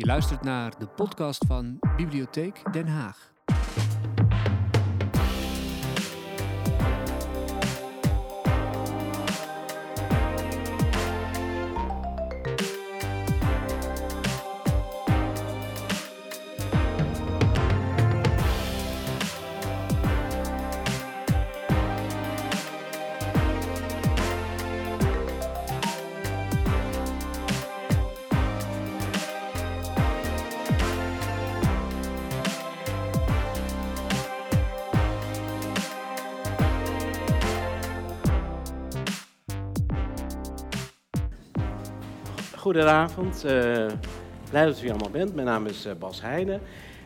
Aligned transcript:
Je 0.00 0.06
luistert 0.06 0.42
naar 0.42 0.78
de 0.78 0.86
podcast 0.86 1.44
van 1.46 1.78
Bibliotheek 1.96 2.72
Den 2.72 2.88
Haag. 2.88 3.32
Goedenavond, 42.70 43.44
uh, 43.44 43.52
blij 44.50 44.64
dat 44.64 44.78
u 44.78 44.80
hier 44.80 44.90
allemaal 44.90 45.10
bent. 45.10 45.34
Mijn 45.34 45.46
naam 45.46 45.66
is 45.66 45.86
uh, 45.86 45.92
Bas 45.98 46.22
Heijnen 46.22 46.60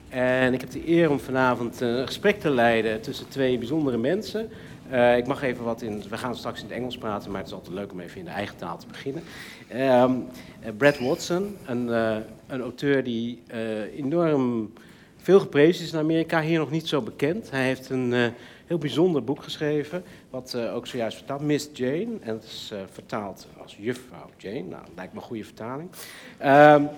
en 0.09 0.53
ik 0.53 0.61
heb 0.61 0.71
de 0.71 0.89
eer 0.89 1.11
om 1.11 1.21
vanavond 1.21 1.81
een 1.81 2.07
gesprek 2.07 2.41
te 2.41 2.51
leiden 2.51 3.01
tussen 3.01 3.29
twee 3.29 3.59
bijzondere 3.59 3.97
mensen. 3.97 4.51
Ik 5.17 5.27
mag 5.27 5.43
even 5.43 5.65
wat 5.65 5.83
in, 5.83 6.03
we 6.11 6.19
gaan 6.19 6.37
straks 6.37 6.61
in 6.61 6.67
het 6.67 6.77
Engels 6.77 6.99
praten, 6.99 7.31
maar 7.31 7.41
het 7.41 7.49
is 7.49 7.55
altijd 7.55 7.75
leuk 7.75 7.93
om 7.93 8.01
even 8.01 8.19
in 8.19 8.25
de 8.25 8.31
eigen 8.31 8.57
taal 8.57 8.79
te 8.79 8.87
beginnen. 8.87 9.23
Um, 9.77 10.27
Brad 10.77 10.99
Watson, 10.99 11.57
een, 11.67 11.89
een 12.47 12.61
auteur 12.61 13.05
die 13.05 13.43
enorm 13.97 14.73
veel 15.17 15.41
geprezen 15.41 15.85
is 15.85 15.93
in 15.93 15.99
Amerika, 15.99 16.41
hier 16.41 16.59
nog 16.59 16.71
niet 16.71 16.89
zo 16.89 17.01
bekend. 17.03 17.51
Hij 17.51 17.65
heeft 17.65 17.91
een 17.91 18.15
heel 18.67 18.79
bijzonder 18.79 19.25
boek 19.25 19.43
geschreven, 19.43 20.05
wat 20.31 20.53
uh, 20.57 20.75
ook 20.75 20.87
zojuist 20.87 21.17
vertaald, 21.17 21.41
Miss 21.41 21.69
Jane. 21.73 22.17
En 22.21 22.35
het 22.35 22.45
is 22.45 22.71
uh, 22.73 22.79
vertaald 22.93 23.47
als 23.63 23.77
juffrouw 23.81 24.31
Jane. 24.37 24.63
Nou, 24.63 24.83
lijkt 24.95 25.13
me 25.13 25.19
een 25.19 25.27
goede 25.27 25.45
vertaling. 25.45 25.91
Um, 26.45 26.89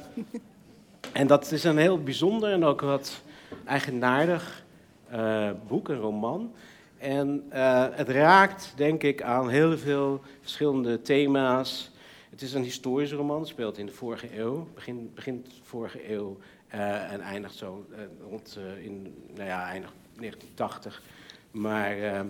en 1.20 1.27
dat 1.27 1.53
is 1.53 1.64
een 1.64 1.78
heel 1.78 2.03
bijzonder 2.03 2.53
en 2.53 2.64
ook 2.64 2.81
wat 2.81 3.23
eigenaardig 3.64 4.64
uh, 5.12 5.50
boek, 5.69 5.89
een 5.89 5.98
roman. 5.98 6.53
En 6.98 7.45
het 7.92 8.08
raakt, 8.08 8.73
denk 8.77 9.03
ik, 9.03 9.23
aan 9.23 9.48
heel 9.48 9.78
veel 9.78 10.20
verschillende 10.41 11.03
thema's. 11.03 11.91
Het 12.30 12.42
is 12.42 12.53
een 12.53 12.62
historische 12.62 13.17
roman, 13.17 13.47
speelt 13.47 13.78
in 13.78 13.86
de 13.86 13.92
vorige 13.92 14.39
eeuw, 14.39 14.69
begin, 14.75 15.11
begint 15.14 15.48
vorige 15.62 16.12
eeuw 16.12 16.39
en 17.11 17.20
eindigt 17.20 17.55
zo 17.55 17.86
rond 18.28 18.58
in, 18.83 19.14
nou 19.34 19.48
ja, 19.48 19.69
eindigt 19.69 19.92
1980. 20.19 21.03
Maar 21.56 21.98
uh, 21.98 22.20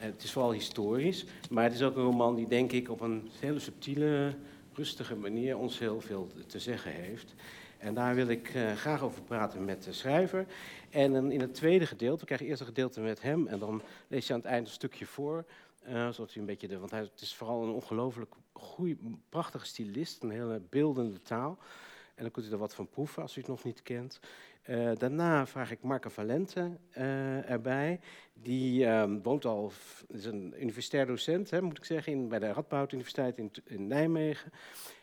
het 0.00 0.22
is 0.22 0.32
vooral 0.32 0.52
historisch. 0.52 1.24
Maar 1.50 1.64
het 1.64 1.72
is 1.72 1.82
ook 1.82 1.96
een 1.96 2.02
roman 2.02 2.34
die, 2.34 2.48
denk 2.48 2.72
ik, 2.72 2.90
op 2.90 3.00
een 3.00 3.30
hele 3.40 3.58
subtiele, 3.58 4.34
rustige 4.72 5.14
manier 5.14 5.56
ons 5.56 5.78
heel 5.78 6.00
veel 6.00 6.28
te 6.46 6.58
zeggen 6.58 6.92
heeft. 6.92 7.34
En 7.78 7.94
daar 7.94 8.14
wil 8.14 8.28
ik 8.28 8.54
uh, 8.54 8.72
graag 8.72 9.02
over 9.02 9.22
praten 9.22 9.64
met 9.64 9.82
de 9.82 9.92
schrijver. 9.92 10.46
En 10.90 11.32
in 11.32 11.40
het 11.40 11.54
tweede 11.54 11.86
gedeelte, 11.86 12.20
we 12.20 12.26
krijgen 12.26 12.46
eerst 12.46 12.60
een 12.60 12.66
gedeelte 12.66 13.00
met 13.00 13.22
hem 13.22 13.46
en 13.46 13.58
dan 13.58 13.82
lees 14.08 14.26
je 14.26 14.32
aan 14.32 14.38
het 14.38 14.48
eind 14.48 14.66
een 14.66 14.72
stukje 14.72 15.06
voor. 15.06 15.44
Uh, 15.88 16.08
zodat 16.08 16.34
u 16.34 16.40
een 16.40 16.46
beetje 16.46 16.68
de, 16.68 16.78
want 16.78 16.90
hij, 16.90 17.00
het 17.00 17.20
is 17.20 17.34
vooral 17.34 17.62
een 17.62 17.74
ongelooflijk 17.74 18.34
goede, 18.52 18.96
prachtige 19.28 19.66
stylist, 19.66 20.22
een 20.22 20.30
hele 20.30 20.62
beeldende 20.70 21.22
taal. 21.22 21.58
En 22.14 22.22
dan 22.22 22.30
kunt 22.30 22.46
u 22.46 22.50
er 22.50 22.58
wat 22.58 22.74
van 22.74 22.88
proeven 22.88 23.22
als 23.22 23.36
u 23.36 23.40
het 23.40 23.50
nog 23.50 23.64
niet 23.64 23.82
kent. 23.82 24.20
Uh, 24.70 24.90
daarna 24.94 25.46
vraag 25.46 25.70
ik 25.70 25.82
Marco 25.82 26.08
Valente 26.08 26.70
uh, 26.98 27.50
erbij. 27.50 28.00
Die 28.42 28.84
uh, 28.84 29.04
woont 29.22 29.44
al, 29.44 29.72
is 30.08 30.24
een 30.24 30.54
universitair 30.60 31.06
docent, 31.06 31.50
hè, 31.50 31.62
moet 31.62 31.78
ik 31.78 31.84
zeggen, 31.84 32.12
in, 32.12 32.28
bij 32.28 32.38
de 32.38 32.52
Radboud 32.52 32.92
Universiteit 32.92 33.38
in, 33.38 33.50
in 33.64 33.86
Nijmegen. 33.86 34.52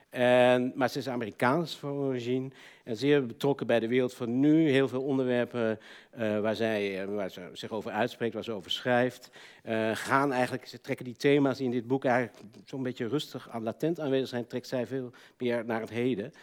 En, 0.10 0.72
maar 0.76 0.90
ze 0.90 0.98
is 0.98 1.10
Amerikaans 1.10 1.78
van 1.78 1.92
origine 1.92 2.50
en 2.84 2.98
zeer 2.98 3.26
betrokken 3.26 3.68
bij 3.68 3.80
de 3.80 3.88
wereld 3.88 4.14
van 4.14 4.40
nu. 4.40 4.70
Heel 4.70 4.88
veel 4.88 5.04
onderwerpen 5.04 5.80
uh, 6.18 6.40
waar, 6.40 6.56
zij, 6.56 7.08
waar 7.08 7.30
ze 7.30 7.50
zich 7.54 7.72
over 7.72 7.92
uitspreekt, 7.92 8.34
waar 8.34 8.44
ze 8.44 8.52
over 8.52 8.72
schrijft, 8.72 9.30
gaan 9.94 10.32
eigenlijk, 10.32 10.68
ze 10.68 10.82
trekken 10.82 11.06
die 11.06 11.16
thema's 11.16 11.60
in 11.60 11.72
dit 11.72 11.88
boek 11.88 12.06
eigenlijk 12.06 12.46
zo'n 12.66 12.84
beetje 12.84 13.08
rustig 13.08 13.50
aan 13.50 13.64
latent 13.64 14.00
aanwezig 14.00 14.28
zijn, 14.28 14.48
trekt 14.48 14.68
zij 14.68 14.88
veel 14.88 15.12
meer 15.38 15.66
naar 15.66 15.82
het 15.82 15.90
heden. 15.90 16.34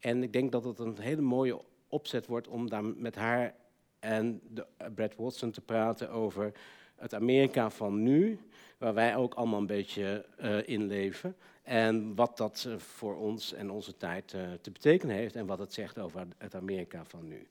En 0.00 0.22
ik 0.22 0.32
denk 0.32 0.52
dat 0.52 0.64
het 0.64 0.78
een 0.78 0.98
hele 1.00 1.22
mooie 1.22 1.60
opzet 1.94 2.26
wordt 2.26 2.48
om 2.48 2.68
daar 2.68 2.84
met 2.84 3.14
haar 3.14 3.54
en 3.98 4.40
de, 4.48 4.66
uh, 4.80 4.86
Brad 4.94 5.14
Watson 5.16 5.50
te 5.50 5.60
praten 5.60 6.10
over 6.10 6.52
het 6.96 7.14
Amerika 7.14 7.70
van 7.70 8.02
nu, 8.02 8.40
waar 8.78 8.94
wij 8.94 9.16
ook 9.16 9.34
allemaal 9.34 9.60
een 9.60 9.66
beetje 9.66 10.26
uh, 10.40 10.68
in 10.68 10.86
leven. 10.86 11.36
En 11.62 12.14
wat 12.14 12.36
dat 12.36 12.64
uh, 12.68 12.78
voor 12.78 13.16
ons 13.16 13.52
en 13.52 13.70
onze 13.70 13.96
tijd 13.96 14.28
te 14.60 14.70
betekenen 14.72 15.16
heeft 15.16 15.36
en 15.36 15.46
wat 15.46 15.58
het 15.58 15.72
zegt 15.72 15.98
over 15.98 16.26
het 16.38 16.54
Amerika 16.54 17.04
van 17.04 17.28
nu. 17.28 17.48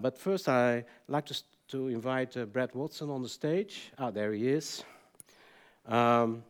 But 0.00 0.18
first 0.18 0.46
I 0.46 0.84
like 1.04 1.22
to, 1.22 1.34
to 1.66 1.86
invite 1.86 2.46
Brad 2.46 2.72
Watson 2.72 3.10
on 3.10 3.22
the 3.22 3.28
stage. 3.28 3.90
Ah, 3.94 4.12
there 4.12 4.36
he 4.36 4.56
is. 4.56 4.84
Um, 5.90 6.44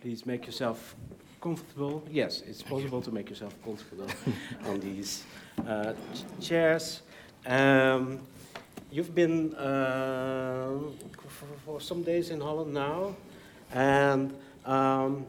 please 0.00 0.26
make 0.26 0.44
yourself 0.44 0.96
comfortable. 1.40 2.02
Yes, 2.10 2.42
it's 2.46 2.62
possible 2.62 3.00
to 3.02 3.10
make 3.10 3.30
yourself 3.30 3.54
comfortable 3.64 4.06
on 4.66 4.80
these 4.80 5.24
uh, 5.66 5.92
chairs. 6.40 7.02
Um, 7.46 8.20
you've 8.90 9.14
been 9.14 9.54
uh, 9.54 10.78
for, 11.28 11.46
for, 11.64 11.80
some 11.80 12.02
days 12.02 12.30
in 12.30 12.40
Holland 12.40 12.74
now, 12.74 13.14
and 13.72 14.34
um, 14.64 15.26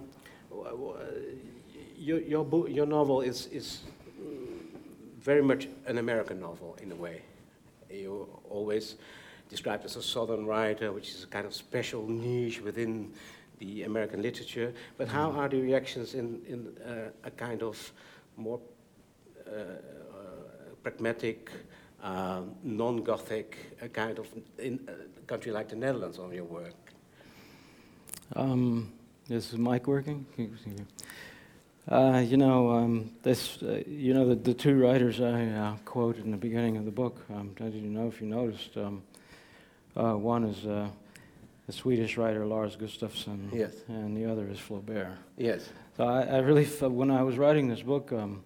your, 1.98 2.19
your, 2.19 2.46
book, 2.46 2.69
your 2.69 2.86
novel 2.86 3.22
is, 3.22 3.48
is 3.48 3.81
very 5.19 5.44
much 5.44 5.68
an 5.86 5.98
American 5.98 6.40
novel 6.40 6.78
in 6.81 6.92
a 6.92 6.96
way. 6.96 7.22
You 7.90 8.28
always 8.50 8.96
described 9.50 9.86
as 9.86 9.96
a 9.96 10.03
southern 10.03 10.46
writer, 10.46 10.92
which 10.92 11.09
is 11.09 11.24
a 11.24 11.28
kind 11.28 11.46
of 11.46 11.53
special 11.53 12.08
niche 12.08 12.62
within 12.62 13.12
the 13.59 13.84
American 13.84 14.22
literature, 14.22 14.74
but 14.97 15.08
how 15.08 15.31
are 15.31 15.50
the 15.50 15.62
reactions 15.62 16.14
in, 16.14 16.42
in 16.47 16.68
uh, 16.86 17.09
a 17.24 17.31
kind 17.31 17.62
of 17.62 17.94
more 18.38 18.59
uh, 19.47 19.52
uh 19.52 19.75
pragmatic, 20.81 21.52
uh, 22.02 22.42
non-Gothic 22.64 23.58
uh, 23.81 23.88
kind 23.88 24.18
of 24.18 24.28
in 24.58 24.80
a 24.88 25.22
country 25.28 25.52
like 25.52 25.69
the 25.69 25.75
Netherlands 25.75 26.18
on 26.18 26.34
your 26.34 26.46
work? 26.46 26.94
Um, 28.36 28.92
is 29.30 29.53
mic 29.58 29.88
working? 29.88 30.25
Uh, 31.90 32.24
you 32.25 32.38
know, 32.38 32.72
um, 32.72 33.12
this, 33.24 33.62
uh, 33.64 33.81
you 33.88 34.14
know, 34.14 34.28
the, 34.30 34.36
the, 34.36 34.53
two 34.53 34.80
writers 34.80 35.19
I 35.19 35.46
uh, 35.48 35.75
quoted 35.86 36.24
in 36.24 36.30
the 36.30 36.38
beginning 36.38 36.78
of 36.78 36.86
the 36.86 36.92
book. 36.92 37.25
Um, 37.31 37.56
I 37.59 37.64
didn't 37.64 37.92
know 37.92 38.08
if 38.08 38.22
you 38.22 38.28
noticed. 38.28 38.78
Um, 38.78 39.02
one 39.96 40.44
is 40.44 40.66
the 41.69 41.74
Swedish 41.74 42.18
writer 42.18 42.47
Lars 42.47 42.75
Gustafsson. 42.75 43.53
Yes. 43.53 43.74
And 43.88 44.18
the 44.18 44.25
other 44.25 44.47
is 44.50 44.57
Flaubert. 44.57 45.16
Yes. 45.38 45.69
So 45.96 46.03
I, 46.03 46.24
I 46.24 46.38
really, 46.40 46.66
when 46.66 47.12
I 47.12 47.22
was 47.22 47.38
writing 47.38 47.68
this 47.68 47.84
book, 47.84 48.12
um, 48.12 48.44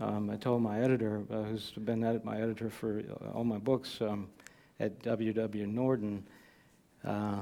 um, 0.00 0.30
I 0.30 0.36
told 0.36 0.62
my 0.62 0.80
editor, 0.80 1.22
uh, 1.30 1.42
who's 1.42 1.70
been 1.72 2.02
edit, 2.02 2.24
my 2.24 2.40
editor 2.40 2.70
for 2.70 3.00
uh, 3.00 3.36
all 3.36 3.44
my 3.44 3.58
books 3.58 4.00
um, 4.00 4.30
at 4.78 5.02
W.W. 5.02 5.66
Norton, 5.66 6.26
uh, 7.04 7.40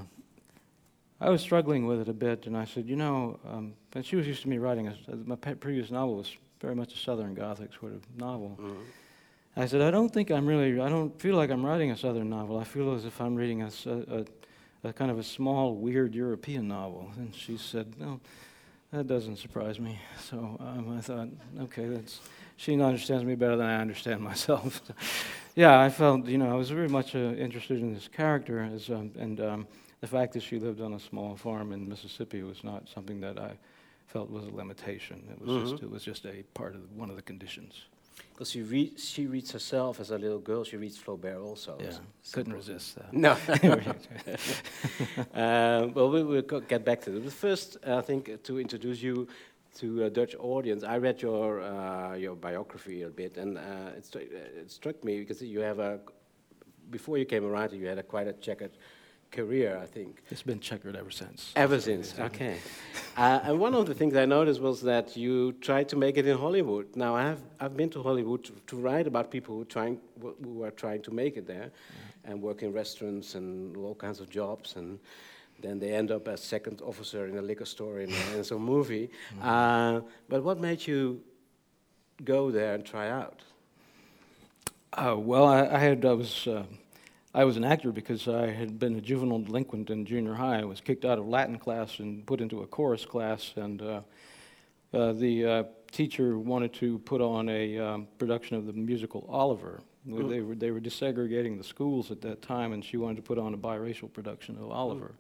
I 1.21 1.31
was 1.31 1.43
struggling 1.43 1.87
with 1.87 2.01
it 2.01 2.09
a 2.09 2.13
bit, 2.13 2.49
and 2.49 2.57
I 2.57 2.65
said, 2.65 2.89
you 2.89 2.97
know, 2.97 3.39
um, 3.49 3.75
and 3.93 4.05
she 4.05 4.17
was 4.17 4.27
used 4.27 4.43
to 4.43 4.49
me 4.49 4.59
writing, 4.59 4.89
a, 4.89 5.15
my 5.15 5.37
previous 5.37 5.93
novel 5.93 6.17
was 6.17 6.37
very 6.61 6.75
much 6.75 6.93
a 6.93 6.99
Southern 6.99 7.35
Gothic 7.35 7.71
sort 7.79 7.93
of 7.93 8.03
novel. 8.17 8.59
Mm-hmm. 8.61 8.83
I 9.55 9.67
said, 9.67 9.81
I 9.81 9.93
don't 9.93 10.13
think 10.13 10.33
I'm 10.33 10.47
really, 10.47 10.81
I 10.81 10.89
don't 10.89 11.21
feel 11.21 11.37
like 11.37 11.51
I'm 11.51 11.65
writing 11.65 11.93
a 11.93 11.97
Southern 11.97 12.31
novel. 12.31 12.59
I 12.59 12.65
feel 12.65 12.95
as 12.95 13.05
if 13.05 13.21
I'm 13.21 13.37
reading 13.37 13.63
a, 13.63 13.71
a, 13.87 14.25
a 14.85 14.93
kind 14.93 15.11
of 15.11 15.19
a 15.19 15.23
small, 15.23 15.75
weird 15.75 16.15
European 16.15 16.69
novel. 16.69 17.11
And 17.17 17.35
she 17.35 17.57
said, 17.57 17.99
no, 17.99 18.21
that 18.93 19.07
doesn't 19.07 19.37
surprise 19.37 19.79
me. 19.79 19.99
So 20.21 20.57
um, 20.61 20.97
I 20.97 21.01
thought, 21.01 21.29
okay, 21.63 21.87
that's, 21.87 22.21
she 22.57 22.81
understands 22.81 23.25
me 23.25 23.35
better 23.35 23.57
than 23.57 23.67
I 23.67 23.81
understand 23.81 24.21
myself. 24.33 24.83
yeah, 25.55 25.81
I 25.81 25.91
felt, 25.91 26.27
you 26.27 26.39
know, 26.39 26.51
I 26.51 26.55
was 26.55 26.71
very 26.71 26.89
much 26.89 27.15
uh, 27.15 27.19
interested 27.19 27.81
in 27.81 27.95
this 27.95 28.09
character, 28.09 28.63
as, 28.63 28.89
um, 28.91 29.13
and 29.19 29.41
um, 29.41 29.67
the 30.01 30.07
fact 30.07 30.33
that 30.35 30.43
she 30.43 30.59
lived 30.59 30.81
on 30.81 30.95
a 30.95 31.01
small 31.01 31.37
farm 31.37 31.73
in 31.73 31.89
Mississippi 31.89 32.43
was 32.43 32.63
not 32.63 32.89
something 32.89 33.21
that 33.21 33.39
I 33.39 33.59
felt 34.07 34.31
was 34.31 34.47
a 34.47 34.51
limitation. 34.51 35.23
It 35.31 35.41
was, 35.41 35.51
mm-hmm. 35.51 35.71
just, 35.71 35.83
it 35.83 35.91
was 35.91 36.03
just 36.03 36.25
a 36.25 36.43
part 36.55 36.75
of 36.75 36.81
one 36.97 37.11
of 37.11 37.17
the 37.17 37.23
conditions. 37.23 37.83
Because 38.39 38.53
she, 38.53 38.63
read, 38.63 39.01
she 39.01 39.27
reads 39.27 39.51
herself 39.51 39.99
as 39.99 40.13
a 40.13 40.17
little 40.17 40.39
girl, 40.39 40.63
she 40.63 40.77
reads 40.77 40.97
Flaubert 40.97 41.45
also. 41.45 41.77
Yeah, 41.81 41.91
so 42.23 42.35
couldn't 42.35 42.53
resist 42.53 42.95
that. 42.95 43.13
No. 43.13 43.33
uh, 45.35 45.89
well, 45.93 46.09
we 46.09 46.23
will 46.23 46.43
get 46.43 46.85
back 46.85 47.01
to 47.01 47.17
it. 47.17 47.25
But 47.25 47.33
first, 47.33 47.79
I 47.85 48.01
think 48.01 48.29
uh, 48.29 48.37
to 48.45 48.61
introduce 48.61 49.03
you 49.03 49.27
to 49.79 50.05
a 50.05 50.11
Dutch 50.11 50.37
audience. 50.39 50.85
I 50.85 50.99
read 50.99 51.21
your 51.21 51.63
uh, 51.63 52.15
your 52.15 52.37
biography 52.37 53.03
a 53.03 53.09
bit, 53.09 53.39
and 53.39 53.59
uh, 53.59 53.97
it, 53.97 54.05
stru- 54.05 54.31
it 54.31 54.71
struck 54.71 55.03
me 55.03 55.19
because 55.19 55.43
you 55.43 55.59
have 55.59 55.81
a 55.81 55.99
before 56.91 57.19
you 57.19 57.25
came 57.25 57.45
a 57.45 57.49
writer, 57.49 57.75
you 57.75 57.89
had 57.89 57.99
a 57.99 58.05
quite 58.05 58.29
a 58.29 58.35
checkered 58.35 58.79
career, 59.31 59.79
I 59.83 59.87
think. 59.87 60.23
It's 60.31 60.43
been 60.43 60.61
checkered 60.61 60.97
ever 60.97 61.11
since. 61.11 61.53
Ever 61.57 61.81
since, 61.81 62.19
okay. 62.19 62.57
uh, 63.17 63.41
and 63.45 63.59
one 63.59 63.75
of 63.75 63.87
the 63.87 63.95
things 63.95 64.17
I 64.17 64.25
noticed 64.25 64.61
was 64.61 64.81
that 64.83 65.17
you 65.17 65.53
tried 65.61 65.89
to 65.91 65.97
make 65.97 66.17
it 66.17 66.27
in 66.27 66.37
Hollywood. 66.39 66.97
Now, 66.97 67.15
I 67.15 67.23
have 67.23 67.41
I've 67.61 67.77
been 67.77 67.91
to 67.91 68.03
Hollywood 68.03 68.45
to, 68.45 68.53
to 68.67 68.77
write 68.77 69.07
about 69.07 69.31
people 69.31 69.57
who 69.57 69.65
trying 69.65 69.99
who 70.21 70.63
are 70.63 70.71
trying 70.71 71.03
to 71.03 71.11
make 71.11 71.37
it 71.37 71.47
there, 71.47 71.71
and 72.25 72.43
work 72.43 72.63
in 72.63 72.73
restaurants 72.73 73.35
and 73.35 73.77
all 73.77 73.95
kinds 73.95 74.21
of 74.21 74.31
jobs, 74.31 74.77
and 74.77 74.99
then 75.61 75.79
they 75.79 75.93
end 75.93 76.11
up 76.11 76.29
as 76.29 76.41
second 76.43 76.81
officer 76.83 77.27
in 77.27 77.37
a 77.39 77.43
liquor 77.43 77.65
store 77.67 78.01
in, 78.01 78.11
in 78.37 78.45
some 78.45 78.63
movie. 78.63 79.11
Uh, 79.43 80.01
but 80.29 80.43
what 80.43 80.61
made 80.61 80.87
you 80.87 81.21
go 82.25 82.51
there 82.51 82.75
and 82.75 82.85
try 82.85 83.09
out? 83.11 83.43
Uh, 84.93 85.17
well, 85.19 85.45
I, 85.47 85.67
I 85.67 85.79
had 85.79 86.05
I 86.05 86.13
was 86.13 86.47
uh, 86.47 86.65
I 87.39 87.45
was 87.45 87.57
an 87.57 87.63
actor 87.63 87.93
because 87.93 88.27
I 88.27 88.49
had 88.49 88.81
been 88.81 88.97
a 88.97 89.01
juvenile 89.01 89.39
delinquent 89.39 89.91
in 89.91 90.05
junior 90.05 90.35
high. 90.35 90.59
I 90.59 90.65
was 90.65 90.81
kicked 90.81 91.05
out 91.05 91.21
of 91.21 91.29
Latin 91.29 91.57
class 91.57 92.01
and 92.01 92.27
put 92.27 92.41
into 92.41 92.63
a 92.63 92.67
chorus 92.67 93.07
class, 93.07 93.53
and 93.55 93.81
uh, 93.81 94.01
uh, 94.93 95.13
the 95.13 95.47
uh, 95.47 95.63
teacher 95.93 96.37
wanted 96.37 96.75
to 96.75 96.99
put 96.99 97.21
on 97.21 97.49
a 97.49 97.79
um, 97.79 98.09
production 98.19 98.57
of 98.57 98.67
the 98.67 98.73
musical 98.73 99.25
Oliver. 99.29 99.81
Mm. 100.09 100.29
They 100.29 100.41
were 100.41 100.57
they 100.57 100.73
were 100.73 100.81
desegregating 100.81 101.57
the 101.59 101.63
schools 101.63 102.11
at 102.11 102.21
that 102.23 102.43
time, 102.43 102.73
and 102.73 102.85
she 102.85 102.97
wanted 102.97 103.19
to 103.19 103.23
put 103.23 103.39
on 103.39 103.55
a 103.55 103.57
biracial 103.57 104.13
production 104.13 104.57
of 104.57 104.73
Oliver. 104.73 105.15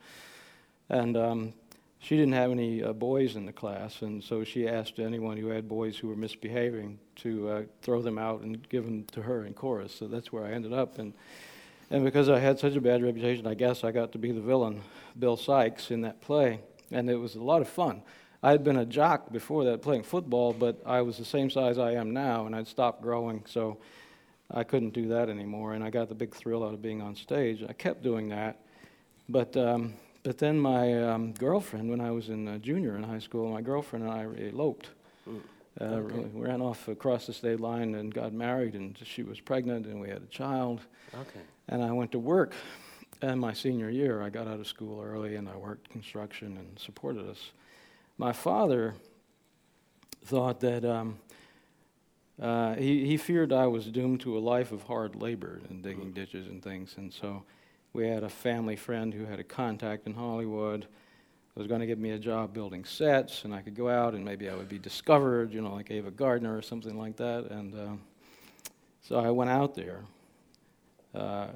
And 0.88 1.16
um, 1.16 1.52
she 2.00 2.16
didn't 2.16 2.34
have 2.34 2.50
any 2.50 2.82
uh, 2.82 2.94
boys 2.94 3.36
in 3.36 3.46
the 3.46 3.52
class, 3.52 4.02
and 4.02 4.24
so 4.24 4.42
she 4.42 4.66
asked 4.66 4.98
anyone 4.98 5.36
who 5.36 5.50
had 5.50 5.68
boys 5.68 5.96
who 5.96 6.08
were 6.08 6.16
misbehaving 6.16 6.98
to 7.22 7.48
uh, 7.48 7.62
throw 7.80 8.02
them 8.02 8.18
out 8.18 8.40
and 8.40 8.68
give 8.68 8.84
them 8.86 9.04
to 9.12 9.22
her 9.22 9.44
in 9.44 9.54
chorus. 9.54 9.94
So 9.94 10.08
that's 10.08 10.32
where 10.32 10.44
I 10.44 10.50
ended 10.50 10.72
up. 10.72 10.98
And, 10.98 11.14
and 11.90 12.04
because 12.04 12.28
I 12.28 12.38
had 12.38 12.58
such 12.58 12.74
a 12.76 12.80
bad 12.80 13.02
reputation, 13.02 13.46
I 13.46 13.54
guess 13.54 13.84
I 13.84 13.92
got 13.92 14.12
to 14.12 14.18
be 14.18 14.32
the 14.32 14.40
villain, 14.40 14.82
Bill 15.18 15.36
Sikes, 15.36 15.90
in 15.90 16.02
that 16.02 16.20
play. 16.20 16.60
And 16.90 17.08
it 17.10 17.16
was 17.16 17.34
a 17.34 17.42
lot 17.42 17.60
of 17.62 17.68
fun. 17.68 18.02
I 18.42 18.50
had 18.50 18.62
been 18.62 18.76
a 18.76 18.86
jock 18.86 19.32
before 19.32 19.64
that 19.64 19.82
playing 19.82 20.04
football, 20.04 20.52
but 20.52 20.80
I 20.86 21.02
was 21.02 21.18
the 21.18 21.24
same 21.24 21.50
size 21.50 21.76
I 21.76 21.92
am 21.92 22.12
now, 22.12 22.46
and 22.46 22.54
I'd 22.54 22.68
stopped 22.68 23.02
growing, 23.02 23.42
so 23.46 23.78
I 24.50 24.64
couldn't 24.64 24.90
do 24.90 25.08
that 25.08 25.28
anymore. 25.28 25.74
And 25.74 25.82
I 25.82 25.90
got 25.90 26.08
the 26.08 26.14
big 26.14 26.34
thrill 26.34 26.64
out 26.64 26.72
of 26.72 26.80
being 26.80 27.02
on 27.02 27.16
stage. 27.16 27.64
I 27.68 27.72
kept 27.72 28.02
doing 28.02 28.28
that. 28.28 28.60
But 29.28 29.56
um, 29.56 29.94
but 30.22 30.38
then 30.38 30.58
my 30.58 31.02
um, 31.02 31.32
girlfriend, 31.32 31.90
when 31.90 32.00
I 32.00 32.10
was 32.10 32.28
in 32.28 32.48
uh, 32.48 32.58
junior 32.58 32.96
in 32.96 33.02
high 33.02 33.18
school, 33.18 33.50
my 33.50 33.62
girlfriend 33.62 34.04
and 34.04 34.12
I 34.14 34.24
eloped. 34.50 34.90
Mm. 35.28 35.40
Uh, 35.80 35.84
Okay. 35.84 36.28
We 36.34 36.44
ran 36.44 36.60
off 36.60 36.88
across 36.88 37.26
the 37.26 37.32
state 37.32 37.60
line 37.60 37.94
and 37.94 38.12
got 38.12 38.32
married, 38.32 38.74
and 38.74 38.98
she 39.04 39.22
was 39.22 39.38
pregnant, 39.40 39.86
and 39.86 40.00
we 40.00 40.08
had 40.08 40.22
a 40.22 40.26
child. 40.26 40.80
Okay. 41.14 41.40
And 41.68 41.82
I 41.82 41.92
went 41.92 42.12
to 42.12 42.18
work. 42.18 42.54
And 43.20 43.40
my 43.40 43.52
senior 43.52 43.90
year, 43.90 44.22
I 44.22 44.30
got 44.30 44.46
out 44.46 44.60
of 44.60 44.66
school 44.66 45.02
early, 45.02 45.36
and 45.36 45.48
I 45.48 45.56
worked 45.56 45.90
construction 45.90 46.56
and 46.56 46.78
supported 46.78 47.28
us. 47.28 47.50
My 48.16 48.32
father 48.32 48.94
thought 50.24 50.60
that 50.60 50.84
um, 50.84 51.18
uh, 52.40 52.74
he, 52.74 53.04
he 53.06 53.16
feared 53.16 53.52
I 53.52 53.66
was 53.66 53.86
doomed 53.86 54.20
to 54.20 54.38
a 54.38 54.40
life 54.40 54.72
of 54.72 54.84
hard 54.84 55.16
labor 55.16 55.60
and 55.68 55.82
digging 55.82 56.12
ditches 56.12 56.46
and 56.46 56.62
things. 56.62 56.94
And 56.96 57.12
so 57.12 57.42
we 57.92 58.06
had 58.06 58.22
a 58.22 58.28
family 58.28 58.76
friend 58.76 59.12
who 59.12 59.24
had 59.24 59.40
a 59.40 59.44
contact 59.44 60.06
in 60.06 60.14
Hollywood 60.14 60.86
was 61.58 61.66
going 61.66 61.80
to 61.80 61.86
give 61.86 61.98
me 61.98 62.10
a 62.10 62.18
job 62.18 62.54
building 62.54 62.84
sets, 62.84 63.44
and 63.44 63.52
I 63.52 63.62
could 63.62 63.74
go 63.74 63.88
out 63.88 64.14
and 64.14 64.24
maybe 64.24 64.48
I 64.48 64.54
would 64.54 64.68
be 64.68 64.78
discovered, 64.78 65.52
you 65.52 65.60
know, 65.60 65.74
like 65.74 65.90
Ava 65.90 66.12
Gardner 66.12 66.56
or 66.56 66.62
something 66.62 66.96
like 66.96 67.16
that. 67.16 67.50
And 67.50 67.74
uh, 67.74 67.96
so 69.02 69.16
I 69.16 69.30
went 69.30 69.50
out 69.50 69.74
there. 69.74 70.04
Uh, 71.18 71.48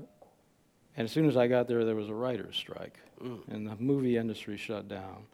and 0.96 1.04
as 1.06 1.12
soon 1.12 1.26
as 1.26 1.36
I 1.36 1.46
got 1.46 1.68
there, 1.68 1.84
there 1.84 1.94
was 1.94 2.08
a 2.08 2.14
writer's 2.14 2.56
strike, 2.56 2.98
Mm. 3.22 3.48
and 3.48 3.66
the 3.66 3.76
movie 3.76 4.16
industry 4.16 4.56
shut 4.56 4.88
down. 4.88 5.24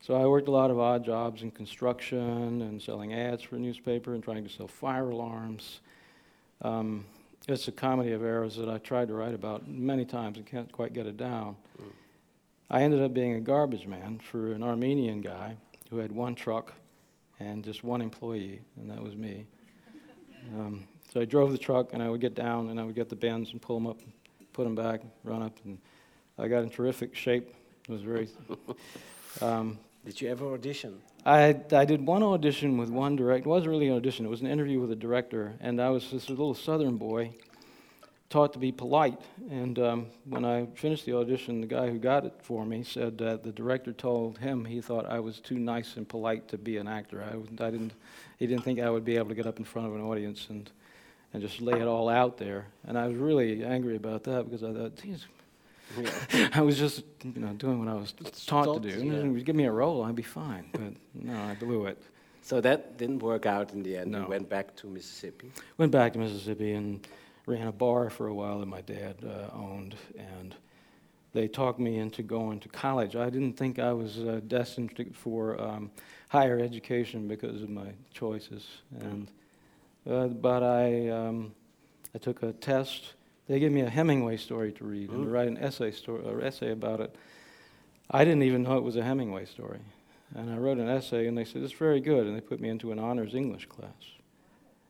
So 0.00 0.14
I 0.14 0.26
worked 0.26 0.46
a 0.48 0.52
lot 0.52 0.70
of 0.70 0.78
odd 0.78 1.04
jobs 1.04 1.42
in 1.42 1.50
construction 1.50 2.62
and 2.62 2.80
selling 2.80 3.12
ads 3.12 3.42
for 3.42 3.56
a 3.56 3.58
newspaper 3.58 4.14
and 4.14 4.22
trying 4.22 4.44
to 4.44 4.48
sell 4.50 4.68
fire 4.68 5.10
alarms. 5.10 5.80
Um, 6.62 7.04
it's 7.48 7.66
a 7.68 7.72
comedy 7.72 8.12
of 8.12 8.22
errors 8.22 8.56
that 8.56 8.68
I 8.68 8.78
tried 8.78 9.08
to 9.08 9.14
write 9.14 9.34
about 9.34 9.66
many 9.68 10.04
times 10.04 10.36
and 10.38 10.46
can't 10.46 10.70
quite 10.70 10.92
get 10.92 11.06
it 11.06 11.16
down. 11.16 11.56
Mm. 11.80 11.84
I 12.70 12.82
ended 12.82 13.02
up 13.02 13.12
being 13.14 13.34
a 13.34 13.40
garbage 13.40 13.86
man 13.86 14.18
for 14.20 14.52
an 14.52 14.62
Armenian 14.62 15.20
guy 15.20 15.56
who 15.90 15.98
had 15.98 16.12
one 16.12 16.34
truck 16.34 16.72
and 17.40 17.64
just 17.64 17.82
one 17.84 18.00
employee, 18.00 18.60
and 18.76 18.90
that 18.90 19.02
was 19.02 19.14
me. 19.16 19.46
Um, 20.56 20.86
so 21.16 21.22
I 21.22 21.24
drove 21.24 21.50
the 21.50 21.56
truck, 21.56 21.94
and 21.94 22.02
I 22.02 22.10
would 22.10 22.20
get 22.20 22.34
down, 22.34 22.68
and 22.68 22.78
I 22.78 22.84
would 22.84 22.94
get 22.94 23.08
the 23.08 23.16
bends 23.16 23.52
and 23.52 23.62
pull 23.62 23.78
them 23.78 23.86
up, 23.86 24.00
put 24.52 24.64
them 24.64 24.74
back, 24.74 25.00
run 25.24 25.40
up, 25.40 25.56
and 25.64 25.78
I 26.36 26.46
got 26.46 26.62
in 26.62 26.68
terrific 26.68 27.14
shape. 27.14 27.54
It 27.88 27.92
was 27.92 28.02
very. 28.02 28.28
Um, 29.42 29.78
Did 30.06 30.18
you 30.22 30.30
ever 30.30 30.54
audition? 30.54 30.98
I, 31.26 31.60
I 31.70 31.84
did 31.84 32.06
one 32.06 32.22
audition 32.22 32.78
with 32.78 32.88
one 32.88 33.16
director. 33.16 33.46
It 33.46 33.50
wasn't 33.50 33.72
really 33.72 33.88
an 33.88 33.96
audition, 33.96 34.24
it 34.24 34.30
was 34.30 34.40
an 34.40 34.46
interview 34.46 34.80
with 34.80 34.90
a 34.92 34.96
director. 34.96 35.54
And 35.60 35.78
I 35.78 35.90
was 35.90 36.10
this 36.10 36.30
little 36.30 36.54
southern 36.54 36.96
boy, 36.96 37.32
taught 38.30 38.54
to 38.54 38.58
be 38.58 38.72
polite. 38.72 39.20
And 39.50 39.78
um, 39.78 40.06
when 40.24 40.46
I 40.46 40.68
finished 40.74 41.04
the 41.04 41.14
audition, 41.14 41.60
the 41.60 41.66
guy 41.66 41.90
who 41.90 41.98
got 41.98 42.24
it 42.24 42.32
for 42.40 42.64
me 42.64 42.82
said 42.82 43.18
that 43.18 43.42
the 43.42 43.52
director 43.52 43.92
told 43.92 44.38
him 44.38 44.64
he 44.64 44.80
thought 44.80 45.04
I 45.04 45.20
was 45.20 45.38
too 45.38 45.58
nice 45.58 45.96
and 45.96 46.08
polite 46.08 46.48
to 46.48 46.56
be 46.56 46.78
an 46.78 46.88
actor. 46.88 47.22
I, 47.22 47.36
I 47.62 47.70
didn't, 47.70 47.92
he 48.38 48.46
didn't 48.46 48.64
think 48.64 48.80
I 48.80 48.88
would 48.88 49.04
be 49.04 49.16
able 49.16 49.28
to 49.28 49.34
get 49.34 49.46
up 49.46 49.58
in 49.58 49.66
front 49.66 49.86
of 49.88 49.94
an 49.94 50.00
audience 50.00 50.46
and, 50.48 50.70
and 51.32 51.42
just 51.42 51.60
lay 51.60 51.78
it 51.80 51.86
all 51.86 52.08
out 52.08 52.38
there. 52.38 52.66
And 52.86 52.96
I 52.98 53.06
was 53.06 53.16
really 53.16 53.64
angry 53.64 53.96
about 53.96 54.24
that 54.24 54.44
because 54.44 54.62
I 54.62 54.72
thought, 54.72 54.96
geez, 54.96 55.26
Yeah. 56.32 56.48
I 56.54 56.60
was 56.62 56.78
just, 56.78 57.02
you 57.24 57.40
know, 57.40 57.52
doing 57.54 57.78
what 57.84 57.88
I 57.88 57.94
was 57.94 58.12
taught 58.46 58.82
to 58.82 58.90
do. 58.90 59.04
yeah. 59.04 59.42
Give 59.42 59.56
me 59.56 59.64
a 59.64 59.72
role, 59.72 60.02
I'd 60.04 60.14
be 60.16 60.22
fine. 60.22 60.66
But 60.72 60.94
no, 61.14 61.38
I 61.40 61.54
blew 61.54 61.86
it. 61.86 62.00
So 62.42 62.60
that 62.60 62.96
didn't 62.96 63.18
work 63.20 63.44
out 63.44 63.72
in 63.72 63.82
the 63.82 63.96
end. 63.96 64.12
No. 64.12 64.22
You 64.22 64.28
went 64.28 64.48
back 64.48 64.76
to 64.76 64.86
Mississippi. 64.86 65.50
Went 65.78 65.90
back 65.92 66.12
to 66.12 66.18
Mississippi 66.18 66.72
and 66.74 67.06
ran 67.46 67.66
a 67.66 67.72
bar 67.72 68.08
for 68.10 68.28
a 68.28 68.34
while 68.34 68.60
that 68.60 68.66
my 68.66 68.82
dad 68.82 69.16
uh, 69.24 69.52
owned, 69.54 69.96
and 70.16 70.54
they 71.32 71.48
talked 71.48 71.78
me 71.80 71.98
into 71.98 72.22
going 72.22 72.60
to 72.60 72.68
college. 72.68 73.16
I 73.16 73.30
didn't 73.30 73.54
think 73.54 73.78
I 73.78 73.92
was 73.92 74.18
uh, 74.20 74.40
destined 74.46 74.92
for 75.12 75.60
um, 75.60 75.90
higher 76.28 76.58
education 76.60 77.26
because 77.28 77.62
of 77.62 77.68
my 77.68 77.88
choices, 78.14 78.66
and 79.00 79.28
uh, 80.08 80.28
but 80.28 80.62
I 80.62 81.08
um, 81.08 81.54
I 82.14 82.18
took 82.18 82.42
a 82.42 82.52
test. 82.52 83.14
They 83.48 83.60
gave 83.60 83.72
me 83.72 83.82
a 83.82 83.90
Hemingway 83.90 84.36
story 84.38 84.72
to 84.72 84.84
read 84.84 85.10
and 85.10 85.24
to 85.24 85.28
write 85.30 85.46
an 85.48 85.56
essay 85.58 85.90
story 85.92 86.22
or 86.24 86.40
essay 86.42 86.72
about 86.72 87.00
it. 87.00 87.14
I 88.10 88.24
didn't 88.24 88.42
even 88.42 88.62
know 88.62 88.76
it 88.76 88.82
was 88.84 88.96
a 88.96 89.02
Hemingway 89.04 89.44
story, 89.46 89.80
and 90.34 90.50
I 90.50 90.56
wrote 90.56 90.78
an 90.78 90.88
essay, 90.88 91.26
and 91.26 91.36
they 91.36 91.44
said 91.44 91.62
it's 91.62 91.72
very 91.72 92.00
good, 92.00 92.26
and 92.26 92.36
they 92.36 92.40
put 92.40 92.60
me 92.60 92.68
into 92.68 92.92
an 92.92 92.98
honors 92.98 93.34
English 93.34 93.66
class 93.66 93.90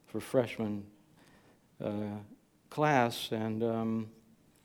for 0.07 0.21
freshman 0.21 0.85
uh, 1.83 2.19
class, 2.71 3.31
and 3.33 3.63
um, 3.63 4.11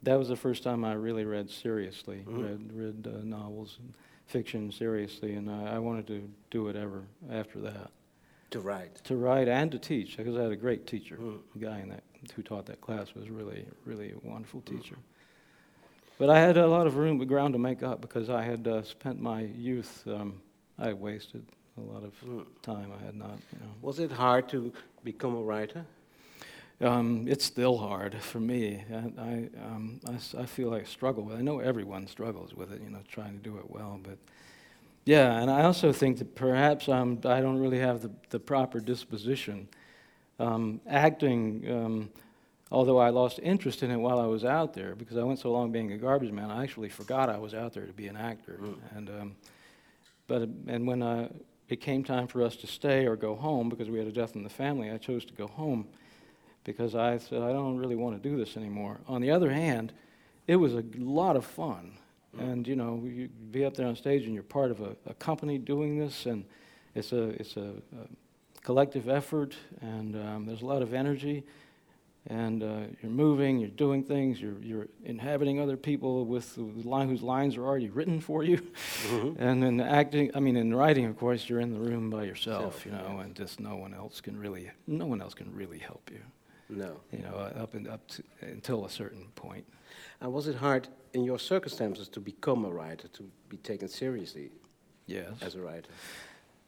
that 0.03 0.17
was 0.17 0.27
the 0.29 0.35
first 0.35 0.63
time 0.63 0.83
I 0.85 0.93
really 0.93 1.25
read 1.25 1.49
seriously, 1.49 2.25
Mhm. 2.27 2.43
read 2.43 2.73
read 2.73 3.07
uh, 3.07 3.23
novels 3.23 3.77
and 3.79 3.93
fiction 4.25 4.71
seriously, 4.71 5.33
and 5.33 5.49
I, 5.49 5.75
I 5.75 5.79
wanted 5.79 6.07
to 6.07 6.29
do 6.49 6.67
it 6.69 6.75
ever 6.75 7.03
after 7.29 7.59
that. 7.61 7.91
To 8.51 8.59
write. 8.59 8.95
To 9.05 9.15
write 9.15 9.47
and 9.47 9.71
to 9.71 9.79
teach, 9.79 10.17
because 10.17 10.37
I 10.37 10.43
had 10.43 10.51
a 10.51 10.55
great 10.57 10.85
teacher. 10.85 11.17
Mm. 11.17 11.39
The 11.53 11.59
guy 11.59 11.79
in 11.79 11.89
that 11.89 12.03
who 12.35 12.43
taught 12.43 12.65
that 12.67 12.81
class 12.81 13.15
was 13.15 13.29
really, 13.29 13.65
really 13.85 14.11
a 14.11 14.27
wonderful 14.27 14.61
teacher. 14.61 14.95
But 16.19 16.29
I 16.29 16.39
had 16.39 16.57
a 16.57 16.67
lot 16.67 16.85
of 16.85 16.97
room, 16.97 17.17
ground 17.25 17.53
to 17.53 17.59
make 17.59 17.81
up 17.81 17.99
because 18.01 18.29
I 18.29 18.43
had 18.43 18.67
uh, 18.67 18.83
spent 18.83 19.19
my 19.19 19.41
youth. 19.41 20.03
Um, 20.05 20.39
I 20.77 20.93
wasted 20.93 21.43
a 21.77 21.81
lot 21.81 22.03
of 22.03 22.13
Mm. 22.21 22.45
time. 22.61 22.91
I 23.01 23.03
had 23.03 23.15
not, 23.15 23.39
you 23.53 23.59
know. 23.59 23.71
Was 23.81 23.99
it 23.99 24.11
hard 24.11 24.47
to 24.49 24.71
become 25.03 25.35
a 25.35 25.41
writer? 25.41 25.85
Um, 26.81 27.27
it's 27.27 27.45
still 27.45 27.77
hard 27.77 28.15
for 28.21 28.39
me. 28.39 28.83
I, 28.91 29.21
I, 29.21 29.49
um, 29.65 29.99
I 30.07 30.41
I 30.41 30.45
feel 30.45 30.69
like 30.69 30.81
I 30.81 30.85
struggle 30.85 31.23
with 31.23 31.35
it. 31.35 31.39
I 31.39 31.41
know 31.41 31.59
everyone 31.59 32.05
struggles 32.07 32.53
with 32.53 32.71
it, 32.73 32.81
you 32.81 32.89
know, 32.89 32.99
trying 33.07 33.33
to 33.37 33.43
do 33.49 33.57
it 33.57 33.69
well. 33.69 33.99
But 34.03 34.17
yeah, 35.05 35.41
and 35.41 35.49
I 35.49 35.63
also 35.63 35.91
think 35.91 36.19
that 36.19 36.35
perhaps 36.35 36.87
I'm, 36.87 37.19
I 37.25 37.41
don't 37.41 37.57
really 37.57 37.79
have 37.79 38.01
the, 38.01 38.11
the 38.29 38.39
proper 38.39 38.79
disposition. 38.79 39.67
Um, 40.39 40.81
acting, 40.87 41.69
um, 41.71 42.09
although 42.71 42.97
I 42.97 43.09
lost 43.09 43.39
interest 43.41 43.83
in 43.83 43.91
it 43.91 43.97
while 43.97 44.19
I 44.19 44.25
was 44.25 44.45
out 44.45 44.73
there 44.73 44.95
because 44.95 45.17
I 45.17 45.23
went 45.23 45.39
so 45.39 45.51
long 45.51 45.71
being 45.71 45.91
a 45.91 45.97
garbage 45.97 46.31
man, 46.31 46.51
I 46.51 46.63
actually 46.63 46.89
forgot 46.89 47.29
I 47.29 47.37
was 47.37 47.53
out 47.53 47.73
there 47.73 47.85
to 47.85 47.93
be 47.93 48.07
an 48.07 48.17
actor. 48.17 48.59
Mm. 48.61 48.77
And, 48.95 49.09
um, 49.09 49.35
but, 50.27 50.41
and 50.67 50.87
when 50.87 51.01
uh, 51.01 51.29
it 51.69 51.81
came 51.81 52.03
time 52.03 52.27
for 52.27 52.43
us 52.43 52.55
to 52.57 52.67
stay 52.67 53.05
or 53.07 53.15
go 53.15 53.35
home 53.35 53.69
because 53.69 53.89
we 53.89 53.97
had 53.97 54.07
a 54.07 54.11
death 54.11 54.35
in 54.35 54.43
the 54.43 54.49
family, 54.49 54.91
I 54.91 54.97
chose 54.97 55.25
to 55.25 55.33
go 55.33 55.47
home 55.47 55.87
because 56.63 56.95
I 56.95 57.17
said, 57.17 57.41
I 57.41 57.51
don't 57.51 57.77
really 57.77 57.95
want 57.95 58.21
to 58.21 58.29
do 58.29 58.37
this 58.37 58.55
anymore. 58.55 58.99
On 59.07 59.21
the 59.21 59.31
other 59.31 59.51
hand, 59.51 59.93
it 60.47 60.57
was 60.57 60.73
a 60.73 60.83
lot 60.97 61.35
of 61.35 61.45
fun. 61.45 61.97
Mm. 62.37 62.51
And, 62.53 62.67
you 62.67 62.75
know, 62.75 63.01
you 63.03 63.27
be 63.51 63.65
up 63.65 63.73
there 63.75 63.87
on 63.87 63.95
stage 63.95 64.23
and 64.25 64.33
you're 64.33 64.43
part 64.43 64.71
of 64.71 64.79
a, 64.81 64.95
a 65.05 65.13
company 65.15 65.57
doing 65.57 65.97
this, 65.99 66.25
and 66.25 66.45
it's 66.95 67.11
a 67.11 67.23
it's 67.41 67.57
a, 67.57 67.73
a 67.99 68.07
collective 68.63 69.09
effort, 69.09 69.55
and 69.81 70.15
um, 70.15 70.45
there's 70.45 70.61
a 70.61 70.65
lot 70.65 70.81
of 70.81 70.93
energy, 70.93 71.43
and 72.27 72.63
uh, 72.63 72.81
you're 73.01 73.11
moving, 73.11 73.57
you're 73.59 73.69
doing 73.69 74.03
things, 74.03 74.39
you're 74.41 74.59
you're 74.61 74.87
inhabiting 75.03 75.59
other 75.59 75.75
people 75.75 76.25
with, 76.25 76.57
with 76.57 76.85
line, 76.85 77.09
whose 77.09 77.21
lines 77.23 77.57
are 77.57 77.65
already 77.65 77.89
written 77.89 78.21
for 78.21 78.43
you, 78.43 78.57
Mm-hmm. 79.09 79.41
and 79.43 79.61
then 79.63 79.81
acting. 79.81 80.31
I 80.33 80.39
mean, 80.39 80.55
in 80.55 80.73
writing, 80.73 81.05
of 81.05 81.17
course, 81.17 81.49
you're 81.49 81.59
in 81.59 81.73
the 81.73 81.79
room 81.79 82.09
by 82.09 82.23
yourself, 82.23 82.61
Self, 82.75 82.85
you 82.85 82.91
know, 82.93 83.15
yeah. 83.17 83.23
and 83.23 83.35
just 83.35 83.59
no 83.59 83.75
one 83.75 83.93
else 83.93 84.21
can 84.21 84.37
really 84.39 84.69
no 84.87 85.05
one 85.05 85.21
else 85.21 85.33
can 85.33 85.53
really 85.53 85.79
help 85.79 86.09
you, 86.13 86.21
No. 86.69 87.01
you 87.11 87.19
know, 87.19 87.35
up 87.35 87.73
and 87.73 87.87
up 87.89 88.07
to, 88.09 88.23
until 88.41 88.85
a 88.85 88.89
certain 88.89 89.27
point. 89.35 89.65
And 90.21 90.31
was 90.31 90.47
it 90.47 90.55
hard 90.55 90.87
in 91.13 91.23
your 91.23 91.39
circumstances 91.39 92.07
to 92.09 92.19
become 92.19 92.63
a 92.63 92.69
writer, 92.69 93.07
to 93.09 93.23
be 93.49 93.57
taken 93.57 93.87
seriously 93.87 94.51
Yes. 95.07 95.33
as 95.41 95.55
a 95.55 95.61
writer? 95.61 95.89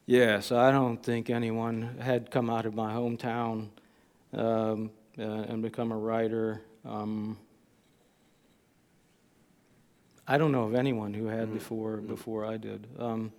Yes, 0.06 0.52
I 0.52 0.70
don't 0.70 1.02
think 1.02 1.30
anyone 1.30 1.96
had 2.00 2.30
come 2.30 2.50
out 2.50 2.66
of 2.66 2.74
my 2.74 2.92
hometown 2.92 3.68
um, 4.34 4.90
uh, 5.16 5.22
and 5.22 5.62
become 5.62 5.92
a 5.92 5.96
writer. 5.96 6.60
Um, 6.84 7.38
I 10.26 10.36
don't 10.36 10.50
know 10.52 10.64
of 10.64 10.74
anyone 10.74 11.14
who 11.14 11.26
had 11.26 11.48
Mhm. 11.48 11.52
before 11.54 11.96
Mhm. 11.98 12.08
before 12.08 12.44
I 12.44 12.56
did. 12.56 12.86
Um, 12.98 13.32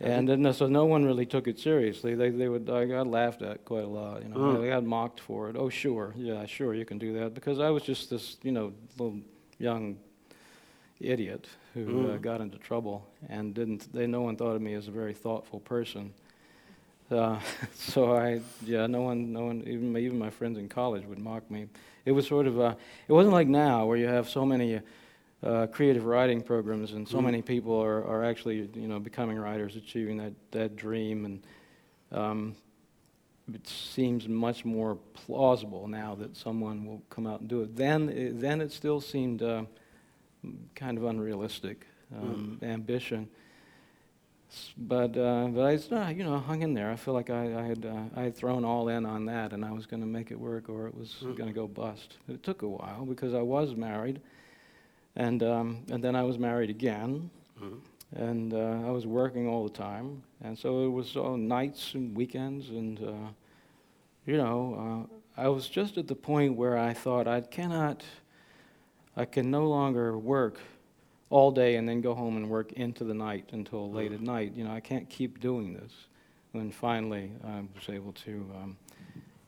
and 0.00 0.28
then, 0.28 0.52
so 0.52 0.66
no 0.66 0.84
one 0.84 1.04
really 1.04 1.26
took 1.26 1.46
it 1.46 1.58
seriously. 1.58 2.14
They 2.14 2.30
they 2.30 2.48
would 2.48 2.68
I 2.68 2.86
got 2.86 3.06
laughed 3.06 3.42
at 3.42 3.64
quite 3.64 3.84
a 3.84 3.88
lot. 3.88 4.22
You 4.22 4.28
know, 4.28 4.36
Mm. 4.36 4.60
they 4.60 4.68
got 4.68 4.84
mocked 4.84 5.20
for 5.20 5.48
it. 5.50 5.56
Oh, 5.56 5.68
sure, 5.68 6.12
yeah, 6.16 6.44
sure, 6.46 6.74
you 6.74 6.84
can 6.84 6.98
do 6.98 7.12
that 7.20 7.34
because 7.34 7.60
I 7.60 7.70
was 7.70 7.82
just 7.84 8.10
this 8.10 8.36
you 8.42 8.52
know 8.52 8.72
little 8.98 9.20
young 9.58 9.96
idiot 11.00 11.46
who 11.74 11.80
uh, 12.10 12.16
Mm. 12.18 12.22
got 12.22 12.40
into 12.40 12.58
trouble 12.58 13.06
and 13.28 13.54
didn't. 13.54 13.92
They 13.92 14.06
no 14.06 14.22
one 14.22 14.36
thought 14.36 14.54
of 14.56 14.62
me 14.62 14.74
as 14.74 14.88
a 14.88 14.90
very 14.92 15.14
thoughtful 15.14 15.60
person. 15.60 16.12
Uh, 17.10 17.38
so 17.74 18.14
I 18.16 18.40
yeah 18.64 18.86
no 18.86 19.02
one 19.02 19.32
no 19.32 19.44
one 19.46 19.62
even 19.66 19.92
my, 19.92 19.98
even 20.00 20.18
my 20.18 20.30
friends 20.30 20.58
in 20.58 20.68
college 20.68 21.04
would 21.06 21.18
mock 21.18 21.48
me. 21.50 21.66
It 22.04 22.12
was 22.12 22.26
sort 22.26 22.46
of 22.46 22.58
uh, 22.58 22.74
it 23.08 23.12
wasn't 23.12 23.34
like 23.34 23.48
now 23.48 23.86
where 23.86 23.96
you 23.98 24.06
have 24.08 24.28
so 24.28 24.44
many. 24.44 24.80
Uh, 25.42 25.66
creative 25.66 26.04
writing 26.04 26.40
programs, 26.40 26.92
and 26.92 27.08
so 27.08 27.18
Mm. 27.18 27.24
many 27.24 27.42
people 27.42 27.74
are, 27.82 28.04
are 28.04 28.22
actually, 28.24 28.70
you 28.74 28.86
know, 28.86 29.00
becoming 29.00 29.36
writers, 29.36 29.74
achieving 29.74 30.16
that, 30.18 30.32
that 30.52 30.76
dream, 30.76 31.24
and 31.24 31.42
um, 32.12 32.54
it 33.52 33.66
seems 33.66 34.28
much 34.28 34.64
more 34.64 34.94
plausible 35.14 35.88
now 35.88 36.14
that 36.14 36.36
someone 36.36 36.86
will 36.86 37.02
come 37.10 37.26
out 37.26 37.40
and 37.40 37.48
do 37.48 37.62
it. 37.62 37.74
Then, 37.74 38.08
it, 38.08 38.40
then 38.40 38.60
it 38.60 38.70
still 38.70 39.00
seemed 39.00 39.42
uh, 39.42 39.64
kind 40.76 40.96
of 40.96 41.02
unrealistic 41.04 41.86
um, 42.16 42.60
ambition. 42.62 43.28
But 44.76 45.16
uh, 45.16 45.48
but 45.48 45.62
I, 45.92 45.96
uh, 45.96 46.10
you 46.10 46.24
know, 46.24 46.38
hung 46.38 46.62
in 46.62 46.74
there. 46.74 46.90
I 46.90 46.96
feel 46.96 47.14
like 47.14 47.30
I, 47.30 47.58
I 47.58 47.62
had 47.66 47.86
uh, 47.86 48.02
I 48.14 48.22
had 48.22 48.36
thrown 48.36 48.64
all 48.64 48.88
in 48.88 49.06
on 49.06 49.24
that, 49.26 49.52
and 49.54 49.64
I 49.64 49.72
was 49.72 49.86
going 49.86 50.02
to 50.02 50.06
make 50.06 50.30
it 50.30 50.38
work, 50.38 50.68
or 50.68 50.86
it 50.86 50.94
was 50.94 51.16
Mm. 51.24 51.36
going 51.36 51.48
to 51.48 51.54
go 51.54 51.66
bust. 51.66 52.18
It 52.28 52.42
took 52.42 52.62
a 52.62 52.68
while 52.68 53.06
because 53.06 53.32
I 53.34 53.40
was 53.42 53.74
married, 53.74 54.20
and 55.16 55.42
um, 55.42 55.84
and 55.90 56.02
then 56.02 56.14
I 56.16 56.22
was 56.22 56.38
married 56.38 56.70
again, 56.70 57.30
Mhm. 57.60 57.80
and 58.16 58.54
uh, 58.54 58.86
I 58.86 58.90
was 58.90 59.06
working 59.06 59.48
all 59.48 59.64
the 59.64 59.72
time, 59.74 60.22
and 60.42 60.58
so 60.58 60.84
it 60.86 60.90
was 60.90 61.16
all 61.16 61.36
nights 61.36 61.94
and 61.94 62.16
weekends, 62.16 62.70
and 62.70 62.98
uh, 63.02 63.28
you 64.26 64.36
know, 64.36 65.08
uh, 65.36 65.40
I 65.40 65.48
was 65.48 65.68
just 65.68 65.98
at 65.98 66.06
the 66.06 66.14
point 66.14 66.56
where 66.56 66.78
I 66.78 66.92
thought 66.94 67.26
I 67.26 67.40
cannot, 67.40 68.04
I 69.16 69.24
can 69.24 69.50
no 69.50 69.66
longer 69.68 70.16
work 70.18 70.58
all 71.30 71.50
day 71.50 71.76
and 71.76 71.88
then 71.88 72.00
go 72.02 72.14
home 72.14 72.36
and 72.36 72.48
work 72.50 72.72
into 72.72 73.04
the 73.04 73.14
night 73.14 73.48
until 73.52 73.90
late 73.90 74.12
at 74.12 74.20
night. 74.20 74.52
You 74.54 74.64
know, 74.64 74.70
I 74.70 74.80
can't 74.80 75.08
keep 75.08 75.40
doing 75.40 75.72
this. 75.72 76.06
And 76.52 76.74
finally, 76.74 77.32
I 77.42 77.62
was 77.74 77.88
able 77.88 78.12
to 78.12 78.46
um, 78.54 78.76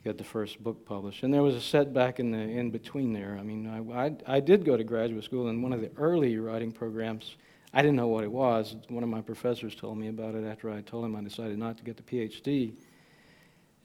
get 0.05 0.19
the 0.19 0.25
first 0.25 0.63
book 0.63 0.85
published. 0.85 1.23
And 1.23 1.33
there 1.33 1.43
was 1.43 1.55
a 1.55 1.61
setback 1.61 2.21
in 2.21 2.31
the 2.31 2.39
in 2.39 2.71
between 2.71 3.15
there. 3.15 3.37
I 3.41 3.43
mean, 3.43 3.67
I, 3.67 4.07
I, 4.07 4.37
I 4.37 4.41
did 4.41 4.65
go 4.65 4.77
to 4.77 4.85
graduate 4.85 5.25
school, 5.25 5.49
and 5.49 5.63
one 5.63 5.73
of 5.73 5.81
the 5.81 5.91
early 5.97 6.37
writing 6.39 6.71
programs, 6.71 7.37
I 7.73 7.81
didn't 7.81 7.97
know 7.97 8.09
what 8.09 8.23
it 8.23 8.31
was. 8.31 8.77
One 8.89 9.03
of 9.03 9.09
my 9.09 9.23
professors 9.23 9.75
told 9.75 9.97
me 9.97 10.09
about 10.09 10.35
it 10.35 10.45
after 10.45 10.71
I 10.71 10.83
told 10.83 11.07
him 11.07 11.17
I 11.17 11.23
decided 11.23 11.59
not 11.59 11.79
to 11.79 11.85
get 11.85 11.97
the 11.97 12.03
PhD. 12.03 12.75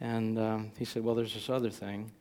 And 0.01 0.37
um, 0.37 0.71
he 0.77 0.85
said, 0.85 1.03
Well, 1.03 1.15
there's 1.15 1.33
this 1.33 1.49
other 1.49 1.69
thing. 1.69 2.11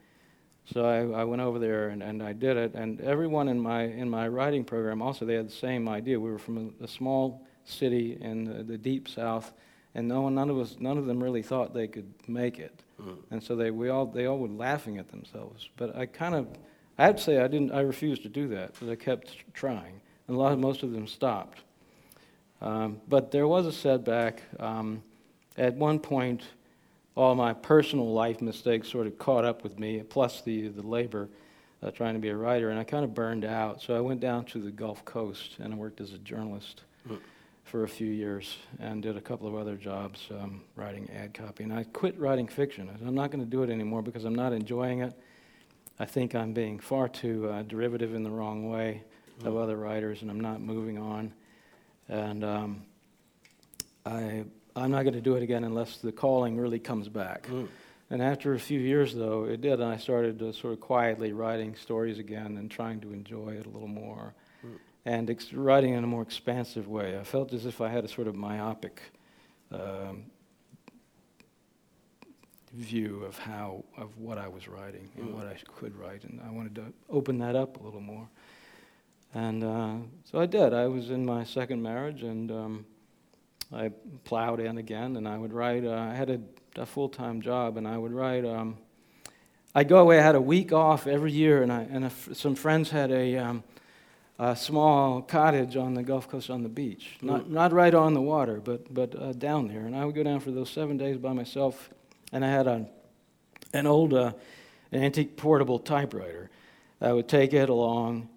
So 0.73 0.85
I, 0.85 1.21
I 1.21 1.25
went 1.25 1.40
over 1.40 1.59
there 1.59 1.88
and, 1.88 2.02
and 2.02 2.23
I 2.23 2.35
did 2.35 2.57
it. 2.57 2.75
And 2.75 3.00
everyone 3.00 3.49
in 3.49 3.59
my, 3.59 3.85
in 3.85 4.09
my 4.09 4.28
writing 4.28 4.64
program 4.64 5.00
also, 5.00 5.25
they 5.25 5.35
had 5.35 5.49
the 5.49 5.52
same 5.52 5.88
idea. 5.88 6.21
We 6.21 6.31
were 6.31 6.38
from 6.38 6.75
a, 6.81 6.85
a 6.85 6.88
small 6.88 7.47
city 7.64 8.19
in 8.21 8.45
the, 8.45 8.62
the 8.62 8.78
deep 8.78 9.09
south, 9.09 9.52
and 9.95 10.07
no 10.07 10.23
one, 10.23 10.35
none, 10.35 10.50
of 10.50 10.59
us, 10.59 10.76
none 10.78 10.99
of 10.99 11.07
them 11.07 11.23
really 11.23 11.43
thought 11.43 11.75
they 11.75 11.88
could 11.88 12.12
make 12.26 12.59
it. 12.59 12.83
Mm. 13.00 13.17
And 13.31 13.43
so 13.43 13.57
they, 13.57 13.71
we 13.71 13.88
all, 13.88 14.07
they 14.07 14.26
all 14.26 14.38
were 14.38 14.49
laughing 14.49 14.99
at 14.99 15.09
themselves. 15.09 15.69
But 15.76 15.97
I 15.97 16.07
kind 16.07 16.35
of, 16.35 16.49
I 16.99 17.07
have 17.07 17.17
to 17.17 17.23
say, 17.23 17.38
I 17.38 17.49
didn't, 17.49 17.73
I 17.73 17.81
refused 17.81 18.23
to 18.23 18.28
do 18.28 18.49
that, 18.49 18.75
but 18.81 18.90
I 18.90 18.97
kept 18.97 19.33
trying. 19.55 20.00
And 20.26 20.37
a 20.37 20.38
lot, 20.38 20.52
of, 20.52 20.59
most 20.59 20.83
of 20.83 20.93
them 20.93 21.07
stopped. 21.07 21.61
Um, 22.61 23.00
but 23.09 23.31
there 23.31 23.47
was 23.47 23.67
a 23.67 23.73
setback. 23.73 24.43
Um, 24.59 25.02
at 25.57 25.75
one 25.75 25.99
point, 25.99 26.43
all 27.14 27.35
my 27.35 27.52
personal 27.52 28.12
life 28.12 28.40
mistakes 28.40 28.88
sort 28.88 29.07
of 29.07 29.19
caught 29.19 29.45
up 29.45 29.62
with 29.62 29.78
me, 29.78 30.02
plus 30.02 30.40
the, 30.43 30.69
the 30.69 30.87
labor 30.87 31.28
uh, 31.83 31.90
trying 31.90 32.14
to 32.14 32.21
be 32.21 32.28
a 32.28 32.37
writer, 32.37 32.71
and 32.71 32.78
I 32.78 32.85
kind 32.85 33.05
of 33.05 33.14
burned 33.14 33.45
out. 33.45 33.81
So 33.81 33.97
I 33.97 34.00
went 34.00 34.21
down 34.21 34.45
to 34.47 34.61
the 34.61 34.71
Gulf 34.71 35.05
Coast 35.05 35.57
and 35.61 35.73
I 35.73 35.76
worked 35.76 36.00
as 36.00 36.12
a 36.12 36.19
journalist 36.19 36.83
Mm. 37.09 37.19
For 37.68 37.84
a 37.84 37.88
few 37.88 38.10
years 38.10 38.56
and 38.80 39.02
did 39.02 39.16
a 39.16 39.20
couple 39.20 39.46
of 39.46 39.54
other 39.54 39.76
jobs 39.76 40.26
um, 40.30 40.62
writing 40.75 41.08
ad 41.14 41.34
copy. 41.34 41.64
And 41.64 41.72
I 41.72 41.84
quit 41.84 42.18
writing 42.18 42.48
fiction. 42.48 42.88
I 42.88 42.98
said, 42.98 43.06
I'm 43.06 43.14
not 43.14 43.30
going 43.30 43.44
to 43.44 43.50
do 43.50 43.62
it 43.62 43.70
anymore 43.70 44.02
because 44.02 44.25
I'm 44.25 44.34
not 44.34 44.52
enjoying 44.52 45.00
it. 45.00 45.12
I 46.00 46.06
think 46.06 46.34
I'm 46.34 46.52
being 46.52 46.78
far 46.78 47.08
too 47.08 47.48
uh, 47.50 47.62
derivative 47.62 48.14
in 48.14 48.22
the 48.22 48.30
wrong 48.30 48.70
way 48.70 49.02
of 49.44 49.52
Mm. 49.54 49.62
other 49.62 49.76
writers, 49.76 50.22
and 50.22 50.30
I'm 50.32 50.40
not 50.40 50.60
moving 50.60 50.98
on. 50.98 51.32
And 52.08 52.42
um, 52.42 52.82
I, 54.04 54.44
I'm 54.75 54.90
not 54.90 55.02
going 55.02 55.14
to 55.14 55.20
do 55.20 55.37
it 55.37 55.42
again 55.44 55.62
unless 55.62 55.98
the 55.98 56.10
calling 56.10 56.56
really 56.56 56.80
comes 56.80 57.08
back. 57.08 57.46
Mm. 57.46 57.68
And 58.10 58.22
after 58.22 58.54
a 58.54 58.58
few 58.58 58.80
years, 58.80 59.14
though, 59.14 59.44
it 59.44 59.60
did, 59.60 59.75
and 59.80 59.84
I 59.84 59.96
started 59.98 60.40
sort 60.54 60.72
of 60.72 60.80
quietly 60.80 61.32
writing 61.32 61.76
stories 61.76 62.18
again 62.18 62.56
and 62.56 62.70
trying 62.70 63.00
to 63.02 63.12
enjoy 63.12 63.50
it 63.50 63.66
a 63.66 63.68
little 63.68 63.87
more. 63.88 64.34
And 65.08 65.30
ex- 65.30 65.52
writing 65.54 65.94
in 65.94 66.04
a 66.04 66.06
more 66.06 66.22
expansive 66.22 66.86
way. 66.86 67.18
I 67.18 67.24
felt 67.24 67.52
as 67.52 67.64
if 67.66 67.80
I 67.80 67.88
had 67.88 68.04
a 68.04 68.08
sort 68.08 68.28
of 68.28 68.34
myopic 68.34 69.00
um, 69.72 70.24
view 72.74 73.24
of 73.24 73.38
how 73.38 73.84
of 73.96 74.18
what 74.18 74.38
I 74.38 74.48
was 74.48 74.68
writing 74.68 75.08
and 75.16 75.28
Mm. 75.28 75.34
what 75.34 75.46
I 75.46 75.56
could 75.78 75.96
write, 75.96 76.24
and 76.24 76.40
I 76.46 76.50
wanted 76.50 76.74
to 76.76 76.84
open 77.08 77.38
that 77.38 77.56
up 77.56 77.80
a 77.80 77.82
little 77.82 78.00
more. 78.02 78.28
And 79.34 79.64
uh, 79.64 79.94
so 80.24 80.38
I 80.38 80.46
did. 80.46 80.72
I 80.74 80.86
was 80.86 81.10
in 81.10 81.24
my 81.24 81.44
second 81.44 81.82
marriage, 81.82 82.22
and 82.22 82.50
um, 82.50 82.86
I 83.72 83.90
plowed 84.24 84.60
in 84.60 84.78
again, 84.78 85.16
and 85.16 85.26
I 85.28 85.36
would 85.38 85.52
write. 85.52 85.84
Uh, 85.84 85.92
I 86.10 86.14
had 86.14 86.30
a, 86.30 86.40
a 86.76 86.86
full-time 86.86 87.40
job, 87.40 87.76
and 87.76 87.86
I 87.86 87.96
would 87.98 88.12
write. 88.12 88.44
Um, 88.44 88.76
I'd 89.74 89.88
go 89.88 89.98
away. 89.98 90.18
I 90.18 90.22
had 90.22 90.34
a 90.34 90.40
week 90.40 90.72
off 90.72 91.06
every 91.06 91.32
year, 91.32 91.62
and 91.62 91.72
I 91.72 91.82
and 91.82 92.04
a 92.06 92.10
some 92.34 92.54
friends 92.54 92.90
had 92.90 93.10
a, 93.10 93.36
um, 93.36 93.62
a 94.38 94.54
small 94.54 95.21
cottage 95.23 95.76
on 95.76 95.95
the 95.95 96.02
Gulf 96.02 96.28
Coast 96.28 96.49
on 96.50 96.62
the 96.62 96.68
beach, 96.68 97.18
not 97.23 97.45
Mm. 97.45 97.50
not 97.50 97.73
right 97.73 97.95
on 97.95 98.14
the 98.14 98.21
water, 98.23 98.61
but 98.61 98.92
but 98.92 99.14
uh, 99.21 99.33
down 99.33 99.68
there. 99.68 99.80
And 99.87 99.97
I 99.97 100.04
would 100.04 100.14
go 100.14 100.23
down 100.23 100.40
for 100.40 100.50
those 100.52 100.71
seven 100.71 100.97
days 100.97 101.16
by 101.18 101.33
myself, 101.33 101.90
and 102.33 102.45
I 102.45 102.49
had 102.49 102.66
a 102.66 102.87
an 103.75 103.87
old 103.87 104.14
uh, 104.14 104.33
antique 104.92 105.37
portable 105.37 105.78
typewriter. 105.78 106.50
I 107.00 107.12
would 107.12 107.28
take 107.28 107.52
it 107.52 107.68
along 107.68 108.28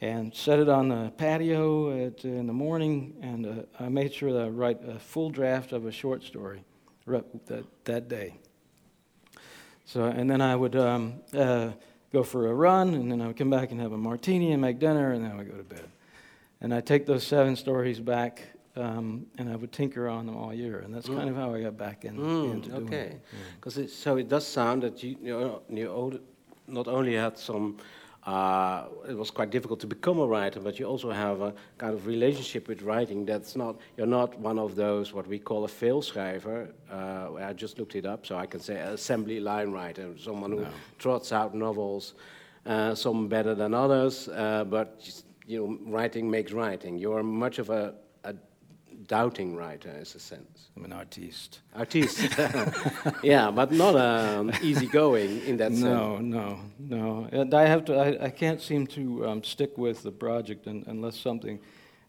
and 0.00 0.34
set 0.34 0.58
it 0.60 0.68
on 0.68 0.88
the 0.88 1.12
patio 1.16 2.06
at, 2.06 2.24
in 2.24 2.46
the 2.46 2.52
morning, 2.52 3.14
and 3.20 3.46
uh, 3.46 3.84
I 3.84 3.88
made 3.88 4.14
sure 4.14 4.32
that 4.32 4.44
I 4.44 4.48
write 4.48 4.78
a 4.88 4.98
full 4.98 5.28
draft 5.30 5.72
of 5.72 5.86
a 5.86 5.92
short 5.92 6.22
story 6.22 6.62
that, 7.06 7.64
that 7.84 8.08
day. 8.08 8.34
So, 9.84 10.04
and 10.04 10.30
then 10.30 10.40
I 10.40 10.54
would 10.54 10.76
um, 10.76 11.14
uh, 11.34 11.72
go 12.12 12.22
for 12.22 12.48
a 12.48 12.54
run, 12.54 12.94
and 12.94 13.10
then 13.10 13.20
I 13.20 13.26
would 13.26 13.36
come 13.36 13.50
back 13.50 13.70
and 13.70 13.80
have 13.80 13.92
a 13.92 13.98
martini 13.98 14.52
and 14.52 14.62
make 14.62 14.78
dinner, 14.78 15.12
and 15.12 15.24
then 15.24 15.32
I 15.32 15.36
would 15.36 15.50
go 15.50 15.56
to 15.56 15.62
bed. 15.62 15.84
And 16.60 16.72
I'd 16.74 16.86
take 16.86 17.06
those 17.06 17.24
seven 17.26 17.54
stories 17.56 18.00
back, 18.00 18.42
um, 18.76 19.26
and 19.38 19.50
I 19.50 19.56
would 19.56 19.72
tinker 19.72 20.08
on 20.08 20.26
them 20.26 20.36
all 20.36 20.52
year, 20.54 20.80
and 20.80 20.94
that's 20.94 21.08
Mm. 21.08 21.16
kind 21.16 21.28
of 21.30 21.36
how 21.36 21.54
I 21.54 21.60
got 21.62 21.76
back 21.76 22.04
in, 22.04 22.16
Mm, 22.16 22.52
into 22.54 22.70
doing 22.70 22.86
okay. 22.86 22.96
it. 22.96 23.20
Yeah. 23.32 23.38
Because 23.56 23.78
it, 23.78 23.90
so 23.90 24.16
it 24.16 24.28
does 24.28 24.46
sound 24.46 24.82
that 24.82 25.02
you, 25.02 25.16
you, 25.22 25.38
know, 25.38 25.62
you 25.68 25.88
old- 25.88 26.20
not 26.66 26.88
only 26.88 27.14
had 27.14 27.38
some, 27.38 27.76
uh, 28.28 28.84
it 29.08 29.16
was 29.16 29.30
quite 29.30 29.50
difficult 29.50 29.80
to 29.80 29.86
become 29.86 30.18
a 30.18 30.26
writer, 30.26 30.60
but 30.60 30.78
you 30.78 30.84
also 30.84 31.10
have 31.10 31.40
a 31.40 31.52
kind 31.78 31.94
of 31.94 32.06
relationship 32.06 32.68
with 32.68 32.82
writing 32.82 33.24
that's 33.24 33.56
not, 33.56 33.74
you're 33.96 34.12
not 34.20 34.38
one 34.38 34.58
of 34.58 34.74
those 34.74 35.14
what 35.14 35.26
we 35.26 35.38
call 35.38 35.64
a 35.64 35.68
veelschrijver. 35.68 36.68
Uh, 36.92 37.48
I 37.50 37.54
just 37.54 37.78
looked 37.78 37.94
it 37.96 38.04
up, 38.04 38.26
so 38.26 38.36
I 38.36 38.46
can 38.46 38.60
say 38.60 38.76
assembly 38.98 39.40
line 39.40 39.70
writer, 39.72 40.06
someone 40.18 40.50
who 40.52 40.60
No. 40.60 40.68
trots 40.98 41.32
out 41.32 41.54
novels, 41.54 42.14
uh, 42.66 42.94
some 42.94 43.28
better 43.28 43.54
than 43.54 43.72
others, 43.72 44.28
uh, 44.28 44.64
but 44.64 44.88
you 45.46 45.58
know, 45.58 45.78
writing 45.96 46.30
makes 46.30 46.52
writing. 46.52 46.98
You're 46.98 47.22
much 47.22 47.58
of 47.58 47.70
a 47.70 47.94
doubting 49.08 49.56
writer, 49.56 49.90
in 49.90 49.96
a 49.96 50.04
sense. 50.04 50.68
I'm 50.76 50.84
an 50.84 50.92
artiste. 50.92 51.60
Artist. 51.74 52.28
yeah, 53.22 53.50
but 53.50 53.72
not 53.72 53.96
um, 53.96 54.52
easygoing 54.62 55.40
in 55.46 55.56
that 55.56 55.72
sense. 55.72 55.82
No, 55.82 56.18
no, 56.18 56.60
no. 56.78 57.28
And 57.32 57.52
I 57.54 57.66
have 57.66 57.84
to. 57.86 57.96
I, 57.96 58.26
I 58.26 58.30
can't 58.30 58.60
seem 58.60 58.86
to 58.88 59.26
um, 59.26 59.42
stick 59.42 59.76
with 59.76 60.02
the 60.02 60.12
project 60.12 60.68
un, 60.68 60.84
unless 60.86 61.18
something, 61.18 61.58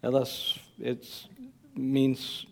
unless 0.03 0.60
it 0.79 1.08
means 1.75 2.46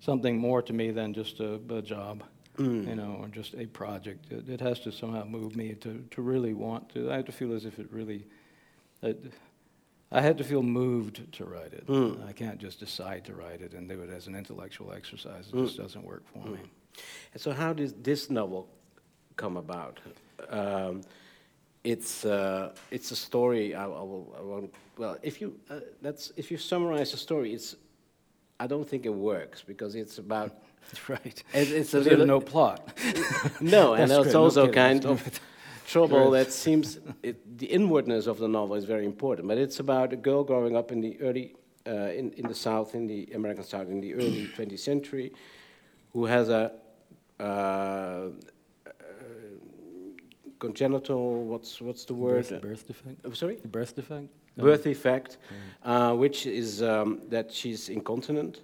something 0.00 0.38
more 0.38 0.62
to 0.62 0.72
me 0.72 0.90
than 0.90 1.14
just 1.14 1.40
a, 1.40 1.60
a 1.70 1.82
job, 1.82 2.24
Mm. 2.58 2.88
you 2.88 2.94
know, 2.96 3.16
or 3.20 3.28
just 3.28 3.54
a 3.54 3.64
project. 3.66 4.30
It, 4.30 4.48
it 4.48 4.60
has 4.60 4.80
to 4.80 4.92
somehow 4.92 5.24
move 5.24 5.56
me 5.56 5.74
to, 5.76 6.04
to 6.10 6.20
really 6.20 6.52
want 6.52 6.90
to. 6.90 7.10
I 7.10 7.16
have 7.16 7.24
to 7.26 7.32
feel 7.32 7.54
as 7.54 7.64
if 7.64 7.78
it 7.78 7.86
really. 7.90 8.26
It, 9.02 9.32
I 10.12 10.20
had 10.20 10.38
to 10.38 10.44
feel 10.44 10.62
moved 10.62 11.32
to 11.34 11.44
write 11.44 11.72
it. 11.72 11.86
Mm. 11.86 12.26
I 12.28 12.32
can't 12.32 12.58
just 12.58 12.80
decide 12.80 13.24
to 13.26 13.34
write 13.34 13.60
it 13.60 13.74
and 13.74 13.88
do 13.88 14.02
it 14.02 14.10
as 14.10 14.26
an 14.26 14.34
intellectual 14.34 14.92
exercise. 14.92 15.46
It 15.48 15.54
Mm. 15.54 15.66
just 15.66 15.76
doesn't 15.76 16.04
work 16.04 16.22
for 16.32 16.44
me. 16.48 16.58
And 17.32 17.40
so, 17.40 17.52
how 17.52 17.72
did 17.72 18.02
this 18.02 18.28
novel 18.30 18.68
come 19.36 19.56
about? 19.56 20.00
Um, 20.48 21.02
it's 21.84 22.24
uh, 22.24 22.72
it's 22.90 23.10
a 23.12 23.16
story. 23.16 23.74
I, 23.74 23.84
I 23.84 23.86
will. 23.86 24.34
I 24.38 24.42
won't, 24.42 24.74
well, 24.98 25.16
if 25.22 25.40
you 25.40 25.54
uh, 25.70 25.80
that's 26.02 26.32
if 26.36 26.50
you 26.50 26.58
summarize 26.58 27.12
the 27.12 27.16
story, 27.18 27.54
it's. 27.54 27.76
I 28.58 28.66
don't 28.66 28.86
think 28.86 29.06
it 29.06 29.14
works 29.14 29.62
because 29.62 29.94
it's 29.94 30.18
about. 30.18 30.52
right. 31.08 31.42
It, 31.54 31.70
it's 31.72 31.94
a 31.94 32.00
There's 32.00 32.06
little 32.06 32.26
no 32.26 32.40
plot. 32.40 32.80
no, 33.60 33.94
and 33.94 34.10
it's 34.10 34.24
good. 34.24 34.32
No 34.34 34.42
also 34.42 34.70
kind 34.72 35.06
of 35.06 35.40
trouble 35.92 36.30
that 36.30 36.52
seems 36.52 36.98
it, 37.22 37.36
the 37.58 37.66
inwardness 37.66 38.26
of 38.26 38.38
the 38.38 38.48
novel 38.48 38.76
is 38.76 38.84
very 38.84 39.04
important. 39.04 39.48
But 39.48 39.58
it's 39.58 39.80
about 39.80 40.12
a 40.12 40.16
girl 40.16 40.42
growing 40.44 40.76
up 40.76 40.92
in 40.92 41.00
the 41.00 41.12
early 41.20 41.54
uh, 41.86 42.18
in 42.18 42.32
in 42.40 42.46
the 42.46 42.54
South, 42.54 42.94
in 42.94 43.06
the 43.06 43.20
American 43.34 43.64
South, 43.64 43.88
in 43.88 44.00
the 44.00 44.14
early 44.14 44.48
20th 44.56 44.78
century, 44.78 45.32
who 46.12 46.24
has 46.26 46.48
a 46.48 46.72
uh, 47.40 47.42
uh, 47.42 48.90
congenital 50.58 51.44
what's 51.44 51.80
what's 51.80 52.04
the 52.04 52.14
word? 52.14 52.48
Birth, 52.48 52.62
birth 52.62 52.86
defect. 52.86 53.26
Uh, 53.26 53.34
sorry, 53.34 53.56
Birth 53.64 53.94
defect. 53.96 54.28
birth 54.56 54.84
defect, 54.84 55.38
uh, 55.84 56.14
which 56.14 56.46
is 56.46 56.82
um, 56.82 57.20
that 57.30 57.50
she's 57.52 57.88
incontinent 57.88 58.60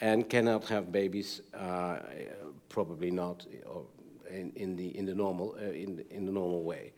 and 0.00 0.28
cannot 0.28 0.64
have 0.68 0.90
babies. 0.92 1.42
Uh, 1.54 1.98
probably 2.68 3.10
not, 3.10 3.46
or 3.66 3.82
in, 4.32 4.52
in 4.56 4.76
the 4.76 4.96
in 4.98 5.04
the 5.06 5.14
normal 5.14 5.54
uh, 5.60 5.70
in 5.70 5.96
the, 5.96 6.04
in 6.16 6.26
the 6.26 6.32
normal 6.32 6.62
way. 6.62 6.92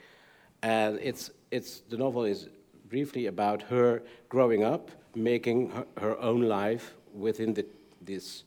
And 0.63 0.99
it's 1.03 1.31
it's 1.51 1.81
the 1.91 1.97
novel 1.97 2.25
is 2.25 2.49
briefly 2.89 3.27
about 3.27 3.63
her 3.63 4.03
growing 4.29 4.63
up, 4.65 4.91
making 5.15 5.71
her, 5.71 5.87
her 5.99 6.19
own 6.21 6.43
life 6.43 6.95
within 7.13 7.55
the, 7.55 7.65
this 8.01 8.45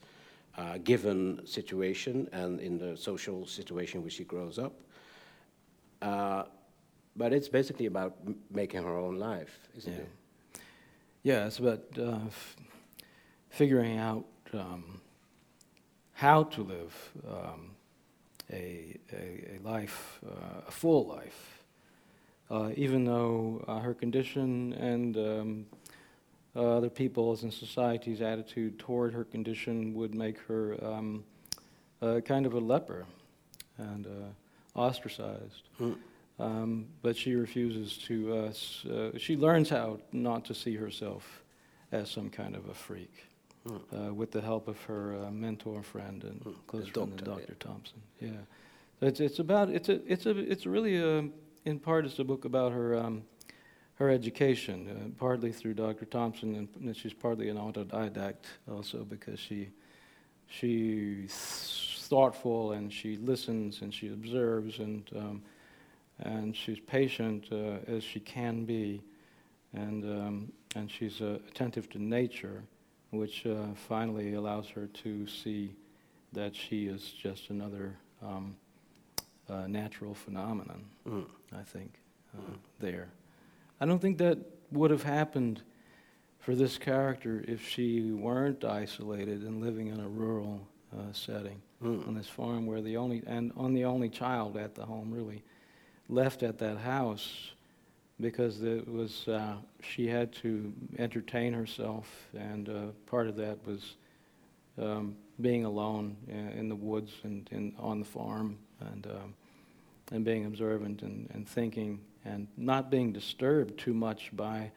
uh, 0.57 0.77
given 0.83 1.41
situation 1.45 2.27
and 2.31 2.59
in 2.59 2.77
the 2.77 2.95
social 2.97 3.45
situation 3.45 4.01
where 4.01 4.09
she 4.11 4.23
grows 4.23 4.57
up. 4.57 4.73
Uh, 6.01 6.43
but 7.15 7.33
it's 7.33 7.49
basically 7.49 7.87
about 7.87 8.13
m- 8.25 8.35
making 8.51 8.83
her 8.83 8.95
own 8.97 9.17
life, 9.17 9.59
isn't 9.77 9.93
Yeah. 9.93 9.99
it? 9.99 10.09
Yeah, 11.23 11.47
it's 11.47 11.59
about 11.59 11.83
uh, 11.97 12.19
f- 12.27 12.55
figuring 13.49 13.97
out 13.97 14.25
um, 14.53 15.01
how 16.13 16.43
to 16.43 16.63
live 16.63 17.11
um, 17.27 17.71
a, 18.51 18.97
a, 19.13 19.57
a 19.57 19.67
life, 19.67 20.19
uh, 20.25 20.61
a 20.67 20.71
full 20.71 21.05
life, 21.05 21.63
uh, 22.49 22.69
even 22.75 23.05
though 23.05 23.63
uh, 23.67 23.79
her 23.79 23.93
condition 23.93 24.73
and 24.73 25.17
um, 25.17 25.65
uh, 26.55 26.77
other 26.77 26.89
people's 26.89 27.43
and 27.43 27.53
society's 27.53 28.21
attitude 28.21 28.79
toward 28.79 29.13
her 29.13 29.23
condition 29.23 29.93
would 29.93 30.15
make 30.15 30.39
her 30.47 30.83
um, 30.83 31.23
uh, 32.01 32.19
kind 32.21 32.45
of 32.45 32.53
a 32.53 32.59
leper 32.59 33.05
and 33.77 34.07
uh, 34.07 34.79
ostracized. 34.79 35.69
Mm. 35.79 35.95
Um, 36.39 36.85
but 37.01 37.17
she 37.17 37.33
refuses 37.35 37.97
to. 38.07 38.33
Uh, 38.33 38.41
s- 38.49 38.85
uh, 38.85 39.17
she 39.17 39.35
learns 39.35 39.69
how 39.69 39.99
not 40.11 40.45
to 40.45 40.53
see 40.53 40.75
herself 40.75 41.43
as 41.91 42.11
some 42.11 42.29
kind 42.29 42.55
of 42.55 42.69
a 42.69 42.73
freak, 42.73 43.25
Mm. 43.67 44.09
uh, 44.09 44.13
with 44.13 44.31
the 44.31 44.41
help 44.41 44.67
of 44.67 44.81
her 44.83 45.17
uh, 45.25 45.31
mentor 45.31 45.83
friend 45.83 46.23
and 46.23 46.41
Mm, 46.41 46.55
close 46.67 46.85
the 46.85 46.91
friend, 46.91 47.17
doctor, 47.17 47.41
Dr. 47.41 47.55
Thompson. 47.55 48.01
Yeah, 48.21 48.29
it's 49.01 49.19
it's 49.19 49.39
about 49.39 49.69
it's 49.69 49.89
a 49.89 49.99
it's 50.11 50.25
a 50.25 50.37
it's 50.37 50.65
really 50.65 50.97
a, 50.97 51.29
in 51.65 51.79
part 51.79 52.05
it's 52.05 52.19
a 52.19 52.23
book 52.23 52.45
about 52.45 52.71
her 52.71 52.95
um, 52.95 53.23
her 53.95 54.09
education, 54.09 54.87
uh, 54.89 55.19
partly 55.19 55.51
through 55.51 55.73
Dr. 55.73 56.05
Thompson, 56.05 56.55
and, 56.55 56.67
and 56.79 56.95
she's 56.95 57.13
partly 57.13 57.49
an 57.49 57.57
autodidact 57.57 58.45
also 58.71 59.03
because 59.03 59.39
she 59.39 59.69
she's 60.47 62.05
thoughtful 62.07 62.71
and 62.71 62.93
she 62.93 63.17
listens 63.17 63.81
and 63.81 63.93
she 63.93 64.07
observes 64.09 64.79
and 64.79 65.09
um, 65.15 65.41
and 66.19 66.55
she's 66.55 66.79
patient 66.79 67.47
uh, 67.51 67.77
as 67.87 68.03
she 68.03 68.19
can 68.19 68.65
be, 68.65 69.03
and 69.73 70.03
um, 70.05 70.51
and 70.75 70.89
she's 70.89 71.21
uh, 71.21 71.39
attentive 71.49 71.89
to 71.89 72.01
nature, 72.01 72.63
which 73.11 73.45
uh, 73.45 73.65
finally 73.87 74.33
allows 74.33 74.67
her 74.69 74.87
to 74.87 75.27
see 75.27 75.75
that 76.33 76.55
she 76.55 76.87
is 76.87 77.11
just 77.11 77.49
another 77.49 77.95
um, 78.21 78.55
uh, 79.49 79.65
natural 79.67 80.13
phenomenon. 80.13 80.83
Mm. 81.07 81.25
I 81.57 81.63
think 81.63 81.93
uh, 82.37 82.41
there. 82.79 83.07
I 83.79 83.85
don't 83.85 83.99
think 83.99 84.17
that 84.17 84.37
would 84.71 84.91
have 84.91 85.03
happened 85.03 85.61
for 86.39 86.55
this 86.55 86.77
character 86.77 87.43
if 87.47 87.65
she 87.67 88.11
weren't 88.11 88.63
isolated 88.65 89.43
and 89.43 89.61
living 89.61 89.87
in 89.87 89.99
a 89.99 90.07
rural 90.07 90.67
uh, 90.93 91.11
setting 91.13 91.61
Mm. 91.83 92.07
on 92.07 92.15
this 92.15 92.27
farm 92.27 92.65
where 92.65 92.81
the 92.81 92.97
only 92.97 93.21
and 93.27 93.51
on 93.55 93.75
the 93.75 93.85
only 93.85 94.09
child 94.09 94.57
at 94.57 94.73
the 94.73 94.83
home 94.83 95.11
really 95.13 95.43
left 96.09 96.41
at 96.41 96.57
that 96.57 96.79
house 96.79 97.51
because 98.19 98.63
it 98.63 98.87
was 98.87 99.27
uh, 99.27 99.55
she 99.81 100.07
had 100.07 100.31
to 100.33 100.73
entertain 100.97 101.53
herself 101.53 102.07
and 102.33 102.69
uh, 102.69 102.85
part 103.05 103.27
of 103.27 103.35
that 103.35 103.57
was 103.65 103.95
um, 104.81 105.15
being 105.41 105.65
alone 105.65 106.15
in 106.27 106.69
the 106.69 106.75
woods 106.75 107.11
and, 107.23 107.47
and 107.51 107.73
on 107.79 107.99
the 107.99 108.05
farm 108.05 108.57
and 108.79 109.07
um, 109.07 109.33
and 110.11 110.23
being 110.23 110.45
observant 110.45 111.01
and, 111.01 111.29
and 111.33 111.47
thinking 111.47 111.99
and 112.25 112.47
not 112.57 112.89
being 112.89 113.11
disturbed 113.11 113.77
too 113.77 113.93
much 113.93 114.35
by 114.35 114.71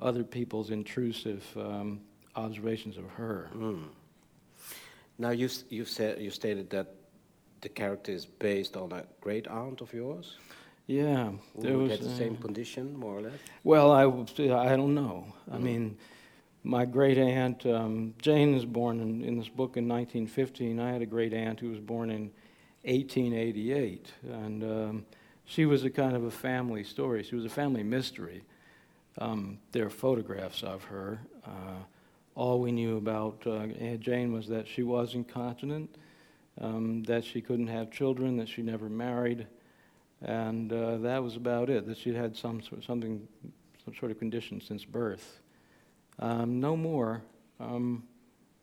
other 0.00 0.24
people's 0.24 0.70
intrusive 0.70 1.44
um, 1.56 2.00
observations 2.36 2.96
of 2.96 3.08
her. 3.10 3.50
Mm. 3.54 3.84
Now 5.18 5.30
you 5.30 5.48
you 5.68 5.84
said 5.84 6.20
you 6.20 6.30
stated 6.30 6.70
that 6.70 6.94
the 7.60 7.68
character 7.68 8.12
is 8.12 8.26
based 8.26 8.76
on 8.76 8.92
a 8.92 9.04
great 9.20 9.46
aunt 9.48 9.80
of 9.80 9.92
yours. 9.92 10.36
Yeah, 10.86 11.32
there 11.60 11.78
was 11.78 11.92
had 11.92 12.00
the 12.00 12.10
uh, 12.10 12.16
same 12.16 12.36
condition, 12.36 12.96
more 12.98 13.18
or 13.18 13.22
less. 13.22 13.38
Well, 13.62 13.90
I 13.90 14.02
I 14.04 14.76
don't 14.76 14.94
know. 14.94 15.32
I 15.50 15.56
Mhm. 15.56 15.62
mean, 15.62 15.96
my 16.62 16.84
great 16.84 17.18
aunt, 17.18 17.64
um, 17.66 18.14
Jane 18.20 18.54
was 18.54 18.64
born 18.64 19.00
in, 19.00 19.22
in 19.24 19.38
this 19.38 19.48
book 19.48 19.76
in 19.76 19.86
1915. 19.88 20.78
I 20.80 20.92
had 20.92 21.02
a 21.02 21.06
great 21.06 21.32
aunt 21.32 21.60
who 21.60 21.70
was 21.70 21.80
born 21.80 22.10
in 22.10 22.30
1888. 22.84 24.12
And 24.30 24.62
um, 24.64 25.06
she 25.44 25.66
was 25.66 25.84
a 25.84 25.90
kind 25.90 26.16
of 26.16 26.24
a 26.24 26.30
family 26.30 26.84
story. 26.84 27.22
She 27.22 27.34
was 27.34 27.44
a 27.44 27.50
family 27.50 27.82
mystery. 27.82 28.44
Um, 29.18 29.58
there 29.72 29.86
are 29.86 29.90
photographs 29.90 30.62
of 30.62 30.84
her. 30.84 31.20
Uh, 31.46 31.82
all 32.34 32.60
we 32.60 32.72
knew 32.72 32.96
about 32.96 33.42
uh, 33.46 33.52
Aunt 33.78 34.00
Jane 34.00 34.32
was 34.32 34.48
that 34.48 34.66
she 34.66 34.82
was 34.82 35.14
incontinent, 35.14 35.96
um, 36.60 37.02
that 37.04 37.24
she 37.24 37.40
couldn't 37.40 37.68
have 37.68 37.90
children, 37.90 38.36
that 38.38 38.48
she 38.48 38.62
never 38.62 38.88
married 38.88 39.46
and 40.24 40.72
uh, 40.72 40.96
that 40.98 41.22
was 41.22 41.36
about 41.36 41.70
it. 41.70 41.86
That 41.86 41.98
she'd 41.98 42.14
had 42.14 42.36
some 42.36 42.62
sort, 42.62 42.84
something, 42.84 43.26
some 43.84 43.94
sort 43.94 44.10
of 44.10 44.18
condition 44.18 44.60
since 44.60 44.84
birth. 44.84 45.40
Um, 46.18 46.60
no 46.60 46.76
more. 46.76 47.22
Um, 47.60 48.04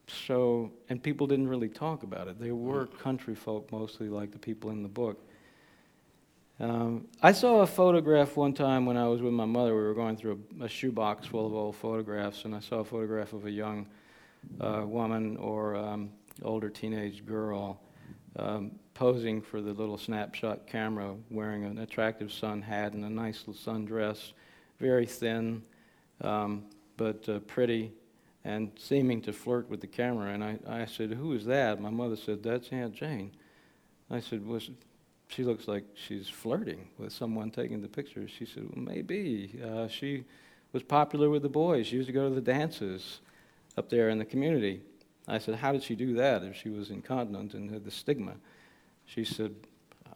so, 0.07 0.71
and 0.89 1.01
people 1.01 1.27
didn't 1.27 1.47
really 1.47 1.69
talk 1.69 2.03
about 2.03 2.27
it. 2.27 2.39
They 2.39 2.51
were 2.51 2.87
country 2.87 3.35
folk 3.35 3.71
mostly, 3.71 4.09
like 4.09 4.31
the 4.31 4.39
people 4.39 4.71
in 4.71 4.83
the 4.83 4.89
book. 4.89 5.23
Um, 6.59 7.07
I 7.21 7.31
saw 7.31 7.61
a 7.61 7.67
photograph 7.67 8.35
one 8.35 8.53
time 8.53 8.85
when 8.85 8.97
I 8.97 9.07
was 9.07 9.21
with 9.21 9.33
my 9.33 9.45
mother. 9.45 9.75
We 9.75 9.81
were 9.81 9.93
going 9.93 10.17
through 10.17 10.43
a, 10.59 10.65
a 10.65 10.69
shoebox 10.69 11.27
full 11.27 11.47
of 11.47 11.53
old 11.53 11.75
photographs, 11.75 12.45
and 12.45 12.53
I 12.55 12.59
saw 12.59 12.77
a 12.77 12.83
photograph 12.83 13.33
of 13.33 13.45
a 13.45 13.51
young 13.51 13.87
uh, 14.59 14.83
woman 14.85 15.37
or 15.37 15.75
um, 15.75 16.11
older 16.43 16.69
teenage 16.69 17.25
girl 17.25 17.79
um, 18.37 18.71
posing 18.93 19.41
for 19.41 19.61
the 19.61 19.73
little 19.73 19.97
snapshot 19.97 20.67
camera, 20.67 21.15
wearing 21.29 21.65
an 21.65 21.79
attractive 21.79 22.31
sun 22.31 22.61
hat 22.61 22.93
and 22.93 23.03
a 23.03 23.09
nice 23.09 23.43
little 23.47 23.53
sundress, 23.53 24.33
very 24.79 25.05
thin, 25.05 25.63
um, 26.21 26.63
but 26.97 27.27
uh, 27.27 27.39
pretty, 27.39 27.91
and 28.43 28.71
seeming 28.77 29.21
to 29.21 29.33
flirt 29.33 29.69
with 29.69 29.81
the 29.81 29.87
camera. 29.87 30.33
And 30.33 30.43
I, 30.43 30.57
I 30.67 30.85
said, 30.85 31.11
"Who 31.11 31.33
is 31.33 31.45
that?" 31.45 31.81
My 31.81 31.89
mother 31.89 32.15
said, 32.15 32.43
"That's 32.43 32.69
Aunt 32.69 32.93
Jane." 32.93 33.31
I 34.09 34.19
said, 34.19 34.45
"Was 34.45 34.69
she 35.27 35.43
looks 35.43 35.67
like 35.67 35.85
she's 35.95 36.27
flirting 36.27 36.89
with 36.97 37.13
someone 37.13 37.51
taking 37.51 37.81
the 37.81 37.87
picture?" 37.87 38.27
She 38.27 38.45
said, 38.45 38.63
well, 38.63 38.83
"Maybe. 38.83 39.59
Uh, 39.63 39.87
she 39.87 40.25
was 40.73 40.83
popular 40.83 41.29
with 41.29 41.41
the 41.41 41.49
boys. 41.49 41.87
She 41.87 41.97
used 41.97 42.07
to 42.07 42.13
go 42.13 42.29
to 42.29 42.35
the 42.35 42.41
dances 42.41 43.19
up 43.77 43.89
there 43.89 44.09
in 44.09 44.17
the 44.19 44.25
community." 44.25 44.81
I 45.31 45.37
said, 45.37 45.55
How 45.55 45.71
did 45.71 45.81
she 45.81 45.95
do 45.95 46.13
that 46.15 46.43
if 46.43 46.55
she 46.55 46.69
was 46.69 46.89
incontinent 46.89 47.53
and 47.53 47.71
had 47.71 47.85
the 47.85 47.91
stigma? 47.91 48.33
She 49.05 49.23
said, 49.23 49.55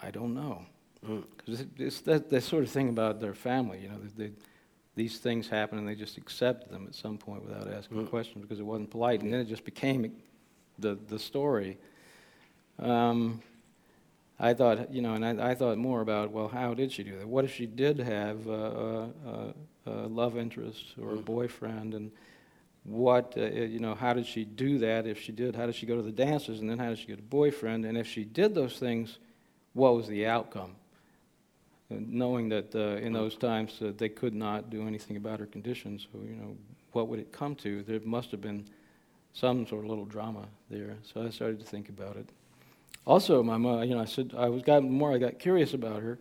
I 0.01 0.11
don't 0.11 0.33
know. 0.33 0.65
Because 1.01 1.61
mm. 1.61 1.69
it's 1.77 2.01
that, 2.01 2.29
that 2.29 2.43
sort 2.43 2.63
of 2.63 2.69
thing 2.69 2.89
about 2.89 3.21
their 3.21 3.33
family, 3.33 3.79
you 3.79 3.89
know, 3.89 3.97
they, 4.17 4.31
these 4.95 5.19
things 5.19 5.47
happen 5.47 5.77
and 5.77 5.87
they 5.87 5.95
just 5.95 6.17
accept 6.17 6.69
them 6.69 6.85
at 6.87 6.95
some 6.95 7.17
point 7.17 7.43
without 7.43 7.71
asking 7.71 8.05
mm. 8.05 8.09
questions 8.09 8.41
because 8.41 8.59
it 8.59 8.65
wasn't 8.65 8.89
polite. 8.91 9.21
And 9.21 9.31
then 9.31 9.39
it 9.39 9.45
just 9.45 9.63
became 9.63 10.11
the, 10.79 10.97
the 11.07 11.19
story. 11.19 11.77
Um, 12.79 13.41
I 14.37 14.53
thought, 14.53 14.93
you 14.93 15.01
know, 15.01 15.13
and 15.13 15.41
I, 15.41 15.51
I, 15.51 15.55
thought 15.55 15.77
more 15.77 16.01
about, 16.01 16.31
well, 16.31 16.49
how 16.49 16.73
did 16.73 16.91
she 16.91 17.03
do 17.03 17.17
that? 17.19 17.27
What 17.27 17.45
if 17.45 17.53
she 17.53 17.65
did 17.65 17.99
have 17.99 18.47
a, 18.47 19.09
a, 19.25 19.53
a 19.85 20.07
love 20.07 20.37
interest 20.37 20.93
or 21.01 21.13
a 21.13 21.17
mm. 21.17 21.23
boyfriend? 21.25 21.93
And 21.93 22.11
what, 22.85 23.33
uh, 23.37 23.45
you 23.45 23.79
know, 23.79 23.95
how 23.95 24.13
did 24.13 24.25
she 24.25 24.45
do 24.45 24.77
that? 24.79 25.05
If 25.05 25.19
she 25.19 25.31
did, 25.31 25.55
how 25.55 25.65
did 25.65 25.75
she 25.75 25.85
go 25.85 25.95
to 25.95 26.01
the 26.01 26.11
dances? 26.11 26.61
And 26.61 26.69
then 26.69 26.77
how 26.77 26.89
did 26.89 26.99
she 26.99 27.07
get 27.07 27.19
a 27.19 27.23
boyfriend? 27.23 27.85
And 27.85 27.97
if 27.97 28.07
she 28.07 28.23
did 28.23 28.55
those 28.55 28.77
things, 28.77 29.17
what 29.73 29.95
was 29.95 30.07
the 30.07 30.27
outcome? 30.27 30.75
And 31.89 32.13
knowing 32.13 32.49
that 32.49 32.73
uh, 32.75 32.97
in 32.97 33.11
those 33.13 33.35
times 33.35 33.81
uh, 33.81 33.91
they 33.97 34.09
could 34.09 34.33
not 34.33 34.69
do 34.69 34.87
anything 34.87 35.17
about 35.17 35.39
her 35.39 35.45
condition, 35.45 35.99
so, 35.99 36.19
you 36.19 36.35
know, 36.35 36.55
what 36.91 37.07
would 37.09 37.19
it 37.19 37.31
come 37.31 37.55
to? 37.55 37.83
There 37.83 37.99
must 38.03 38.31
have 38.31 38.41
been 38.41 38.65
some 39.33 39.67
sort 39.67 39.83
of 39.83 39.89
little 39.89 40.05
drama 40.05 40.45
there. 40.69 40.95
So 41.03 41.25
I 41.25 41.29
started 41.29 41.59
to 41.59 41.65
think 41.65 41.89
about 41.89 42.15
it. 42.15 42.29
Also, 43.05 43.43
my 43.43 43.57
mom, 43.57 43.83
you 43.83 43.93
know, 43.93 44.01
I 44.01 44.05
said 44.05 44.33
I 44.35 44.49
was 44.49 44.63
got 44.63 44.83
more. 44.83 45.13
I 45.13 45.17
got 45.19 45.37
curious 45.37 45.73
about 45.73 46.01
her, 46.01 46.17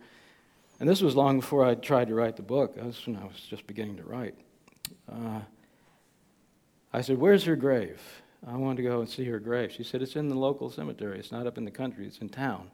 and 0.79 0.87
this 0.87 1.01
was 1.01 1.15
long 1.15 1.39
before 1.39 1.65
I 1.65 1.73
tried 1.73 2.09
to 2.09 2.13
write 2.13 2.35
the 2.35 2.43
book. 2.43 2.75
That 2.75 2.85
was 2.85 3.07
when 3.07 3.15
I 3.15 3.23
was 3.23 3.39
just 3.49 3.65
beginning 3.65 3.97
to 3.97 4.03
write. 4.03 4.35
Uh, 5.11 5.39
I 6.95 7.01
said, 7.01 7.17
"Where's 7.17 7.43
her 7.43 7.55
grave?" 7.55 8.01
I 8.47 8.55
wanted 8.55 8.77
to 8.77 8.89
go 8.89 8.99
and 8.99 9.09
see 9.09 9.25
her 9.25 9.39
grave. 9.39 9.71
She 9.71 9.83
said, 9.83 10.01
"It's 10.01 10.15
in 10.15 10.29
the 10.29 10.35
local 10.35 10.69
cemetery. 10.69 11.19
It's 11.19 11.31
not 11.31 11.47
up 11.47 11.57
in 11.57 11.65
the 11.65 11.71
country. 11.71 12.05
It's 12.05 12.19
in 12.19 12.29
town." 12.29 12.71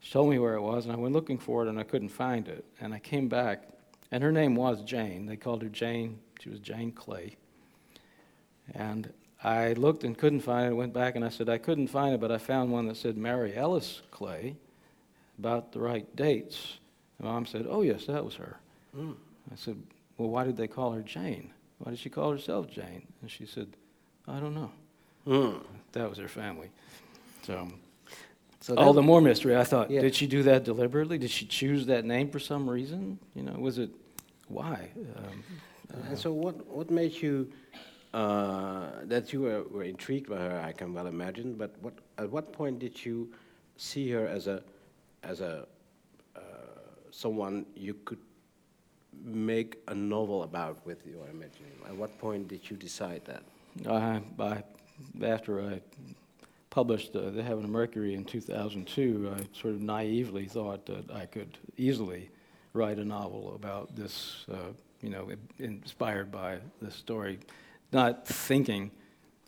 She 0.00 0.12
told 0.12 0.30
me 0.30 0.38
where 0.38 0.54
it 0.54 0.62
was, 0.62 0.86
and 0.86 0.94
I 0.94 0.96
went 0.96 1.14
looking 1.14 1.38
for 1.38 1.62
it, 1.62 1.68
and 1.68 1.78
I 1.78 1.82
couldn't 1.82 2.08
find 2.08 2.48
it. 2.48 2.64
And 2.80 2.94
I 2.94 2.98
came 2.98 3.28
back, 3.28 3.68
and 4.10 4.22
her 4.22 4.32
name 4.32 4.54
was 4.56 4.82
Jane. 4.82 5.26
They 5.26 5.36
called 5.36 5.62
her 5.62 5.68
Jane. 5.68 6.20
She 6.40 6.48
was 6.48 6.58
Jane 6.58 6.92
Clay. 6.92 7.36
And 8.74 9.12
I 9.42 9.74
looked 9.74 10.04
and 10.04 10.16
couldn't 10.16 10.40
find 10.40 10.66
it. 10.66 10.70
I 10.70 10.72
went 10.72 10.92
back 10.92 11.16
and 11.16 11.24
I 11.24 11.28
said, 11.28 11.48
I 11.48 11.58
couldn't 11.58 11.88
find 11.88 12.14
it, 12.14 12.20
but 12.20 12.32
I 12.32 12.38
found 12.38 12.72
one 12.72 12.86
that 12.88 12.96
said 12.96 13.16
Mary 13.16 13.54
Ellis 13.54 14.02
Clay, 14.10 14.56
about 15.38 15.72
the 15.72 15.80
right 15.80 16.14
dates. 16.16 16.78
And 17.18 17.26
mom 17.26 17.46
said, 17.46 17.66
Oh, 17.68 17.82
yes, 17.82 18.06
that 18.06 18.24
was 18.24 18.34
her. 18.34 18.58
Mm. 18.96 19.16
I 19.50 19.56
said, 19.56 19.82
Well, 20.18 20.28
why 20.28 20.44
did 20.44 20.56
they 20.56 20.68
call 20.68 20.92
her 20.92 21.02
Jane? 21.02 21.52
Why 21.80 21.90
did 21.90 21.98
she 21.98 22.10
call 22.10 22.30
herself 22.30 22.70
Jane? 22.70 23.06
And 23.22 23.30
she 23.30 23.46
said, 23.46 23.68
I 24.28 24.38
don't 24.38 24.54
know. 24.54 24.70
Mm. 25.26 25.62
That 25.92 26.08
was 26.08 26.18
her 26.18 26.28
family. 26.28 26.70
So, 27.42 27.68
so 28.60 28.74
all 28.76 28.92
the 28.92 29.02
more 29.02 29.20
mystery. 29.22 29.56
I 29.56 29.64
thought, 29.64 29.90
yeah. 29.90 30.02
did 30.02 30.14
she 30.14 30.26
do 30.26 30.42
that 30.42 30.64
deliberately? 30.64 31.16
Did 31.16 31.30
she 31.30 31.46
choose 31.46 31.86
that 31.86 32.04
name 32.04 32.30
for 32.30 32.38
some 32.38 32.68
reason? 32.68 33.18
You 33.34 33.42
know, 33.42 33.54
was 33.58 33.78
it 33.78 33.90
why? 34.48 34.90
Um, 35.16 35.44
and 36.06 36.18
so, 36.18 36.32
what 36.32 36.66
what 36.66 36.90
made 36.90 37.14
you 37.14 37.50
uh, 38.12 38.88
that 39.04 39.32
you 39.32 39.42
were, 39.42 39.62
were, 39.70 39.84
intrigued 39.84 40.28
by 40.28 40.36
her, 40.36 40.60
I 40.64 40.72
can 40.72 40.92
well 40.92 41.06
imagine. 41.06 41.54
But 41.54 41.74
what, 41.80 41.94
at 42.18 42.30
what 42.30 42.52
point 42.52 42.78
did 42.78 43.04
you 43.04 43.32
see 43.76 44.10
her 44.10 44.26
as 44.26 44.46
a, 44.46 44.62
as 45.22 45.40
a 45.40 45.66
uh, 46.36 46.40
someone 47.10 47.66
you 47.74 47.94
could 48.04 48.18
make 49.24 49.78
a 49.88 49.94
novel 49.94 50.42
about 50.42 50.84
with 50.86 51.06
your 51.06 51.26
imagining? 51.28 51.72
At 51.86 51.96
what 51.96 52.18
point 52.18 52.48
did 52.48 52.70
you 52.70 52.76
decide 52.76 53.22
that? 53.26 53.42
I, 54.38 54.62
after 55.24 55.62
I 55.62 55.80
published 56.70 57.14
uh, 57.16 57.30
The 57.30 57.42
Heaven 57.42 57.64
of 57.64 57.70
Mercury 57.70 58.14
in 58.14 58.24
2002, 58.24 59.34
I 59.34 59.58
sort 59.58 59.74
of 59.74 59.80
naively 59.80 60.46
thought 60.46 60.86
that 60.86 61.10
I 61.10 61.26
could 61.26 61.58
easily 61.76 62.30
write 62.72 62.98
a 62.98 63.04
novel 63.04 63.54
about 63.54 63.96
this, 63.96 64.44
uh, 64.52 64.72
you 65.02 65.10
know, 65.10 65.30
inspired 65.58 66.30
by 66.30 66.58
this 66.80 66.94
story 66.94 67.38
not 67.92 68.26
thinking, 68.26 68.90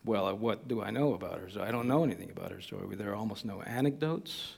well, 0.05 0.35
what 0.37 0.67
do 0.67 0.83
I 0.83 0.91
know 0.91 1.15
about 1.15 1.39
her? 1.39 1.49
So 1.49 1.63
I 1.63 1.71
don't 1.71 1.87
know 1.87 2.03
anything 2.03 2.31
about 2.31 2.51
her 2.51 2.61
story. 2.61 2.95
There 2.97 3.11
are 3.11 3.15
almost 3.15 3.45
no 3.45 3.63
anecdotes. 3.63 4.57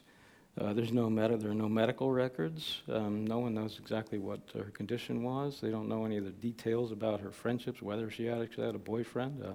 Uh, 0.61 0.73
there's 0.73 0.93
no 0.93 1.11
med- 1.11 1.41
there 1.41 1.51
are 1.51 1.55
no 1.55 1.69
medical 1.69 2.13
records. 2.13 2.83
Um, 2.89 3.27
no 3.27 3.41
one 3.41 3.55
knows 3.55 3.79
exactly 3.81 4.19
what 4.19 4.39
her 4.55 4.65
condition 4.65 5.23
was. 5.25 5.61
They 5.61 5.71
don't 5.71 5.89
know 5.89 6.05
any 6.05 6.17
of 6.17 6.25
the 6.25 6.31
details 6.31 6.93
about 6.93 7.21
her 7.21 7.33
friendships, 7.33 7.83
whether 7.83 8.09
she 8.09 8.29
actually 8.29 8.67
had 8.67 8.77
a 8.77 8.79
boyfriend, 8.79 9.43
uh, 9.45 9.53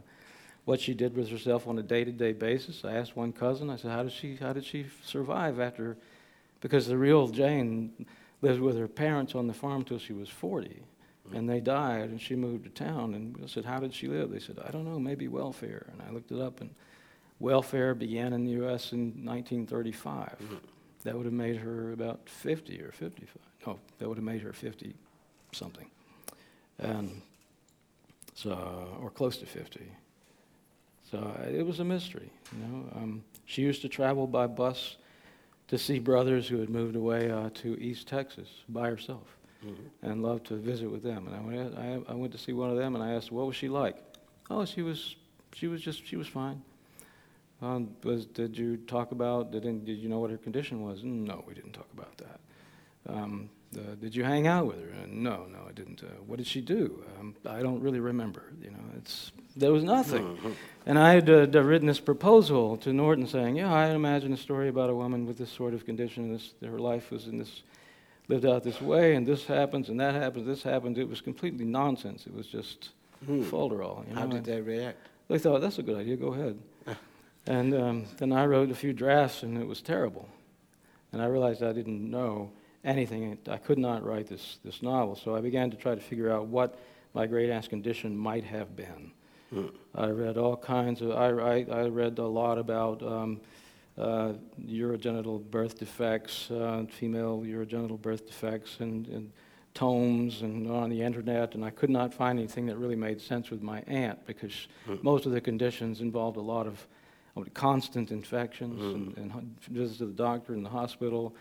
what 0.65 0.81
she 0.81 0.93
did 0.93 1.15
with 1.15 1.29
herself 1.29 1.67
on 1.67 1.79
a 1.79 1.83
day-to-day 1.83 2.33
basis. 2.33 2.83
I 2.83 2.93
asked 2.93 3.15
one 3.15 3.31
cousin. 3.31 3.69
I 3.69 3.77
said, 3.77 3.91
"How 3.91 4.03
did 4.03 4.12
she 4.12 4.35
How 4.35 4.51
did 4.51 4.65
she 4.65 4.88
survive 5.03 5.59
after?" 5.59 5.97
Because 6.59 6.88
the 6.88 6.97
real 6.97 7.29
Jane 7.29 8.05
lived 8.41 8.59
with 8.59 8.77
her 8.77 8.88
parents 8.88 9.35
on 9.35 9.47
the 9.47 9.53
farm 9.53 9.83
till 9.83 9.99
she 9.99 10.13
was 10.13 10.29
40. 10.29 10.81
And 11.31 11.47
they 11.47 11.59
died, 11.59 12.09
and 12.09 12.19
she 12.19 12.35
moved 12.35 12.63
to 12.63 12.69
town. 12.71 13.13
And 13.13 13.38
I 13.43 13.47
said, 13.47 13.63
How 13.63 13.79
did 13.79 13.93
she 13.93 14.07
live? 14.07 14.31
They 14.31 14.39
said, 14.39 14.57
I 14.65 14.71
don't 14.71 14.83
know, 14.83 14.99
maybe 14.99 15.27
welfare. 15.27 15.85
And 15.91 16.01
I 16.01 16.12
looked 16.12 16.31
it 16.31 16.41
up, 16.41 16.59
and 16.59 16.71
welfare 17.39 17.93
began 17.93 18.33
in 18.33 18.45
the 18.45 18.51
U.S. 18.53 18.93
in 18.93 19.23
1935. 19.23 20.38
Mm-hmm. 20.41 20.55
That 21.03 21.15
would 21.15 21.25
have 21.25 21.33
made 21.33 21.57
her 21.57 21.93
about 21.93 22.27
50 22.27 22.81
or 22.81 22.91
55. 22.91 23.38
No, 23.65 23.79
that 23.99 24.07
would 24.07 24.17
have 24.17 24.25
made 24.25 24.41
her 24.41 24.53
50 24.53 24.93
something. 25.51 25.89
And 26.77 27.21
so, 28.35 28.97
or 29.01 29.09
close 29.09 29.38
to 29.38 29.45
50. 29.45 29.81
So 31.12 31.17
uh, 31.17 31.49
it 31.49 31.65
was 31.65 31.79
a 31.79 31.83
mystery, 31.83 32.31
you 32.51 32.67
know. 32.67 32.89
Um, 32.95 33.23
she 33.45 33.62
used 33.62 33.81
to 33.81 33.89
travel 33.89 34.27
by 34.27 34.47
bus 34.47 34.97
to 35.69 35.77
see 35.77 35.99
brothers 35.99 36.47
who 36.47 36.59
had 36.59 36.69
moved 36.69 36.95
away 36.95 37.31
uh, 37.31 37.49
to 37.55 37.79
East 37.81 38.07
Texas 38.07 38.47
by 38.69 38.89
herself 38.89 39.38
mm-hmm. 39.65 40.09
and 40.09 40.21
loved 40.21 40.47
to 40.47 40.55
visit 40.55 40.89
with 40.89 41.03
them. 41.03 41.27
And 41.27 41.35
I 41.35 41.41
went, 41.41 41.77
I, 41.77 42.12
I 42.12 42.15
went 42.15 42.31
to 42.33 42.38
see 42.38 42.53
one 42.53 42.69
of 42.69 42.77
them, 42.77 42.95
and 42.95 43.03
I 43.03 43.12
asked, 43.12 43.31
"What 43.31 43.47
was 43.47 43.55
she 43.55 43.69
like?" 43.69 43.97
Oh, 44.49 44.65
she 44.65 44.81
was, 44.81 45.15
she 45.53 45.67
was 45.67 45.81
just, 45.81 46.05
she 46.05 46.15
was 46.15 46.27
fine. 46.27 46.62
Um, 47.61 47.89
was, 48.03 48.25
did 48.25 48.57
you 48.57 48.77
talk 48.77 49.11
about, 49.11 49.51
did, 49.51 49.63
did 49.63 49.97
you 49.97 50.07
know 50.07 50.19
what 50.19 50.31
her 50.31 50.37
condition 50.37 50.81
was? 50.81 51.03
No, 51.03 51.43
we 51.47 51.53
didn't 51.53 51.73
talk 51.73 51.87
about 51.93 52.17
that. 52.17 52.39
Um, 53.07 53.49
uh, 53.75 53.95
did 54.01 54.15
you 54.15 54.23
hang 54.23 54.47
out 54.47 54.65
with 54.65 54.77
her? 54.77 55.03
Uh, 55.03 55.05
no, 55.07 55.45
no, 55.45 55.59
I 55.67 55.71
didn't. 55.73 56.03
Uh, 56.03 56.07
what 56.25 56.37
did 56.37 56.47
she 56.47 56.61
do? 56.61 57.03
Um, 57.19 57.35
I 57.45 57.61
don't 57.61 57.81
really 57.81 57.99
remember. 57.99 58.43
You 58.61 58.71
know, 58.71 58.79
it's 58.97 59.31
there 59.55 59.71
was 59.71 59.83
nothing. 59.83 60.23
Mm-hmm. 60.23 60.51
And 60.85 60.97
I 60.97 61.13
had 61.13 61.29
uh, 61.29 61.63
written 61.63 61.87
this 61.87 61.99
proposal 61.99 62.77
to 62.77 62.91
Norton, 62.91 63.27
saying, 63.27 63.57
"Yeah, 63.57 63.71
I 63.71 63.89
imagine 63.89 64.33
a 64.33 64.37
story 64.37 64.69
about 64.69 64.89
a 64.89 64.95
woman 64.95 65.27
with 65.27 65.37
this 65.37 65.51
sort 65.51 65.75
of 65.75 65.85
condition. 65.85 66.31
This, 66.31 66.53
her 66.63 66.79
life 66.79 67.11
was 67.11 67.27
in 67.27 67.37
this 67.37 67.61
lived 68.29 68.45
out 68.45 68.63
this 68.63 68.79
way, 68.79 69.15
and 69.15 69.27
this 69.27 69.45
happens, 69.45 69.89
and 69.89 69.99
that 69.99 70.13
happens, 70.13 70.45
this 70.45 70.63
happens. 70.63 70.97
It 70.97 71.09
was 71.09 71.19
completely 71.19 71.65
nonsense. 71.65 72.25
It 72.25 72.33
was 72.33 72.47
just 72.47 72.89
hmm. 73.25 73.41
folderol. 73.41 74.07
You 74.07 74.13
know? 74.13 74.21
How 74.21 74.27
did 74.27 74.45
they 74.45 74.61
react? 74.61 74.97
They 75.27 75.37
thought, 75.37 75.61
that's 75.61 75.79
a 75.79 75.83
good 75.83 75.97
idea, 75.97 76.15
go 76.15 76.33
ahead. 76.33 76.57
And 77.49 77.73
um, 77.73 78.05
then 78.17 78.31
I 78.31 78.45
wrote 78.45 78.69
a 78.69 78.75
few 78.75 78.93
drafts, 78.93 79.43
and 79.43 79.57
it 79.57 79.67
was 79.67 79.81
terrible. 79.81 80.29
And 81.12 81.21
I 81.21 81.25
realized 81.25 81.63
I 81.63 81.73
didn't 81.73 82.09
know 82.09 82.51
anything. 82.83 83.38
I 83.49 83.57
could 83.57 83.77
not 83.77 84.05
write 84.05 84.27
this, 84.27 84.59
this 84.63 84.81
novel, 84.81 85.15
so 85.15 85.35
I 85.35 85.41
began 85.41 85.71
to 85.71 85.77
try 85.77 85.95
to 85.95 86.01
figure 86.01 86.31
out 86.31 86.47
what 86.47 86.79
my 87.13 87.25
great 87.25 87.49
aunt's 87.49 87.67
condition 87.67 88.15
might 88.15 88.43
have 88.43 88.75
been. 88.75 89.12
Hmm. 89.49 89.65
I 89.95 90.09
read 90.09 90.38
all 90.38 90.55
kinds 90.55 91.01
of, 91.01 91.12
I, 91.12 91.29
I, 91.29 91.65
I 91.71 91.88
read 91.88 92.19
a 92.19 92.27
lot 92.27 92.57
about. 92.57 93.03
Um, 93.03 93.41
uh, 93.97 94.31
urogenital 94.65 95.43
birth 95.51 95.77
defects, 95.77 96.49
uh, 96.51 96.85
female 96.89 97.43
urogenital 97.45 98.01
birth 98.01 98.25
defects, 98.25 98.77
and, 98.79 99.05
and, 99.07 99.31
tomes 99.73 100.41
and 100.41 100.69
on 100.69 100.89
the 100.89 101.01
internet, 101.01 101.55
and 101.55 101.63
I 101.63 101.69
could 101.69 101.89
not 101.89 102.13
find 102.13 102.39
anything 102.39 102.65
that 102.65 102.77
really 102.77 102.95
made 102.95 103.21
sense 103.21 103.49
with 103.49 103.62
my 103.62 103.81
aunt 103.88 104.25
because 104.25 104.67
mm. 104.88 105.01
most 105.03 105.25
of 105.25 105.31
the 105.31 105.39
conditions 105.39 106.01
involved 106.01 106.38
a 106.38 106.41
lot 106.41 106.67
of 106.67 106.85
constant 107.54 108.12
infections 108.12 108.82
mm. 108.82 109.17
and, 109.17 109.32
and, 109.32 109.56
visits 109.69 109.99
to 109.99 110.06
the 110.06 110.13
doctor 110.13 110.54
in 110.54 110.63
the 110.63 110.69
hospital, 110.69 111.36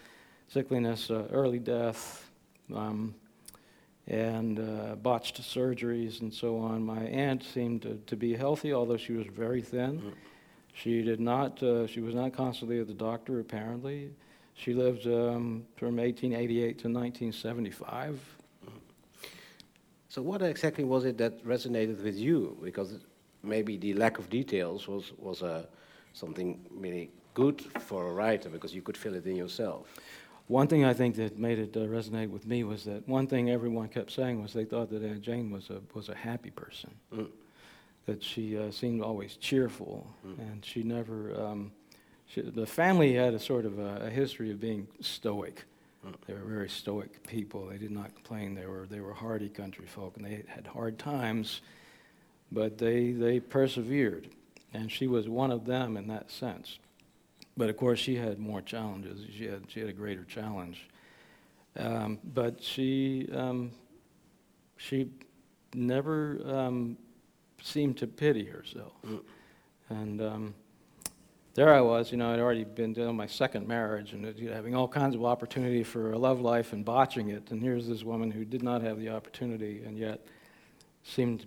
sickliness, 0.53 1.11
uh, 1.11 1.29
early 1.33 1.59
death. 1.59 2.31
Um, 2.75 3.15
and 4.09 4.59
uh, 4.59 4.97
botched 4.97 5.41
surgeries 5.43 6.23
and 6.23 6.33
so 6.33 6.59
on. 6.59 6.83
My 6.83 7.03
aunt 7.03 7.43
seemed 7.45 7.83
to, 7.83 8.01
to, 8.07 8.17
be 8.17 8.35
healthy, 8.35 8.73
although 8.73 8.97
she 8.97 9.13
was 9.13 9.27
very 9.27 9.61
thin. 9.61 10.01
Mm. 10.01 10.13
She 10.73 11.03
did 11.03 11.21
not. 11.21 11.63
Uh, 11.63 11.87
she 11.87 12.01
was 12.01 12.15
not 12.15 12.33
constantly 12.33 12.81
at 12.81 12.87
the 12.87 12.95
doctor. 12.95 13.41
Apparently, 13.41 14.11
she 14.55 14.73
lived 14.75 15.07
um, 15.07 15.67
from 15.77 15.97
1888 15.97 16.79
to 16.79 16.89
1975. 16.89 18.19
So, 20.09 20.23
what 20.23 20.41
exactly 20.41 20.85
was 20.85 21.05
it 21.05 21.19
that 21.19 21.45
resonated 21.45 22.03
with 22.03 22.17
you? 22.17 22.57
Because 22.63 22.99
maybe 23.43 23.77
the 23.77 23.93
lack 23.95 24.19
of 24.19 24.31
details 24.31 24.89
was 24.89 25.13
was 25.19 25.43
uh, 25.43 25.67
something 26.19 26.61
really 26.71 27.11
good 27.35 27.61
for 27.81 28.09
a 28.09 28.13
writer 28.13 28.49
because 28.49 28.75
you 28.75 28.83
could 28.83 28.97
fill 28.97 29.15
it 29.15 29.27
in 29.27 29.37
yourself. 29.37 29.87
One 30.47 30.67
thing 30.67 30.85
I 30.85 30.95
think 30.95 31.17
that 31.17 31.39
made 31.39 31.59
it 31.59 31.77
uh, 31.77 31.81
resonate 31.81 32.31
with 32.31 32.47
me 32.47 32.65
was 32.65 32.85
that 32.85 33.07
one 33.07 33.27
thing 33.27 33.51
everyone 33.51 33.89
kept 33.89 34.11
saying 34.11 34.43
was 34.43 34.53
they 34.53 34.65
thought 34.65 34.89
that 34.91 35.03
Aunt 35.03 35.21
Jane 35.21 35.51
was 35.51 35.71
a 35.71 35.81
was 35.95 36.09
a 36.09 36.15
happy 36.15 36.51
person. 36.51 36.91
Mm 37.15 37.29
that 38.09 38.23
she 38.23 38.57
uh, 38.57 38.71
seemed 38.71 39.03
always 39.03 39.37
cheerful, 39.37 40.07
and 40.39 40.65
she 40.65 40.83
never. 40.83 41.39
Um, 41.39 41.73
she, 42.25 42.41
the 42.41 42.67
family 42.67 43.13
had 43.13 43.35
a 43.35 43.39
sort 43.39 43.67
of 43.67 43.79
a, 43.79 44.07
a 44.07 44.11
history 44.11 44.51
of 44.51 44.59
being 44.59 44.89
stoic. 45.01 45.65
They 46.27 46.33
were 46.33 46.41
very 46.41 46.71
stoic 46.71 47.23
people. 47.27 47.67
They 47.67 47.77
did 47.77 47.91
not 47.91 48.15
complain. 48.15 48.55
They 48.55 48.65
were 48.65 48.87
they 48.91 49.01
were 49.01 49.13
hardy 49.13 49.51
country 49.51 49.85
folk, 49.87 50.17
and 50.17 50.25
they 50.25 50.43
had 50.47 50.67
hard 50.67 50.99
times, 50.99 51.61
but 52.51 52.79
they 52.79 53.13
they 53.13 53.41
persevered, 53.41 54.31
and 54.73 54.91
she 54.91 55.07
was 55.07 55.29
one 55.29 55.51
of 55.51 55.65
them 55.65 55.97
in 55.97 56.09
that 56.09 56.31
sense. 56.31 56.79
But 57.57 57.71
of 57.71 57.77
course, 57.77 57.99
she 57.99 58.17
had 58.17 58.39
more 58.39 58.61
challenges. 58.61 59.21
She 59.37 59.47
had 59.47 59.63
she 59.69 59.81
had 59.81 59.89
a 59.89 59.93
greater 59.93 60.25
challenge, 60.25 60.89
um, 61.77 62.19
but 62.23 62.63
she 62.63 63.29
um, 63.35 63.73
she 64.77 65.11
never 65.75 66.41
um, 66.47 66.97
seemed 67.63 67.97
to 67.99 68.07
pity 68.07 68.45
herself, 68.45 68.95
and. 69.89 70.21
Um, 70.21 70.55
there 71.59 71.75
I 71.75 71.81
was, 71.81 72.13
you 72.13 72.19
know, 72.19 72.33
I'd 72.33 72.39
already 72.39 72.63
been 72.63 72.93
doing 72.93 73.17
my 73.17 73.27
second 73.27 73.67
marriage 73.67 74.13
and 74.13 74.25
having 74.49 74.77
all 74.77 74.87
kinds 74.87 75.17
of 75.17 75.25
opportunity 75.25 75.83
for 75.83 76.13
a 76.13 76.19
love 76.19 76.41
life 76.41 76.73
and 76.73 76.85
botching 76.85 77.31
it. 77.31 77.51
And 77.51 77.61
here's 77.61 77.89
this 77.89 78.05
woman 78.05 78.31
who 78.31 78.45
did 78.45 78.63
not 78.63 78.81
have 78.83 79.01
the 79.01 79.09
opportunity 79.09 79.83
and 79.85 79.99
yet 79.99 80.25
seemed 81.03 81.47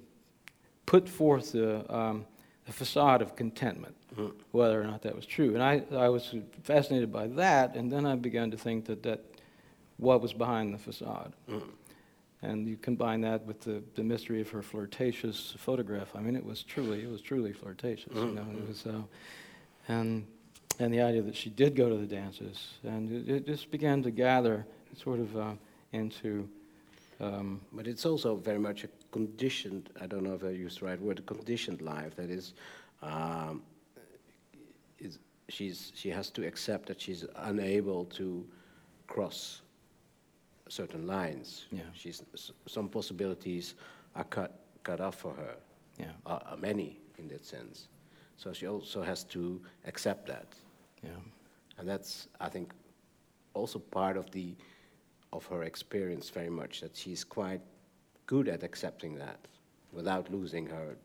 put 0.86 1.08
forth 1.08 1.54
the, 1.54 1.90
um, 1.90 2.26
the 2.66 2.72
facade 2.72 3.22
of 3.22 3.36
contentment, 3.36 3.96
Mm. 4.18 4.34
whether 4.52 4.82
or 4.82 4.84
not 4.84 5.02
that 5.04 5.16
was 5.16 5.26
true. 5.26 5.54
And 5.54 5.64
I, 5.64 5.84
I 5.96 6.10
was 6.10 6.36
fascinated 6.64 7.12
by 7.12 7.28
that, 7.28 7.76
and 7.76 7.90
then 7.92 8.06
I 8.06 8.16
began 8.16 8.52
to 8.52 8.58
think 8.58 8.86
that, 8.86 9.04
that 9.04 9.22
what 9.98 10.22
was 10.22 10.34
behind 10.34 10.74
the 10.74 10.78
facade. 10.78 11.32
Mm. 11.50 11.64
And 12.42 12.68
you 12.68 12.76
combine 12.76 13.22
that 13.22 13.46
with 13.46 13.62
the, 13.62 13.82
the 13.96 14.04
mystery 14.04 14.42
of 14.42 14.50
her 14.50 14.62
flirtatious 14.62 15.54
photograph. 15.58 16.16
I 16.16 16.20
mean, 16.20 16.36
it 16.36 16.46
was 16.46 16.64
truly, 16.64 17.04
it 17.04 17.10
was 17.10 17.22
truly 17.22 17.54
flirtatious. 17.54 18.14
You 18.14 18.26
know, 18.26 18.46
it 18.58 18.68
was, 18.68 18.86
uh, 18.86 19.02
and 19.88 20.26
and 20.80 20.92
the 20.94 21.02
idea 21.02 21.22
that 21.22 21.36
she 21.36 21.50
did 21.52 21.76
go 21.76 21.88
to 21.90 21.98
the 21.98 22.08
dances, 22.08 22.74
and 22.84 23.12
it, 23.12 23.30
it 23.30 23.46
just 23.46 23.70
began 23.72 24.02
to 24.04 24.12
gather 24.12 24.66
sort 24.96 25.20
of 25.20 25.38
uh, 25.38 25.52
into. 25.94 26.50
Um, 27.20 27.62
But 27.72 27.88
it's 27.88 28.06
also 28.06 28.36
very 28.36 28.60
much 28.60 28.84
a 28.84 28.88
conditioned, 29.12 29.90
I 30.00 30.08
don't 30.08 30.24
know 30.24 30.34
if 30.34 30.44
I 30.44 30.50
used 30.50 30.82
the 30.82 30.86
right 30.86 31.02
word, 31.02 31.26
conditioned 31.26 31.82
life. 31.82 32.16
That 32.16 32.30
is, 32.30 32.54
um, 33.02 33.62
is 35.00 35.20
she's, 35.50 35.92
she 35.96 36.10
has 36.10 36.30
to 36.32 36.46
accept 36.46 36.88
that 36.88 37.02
she's 37.02 37.26
unable 37.36 38.06
to 38.06 38.46
cross 39.08 39.62
certain 40.70 41.06
lines. 41.06 41.66
Yeah. 41.72 41.82
She's, 41.94 42.24
some 42.68 42.88
possibilities 42.88 43.76
are 44.16 44.24
cut, 44.24 44.60
cut 44.84 45.02
off 45.02 45.16
for 45.16 45.34
her, 45.34 45.56
yeah, 46.00 46.12
uh, 46.26 46.56
many 46.58 46.98
in 47.18 47.28
that 47.30 47.46
sense. 47.46 47.88
So 48.38 48.54
she 48.54 48.68
also 48.68 49.04
has 49.04 49.24
to 49.26 49.62
accept 49.86 50.28
that. 50.28 50.48
yeah, 51.04 51.10
And 51.78 51.88
that's, 51.88 52.28
I 52.40 52.50
think, 52.50 52.74
also 53.54 53.80
part 53.80 54.18
of 54.18 54.32
the 54.32 54.56
of 55.34 55.46
her 55.46 55.64
experience 55.64 56.30
very 56.30 56.50
much 56.50 56.82
that 56.82 56.96
she's 56.96 57.24
quite 57.24 57.62
good 58.32 58.48
at 58.48 58.64
accepting 58.64 59.16
that 59.16 59.40
without 59.92 60.32
losing 60.32 60.66
her 60.66 60.96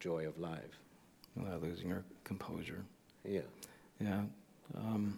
joy 0.00 0.26
of 0.26 0.36
life. 0.40 0.80
without 1.36 1.62
losing 1.62 1.88
her 1.88 2.02
composure. 2.24 2.82
Yeah. 3.24 3.42
Yeah. 4.00 4.22
Um, 4.76 5.16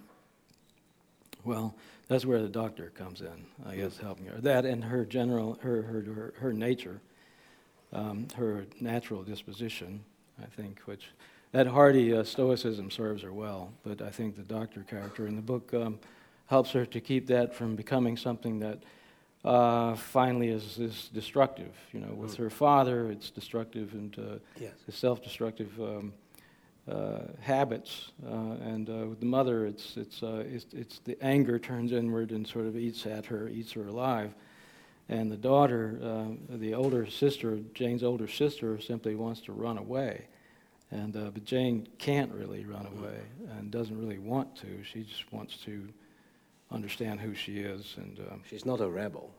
well, 1.42 1.74
that's 2.06 2.26
where 2.26 2.42
the 2.42 2.50
doctor 2.50 2.92
comes 2.94 3.22
in, 3.22 3.46
I 3.66 3.76
guess, 3.76 3.96
helping 3.96 4.26
her. 4.26 4.38
That 4.42 4.66
and 4.66 4.84
her 4.84 5.06
general, 5.06 5.58
her 5.62 5.80
her 5.80 6.02
her, 6.02 6.34
her 6.36 6.52
nature, 6.52 7.00
um, 7.94 8.28
her 8.36 8.66
natural 8.78 9.22
disposition, 9.22 10.04
I 10.42 10.46
think, 10.46 10.80
which 10.80 11.06
that 11.52 11.66
hardy 11.66 12.14
uh, 12.14 12.24
stoicism 12.24 12.90
serves 12.90 13.22
her 13.22 13.32
well. 13.32 13.72
But 13.82 14.02
I 14.02 14.10
think 14.10 14.36
the 14.36 14.42
doctor 14.42 14.82
character 14.82 15.26
in 15.26 15.34
the 15.34 15.42
book 15.42 15.72
um, 15.72 15.98
helps 16.44 16.72
her 16.72 16.84
to 16.84 17.00
keep 17.00 17.26
that 17.28 17.54
from 17.54 17.74
becoming 17.74 18.18
something 18.18 18.58
that 18.58 18.82
uh, 19.44 19.94
finally 19.94 20.48
is, 20.48 20.78
is 20.78 21.10
destructive. 21.12 21.74
You 21.92 22.00
know, 22.00 22.14
with 22.14 22.36
her 22.36 22.50
father, 22.50 23.10
it's 23.10 23.30
destructive 23.30 23.92
and 23.92 24.18
uh, 24.18 24.38
Yes. 24.60 24.72
self-destructive 24.88 25.78
um, 25.80 26.12
uh, 26.90 27.20
habits, 27.40 28.12
uh, 28.26 28.56
and 28.62 28.88
uh, 28.90 29.06
with 29.08 29.18
the 29.20 29.26
mother, 29.26 29.64
it's 29.66 29.96
it's, 29.96 30.22
uh, 30.22 30.44
it's 30.46 30.66
it's 30.74 30.98
the 31.00 31.16
anger 31.22 31.58
turns 31.58 31.92
inward 31.92 32.30
and 32.30 32.46
sort 32.46 32.66
of 32.66 32.76
eats 32.76 33.06
at 33.06 33.24
her, 33.26 33.48
eats 33.48 33.72
her 33.72 33.86
alive, 33.86 34.34
and 35.08 35.32
the 35.32 35.36
daughter, 35.36 35.98
uh, 36.02 36.56
the 36.56 36.74
older 36.74 37.06
sister, 37.06 37.58
Jane's 37.72 38.02
older 38.02 38.28
sister, 38.28 38.78
simply 38.80 39.14
wants 39.14 39.40
to 39.42 39.52
run 39.52 39.78
away, 39.78 40.26
and 40.90 41.16
uh, 41.16 41.30
but 41.32 41.44
Jane 41.46 41.88
can't 41.98 42.30
really 42.32 42.66
run 42.66 42.86
away 42.98 43.20
and 43.58 43.70
doesn't 43.70 43.98
really 43.98 44.18
want 44.18 44.54
to. 44.56 44.82
She 44.84 45.04
just 45.04 45.32
wants 45.32 45.56
to 45.64 45.88
understand 46.74 47.20
who 47.20 47.34
she 47.34 47.58
is, 47.58 47.94
and 47.96 48.18
um, 48.30 48.42
She's 48.48 48.64
not 48.66 48.80
a 48.80 48.88
rebel. 48.88 49.30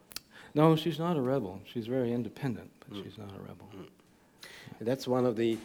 no, 0.53 0.75
she's 0.75 0.99
not 0.99 1.17
a 1.17 1.21
rebel. 1.21 1.61
She's 1.65 1.87
very 1.87 2.11
independent, 2.13 2.71
but 2.87 2.97
she's 3.03 3.17
not 3.17 3.29
a 3.37 3.41
rebel. 3.41 3.67
And 4.79 4.87
that's 4.87 5.07
one 5.07 5.25
of 5.25 5.35
the, 5.35 5.57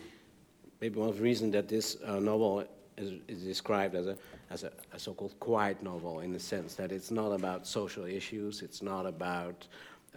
maybe 0.80 0.98
one 0.98 1.08
of 1.08 1.16
the 1.16 1.22
reasons 1.22 1.52
that 1.52 1.68
this 1.68 1.96
uh, 2.04 2.18
novel 2.20 2.64
is, 2.96 3.12
is 3.28 3.42
described 3.42 3.94
as 3.94 4.06
a, 4.06 4.16
as 4.50 4.64
a, 4.64 4.72
a 4.92 4.98
so-called 4.98 5.34
quiet 5.40 5.82
novel 5.82 6.20
in 6.20 6.32
the 6.32 6.38
sense 6.40 6.74
that 6.74 6.92
it's 6.92 7.10
not 7.10 7.30
about 7.32 7.66
social 7.66 8.04
issues, 8.04 8.62
it's 8.62 8.82
not 8.82 9.06
about 9.06 9.66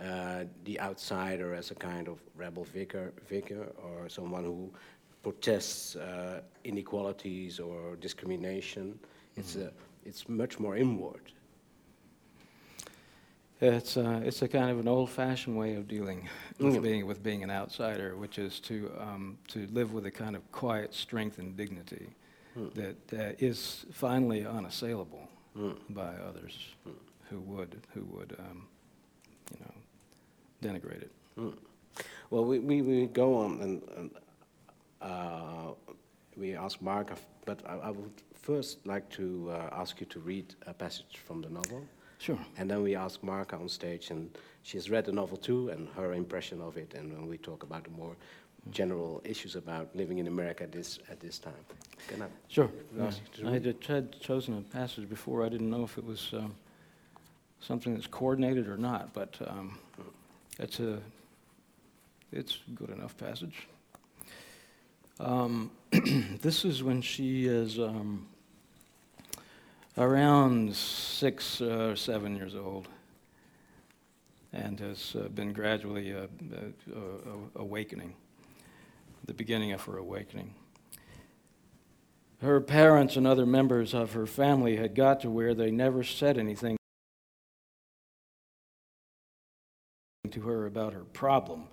uh, 0.01 0.43
the 0.65 0.79
outsider 0.79 1.53
as 1.53 1.71
a 1.71 1.75
kind 1.75 2.07
of 2.07 2.17
rebel 2.35 2.63
vicar, 2.65 3.13
vicar 3.29 3.71
or 3.83 4.09
someone 4.09 4.43
who 4.43 4.69
protests 5.21 5.95
uh, 5.95 6.41
inequalities 6.65 7.59
or 7.59 7.95
discrimination. 8.01 8.99
It's, 9.37 9.55
a, 9.55 9.71
it's 10.05 10.27
much 10.27 10.59
more 10.59 10.75
inward. 10.75 11.31
It's 13.63 13.95
uh, 13.95 14.19
it's 14.25 14.41
a 14.41 14.47
kind 14.49 14.69
of 14.69 14.79
an 14.79 14.89
old-fashioned 14.89 15.57
way 15.57 15.75
of 15.75 15.87
dealing 15.87 16.27
with 16.59 16.73
Mm. 16.75 16.81
being 16.83 17.07
with 17.07 17.23
being 17.23 17.43
an 17.43 17.49
outsider, 17.51 18.17
which 18.17 18.37
is 18.37 18.59
to 18.61 18.91
um, 18.99 19.37
to 19.47 19.67
live 19.67 19.93
with 19.93 20.05
a 20.05 20.11
kind 20.11 20.35
of 20.35 20.41
quiet 20.51 20.93
strength 20.93 21.39
and 21.39 21.55
dignity 21.55 22.09
Mm. 22.57 22.73
that 22.73 23.13
uh, 23.13 23.35
is 23.39 23.85
finally 23.91 24.45
unassailable 24.45 25.29
Mm. 25.55 25.75
by 25.89 26.13
others 26.29 26.75
who 27.29 27.39
would 27.39 27.81
who 27.93 28.01
would 28.15 28.35
um, 28.39 28.67
you 29.53 29.59
know 29.61 29.73
denigrate 30.61 31.01
it. 31.03 31.11
Well, 32.29 32.43
we, 32.45 32.59
we, 32.59 32.81
we 32.81 33.05
go 33.07 33.35
on 33.35 33.61
and, 33.61 33.81
and 33.97 34.11
uh, 35.01 35.73
we 36.35 36.55
ask 36.55 36.81
Mark, 36.81 37.11
but 37.45 37.59
I, 37.65 37.75
I 37.89 37.91
would 37.91 38.11
first 38.33 38.85
like 38.87 39.07
to 39.11 39.51
uh, 39.51 39.81
ask 39.81 39.99
you 40.01 40.07
to 40.07 40.19
read 40.19 40.55
a 40.67 40.73
passage 40.73 41.17
from 41.25 41.41
the 41.41 41.49
novel. 41.49 41.85
Sure. 42.23 42.39
And 42.57 42.71
then 42.71 42.81
we 42.81 42.95
ask 42.95 43.19
Marka 43.19 43.59
on 43.59 43.67
stage, 43.67 44.09
and 44.09 44.29
she's 44.61 44.89
read 44.89 45.03
the 45.03 45.11
novel 45.11 45.35
too, 45.35 45.67
and 45.67 45.89
her 45.89 46.13
impression 46.13 46.61
of 46.61 46.77
it, 46.77 46.93
and 46.93 47.11
then 47.11 47.27
we 47.27 47.37
talk 47.37 47.63
about 47.63 47.83
the 47.83 47.89
more 47.89 48.15
general 48.71 49.21
issues 49.25 49.57
about 49.57 49.93
living 49.93 50.19
in 50.19 50.27
America 50.27 50.63
at 50.63 50.71
this, 50.71 50.99
at 51.09 51.19
this 51.19 51.37
time. 51.37 51.65
Can 52.07 52.21
I 52.21 52.27
Sure. 52.47 52.69
ask 53.01 53.19
you 53.19 53.43
to 53.43 53.49
I 53.49 53.53
read? 53.53 53.65
had, 53.65 53.83
had 53.83 54.19
chosen 54.21 54.57
a 54.57 54.61
passage 54.61 55.09
before. 55.09 55.43
I 55.45 55.49
didn't 55.49 55.69
know 55.69 55.83
if 55.83 55.97
it 55.97 56.05
was 56.05 56.29
um, 56.31 56.55
something 57.59 57.93
that's 57.93 58.07
coordinated 58.07 58.69
or 58.69 58.77
not, 58.77 59.11
but 59.13 59.35
um, 59.45 59.77
it's 60.59 60.79
a 60.79 60.99
it's 62.31 62.59
good 62.73 62.89
enough 62.89 63.17
passage. 63.17 63.67
Um, 65.19 65.71
this 66.41 66.63
is 66.63 66.81
when 66.83 67.01
she 67.01 67.47
is 67.47 67.79
um, 67.79 68.27
around 69.97 70.75
six 70.75 71.61
or 71.61 71.95
seven 71.95 72.35
years 72.35 72.55
old, 72.55 72.87
and 74.51 74.79
has 74.79 75.15
uh, 75.15 75.27
been 75.29 75.53
gradually 75.53 76.13
uh, 76.13 76.27
uh, 76.91 76.99
awakening. 77.55 78.13
The 79.25 79.33
beginning 79.33 79.71
of 79.71 79.81
her 79.83 79.97
awakening. 79.97 80.53
Her 82.41 82.59
parents 82.59 83.15
and 83.15 83.25
other 83.25 83.45
members 83.45 83.93
of 83.93 84.13
her 84.13 84.25
family 84.25 84.75
had 84.75 84.95
got 84.95 85.21
to 85.21 85.29
where 85.29 85.53
they 85.53 85.71
never 85.71 86.03
said 86.03 86.37
anything 86.37 86.75
to 90.29 90.41
her 90.41 90.65
about 90.65 90.93
her 90.93 91.05
problem, 91.05 91.67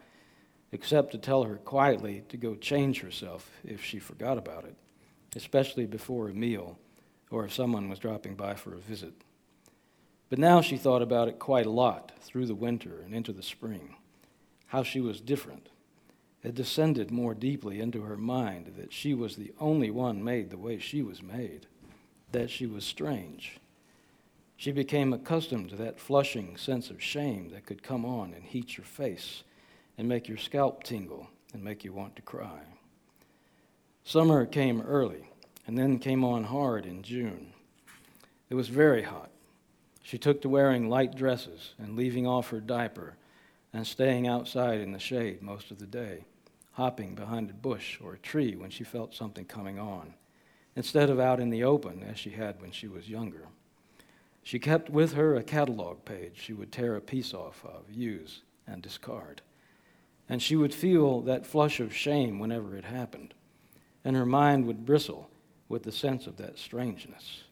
except 0.70 1.10
to 1.12 1.18
tell 1.18 1.42
her 1.42 1.56
quietly 1.56 2.22
to 2.28 2.36
go 2.36 2.54
change 2.54 3.00
herself 3.00 3.50
if 3.64 3.82
she 3.82 3.98
forgot 3.98 4.38
about 4.38 4.64
it, 4.64 4.76
especially 5.34 5.86
before 5.86 6.28
a 6.28 6.34
meal 6.34 6.78
or 7.30 7.44
if 7.44 7.52
someone 7.52 7.88
was 7.88 7.98
dropping 7.98 8.34
by 8.34 8.54
for 8.54 8.74
a 8.74 8.78
visit. 8.78 9.14
But 10.28 10.38
now 10.38 10.60
she 10.60 10.76
thought 10.76 11.02
about 11.02 11.28
it 11.28 11.38
quite 11.38 11.66
a 11.66 11.70
lot 11.70 12.12
through 12.20 12.46
the 12.46 12.54
winter 12.54 13.00
and 13.04 13.14
into 13.14 13.32
the 13.32 13.42
spring, 13.42 13.96
how 14.66 14.82
she 14.82 15.00
was 15.00 15.20
different. 15.20 15.68
It 16.42 16.54
descended 16.54 17.10
more 17.10 17.34
deeply 17.34 17.80
into 17.80 18.02
her 18.02 18.16
mind 18.16 18.74
that 18.78 18.92
she 18.92 19.12
was 19.12 19.36
the 19.36 19.52
only 19.60 19.90
one 19.90 20.24
made 20.24 20.50
the 20.50 20.58
way 20.58 20.78
she 20.78 21.02
was 21.02 21.22
made, 21.22 21.66
that 22.32 22.50
she 22.50 22.66
was 22.66 22.84
strange. 22.84 23.58
She 24.56 24.72
became 24.72 25.12
accustomed 25.12 25.70
to 25.70 25.76
that 25.76 25.98
flushing 25.98 26.56
sense 26.56 26.90
of 26.90 27.02
shame 27.02 27.50
that 27.50 27.66
could 27.66 27.82
come 27.82 28.04
on 28.04 28.32
and 28.32 28.44
heat 28.44 28.76
your 28.76 28.84
face 28.84 29.42
and 29.98 30.08
make 30.08 30.28
your 30.28 30.38
scalp 30.38 30.82
tingle 30.82 31.28
and 31.52 31.64
make 31.64 31.84
you 31.84 31.92
want 31.92 32.16
to 32.16 32.22
cry. 32.22 32.60
Summer 34.04 34.46
came 34.46 34.80
early 34.80 35.29
and 35.70 35.78
then 35.78 36.00
came 36.00 36.24
on 36.24 36.42
hard 36.42 36.84
in 36.84 37.00
June. 37.00 37.52
It 38.48 38.56
was 38.56 38.66
very 38.66 39.04
hot. 39.04 39.30
She 40.02 40.18
took 40.18 40.42
to 40.42 40.48
wearing 40.48 40.88
light 40.88 41.14
dresses 41.14 41.74
and 41.78 41.94
leaving 41.94 42.26
off 42.26 42.50
her 42.50 42.58
diaper 42.58 43.14
and 43.72 43.86
staying 43.86 44.26
outside 44.26 44.80
in 44.80 44.90
the 44.90 44.98
shade 44.98 45.42
most 45.42 45.70
of 45.70 45.78
the 45.78 45.86
day, 45.86 46.24
hopping 46.72 47.14
behind 47.14 47.50
a 47.50 47.54
bush 47.54 48.00
or 48.02 48.14
a 48.14 48.18
tree 48.18 48.56
when 48.56 48.70
she 48.70 48.82
felt 48.82 49.14
something 49.14 49.44
coming 49.44 49.78
on, 49.78 50.14
instead 50.74 51.08
of 51.08 51.20
out 51.20 51.38
in 51.38 51.50
the 51.50 51.62
open 51.62 52.02
as 52.02 52.18
she 52.18 52.30
had 52.30 52.60
when 52.60 52.72
she 52.72 52.88
was 52.88 53.08
younger. 53.08 53.46
She 54.42 54.58
kept 54.58 54.90
with 54.90 55.12
her 55.12 55.36
a 55.36 55.44
catalog 55.44 56.04
page 56.04 56.32
she 56.34 56.52
would 56.52 56.72
tear 56.72 56.96
a 56.96 57.00
piece 57.00 57.32
off 57.32 57.64
of, 57.64 57.88
use, 57.88 58.42
and 58.66 58.82
discard. 58.82 59.40
And 60.28 60.42
she 60.42 60.56
would 60.56 60.74
feel 60.74 61.20
that 61.20 61.46
flush 61.46 61.78
of 61.78 61.94
shame 61.94 62.40
whenever 62.40 62.76
it 62.76 62.86
happened, 62.86 63.34
and 64.04 64.16
her 64.16 64.26
mind 64.26 64.66
would 64.66 64.84
bristle 64.84 65.29
with 65.70 65.84
the 65.84 65.92
sense 65.92 66.26
of 66.26 66.36
that 66.36 66.58
strangeness. 66.58 67.44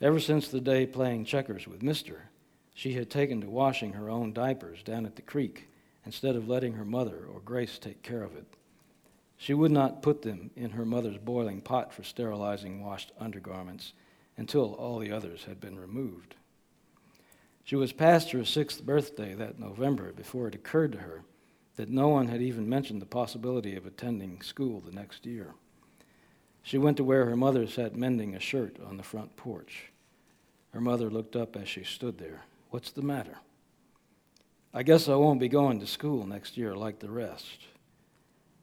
Ever 0.00 0.18
since 0.18 0.48
the 0.48 0.60
day 0.60 0.86
playing 0.86 1.26
checkers 1.26 1.68
with 1.68 1.82
Mister, 1.82 2.30
she 2.74 2.94
had 2.94 3.10
taken 3.10 3.40
to 3.42 3.48
washing 3.48 3.92
her 3.92 4.10
own 4.10 4.32
diapers 4.32 4.82
down 4.82 5.06
at 5.06 5.14
the 5.14 5.22
creek 5.22 5.68
instead 6.04 6.34
of 6.34 6.48
letting 6.48 6.72
her 6.72 6.84
mother 6.84 7.26
or 7.32 7.40
Grace 7.40 7.78
take 7.78 8.02
care 8.02 8.22
of 8.22 8.34
it. 8.36 8.46
She 9.36 9.54
would 9.54 9.70
not 9.70 10.02
put 10.02 10.22
them 10.22 10.50
in 10.56 10.70
her 10.70 10.86
mother's 10.86 11.18
boiling 11.18 11.60
pot 11.60 11.92
for 11.92 12.02
sterilizing 12.02 12.82
washed 12.82 13.12
undergarments 13.20 13.92
until 14.38 14.74
all 14.74 14.98
the 14.98 15.12
others 15.12 15.44
had 15.44 15.60
been 15.60 15.78
removed. 15.78 16.34
She 17.64 17.76
was 17.76 17.92
past 17.92 18.30
her 18.30 18.44
sixth 18.44 18.82
birthday 18.82 19.34
that 19.34 19.58
November 19.58 20.12
before 20.12 20.48
it 20.48 20.54
occurred 20.54 20.92
to 20.92 20.98
her 20.98 21.22
that 21.76 21.90
no 21.90 22.08
one 22.08 22.28
had 22.28 22.40
even 22.40 22.66
mentioned 22.66 23.02
the 23.02 23.06
possibility 23.06 23.76
of 23.76 23.84
attending 23.84 24.40
school 24.40 24.80
the 24.80 24.92
next 24.92 25.26
year. 25.26 25.54
She 26.66 26.78
went 26.78 26.96
to 26.96 27.04
where 27.04 27.26
her 27.26 27.36
mother 27.36 27.68
sat 27.68 27.94
mending 27.94 28.34
a 28.34 28.40
shirt 28.40 28.76
on 28.84 28.96
the 28.96 29.04
front 29.04 29.36
porch. 29.36 29.92
Her 30.72 30.80
mother 30.80 31.08
looked 31.08 31.36
up 31.36 31.54
as 31.54 31.68
she 31.68 31.84
stood 31.84 32.18
there. 32.18 32.42
What's 32.70 32.90
the 32.90 33.02
matter? 33.02 33.38
I 34.74 34.82
guess 34.82 35.08
I 35.08 35.14
won't 35.14 35.38
be 35.38 35.46
going 35.46 35.78
to 35.78 35.86
school 35.86 36.26
next 36.26 36.56
year 36.56 36.74
like 36.74 36.98
the 36.98 37.08
rest. 37.08 37.60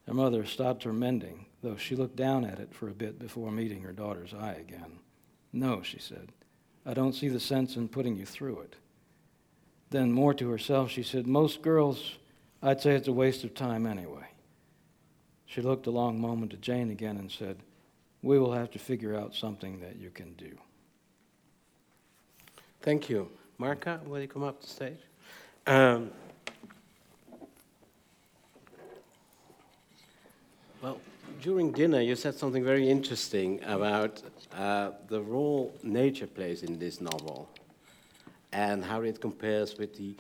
Her 0.06 0.13
mother 0.13 0.44
stopped 0.44 0.84
her 0.84 0.92
mending, 0.92 1.46
though 1.62 1.78
she 1.78 1.96
looked 1.96 2.18
down 2.18 2.44
at 2.44 2.60
it 2.60 2.74
for 2.74 2.89
a 2.89 2.94
bit 2.94 3.20
before 3.20 3.52
meeting 3.52 3.84
her 3.84 3.94
daughter's 3.94 4.34
eye 4.34 4.58
again. 4.60 5.00
No, 5.54 5.82
she 5.82 6.00
said, 6.00 6.34
I 6.86 6.94
don't 6.94 7.16
see 7.16 7.30
the 7.30 7.39
sense 7.39 7.78
in 7.78 7.88
putting 7.88 8.18
you 8.18 8.26
through 8.26 8.60
it. 8.63 8.76
Then, 9.92 10.12
more 10.12 10.34
to 10.34 10.50
herself, 10.50 10.92
she 10.92 11.04
said, 11.04 11.26
Most 11.26 11.62
girls, 11.62 12.18
I'd 12.62 12.82
say 12.82 12.96
it's 12.96 13.08
a 13.08 13.13
waste 13.13 13.46
of 13.46 13.54
time 13.54 13.86
anyway. 13.86 14.28
She 15.46 15.62
looked 15.62 15.88
a 15.88 15.92
long 15.92 16.20
moment 16.20 16.52
at 16.52 16.60
Jane 16.60 16.92
again 16.92 17.16
and 17.16 17.32
said, 17.32 17.60
we 18.24 18.40
will 18.40 18.54
have 18.54 18.72
to 18.72 18.80
figure 18.80 19.16
out 19.16 19.36
something 19.36 19.80
that 19.82 19.98
you 19.98 20.10
can 20.10 20.34
do. 20.34 20.58
Thank 22.82 23.10
you. 23.10 23.30
Marka, 23.60 24.04
will 24.08 24.20
you 24.20 24.28
come 24.28 24.44
up 24.44 24.62
to 24.62 24.68
stage? 24.68 24.98
Um, 25.68 26.10
well, 30.82 31.00
during 31.42 31.72
dinner, 31.72 32.02
you 32.02 32.16
said 32.16 32.36
something 32.36 32.64
very 32.64 32.90
interesting 32.90 33.62
about 33.66 34.22
uh, 34.56 34.92
the 35.08 35.22
role 35.22 35.74
nature 35.84 36.28
plays 36.28 36.64
in 36.64 36.80
this 36.80 37.02
novel 37.02 37.50
and 38.54 38.84
how 38.84 39.02
it 39.02 39.20
compares 39.20 39.78
with 39.78 39.96
the 39.98 40.16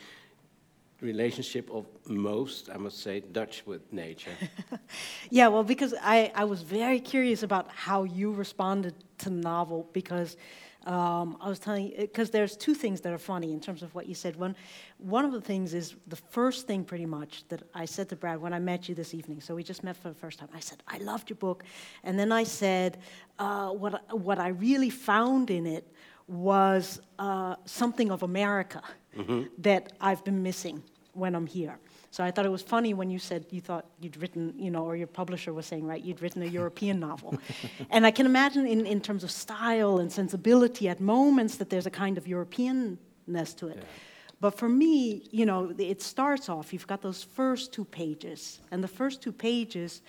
relationship 1.03 1.69
of 1.69 1.85
most, 2.07 2.69
I 2.69 2.77
must 2.77 3.01
say, 3.03 3.19
Dutch 3.19 3.63
with 3.65 3.91
nature? 3.91 4.31
yeah, 5.29 5.47
well, 5.49 5.63
because 5.63 5.93
I, 6.01 6.31
I 6.33 6.45
was 6.45 6.61
very 6.61 6.99
curious 6.99 7.43
about 7.43 7.69
how 7.69 8.03
you 8.03 8.31
responded 8.31 8.95
to 9.19 9.29
the 9.29 9.35
novel 9.35 9.89
because 9.93 10.37
um, 10.85 11.37
I 11.39 11.47
was 11.47 11.59
telling 11.59 11.87
you, 11.87 11.97
because 11.97 12.29
there's 12.29 12.57
two 12.57 12.73
things 12.73 12.99
that 13.01 13.13
are 13.13 13.17
funny 13.17 13.53
in 13.53 13.61
terms 13.61 13.83
of 13.83 13.95
what 13.95 14.05
you 14.05 14.15
said. 14.15 14.35
One, 14.35 14.55
one 14.97 15.23
of 15.23 15.31
the 15.31 15.39
things 15.39 15.73
is 15.73 15.95
the 16.07 16.17
first 16.17 16.67
thing 16.67 16.83
pretty 16.83 17.05
much 17.05 17.47
that 17.47 17.63
I 17.73 17.85
said 17.85 18.09
to 18.09 18.15
Brad 18.17 18.41
when 18.41 18.53
I 18.53 18.59
met 18.59 18.89
you 18.89 18.95
this 18.95 19.13
evening. 19.13 19.39
So 19.39 19.55
we 19.55 19.63
just 19.63 19.83
met 19.83 19.95
for 19.95 20.09
the 20.09 20.15
first 20.15 20.39
time. 20.39 20.49
I 20.53 20.59
said, 20.59 20.83
I 20.87 20.97
loved 20.97 21.29
your 21.29 21.37
book. 21.37 21.63
And 22.03 22.19
then 22.19 22.31
I 22.31 22.43
said, 22.43 22.97
uh, 23.39 23.69
what, 23.69 24.01
what 24.17 24.39
I 24.39 24.49
really 24.49 24.89
found 24.89 25.49
in 25.49 25.65
it 25.65 25.87
was 26.27 26.99
uh, 27.17 27.55
something 27.65 28.11
of 28.11 28.23
America 28.23 28.81
mm-hmm. 29.17 29.43
that 29.59 29.93
I've 30.01 30.23
been 30.23 30.43
missing 30.43 30.83
when 31.13 31.35
I'm 31.35 31.47
here. 31.47 31.79
So 32.11 32.23
I 32.23 32.31
thought 32.31 32.45
it 32.45 32.51
was 32.51 32.61
funny 32.61 32.93
when 32.93 33.09
you 33.09 33.17
said 33.17 33.45
you 33.49 33.61
thought 33.61 33.85
you'd 33.99 34.17
written, 34.17 34.53
you 34.57 34.69
know, 34.69 34.85
or 34.85 34.95
your 34.95 35.07
publisher 35.07 35.53
was 35.53 35.65
saying, 35.65 35.85
right, 35.85 36.03
you'd 36.03 36.21
written 36.21 36.43
a 36.43 36.45
European 36.45 36.99
novel. 36.99 37.39
and 37.89 38.05
I 38.05 38.11
can 38.11 38.25
imagine 38.25 38.67
in, 38.67 38.85
in 38.85 39.01
terms 39.01 39.23
of 39.23 39.31
style 39.31 39.97
and 39.99 40.11
sensibility 40.11 40.89
at 40.89 40.99
moments 40.99 41.55
that 41.57 41.69
there's 41.69 41.85
a 41.85 41.91
kind 41.91 42.17
of 42.17 42.25
Europeanness 42.25 43.55
to 43.57 43.67
it. 43.67 43.77
Yeah. 43.77 43.83
But 44.39 44.57
for 44.57 44.67
me, 44.67 45.23
you 45.31 45.45
know, 45.45 45.73
it 45.77 46.01
starts 46.01 46.49
off, 46.49 46.73
you've 46.73 46.85
got 46.85 47.01
those 47.01 47.23
first 47.23 47.71
two 47.71 47.85
pages. 47.85 48.59
And 48.71 48.83
the 48.83 48.89
first 48.89 49.21
two 49.21 49.31
pages, 49.31 50.01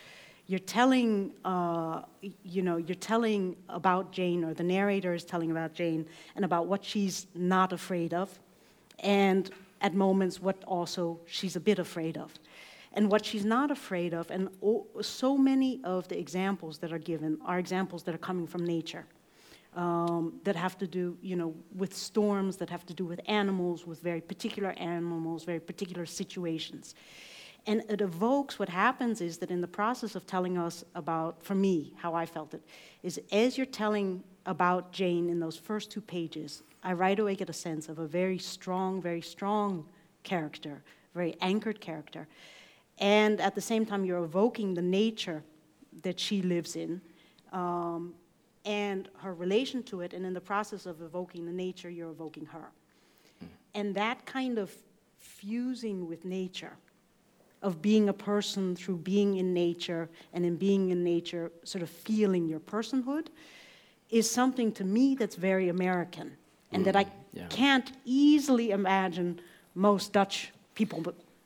you're 0.47 0.59
telling, 0.59 1.33
uh, 1.45 2.03
you 2.43 2.63
know, 2.63 2.77
you're 2.77 2.97
telling 2.97 3.57
about 3.69 4.13
Jane, 4.13 4.45
or 4.45 4.53
the 4.53 4.65
narrator 4.65 5.15
is 5.15 5.25
telling 5.25 5.51
about 5.53 5.73
Jane, 5.73 6.07
and 6.35 6.45
about 6.45 6.67
what 6.67 6.85
she's 6.85 7.29
not 7.35 7.73
afraid 7.73 8.13
of. 8.13 8.39
And 8.99 9.51
at 9.81 9.95
moments 9.95 10.41
what 10.41 10.63
also 10.65 11.21
she's 11.27 11.57
a 11.57 11.61
bit 11.61 11.79
afraid 11.79 12.17
of. 12.17 12.33
And 12.93 13.11
what 13.11 13.25
she's 13.25 13.45
not 13.45 13.71
afraid 13.71 14.15
of, 14.15 14.31
and 14.31 14.49
so 15.01 15.37
many 15.37 15.81
of 15.83 16.07
the 16.07 16.19
examples 16.19 16.79
that 16.79 16.93
are 16.93 16.99
given 16.99 17.39
are 17.45 17.59
examples 17.59 18.05
that 18.05 18.15
are 18.15 18.19
coming 18.19 18.47
from 18.47 18.65
nature. 18.65 19.05
Um, 19.75 20.41
that 20.45 20.55
have 20.55 20.79
to 20.79 20.87
do, 20.87 21.19
you 21.21 21.35
know, 21.35 21.53
with 21.75 21.93
storms, 21.93 22.57
that 22.59 22.71
have 22.71 22.87
to 22.87 22.95
do 22.95 23.05
with 23.05 23.21
animals, 23.27 23.85
with 23.85 24.01
very 24.01 24.21
particular 24.21 24.71
animals, 24.79 25.43
very 25.43 25.59
particular 25.59 26.07
situations. 26.07 26.95
And 27.67 27.83
it 27.89 28.01
evokes 28.01 28.59
what 28.59 28.69
happens 28.69 29.21
is 29.21 29.39
that 29.39 29.51
in 29.51 29.61
the 29.61 29.69
process 29.69 30.15
of 30.15 30.27
telling 30.27 30.59
us 30.59 30.85
about, 30.95 31.43
for 31.43 31.55
me, 31.55 31.95
how 31.97 32.15
I 32.15 32.27
felt 32.27 32.53
it, 32.53 32.63
is 33.03 33.19
as 33.33 33.57
you're 33.57 33.67
telling 33.67 34.23
about 34.47 34.93
Jane 34.93 35.31
in 35.31 35.41
those 35.41 35.57
first 35.57 35.91
two 35.91 36.03
pages, 36.03 36.63
I 36.83 36.93
right 36.93 37.19
away 37.19 37.35
get 37.35 37.49
a 37.49 37.55
sense 37.55 37.89
of 37.89 37.99
a 37.99 38.07
very 38.07 38.39
strong, 38.39 39.01
very 39.01 39.23
strong 39.23 39.87
character, 40.23 40.83
very 41.15 41.35
anchored 41.41 41.81
character. 41.81 42.29
And 42.99 43.41
at 43.41 43.55
the 43.55 43.61
same 43.61 43.87
time, 43.87 44.05
you're 44.05 44.23
evoking 44.23 44.75
the 44.75 44.83
nature 44.83 45.43
that 46.03 46.21
she 46.21 46.43
lives 46.43 46.77
in 46.77 47.01
um, 47.53 48.15
and 48.65 49.09
her 49.17 49.33
relation 49.33 49.83
to 49.85 50.03
it. 50.03 50.13
And 50.13 50.27
in 50.27 50.35
the 50.35 50.41
process 50.41 50.85
of 50.85 51.01
evoking 51.01 51.47
the 51.47 51.53
nature, 51.53 51.89
you're 51.89 52.11
evoking 52.11 52.47
her. 52.47 52.71
Mm. 53.43 53.49
And 53.75 53.95
that 53.95 54.27
kind 54.27 54.59
of 54.59 54.71
fusing 55.19 56.07
with 56.07 56.25
nature, 56.25 56.77
of 57.65 57.81
being 57.81 58.09
a 58.09 58.13
person 58.13 58.77
through 58.77 58.99
being 58.99 59.39
in 59.39 59.55
nature, 59.55 60.09
and 60.35 60.45
in 60.45 60.57
being 60.57 60.91
in 60.91 61.03
nature, 61.03 61.51
sort 61.65 61.83
of 61.83 61.91
feeling 61.91 62.47
your 62.47 62.61
personhood, 62.61 63.27
is 64.11 64.31
something 64.31 64.71
to 64.73 64.85
me 64.85 65.17
that's 65.17 65.35
very 65.35 65.69
American 65.71 66.37
and 66.71 66.83
mm, 66.83 66.85
that 66.85 66.95
I 66.95 67.07
yeah. 67.33 67.47
can't 67.49 67.91
easily 68.05 68.71
imagine 68.71 69.41
most 69.75 70.13
Dutch 70.13 70.53
people 70.75 71.03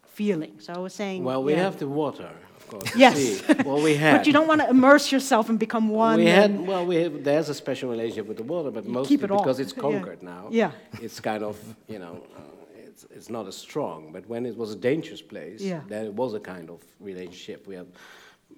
feeling. 0.07 0.55
So 0.59 0.73
I 0.73 0.79
was 0.79 0.93
saying. 0.93 1.23
Well, 1.23 1.43
we 1.43 1.53
yeah. 1.53 1.63
have 1.63 1.79
the 1.79 1.87
water, 1.87 2.31
of 2.57 2.67
course. 2.67 2.97
Yes. 2.97 3.43
well, 3.65 3.81
we 3.81 3.95
had. 4.05 4.19
but 4.19 4.27
you 4.27 4.33
don't 4.33 4.49
want 4.49 4.61
to 4.61 4.69
immerse 4.69 5.13
yourself 5.13 5.49
and 5.49 5.59
become 5.59 5.89
one. 5.89 6.19
We 6.19 6.27
had. 6.27 6.67
Well, 6.67 6.85
we 6.85 6.97
have, 6.97 7.23
there's 7.23 7.49
a 7.49 7.55
special 7.55 7.91
relationship 7.91 8.27
with 8.27 8.39
the 8.39 8.43
water, 8.43 8.73
but 8.73 8.85
mostly 8.87 9.15
it 9.15 9.21
because 9.21 9.61
it's 9.61 9.73
conquered 9.87 10.19
yeah. 10.21 10.29
now. 10.29 10.49
Yeah. 10.51 10.73
It's 11.01 11.21
kind 11.21 11.45
of 11.45 11.57
you 11.87 12.01
know. 12.01 12.27
Uh, 12.37 12.58
it's, 13.03 13.13
it's 13.15 13.31
not 13.31 13.47
as 13.47 13.57
strong, 13.57 14.11
but 14.13 14.27
when 14.29 14.45
it 14.47 14.57
was 14.57 14.73
a 14.73 14.77
dangerous 14.77 15.23
place, 15.23 15.61
yeah. 15.61 15.81
then 15.89 16.05
it 16.05 16.15
was 16.15 16.35
a 16.35 16.41
kind 16.41 16.71
of 16.71 16.83
relationship. 17.01 17.67
We 17.67 17.77
have 17.77 17.87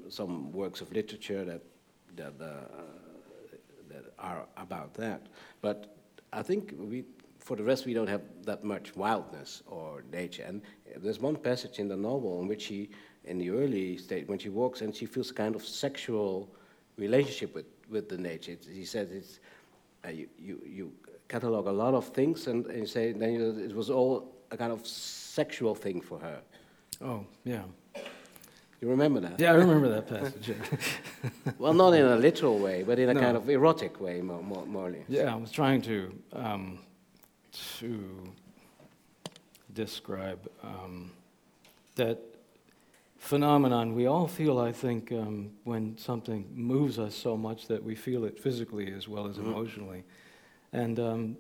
some 0.08 0.52
works 0.52 0.80
of 0.80 0.92
literature 0.92 1.44
that 1.44 1.62
that 2.16 2.34
uh, 2.40 2.46
that 3.90 4.04
are 4.18 4.46
about 4.56 4.94
that. 4.94 5.26
But 5.60 5.96
I 6.32 6.42
think 6.42 6.74
we, 6.78 7.04
for 7.38 7.56
the 7.56 7.62
rest, 7.62 7.86
we 7.86 7.92
don't 7.92 8.08
have 8.08 8.22
that 8.44 8.64
much 8.64 8.96
wildness 8.96 9.62
or 9.66 10.04
nature. 10.10 10.44
And 10.46 10.62
there's 10.96 11.20
one 11.20 11.36
passage 11.36 11.78
in 11.78 11.88
the 11.88 11.96
novel 11.96 12.40
in 12.40 12.48
which 12.48 12.62
she, 12.62 12.90
in 13.24 13.38
the 13.38 13.50
early 13.50 13.98
state, 13.98 14.28
when 14.28 14.38
she 14.38 14.48
walks 14.48 14.80
and 14.80 14.94
she 14.94 15.06
feels 15.06 15.30
a 15.30 15.34
kind 15.34 15.54
of 15.54 15.64
sexual 15.64 16.48
relationship 16.96 17.54
with, 17.54 17.66
with 17.90 18.08
the 18.08 18.16
nature. 18.16 18.52
It, 18.52 18.66
he 18.72 18.84
says 18.84 19.10
it's, 19.10 19.40
uh, 20.04 20.08
you, 20.08 20.28
you, 20.38 20.62
you 20.64 20.92
catalog 21.30 21.68
a 21.68 21.72
lot 21.72 21.94
of 21.94 22.08
things 22.08 22.48
and, 22.48 22.66
and 22.66 22.80
you 22.80 22.86
say 22.86 23.12
then 23.12 23.32
you, 23.34 23.50
it 23.58 23.74
was 23.74 23.88
all 23.88 24.34
a 24.50 24.56
kind 24.56 24.72
of 24.72 24.86
sexual 24.86 25.74
thing 25.74 26.00
for 26.00 26.18
her. 26.18 26.40
Oh, 27.02 27.24
yeah. 27.44 27.62
You 28.80 28.88
remember 28.88 29.20
that? 29.20 29.38
Yeah, 29.38 29.52
I 29.52 29.56
remember 29.56 29.88
that 29.88 30.08
passage. 30.08 30.48
Yeah. 30.48 31.52
well, 31.58 31.74
not 31.74 31.92
in 31.92 32.04
a 32.04 32.16
literal 32.16 32.58
way, 32.58 32.82
but 32.82 32.98
in 32.98 33.10
a 33.10 33.14
no. 33.14 33.20
kind 33.20 33.36
of 33.36 33.48
erotic 33.48 34.00
way, 34.00 34.22
more, 34.22 34.42
more, 34.42 34.64
more 34.66 34.88
or 34.88 34.90
less. 34.90 35.02
Yeah, 35.08 35.32
I 35.32 35.36
was 35.36 35.50
trying 35.50 35.82
to 35.82 36.12
um, 36.32 36.78
to 37.78 38.32
describe 39.74 40.48
um, 40.62 41.10
that 41.96 42.18
phenomenon 43.18 43.94
we 43.94 44.06
all 44.06 44.26
feel, 44.26 44.58
I 44.58 44.72
think, 44.72 45.12
um, 45.12 45.50
when 45.64 45.98
something 45.98 46.48
moves 46.54 46.98
us 46.98 47.14
so 47.14 47.36
much 47.36 47.66
that 47.68 47.84
we 47.84 47.94
feel 47.94 48.24
it 48.24 48.38
physically 48.38 48.92
as 48.92 49.08
well 49.08 49.26
as 49.26 49.36
Mhm. 49.36 49.46
emotionally. 49.46 50.04
And 50.72 50.98
um, 50.98 51.36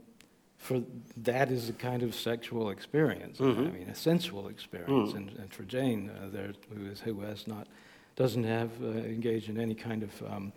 for 0.60 0.82
that 1.16 1.50
is 1.50 1.70
a 1.70 1.72
kind 1.72 2.02
of 2.02 2.14
sexual 2.14 2.68
experience. 2.70 3.40
I 3.40 3.44
Mhm. 3.44 3.72
mean, 3.72 3.88
a 3.88 3.94
sensual 3.94 4.48
experience. 4.48 5.12
Mhm. 5.12 5.16
And, 5.16 5.30
and 5.40 5.52
for 5.54 5.64
Jane, 5.64 6.10
uh, 6.10 6.28
there, 6.30 6.52
who, 6.74 6.84
is, 6.92 7.00
who 7.00 7.20
has 7.22 7.46
not, 7.46 7.66
doesn't 8.14 8.44
have 8.44 8.70
uh, 8.82 8.88
engaged 9.16 9.48
in 9.48 9.58
any 9.58 9.74
kind 9.74 10.02
of 10.02 10.22
um, 10.30 10.52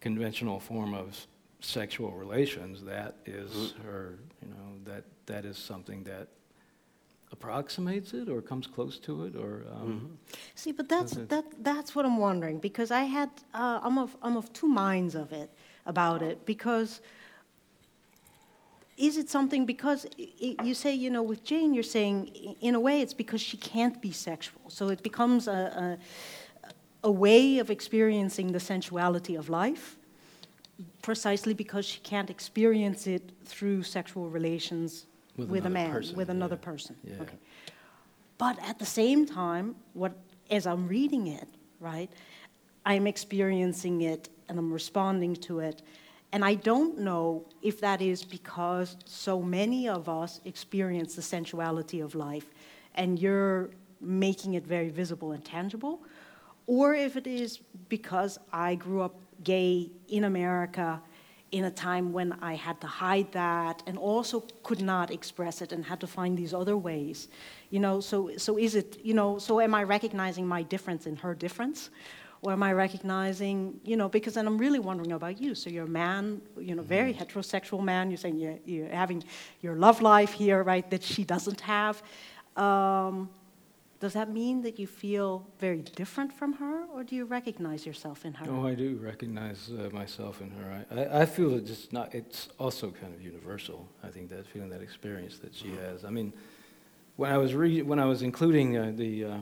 conventional 0.00 0.58
form 0.58 0.94
of 0.94 1.26
sexual 1.60 2.12
relations, 2.12 2.82
that 2.84 3.14
is 3.26 3.50
Mhm. 3.52 3.82
her, 3.84 4.18
you 4.42 4.48
know, 4.48 4.68
that, 4.84 5.04
that 5.26 5.44
is 5.44 5.58
something 5.58 6.02
that 6.04 6.28
approximates 7.30 8.12
it 8.14 8.28
or 8.28 8.40
comes 8.42 8.66
close 8.66 8.98
to 9.00 9.24
it 9.26 9.36
or. 9.36 9.64
Um, 9.74 9.86
Mhm. 9.92 10.16
See, 10.54 10.72
but 10.72 10.88
that's, 10.88 11.12
that, 11.12 11.44
that's 11.62 11.94
what 11.94 12.04
I'm 12.06 12.16
wondering, 12.18 12.58
because 12.58 12.90
I 12.90 13.04
had, 13.04 13.30
uh, 13.54 13.80
I'm 13.82 13.98
of, 13.98 14.16
I'm 14.22 14.36
of 14.36 14.50
two 14.54 14.68
minds 14.68 15.14
of 15.14 15.32
it, 15.32 15.50
about 15.84 16.22
it, 16.22 16.44
because 16.46 17.00
is 18.96 19.16
it 19.16 19.28
something, 19.30 19.64
because 19.66 20.06
you 20.16 20.74
say, 20.74 20.94
you 20.94 21.10
know, 21.10 21.22
with 21.22 21.44
Jane, 21.44 21.74
you're 21.74 21.82
saying, 21.82 22.56
in 22.60 22.74
a 22.74 22.80
way, 22.80 23.00
it's 23.00 23.14
because 23.14 23.40
she 23.40 23.56
can't 23.56 24.00
be 24.00 24.12
sexual, 24.12 24.62
so 24.68 24.88
it 24.88 25.02
becomes 25.02 25.48
a, 25.48 25.98
a, 26.62 26.68
a 27.04 27.10
way 27.10 27.58
of 27.58 27.70
experiencing 27.70 28.52
the 28.52 28.60
sensuality 28.60 29.34
of 29.34 29.48
life, 29.48 29.96
precisely 31.00 31.54
because 31.54 31.84
she 31.86 32.00
can't 32.00 32.30
experience 32.30 33.06
it 33.06 33.32
through 33.44 33.82
sexual 33.82 34.28
relations 34.28 35.06
With 35.36 35.48
with, 35.48 35.66
a 35.66 35.70
man, 35.70 35.90
person, 35.90 36.16
with 36.16 36.28
another 36.28 36.58
yeah. 36.60 36.70
person. 36.70 36.96
Yeah. 37.02 37.22
Okay. 37.22 37.38
But 38.38 38.58
at 38.68 38.78
the 38.78 38.86
same 38.86 39.26
time, 39.26 39.74
what, 39.94 40.12
as 40.50 40.66
I'm 40.66 40.86
reading 40.88 41.28
it, 41.28 41.48
right, 41.80 42.10
I'm 42.84 43.06
experiencing 43.06 44.02
it 44.02 44.28
and 44.48 44.58
I'm 44.58 44.72
responding 44.72 45.36
to 45.36 45.60
it. 45.60 45.82
And 46.32 46.44
I 46.44 46.54
don't 46.54 46.98
know 46.98 47.44
if 47.60 47.80
that 47.80 48.00
is 48.00 48.24
because 48.24 48.96
so 49.04 49.42
many 49.42 49.88
of 49.88 50.08
us 50.08 50.40
experience 50.46 51.14
the 51.14 51.22
sensuality 51.22 52.00
of 52.00 52.14
life 52.14 52.46
and 52.94 53.18
you're 53.18 53.70
making 54.00 54.54
it 54.54 54.66
very 54.66 54.88
visible 54.88 55.32
and 55.32 55.44
tangible, 55.44 56.02
or 56.66 56.94
if 56.94 57.16
it 57.16 57.26
is 57.26 57.60
because 57.88 58.38
I 58.52 58.74
grew 58.74 59.02
up 59.02 59.14
gay 59.44 59.90
in 60.08 60.24
America 60.24 61.00
in 61.52 61.64
a 61.64 61.70
time 61.70 62.12
when 62.12 62.32
I 62.40 62.54
had 62.54 62.80
to 62.80 62.86
hide 62.86 63.30
that 63.32 63.82
and 63.86 63.98
also 63.98 64.40
could 64.62 64.80
not 64.80 65.10
express 65.10 65.60
it 65.60 65.70
and 65.70 65.84
had 65.84 66.00
to 66.00 66.06
find 66.06 66.36
these 66.36 66.54
other 66.54 66.78
ways. 66.78 67.28
You 67.68 67.80
know, 67.80 68.00
so, 68.00 68.30
so 68.38 68.58
is 68.58 68.74
it, 68.74 68.98
you 69.04 69.12
know, 69.12 69.38
so 69.38 69.60
am 69.60 69.74
I 69.74 69.82
recognizing 69.82 70.46
my 70.46 70.62
difference 70.62 71.06
in 71.06 71.16
her 71.16 71.34
difference? 71.34 71.90
Or 72.42 72.50
am 72.52 72.62
I 72.64 72.72
recognizing, 72.72 73.80
you 73.84 73.96
know, 73.96 74.08
because 74.08 74.34
then 74.34 74.48
I'm 74.48 74.58
really 74.58 74.80
wondering 74.80 75.12
about 75.12 75.40
you. 75.40 75.54
So 75.54 75.70
you're 75.70 75.84
a 75.84 75.88
man, 75.88 76.42
you 76.58 76.74
know, 76.74 76.82
very 76.82 77.14
heterosexual 77.14 77.82
man. 77.82 78.10
You're 78.10 78.18
saying 78.18 78.36
you're, 78.36 78.58
you're 78.64 78.88
having 78.88 79.22
your 79.60 79.76
love 79.76 80.02
life 80.02 80.32
here, 80.32 80.64
right, 80.64 80.90
that 80.90 81.04
she 81.04 81.22
doesn't 81.22 81.60
have. 81.60 82.02
Um, 82.56 83.30
does 84.00 84.14
that 84.14 84.28
mean 84.28 84.62
that 84.62 84.80
you 84.80 84.88
feel 84.88 85.46
very 85.60 85.82
different 85.82 86.32
from 86.32 86.54
her, 86.54 86.86
or 86.92 87.04
do 87.04 87.14
you 87.14 87.24
recognize 87.24 87.86
yourself 87.86 88.24
in 88.24 88.34
her? 88.34 88.46
Oh, 88.50 88.66
I 88.66 88.74
do 88.74 88.98
recognize 89.00 89.70
uh, 89.70 89.90
myself 89.92 90.40
in 90.40 90.50
her. 90.50 90.84
I, 90.90 91.00
I, 91.00 91.20
I 91.22 91.26
feel 91.26 91.54
it 91.54 91.64
just 91.64 91.92
not. 91.92 92.12
It's 92.12 92.48
also 92.58 92.90
kind 92.90 93.14
of 93.14 93.22
universal. 93.22 93.88
I 94.02 94.08
think 94.08 94.28
that 94.30 94.44
feeling, 94.48 94.70
that 94.70 94.82
experience 94.82 95.38
that 95.38 95.54
she 95.54 95.68
has. 95.76 96.04
I 96.04 96.10
mean, 96.10 96.32
when 97.14 97.30
I 97.30 97.38
was 97.38 97.54
re- 97.54 97.82
when 97.82 98.00
I 98.00 98.06
was 98.06 98.22
including 98.22 98.76
uh, 98.76 98.92
the 98.92 99.24
uh, 99.24 99.38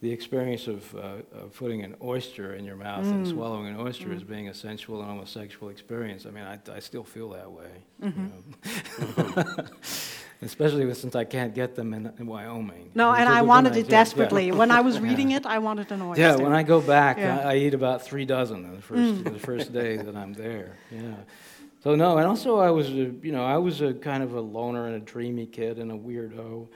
the 0.00 0.10
experience 0.12 0.68
of, 0.68 0.94
uh, 0.94 1.14
of 1.32 1.54
putting 1.56 1.82
an 1.82 1.96
oyster 2.02 2.54
in 2.54 2.64
your 2.64 2.76
mouth 2.76 3.04
and 3.04 3.26
Mm. 3.26 3.30
swallowing 3.30 3.66
an 3.66 3.76
oyster 3.80 4.12
as 4.12 4.22
Mm. 4.22 4.28
being 4.28 4.48
a 4.48 4.54
sensual 4.54 5.00
and 5.00 5.10
almost 5.10 5.32
sexual 5.32 5.70
experience. 5.70 6.24
I 6.24 6.30
mean, 6.30 6.44
I, 6.44 6.58
I 6.72 6.78
still 6.78 7.02
feel 7.02 7.30
that 7.30 7.50
way. 7.50 7.72
Mhm. 8.00 8.30
You 9.00 9.34
know? 9.36 9.64
Especially 10.40 10.86
with, 10.86 10.96
since 10.98 11.16
I 11.16 11.24
can't 11.24 11.52
get 11.52 11.74
them 11.74 11.92
in, 11.92 12.12
in 12.20 12.26
Wyoming. 12.28 12.92
No, 12.94 13.12
and 13.12 13.28
I 13.28 13.42
wanted 13.42 13.72
it 13.72 13.76
yeah, 13.76 13.82
yeah. 13.82 13.88
desperately. 14.04 14.52
When 14.52 14.70
I 14.70 14.80
was 14.82 15.00
reading 15.08 15.32
it, 15.32 15.44
I 15.46 15.58
wanted 15.58 15.90
an 15.90 16.00
oyster. 16.00 16.22
Yeah, 16.22 16.36
when 16.36 16.52
I 16.52 16.62
go 16.62 16.80
back, 16.80 17.18
Yeah. 17.18 17.40
I, 17.40 17.54
I 17.54 17.56
eat 17.56 17.74
about 17.74 18.02
three 18.02 18.24
dozen 18.24 18.64
in 18.66 18.76
the 18.76 18.80
first, 18.82 19.24
Mm. 19.24 19.32
the 19.32 19.38
first 19.40 19.72
day 19.72 19.96
that 19.96 20.14
I'm 20.14 20.32
there. 20.34 20.76
Yeah. 20.92 21.00
So 21.82 21.96
no, 21.96 22.18
and 22.18 22.26
also 22.28 22.58
I 22.60 22.70
was, 22.70 22.88
a, 22.88 23.10
you 23.26 23.32
know, 23.32 23.44
I 23.44 23.56
was 23.56 23.80
a 23.80 23.94
kind 23.94 24.22
of 24.22 24.34
a 24.34 24.40
loner 24.40 24.86
and 24.86 24.94
a 24.94 25.00
dreamy 25.00 25.46
kid 25.46 25.78
and 25.80 25.90
a 25.90 25.96
weirdo. 25.96 26.68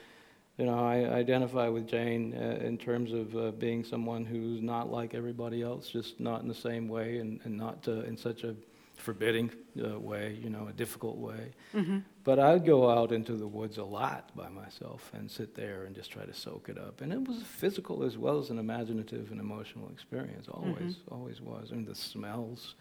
You 0.58 0.66
know, 0.66 0.78
I 0.78 0.96
identify 1.14 1.68
with 1.68 1.86
Jane 1.88 2.34
uh, 2.34 2.64
in 2.64 2.76
terms 2.76 3.12
of 3.12 3.34
uh, 3.34 3.50
being 3.52 3.84
someone 3.84 4.24
who's 4.24 4.60
not 4.60 4.90
like 4.90 5.14
everybody 5.14 5.62
else, 5.62 5.88
just 5.88 6.20
not 6.20 6.42
in 6.42 6.48
the 6.48 6.54
same 6.54 6.88
way 6.88 7.18
and, 7.18 7.40
and 7.44 7.56
not 7.56 7.86
uh, 7.88 8.02
in 8.02 8.16
such 8.16 8.44
a 8.44 8.54
forbidding 8.96 9.50
uh, 9.82 9.98
way, 9.98 10.38
you 10.42 10.50
know, 10.50 10.68
a 10.68 10.72
difficult 10.72 11.16
way. 11.16 11.52
hmm 11.72 11.98
But 12.22 12.38
I'd 12.38 12.64
go 12.66 12.90
out 12.90 13.12
into 13.12 13.32
the 13.32 13.46
woods 13.46 13.78
a 13.78 13.84
lot 13.84 14.30
by 14.36 14.48
myself 14.50 15.10
and 15.14 15.30
sit 15.30 15.54
there 15.54 15.84
and 15.84 15.94
just 15.94 16.10
try 16.12 16.24
to 16.24 16.34
soak 16.34 16.68
it 16.68 16.78
up. 16.78 17.00
And 17.00 17.12
it 17.12 17.26
was 17.26 17.42
physical 17.42 18.04
as 18.04 18.18
well 18.18 18.38
as 18.38 18.50
an 18.50 18.58
imaginative 18.58 19.30
and 19.32 19.40
emotional 19.40 19.88
experience, 19.88 20.46
always, 20.48 20.96
always 21.10 21.40
was. 21.40 21.70
I 21.72 21.76
mean, 21.76 21.86
the 21.86 21.94
smells 21.94 22.74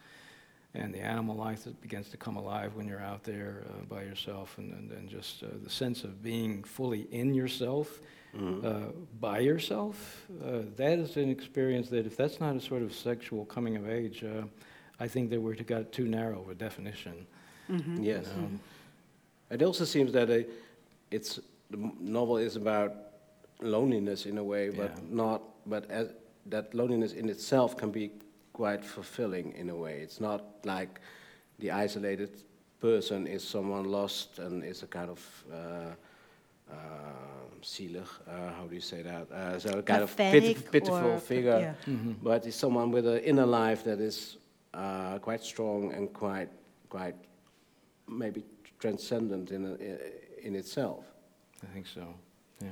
and 0.74 0.94
the 0.94 1.00
animal 1.02 1.36
life 1.36 1.64
that 1.66 1.80
begins 1.82 2.10
to 2.10 2.18
come 2.18 2.38
alive 2.38 2.76
when 2.76 2.88
you're 2.88 3.02
out 3.02 3.24
there 3.24 3.64
uh, 3.68 3.84
by 3.90 4.04
yourself, 4.04 4.58
and, 4.58 4.72
and, 4.74 4.92
and 4.92 5.10
just 5.10 5.44
uh, 5.44 5.48
the 5.64 5.70
sense 5.70 6.04
of 6.04 6.24
being 6.24 6.64
fully 6.64 7.08
in 7.12 7.34
yourself, 7.34 8.00
Mhm. 8.34 8.64
uh, 8.64 8.92
by 9.20 9.40
yourself. 9.40 10.26
Uh, 10.42 10.62
that 10.78 10.98
is 11.00 11.18
an 11.18 11.30
experience 11.30 11.90
that, 11.90 12.06
if 12.06 12.16
that's 12.16 12.40
not 12.40 12.56
a 12.56 12.62
sort 12.62 12.82
of 12.82 12.94
sexual 12.94 13.44
coming 13.46 13.76
of 13.76 13.90
age, 13.90 14.24
uh, 14.24 14.44
I 15.02 15.08
think 15.10 15.30
that 15.32 15.42
we're 15.42 15.56
got 15.56 15.92
too 15.92 16.06
narrow 16.08 16.40
of 16.42 16.50
a 16.50 16.56
definition. 16.56 17.28
hmm 17.68 18.02
Yes. 18.02 18.28
you 18.36 18.42
know. 18.42 18.50
It 19.50 19.62
also 19.64 19.84
seems 19.86 20.14
that 20.14 20.30
uh, 20.30 20.44
it's 21.10 21.40
the 21.70 21.92
novel 22.00 22.38
is 22.38 22.56
about 22.56 22.94
loneliness 23.62 24.26
in 24.26 24.38
a 24.38 24.44
way, 24.44 24.70
but 24.70 24.92
Yeah. 24.96 25.04
not. 25.10 25.42
But 25.66 25.92
as, 25.92 26.14
that 26.46 26.74
loneliness 26.74 27.14
in 27.14 27.30
itself 27.30 27.76
can 27.76 27.92
be 27.92 28.12
quite 28.54 28.84
fulfilling 28.84 29.54
in 29.54 29.70
a 29.70 29.76
way. 29.76 30.02
It's 30.02 30.20
not 30.20 30.44
like 30.66 31.00
the 31.60 31.72
isolated 31.72 32.44
person 32.80 33.28
is 33.28 33.44
someone 33.44 33.86
lost 33.86 34.40
and 34.40 34.64
is 34.64 34.84
a 34.84 34.88
kind 34.88 35.10
of. 35.10 35.46
Uh, 35.52 35.96
uh, 36.72 36.76
zielig, 37.62 38.08
uh, 38.28 38.54
how 38.54 38.66
do 38.66 38.76
you 38.76 38.82
say 38.82 39.02
that? 39.02 39.30
Uh, 39.32 39.60
so 39.60 39.80
a 39.80 39.84
kind 39.84 40.04
of 40.04 40.10
Pathetic 40.10 40.58
pitif- 40.58 40.72
pitiful 40.72 41.20
figure, 41.20 41.60
yeah. 41.60 41.94
Mhm. 41.94 42.16
but 42.24 42.46
it's 42.46 42.56
someone 42.56 42.92
with 42.92 43.06
an 43.06 43.20
inner 43.20 43.46
life 43.46 43.84
that 43.84 44.00
is 44.00 44.38
uh, 44.74 45.20
quite 45.20 45.44
strong 45.44 45.94
and 45.94 46.14
quite, 46.14 46.50
quite 46.90 47.16
maybe 48.08 48.44
transcendent 48.80 49.52
in, 49.52 49.66
a, 49.66 50.48
in 50.48 50.56
itself. 50.56 51.06
I 51.64 51.68
think 51.74 51.88
so. 51.88 52.02
Yeah. 52.62 52.70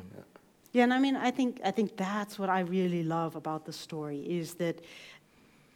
Yeah, 0.71 0.84
and 0.84 0.93
I 0.93 0.99
mean, 0.99 1.15
I 1.15 1.32
think 1.32 1.59
I 1.65 1.71
think 1.71 1.97
that's 1.97 2.38
what 2.38 2.49
I 2.49 2.59
really 2.59 3.03
love 3.03 3.36
about 3.36 3.65
the 3.65 3.73
story 3.73 4.19
is 4.39 4.53
that 4.55 4.82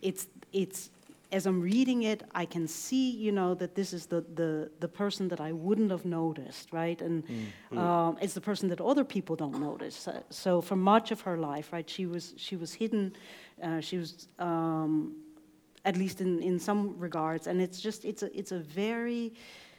it's 0.04 0.28
it's 0.52 0.90
as 1.32 1.48
I'm 1.48 1.62
reading 1.62 2.04
it, 2.04 2.22
I 2.36 2.46
can 2.46 2.68
see, 2.68 3.10
you 3.10 3.32
know, 3.32 3.56
that 3.56 3.74
this 3.74 3.94
is 3.94 4.06
the 4.06 4.22
the 4.36 4.70
the 4.80 4.88
person 4.88 5.28
that 5.30 5.42
I 5.42 5.52
wouldn't 5.52 5.92
have 5.92 6.06
noticed, 6.06 6.72
right? 6.72 7.02
And 7.02 7.24
um, 7.72 8.18
it's 8.22 8.34
the 8.34 8.42
person 8.42 8.70
that 8.70 8.80
other 8.82 9.04
people 9.04 9.36
don't 9.36 9.60
notice. 9.60 10.08
Uh, 10.08 10.22
so 10.30 10.62
for 10.62 10.76
much 10.76 11.12
of 11.12 11.22
her 11.22 11.38
life, 11.38 11.74
right, 11.74 11.90
she 11.90 12.06
was 12.06 12.34
she 12.38 12.56
was 12.56 12.74
hidden, 12.74 13.14
uh, 13.62 13.80
she 13.82 13.98
was. 13.98 14.28
Um, 14.40 15.16
at 15.86 15.98
least 15.98 16.22
in, 16.22 16.42
in 16.42 16.60
some 16.60 16.98
regards, 16.98 17.48
and 17.48 17.62
it's 17.62 17.82
just 17.82 18.06
it's 18.06 18.24
a 18.24 18.30
it's 18.40 18.54
a 18.54 18.60
very 18.60 19.34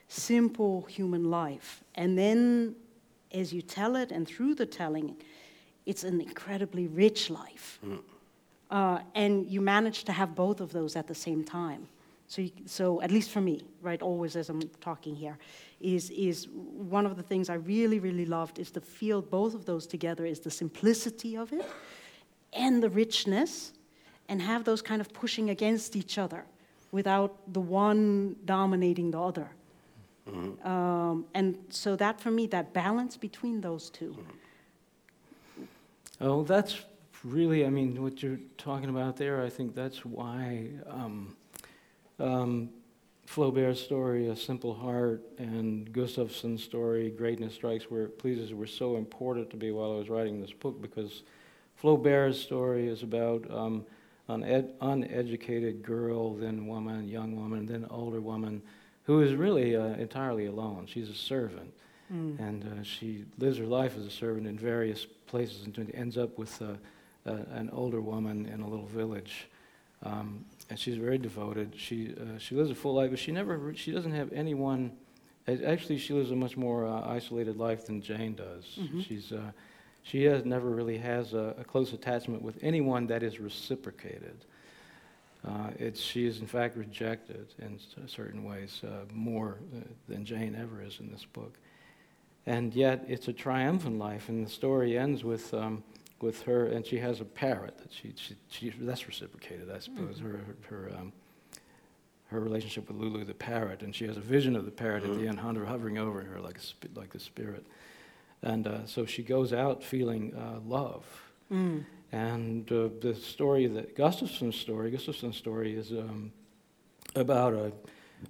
simple 0.09 0.83
human 0.83 1.31
life. 1.31 1.83
And 1.95 2.19
then 2.19 2.75
as 3.33 3.55
you 3.55 3.63
tell 3.63 3.97
it 3.97 4.13
and 4.13 4.29
through 4.29 4.55
the 4.55 4.67
telling, 4.67 5.17
it's 5.87 6.05
an 6.05 6.21
incredibly 6.21 6.89
rich 6.89 7.31
life. 7.31 7.79
Uh, 8.75 8.99
and 9.15 9.47
you 9.47 9.61
manage 9.61 10.03
to 10.03 10.11
have 10.11 10.35
both 10.35 10.61
of 10.61 10.73
those 10.73 10.97
at 10.97 11.07
the 11.07 11.15
same 11.15 11.45
time. 11.45 11.87
So, 12.27 12.43
you, 12.43 12.51
so 12.67 13.01
at 13.03 13.13
least 13.13 13.31
for 13.31 13.41
me, 13.41 13.63
right, 13.81 14.03
always 14.03 14.35
as 14.35 14.49
I'm 14.49 14.63
talking 14.81 15.15
here, 15.15 15.39
is, 15.81 16.11
is 16.11 16.49
one 16.49 17.07
of 17.07 17.17
the 17.17 17.23
things 17.23 17.49
I 17.49 17.55
really, 17.55 18.01
really 18.01 18.27
loved 18.27 18.59
is 18.59 18.73
to 18.73 18.81
feel 18.81 19.23
both 19.23 19.55
of 19.55 19.65
those 19.65 19.87
together 19.87 20.27
is 20.27 20.41
the 20.41 20.51
simplicity 20.51 21.37
of 21.37 21.53
it 21.53 21.65
and 22.53 22.83
the 22.83 22.91
richness 22.91 23.75
and 24.29 24.43
have 24.43 24.65
those 24.65 24.83
kind 24.83 25.01
of 25.01 25.13
pushing 25.13 25.51
against 25.51 25.95
each 25.95 26.19
other 26.19 26.45
without 26.91 27.53
the 27.53 27.61
one 27.61 28.35
dominating 28.45 29.13
the 29.13 29.21
other. 29.21 29.51
Um, 30.65 31.27
and 31.33 31.59
so 31.69 31.95
that 31.95 32.21
for 32.21 32.33
me, 32.33 32.49
that 32.49 32.73
balance 32.73 33.17
between 33.17 33.61
those 33.61 33.89
2 33.91 34.17
Oh, 36.21 36.43
that's 36.43 36.81
really, 37.25 37.65
I 37.65 37.71
mean, 37.71 38.03
what 38.03 38.23
you're 38.23 38.39
talking 38.59 38.91
about 38.91 39.17
there, 39.17 39.43
I 39.43 39.49
think 39.51 39.75
that's 39.75 40.05
why 40.05 40.69
um, 40.89 41.37
um, 42.19 42.71
Flaubert's 43.27 43.81
story, 43.81 44.29
A 44.29 44.37
Simple 44.37 44.75
Heart, 44.75 45.23
and 45.39 45.91
Gustafsson's 45.93 46.63
story, 46.63 47.11
Greatness 47.11 47.55
Strikes 47.55 47.91
Where 47.91 48.03
It 48.05 48.19
Pleases, 48.19 48.53
were 48.53 48.67
so 48.67 48.97
important 48.97 49.51
to 49.51 49.57
me 49.57 49.71
while 49.73 49.93
I 49.93 49.97
was 49.97 50.09
writing 50.11 50.41
this 50.41 50.53
book 50.53 50.81
because 50.83 51.23
Flaubert's 51.77 52.39
story 52.39 52.87
is 52.89 53.03
about 53.03 53.51
um, 53.51 53.85
an 54.29 54.45
ed- 54.45 54.75
uneducated 54.81 55.83
girl, 55.83 56.35
then 56.35 56.67
woman, 56.67 57.09
young 57.09 57.35
woman, 57.37 57.67
then 57.67 57.87
older 57.91 58.21
woman, 58.21 58.63
who 59.05 59.21
is 59.21 59.35
really 59.35 59.77
uh, 59.77 59.85
entirely 59.97 60.47
alone. 60.47 60.87
She's 60.87 61.09
a 61.09 61.15
servant, 61.15 61.73
Mm. 62.13 62.39
and 62.39 62.65
uh, 62.65 62.83
she 62.83 63.25
lives 63.39 63.57
her 63.57 63.65
life 63.65 63.97
as 63.97 64.05
a 64.05 64.11
servant 64.11 64.47
in 64.47 64.59
various 64.59 65.07
places 65.27 65.67
it 65.67 65.91
ends 65.95 66.19
up 66.19 66.37
with 66.37 66.61
uh, 66.61 66.75
uh, 67.27 67.33
an 67.53 67.71
older 67.73 68.01
woman 68.01 68.47
in 68.47 68.61
a 68.61 68.69
little 68.69 68.87
village. 68.87 69.49
Um, 70.03 70.45
and 70.71 70.79
she's 70.79 70.97
very 70.97 71.19
devoted. 71.19 71.75
She, 71.77 72.15
uh, 72.15 72.39
she 72.39 72.55
lives 72.55 72.71
a 72.71 72.75
full 72.75 72.95
life, 72.95 73.11
but 73.11 73.19
she 73.19 73.33
never, 73.33 73.75
she 73.75 73.91
doesn't 73.93 74.13
have 74.13 74.33
anyone. 74.33 74.93
Actually, 75.47 75.99
she 75.99 76.13
lives 76.13 76.31
a 76.31 76.37
much 76.37 76.57
more 76.57 76.87
uh, 76.87 77.07
isolated 77.07 77.57
life 77.57 77.87
than 77.87 78.01
Jane 78.03 78.35
does. 78.35 78.79
Mhm. 78.79 79.05
She's, 79.07 79.33
uh, 79.33 79.53
she 80.03 80.25
has, 80.25 80.45
never 80.45 80.71
really 80.71 80.99
has 80.99 81.33
a, 81.35 81.55
a 81.59 81.65
close 81.65 81.93
attachment 81.93 82.43
with 82.43 82.59
anyone 82.63 83.07
that 83.09 83.23
is 83.23 83.41
reciprocated. 83.41 84.37
Uh, 85.47 85.71
it's, 85.79 86.01
she 86.01 86.27
is, 86.27 86.41
in 86.41 86.47
fact, 86.47 86.77
rejected 86.77 87.47
in 87.59 87.79
certain 88.07 88.45
ways 88.45 88.81
uh, 88.85 89.05
more 89.13 89.59
uh, 89.75 89.81
than 90.09 90.25
Jane 90.25 90.57
ever 90.59 90.83
is 90.83 91.01
in 91.01 91.11
this 91.11 91.25
book. 91.27 91.59
And 92.47 92.75
yet, 92.75 93.05
it's 93.09 93.29
a 93.29 93.33
triumphant 93.33 93.99
life, 93.99 94.29
and 94.29 94.47
the 94.47 94.51
story 94.51 94.99
ends 94.99 95.25
with, 95.25 95.53
um, 95.53 95.83
with 96.25 96.43
her, 96.43 96.67
and 96.67 96.85
she 96.85 96.99
has 96.99 97.21
a 97.21 97.25
parrot 97.25 97.79
that 97.79 97.93
she, 97.93 98.15
she, 98.17 98.35
she 98.49 98.73
that's 98.81 99.07
reciprocated, 99.07 99.71
I 99.71 99.79
suppose, 99.79 100.19
her, 100.19 100.41
her, 100.69 100.91
um, 100.99 101.13
her 102.27 102.41
relationship 102.41 102.89
with 102.89 102.97
Lulu 102.97 103.25
the 103.25 103.35
parrot, 103.35 103.83
and 103.83 103.95
she 103.95 104.07
has 104.07 104.17
a 104.17 104.21
vision 104.21 104.57
of 104.57 104.65
the 104.65 104.71
parrot 104.71 105.05
at 105.05 105.15
the 105.15 105.29
end, 105.29 105.39
hover- 105.39 105.67
hovering 105.67 105.99
over 105.99 106.23
her 106.23 106.41
like 106.41 106.59
a, 106.59 106.63
sp- 106.65 106.97
like 106.97 107.15
a 107.15 107.21
spirit. 107.21 107.67
And 108.43 108.67
uh, 108.67 108.87
so 108.87 109.07
she 109.07 109.23
goes 109.23 109.53
out 109.53 109.83
feeling 109.83 110.35
uh, 110.35 110.61
love. 110.67 111.05
Mm. 111.53 111.85
And 112.13 112.71
uh, 112.73 112.89
the 113.01 113.15
story 113.15 113.67
that 113.67 113.97
Gustafsson's 113.97 114.57
story, 114.57 114.91
Gustafsson's 114.91 115.37
story 115.37 115.77
is 115.77 115.93
um, 115.93 116.33
about 117.15 117.55
a 117.55 117.73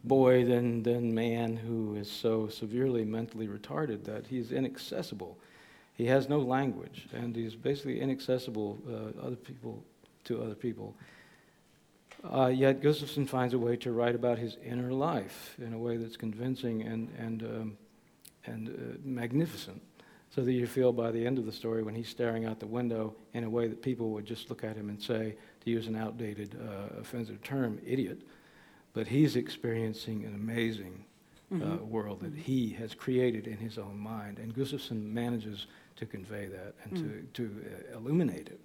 boy, 0.02 0.44
then, 0.44 0.82
then 0.82 1.14
man, 1.14 1.56
who 1.56 1.96
is 1.96 2.10
so 2.10 2.48
severely 2.48 3.04
mentally 3.04 3.46
retarded 3.46 4.04
that 4.04 4.26
he's 4.26 4.52
inaccessible. 4.52 5.38
He 5.94 6.06
has 6.06 6.28
no 6.28 6.38
language, 6.40 7.06
and 7.12 7.34
he's 7.36 7.54
basically 7.54 8.00
inaccessible 8.00 8.78
uh, 8.88 9.24
other 9.26 9.36
people 9.36 9.82
to 10.24 10.42
other 10.42 10.54
people. 10.54 10.94
Uh, 12.24 12.46
yet 12.46 12.80
Gustafsson 12.80 13.28
finds 13.28 13.54
a 13.54 13.58
way 13.58 13.76
to 13.76 13.92
write 13.92 14.14
about 14.14 14.38
his 14.38 14.56
inner 14.64 14.92
life 14.92 15.54
in 15.58 15.72
a 15.72 15.78
way 15.78 15.96
that's 15.96 16.16
convincing 16.16 16.82
and, 16.82 17.08
and, 17.18 17.42
um, 17.42 17.76
and 18.46 18.68
uh, 18.68 18.96
magnificent 19.04 19.80
so 20.30 20.42
that 20.42 20.52
you 20.52 20.66
feel 20.66 20.90
by 20.92 21.10
the 21.12 21.24
end 21.24 21.38
of 21.38 21.44
the 21.46 21.52
story 21.52 21.82
when 21.82 21.94
he's 21.94 22.08
staring 22.08 22.44
out 22.44 22.58
the 22.58 22.66
window 22.66 23.14
in 23.34 23.44
a 23.44 23.50
way 23.50 23.68
that 23.68 23.82
people 23.82 24.10
would 24.10 24.24
just 24.24 24.48
look 24.48 24.64
at 24.64 24.74
him 24.74 24.88
and 24.88 25.00
say, 25.00 25.36
to 25.64 25.70
use 25.70 25.86
an 25.86 25.94
outdated, 25.94 26.56
uh, 26.60 26.98
offensive 27.00 27.40
term, 27.42 27.78
idiot. 27.86 28.22
But 28.94 29.06
he's 29.06 29.36
experiencing 29.36 30.24
an 30.24 30.34
amazing 30.34 31.04
uh, 31.52 31.56
Mhm. 31.56 31.86
world 31.88 32.20
that 32.22 32.34
he 32.34 32.70
has 32.70 32.94
created 32.94 33.46
in 33.46 33.58
his 33.58 33.78
own 33.78 33.96
mind. 33.98 34.38
And 34.38 34.52
Gustafsson 34.54 35.12
manages 35.12 35.66
to 35.96 36.06
convey 36.06 36.46
that 36.46 36.74
and 36.84 36.92
Mm. 36.94 37.02
to, 37.02 37.44
to 37.44 37.64
uh, 37.94 37.98
illuminate 37.98 38.48
it. 38.48 38.60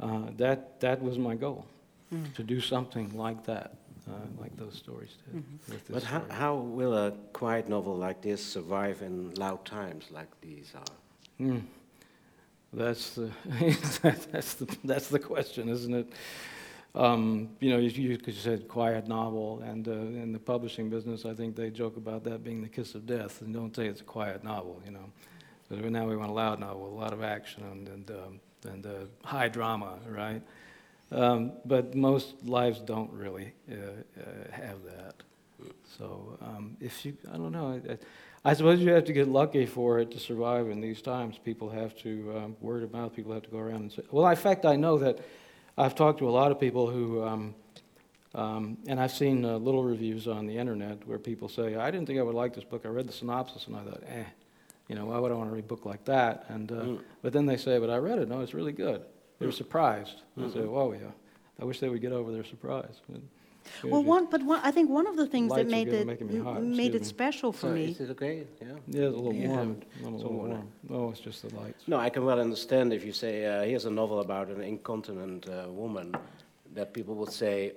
Uh, 0.00 0.30
that, 0.36 0.80
that 0.80 1.02
was 1.02 1.18
my 1.18 1.34
goal, 1.34 1.64
Mm. 2.12 2.32
to 2.34 2.42
do 2.42 2.60
something 2.60 3.14
like 3.16 3.44
that, 3.44 3.74
uh, 4.08 4.12
like 4.40 4.56
those 4.56 4.74
stories 4.76 5.16
did. 5.26 5.34
Mhm. 5.42 5.72
with 5.72 5.86
this 5.86 5.94
But 5.94 6.02
how, 6.04 6.20
story. 6.20 6.32
how 6.32 6.54
will 6.56 6.94
a 6.96 7.10
quiet 7.32 7.68
novel 7.68 7.96
like 7.96 8.22
this 8.22 8.42
survive 8.44 9.02
in 9.02 9.34
loud 9.34 9.64
times 9.64 10.10
like 10.10 10.28
these 10.40 10.72
are? 10.74 10.94
Hmm. 11.36 11.58
That's 12.72 13.14
the 13.14 13.30
that's 14.32 14.54
the 14.54 14.76
that's 14.84 15.08
the 15.08 15.18
question, 15.18 15.68
isn't 15.68 15.94
it? 15.94 16.12
Um, 16.94 17.50
you 17.60 17.70
know, 17.70 17.78
you, 17.78 17.88
you, 17.90 18.18
'cause 18.18 18.34
you 18.34 18.40
said 18.40 18.68
quiet 18.68 19.06
novel, 19.08 19.60
and 19.60 19.86
uh, 19.88 19.92
in 19.92 20.32
the 20.32 20.38
publishing 20.38 20.90
business, 20.90 21.24
I 21.24 21.34
think 21.34 21.54
they 21.56 21.70
joke 21.70 21.96
about 21.96 22.24
that 22.24 22.42
being 22.44 22.60
the 22.62 22.68
kiss 22.68 22.94
of 22.94 23.06
death, 23.06 23.40
and 23.42 23.54
don't 23.54 23.74
say 23.74 23.86
it's 23.86 24.00
a 24.00 24.04
quiet 24.04 24.42
novel. 24.44 24.82
You 24.84 24.92
know, 24.92 25.10
but 25.68 25.78
now 25.90 26.06
we 26.06 26.16
want 26.16 26.30
a 26.30 26.34
loud 26.34 26.60
novel, 26.60 26.88
a 26.88 26.98
lot 26.98 27.12
of 27.12 27.22
action 27.22 27.62
and 27.64 27.88
and, 27.88 28.10
um, 28.10 28.40
and 28.64 28.86
uh, 28.86 28.90
high 29.24 29.48
drama, 29.48 29.98
right? 30.08 30.42
Um, 31.10 31.52
but 31.64 31.94
most 31.94 32.44
lives 32.44 32.80
don't 32.80 33.10
really 33.12 33.52
uh, 33.70 33.74
uh, 33.74 34.22
have 34.50 34.82
that. 34.84 35.14
So 35.98 36.38
um, 36.42 36.76
if 36.80 37.04
you, 37.04 37.16
I 37.32 37.36
don't 37.36 37.52
know. 37.52 37.80
I, 37.88 37.92
I, 37.92 37.98
I 38.44 38.54
suppose 38.54 38.80
you 38.80 38.90
have 38.92 39.04
to 39.04 39.12
get 39.12 39.28
lucky 39.28 39.66
for 39.66 39.98
it 39.98 40.10
to 40.12 40.20
survive 40.20 40.70
in 40.70 40.80
these 40.80 41.02
times. 41.02 41.38
People 41.38 41.70
have 41.70 41.96
to, 41.98 42.32
um, 42.36 42.56
word 42.60 42.82
of 42.82 42.92
mouth, 42.92 43.14
people 43.14 43.32
have 43.32 43.42
to 43.42 43.50
go 43.50 43.58
around 43.58 43.80
and 43.80 43.92
say, 43.92 44.02
well, 44.10 44.28
in 44.28 44.36
fact, 44.36 44.64
I 44.64 44.76
know 44.76 44.98
that 44.98 45.18
I've 45.76 45.94
talked 45.94 46.20
to 46.20 46.28
a 46.28 46.30
lot 46.30 46.52
of 46.52 46.60
people 46.60 46.88
who, 46.88 47.24
um, 47.24 47.54
um, 48.34 48.78
and 48.86 49.00
I've 49.00 49.10
seen 49.10 49.44
uh, 49.44 49.56
little 49.56 49.82
reviews 49.82 50.28
on 50.28 50.46
the 50.46 50.56
internet 50.56 51.06
where 51.06 51.18
people 51.18 51.48
say, 51.48 51.74
I 51.74 51.90
didn't 51.90 52.06
think 52.06 52.18
I 52.18 52.22
would 52.22 52.34
like 52.34 52.54
this 52.54 52.64
book. 52.64 52.82
I 52.84 52.88
read 52.88 53.08
the 53.08 53.12
synopsis 53.12 53.66
and 53.66 53.76
I 53.76 53.82
thought, 53.82 54.02
eh, 54.06 54.24
you 54.88 54.94
know, 54.94 55.06
why 55.06 55.18
would 55.18 55.30
I 55.30 55.34
want 55.34 55.50
to 55.50 55.54
read 55.54 55.64
a 55.64 55.68
book 55.68 55.84
like 55.84 56.04
that? 56.06 56.44
And, 56.48 56.70
uh, 56.72 56.74
Mm. 56.74 56.98
But 57.22 57.32
then 57.32 57.46
they 57.46 57.56
say, 57.56 57.78
but 57.78 57.90
I 57.90 57.96
read 57.98 58.18
it. 58.18 58.28
No, 58.28 58.40
it's 58.40 58.54
really 58.54 58.72
good. 58.72 59.02
They 59.38 59.46
were 59.46 59.52
Mm. 59.52 59.56
surprised. 59.64 60.22
I 60.36 60.48
say, 60.48 60.60
oh, 60.60 60.92
yeah. 60.92 61.10
I 61.60 61.64
wish 61.64 61.80
they 61.80 61.88
would 61.88 62.00
get 62.00 62.12
over 62.12 62.32
their 62.32 62.44
surprise. 62.44 63.00
But 63.08 63.20
Well, 63.84 64.02
one, 64.02 64.26
but 64.30 64.42
one, 64.42 64.60
I 64.62 64.70
think 64.70 64.88
one 64.88 65.06
of 65.06 65.16
the 65.16 65.26
things 65.26 65.52
that 65.54 65.66
made 65.66 65.88
it 65.88 66.06
hot, 66.42 66.62
made 66.62 66.94
it 66.94 67.02
me. 67.02 67.06
special 67.06 67.52
for 67.52 67.66
So 67.68 67.74
me. 67.74 67.84
Is 67.86 68.00
it 68.00 68.10
okay? 68.10 68.46
Yeah. 68.62 68.68
Yeah, 68.86 69.02
it's 69.08 69.14
a 69.14 69.20
little 69.20 69.34
Yeah. 69.34 69.48
warm. 69.48 69.82
I'm 69.98 70.04
a 70.04 70.14
It's 70.14 70.24
little 70.24 70.32
warm. 70.32 70.50
warm. 70.50 70.68
Oh, 70.90 71.10
it's 71.10 71.20
just 71.20 71.42
the 71.42 71.54
lights. 71.54 71.86
No, 71.86 71.96
I 71.98 72.08
can 72.08 72.24
well 72.24 72.40
understand 72.40 72.92
if 72.92 73.04
you 73.04 73.12
say, 73.12 73.44
uh, 73.44 73.62
here's 73.64 73.84
a 73.84 73.90
novel 73.90 74.20
about 74.20 74.48
an 74.48 74.62
incontinent 74.62 75.48
uh, 75.48 75.66
woman, 75.70 76.14
that 76.74 76.92
people 76.94 77.14
would 77.16 77.32
say, 77.32 77.74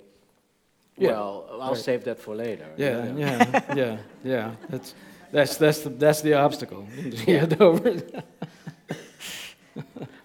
Yeah, 0.97 1.07
well, 1.09 1.47
I'll 1.59 1.73
right. 1.73 1.77
save 1.77 2.03
that 2.05 2.19
for 2.19 2.35
later. 2.35 2.67
Yeah, 2.77 3.13
yeah, 3.15 3.75
yeah, 3.75 3.97
yeah. 4.23 4.55
That's 4.69 4.93
that's 5.31 5.57
that's 5.57 5.79
the 5.81 5.89
that's 5.89 6.21
the 6.21 6.33
obstacle. 6.33 6.87
to 7.03 7.25
get 7.25 7.59
No, 7.59 7.71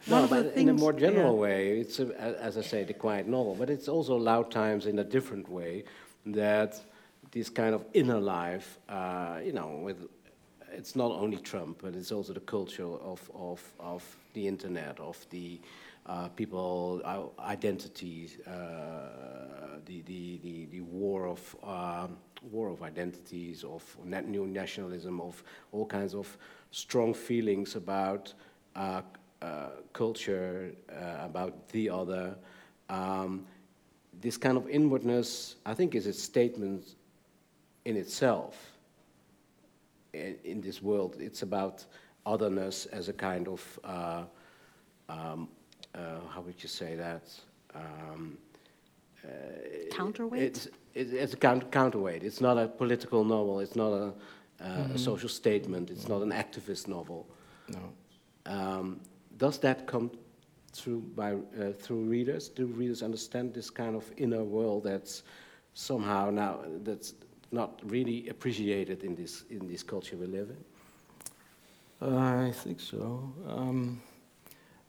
One 0.07 0.25
of 0.25 0.31
the 0.31 0.43
but 0.45 0.55
in 0.55 0.69
a 0.69 0.73
more 0.73 0.93
general 0.93 1.35
yeah. 1.35 1.41
way, 1.41 1.81
it's, 1.81 1.99
a, 1.99 2.07
a- 2.11 2.41
as 2.41 2.57
I 2.57 2.63
say, 2.63 2.85
the 2.85 2.95
quiet 2.95 3.27
novel, 3.27 3.55
but 3.59 3.71
it's 3.71 3.89
also 3.89 4.17
loud 4.17 4.51
times 4.51 4.87
in 4.87 4.99
a 5.01 5.05
different 5.05 5.49
way 5.49 5.85
that 6.27 6.81
this 7.33 7.49
kind 7.51 7.75
of 7.75 7.85
inner 7.93 8.21
life, 8.21 8.79
uh, 8.89 9.39
you 9.45 9.53
know, 9.53 9.81
with, 9.85 9.97
it's 10.73 10.95
not 10.95 11.11
only 11.11 11.39
Trump, 11.39 11.79
but 11.83 11.95
it's 11.97 12.13
also 12.13 12.33
the 12.33 12.41
culture 12.41 12.85
of, 12.85 13.31
of, 13.35 13.61
of 13.81 14.05
the 14.35 14.47
internet, 14.47 14.99
of 15.01 15.17
the 15.31 15.59
uh, 16.07 16.29
people, 16.29 17.03
uh, 17.05 17.43
identities, 17.43 18.39
uh, 18.47 19.79
the, 19.85 20.03
the, 20.03 20.39
the, 20.43 20.67
the 20.67 20.81
war 20.81 21.27
of, 21.27 21.57
um, 21.65 22.17
war 22.51 22.69
of 22.69 22.83
identities, 22.83 23.65
of 23.65 23.83
net 24.05 24.29
new 24.29 24.47
nationalism, 24.47 25.21
of 25.21 25.43
all 25.73 25.87
kinds 25.87 26.15
of 26.15 26.37
strong 26.71 27.13
feelings 27.13 27.75
about 27.75 28.33
uh, 28.75 29.03
uh, 29.43 29.69
culture, 29.93 30.73
uh, 30.91 31.25
about 31.25 31.69
the 31.71 31.91
other. 31.91 32.37
Um, 32.89 33.47
this 34.21 34.37
kind 34.37 34.57
of 34.57 34.69
inwardness, 34.69 35.57
I 35.67 35.75
think, 35.75 35.95
is 35.95 36.07
a 36.07 36.13
statement 36.13 36.95
in 37.85 37.97
itself. 37.97 38.73
In, 40.13 40.37
in 40.45 40.61
this 40.61 40.83
world, 40.83 41.17
it's 41.19 41.43
about 41.43 41.85
otherness 42.25 42.87
as 42.87 43.09
a 43.09 43.13
kind 43.13 43.49
of, 43.49 43.81
uh, 43.85 44.23
um, 45.09 45.49
uh, 45.49 45.66
how 46.29 46.41
would 46.45 46.63
you 46.63 46.69
say 46.69 46.97
that? 46.97 47.23
Um, 47.75 48.39
uh, 49.25 49.29
Counterweight? 49.91 50.43
It's, 50.43 50.69
it's, 50.95 51.13
it's 51.13 51.35
a 51.35 51.37
count, 51.37 51.71
counterweight. 51.71 52.23
It's 52.23 52.41
not 52.41 52.59
a 52.59 52.69
political 52.69 53.25
novel. 53.25 53.61
It's 53.61 53.77
not 53.77 53.93
a, 53.93 54.13
uh, 54.61 54.95
a 54.95 54.99
social 54.99 55.29
statement. 55.29 55.91
It's 55.91 56.09
not 56.09 56.23
an 56.23 56.31
activist 56.31 56.89
novel. 56.89 57.27
No. 57.69 57.93
Um, 58.47 59.01
does 59.37 59.59
that 59.59 59.87
come 59.87 60.11
through 60.73 61.01
by 61.15 61.33
uh, 61.33 61.73
through 61.73 62.05
readers? 62.05 62.49
Do 62.49 62.67
readers 62.67 63.03
understand 63.03 63.55
this 63.55 63.71
kind 63.71 63.97
of 63.97 64.11
inner 64.17 64.45
world 64.45 64.85
that's 64.85 65.23
somehow 65.75 66.31
now 66.31 66.61
that's 66.83 67.15
not 67.51 67.81
really 67.85 68.29
appreciated 68.29 69.05
in 69.05 69.15
this 69.15 69.45
in 69.51 69.67
this 69.69 69.83
culture 69.83 70.17
we 70.17 70.27
live 70.27 70.51
in? 70.51 70.65
I 72.09 72.51
think 72.53 72.81
so. 72.81 73.33
Um, 73.49 74.01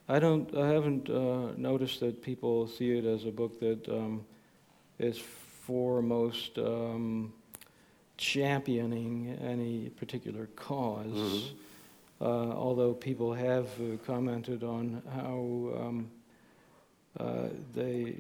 I 0.10 0.20
don't. 0.20 0.56
I 0.56 0.68
haven't 0.70 1.10
uh, 1.10 1.52
noticed 1.58 2.00
that 2.00 2.22
people 2.22 2.68
see 2.68 2.98
it 2.98 3.06
as 3.06 3.26
a 3.26 3.32
book 3.32 3.60
that 3.60 3.88
um, 3.90 4.26
is 5.00 5.18
foremost 5.18 6.58
um, 6.58 7.34
championing 8.18 9.38
any 9.42 9.90
particular 9.90 10.46
because 10.48 11.06
Mhm. 11.14 11.56
Uh, 12.20 12.52
although 12.52 12.94
people 12.96 13.32
have 13.32 13.70
commented 14.06 14.64
on 14.64 15.04
how 15.14 15.38
um, 15.80 16.10
uh, 17.20 17.50
they 17.76 18.16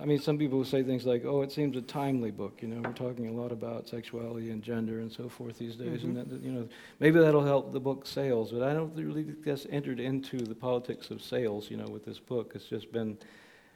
I 0.00 0.06
mean, 0.06 0.18
some 0.20 0.38
people 0.38 0.58
will 0.58 0.64
say 0.64 0.82
things 0.82 1.04
like, 1.04 1.24
"Oh, 1.26 1.42
it 1.42 1.52
seems 1.52 1.76
a 1.76 1.82
timely 1.82 2.30
book." 2.30 2.62
You 2.62 2.68
know, 2.68 2.80
we're 2.80 2.94
talking 2.94 3.28
a 3.28 3.32
lot 3.32 3.52
about 3.52 3.88
sexuality 3.88 4.50
and 4.50 4.62
gender 4.62 5.00
and 5.00 5.12
so 5.12 5.28
forth 5.28 5.58
these 5.58 5.76
days, 5.76 6.04
and 6.04 6.16
that, 6.16 6.30
that, 6.30 6.40
you 6.40 6.50
know, 6.50 6.66
maybe 6.98 7.18
that'll 7.20 7.44
help 7.44 7.72
the 7.72 7.80
book 7.80 8.06
sales. 8.06 8.52
But 8.52 8.62
I 8.62 8.72
don't 8.72 8.94
really 8.96 9.22
think 9.22 9.44
that's 9.44 9.66
entered 9.70 10.00
into 10.00 10.38
the 10.38 10.54
politics 10.54 11.10
of 11.10 11.22
sales. 11.22 11.70
You 11.70 11.76
know, 11.76 11.84
with 11.86 12.04
this 12.06 12.18
book, 12.18 12.52
it's 12.54 12.64
just 12.64 12.90
been, 12.90 13.18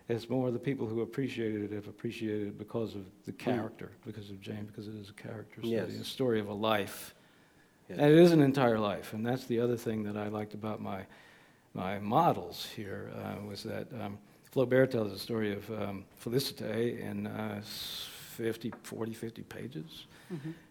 it's 0.08 0.30
more 0.30 0.50
the 0.50 0.58
people 0.58 0.86
who 0.86 1.02
appreciated 1.02 1.64
it 1.70 1.74
have 1.74 1.86
appreciated 1.86 2.48
it 2.48 2.58
because 2.58 2.94
of 2.94 3.04
the 3.26 3.32
character, 3.32 3.90
because 4.06 4.30
of 4.30 4.40
Jane, 4.40 4.64
because 4.64 4.88
it 4.88 4.94
is 4.94 5.10
a 5.10 5.14
character 5.14 5.60
study, 5.60 5.72
Yes. 5.74 6.00
a 6.00 6.04
story 6.04 6.40
of 6.40 6.48
a 6.48 6.54
life, 6.54 7.14
Yes. 7.90 7.98
and 7.98 8.10
it 8.10 8.18
is 8.18 8.32
an 8.32 8.40
entire 8.40 8.78
life. 8.78 9.12
And 9.12 9.24
that's 9.26 9.44
the 9.44 9.60
other 9.60 9.76
thing 9.76 10.04
that 10.04 10.16
I 10.16 10.28
liked 10.28 10.54
about 10.54 10.80
my 10.80 11.02
my 11.74 11.98
models 11.98 12.66
here 12.74 13.10
uh, 13.14 13.46
was 13.46 13.62
that 13.64 13.86
um, 14.00 14.16
Flaubert 14.56 14.90
tells 14.90 15.12
the 15.12 15.18
story 15.18 15.52
of 15.52 15.70
um, 15.70 16.04
Felicite 16.24 16.98
in 16.98 17.26
uh, 17.26 17.60
50, 17.62 18.72
40, 18.82 19.12
50 19.12 19.42
pages, 19.42 20.06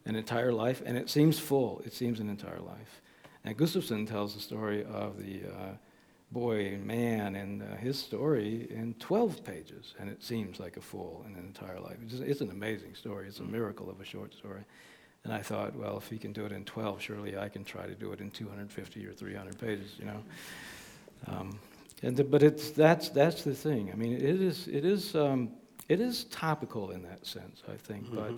an 0.05 0.15
entire 0.15 0.51
life, 0.51 0.81
and 0.87 0.97
it 0.97 1.07
seems 1.07 1.37
full. 1.37 1.83
It 1.85 1.93
seems 1.93 2.19
an 2.19 2.27
entire 2.27 2.59
life. 2.59 3.01
And 3.43 3.55
Gustafsson 3.55 4.07
tells 4.07 4.33
the 4.33 4.41
story 4.41 4.83
of 4.85 5.19
the 5.23 5.41
uh, 5.47 5.73
boy 6.31 6.65
and 6.73 6.83
man 6.83 7.35
and 7.35 7.61
uh, 7.61 7.75
his 7.75 7.99
story 7.99 8.67
in 8.71 8.95
12 8.95 9.43
pages, 9.43 9.93
and 9.99 10.09
it 10.09 10.23
seems 10.23 10.59
like 10.59 10.77
a 10.77 10.81
full 10.81 11.21
and 11.27 11.35
an 11.37 11.45
entire 11.45 11.79
life. 11.79 11.97
It's, 12.01 12.13
just- 12.13 12.23
it's 12.23 12.41
an 12.41 12.49
amazing 12.49 12.95
story. 12.95 13.27
It's 13.27 13.39
a 13.39 13.43
miracle 13.43 13.87
of 13.91 14.01
a 14.01 14.05
short 14.05 14.33
story. 14.33 14.63
And 15.23 15.31
I 15.31 15.43
thought, 15.43 15.75
well, 15.75 15.97
if 15.97 16.07
he 16.09 16.17
can 16.17 16.33
do 16.33 16.43
it 16.45 16.51
in 16.51 16.65
12, 16.65 17.01
surely 17.01 17.37
I 17.37 17.49
can 17.49 17.63
try 17.63 17.85
to 17.85 17.93
do 17.93 18.11
it 18.13 18.19
in 18.19 18.31
250 18.31 19.05
or 19.05 19.13
300 19.13 19.59
pages, 19.59 19.91
you 19.99 20.05
know. 20.05 20.23
Um, 21.27 21.59
and 22.03 22.15
the, 22.17 22.23
but 22.23 22.43
it's 22.43 22.71
that's 22.71 23.09
that's 23.09 23.43
the 23.43 23.55
thing. 23.55 23.91
I 23.91 23.95
mean, 23.95 24.13
it 24.13 24.41
is 24.41 24.67
it 24.67 24.85
is 24.85 25.15
um, 25.15 25.49
it 25.89 25.99
is 25.99 26.25
topical 26.25 26.91
in 26.91 27.01
that 27.03 27.25
sense, 27.25 27.63
I 27.67 27.75
think, 27.77 28.13
but 28.13 28.33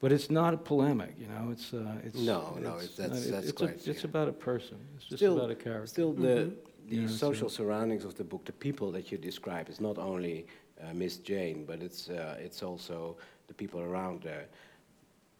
but 0.00 0.12
it's 0.12 0.30
not 0.30 0.52
a 0.54 0.56
polemic. 0.58 1.14
You 1.18 1.28
know, 1.28 1.50
it's 1.52 1.72
uh, 1.72 1.94
it's 2.04 2.16
Mm-hmm. 2.16 2.26
No, 2.26 2.56
no, 2.60 2.76
it's- 2.76 2.96
that's- 2.96 3.26
uh, 3.28 3.30
that's 3.32 3.48
it's, 3.48 3.60
a- 3.62 3.66
quite- 3.66 3.88
it's 3.88 4.04
about 4.04 4.28
a 4.28 4.32
person. 4.32 4.78
It's 4.96 5.04
just 5.06 5.18
Still- 5.18 5.36
about 5.38 5.50
a 5.50 5.54
character. 5.54 5.86
Still, 5.86 6.12
the, 6.12 6.52
the 6.88 6.94
You 6.96 7.00
know, 7.02 7.06
so- 7.08 7.16
social 7.32 7.48
surroundings 7.48 8.04
of 8.04 8.14
the 8.14 8.24
book, 8.24 8.44
the 8.44 8.52
people 8.52 8.90
that 8.92 9.10
you 9.10 9.18
describe, 9.18 9.68
is 9.68 9.80
not 9.80 9.98
only 9.98 10.46
uh, 10.82 10.92
Miss 10.92 11.16
Jane, 11.18 11.64
but 11.64 11.82
it's, 11.82 12.10
uh, 12.10 12.36
it's 12.38 12.62
also 12.62 13.16
the 13.48 13.54
people 13.54 13.80
around 13.80 14.24
her. 14.24 14.44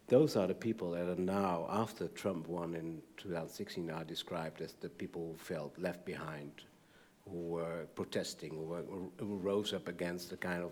Those 0.07 0.35
are 0.35 0.47
the 0.47 0.55
people 0.55 0.91
that 0.91 1.07
are 1.07 1.21
now, 1.21 1.67
after 1.69 2.07
Trump 2.07 2.47
won 2.47 2.73
in 2.75 3.01
2016, 3.17 3.91
are 3.91 4.03
described 4.05 4.61
as 4.61 4.73
the 4.73 4.89
people 4.89 5.21
who 5.31 5.37
felt 5.37 5.77
left 5.77 6.03
behind, 6.05 6.51
who 7.31 7.39
were 7.39 7.85
protesting, 7.95 8.51
who, 8.51 8.63
were, 8.63 8.83
who 9.19 9.37
rose 9.37 9.73
up 9.73 9.87
against 9.87 10.29
the 10.29 10.37
kind 10.37 10.63
of 10.63 10.71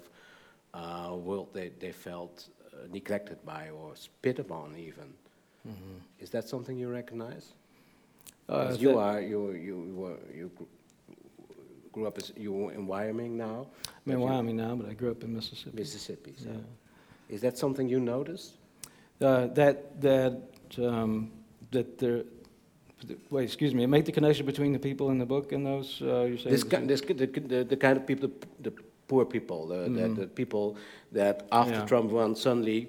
uh, 0.73 1.15
world 1.15 1.49
they, 1.53 1.69
they 1.79 1.91
felt 1.91 2.47
uh, 2.73 2.87
neglected 2.91 3.43
by 3.45 3.69
or 3.69 3.95
spit 3.95 4.39
upon 4.39 4.75
even. 4.77 5.13
Is 6.19 6.29
that 6.29 6.47
something 6.47 6.77
you 6.77 6.89
recognize? 6.89 7.53
Uh, 8.47 8.75
you 8.77 8.99
are 8.99 9.19
you 9.19 9.51
you 9.51 9.85
you 9.87 9.95
were 9.95 10.17
you 10.33 10.51
grew 11.91 12.05
up 12.05 12.17
as 12.17 12.31
you 12.37 12.51
were 12.51 12.71
in 12.71 12.85
Wyoming 12.85 13.35
now. 13.35 13.67
I'm 14.05 14.13
in 14.13 14.19
Wyoming 14.19 14.57
now, 14.57 14.75
but 14.75 14.89
I 14.89 14.93
grew 14.93 15.09
up 15.09 15.23
in 15.23 15.33
Mississippi. 15.33 15.77
Mississippi. 15.77 16.33
So. 16.37 16.49
Yeah. 16.49 17.35
Is 17.35 17.41
that 17.41 17.57
something 17.57 17.89
you 17.89 17.99
noticed? 17.99 18.57
Uh, 19.19 19.47
that 19.47 19.99
that 20.01 20.41
um, 20.77 21.31
that 21.71 21.97
there. 21.97 22.23
Wait, 23.29 23.43
excuse 23.43 23.73
me. 23.73 23.85
Make 23.85 24.05
the 24.05 24.11
connection 24.11 24.45
between 24.45 24.71
the 24.73 24.79
people 24.79 25.09
in 25.11 25.17
the 25.19 25.25
book 25.25 25.51
and 25.51 25.65
those 25.65 26.01
uh, 26.01 26.21
you 26.23 26.37
say. 26.37 26.49
This, 26.49 26.63
ki- 26.63 26.85
this 26.85 27.01
the, 27.01 27.13
the, 27.25 27.63
the 27.63 27.77
kind 27.77 27.97
of 27.97 28.07
people, 28.07 28.31
the 28.61 28.71
poor 29.07 29.25
people, 29.25 29.67
the, 29.67 29.89
the, 29.89 30.07
the 30.21 30.27
people 30.27 30.77
that 31.11 31.47
after 31.51 31.71
Mm-hmm. 31.73 31.81
Yeah. 31.81 31.87
Trump 31.87 32.11
won 32.11 32.35
suddenly 32.35 32.87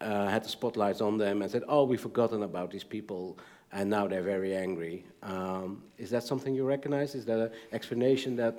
uh, 0.00 0.28
had 0.28 0.44
the 0.44 0.48
spotlights 0.48 1.00
on 1.00 1.16
them 1.18 1.42
and 1.42 1.50
said, 1.50 1.62
"Oh, 1.68 1.84
we've 1.84 2.00
forgotten 2.00 2.42
about 2.42 2.70
these 2.70 2.84
people," 2.84 3.38
and 3.72 3.88
now 3.88 4.06
they're 4.08 4.22
very 4.22 4.54
angry. 4.54 5.04
Um, 5.22 5.82
is 5.98 6.10
that 6.10 6.24
something 6.24 6.54
you 6.54 6.64
recognize? 6.66 7.14
Is 7.14 7.24
that 7.26 7.38
an 7.38 7.50
explanation 7.72 8.36
that 8.36 8.54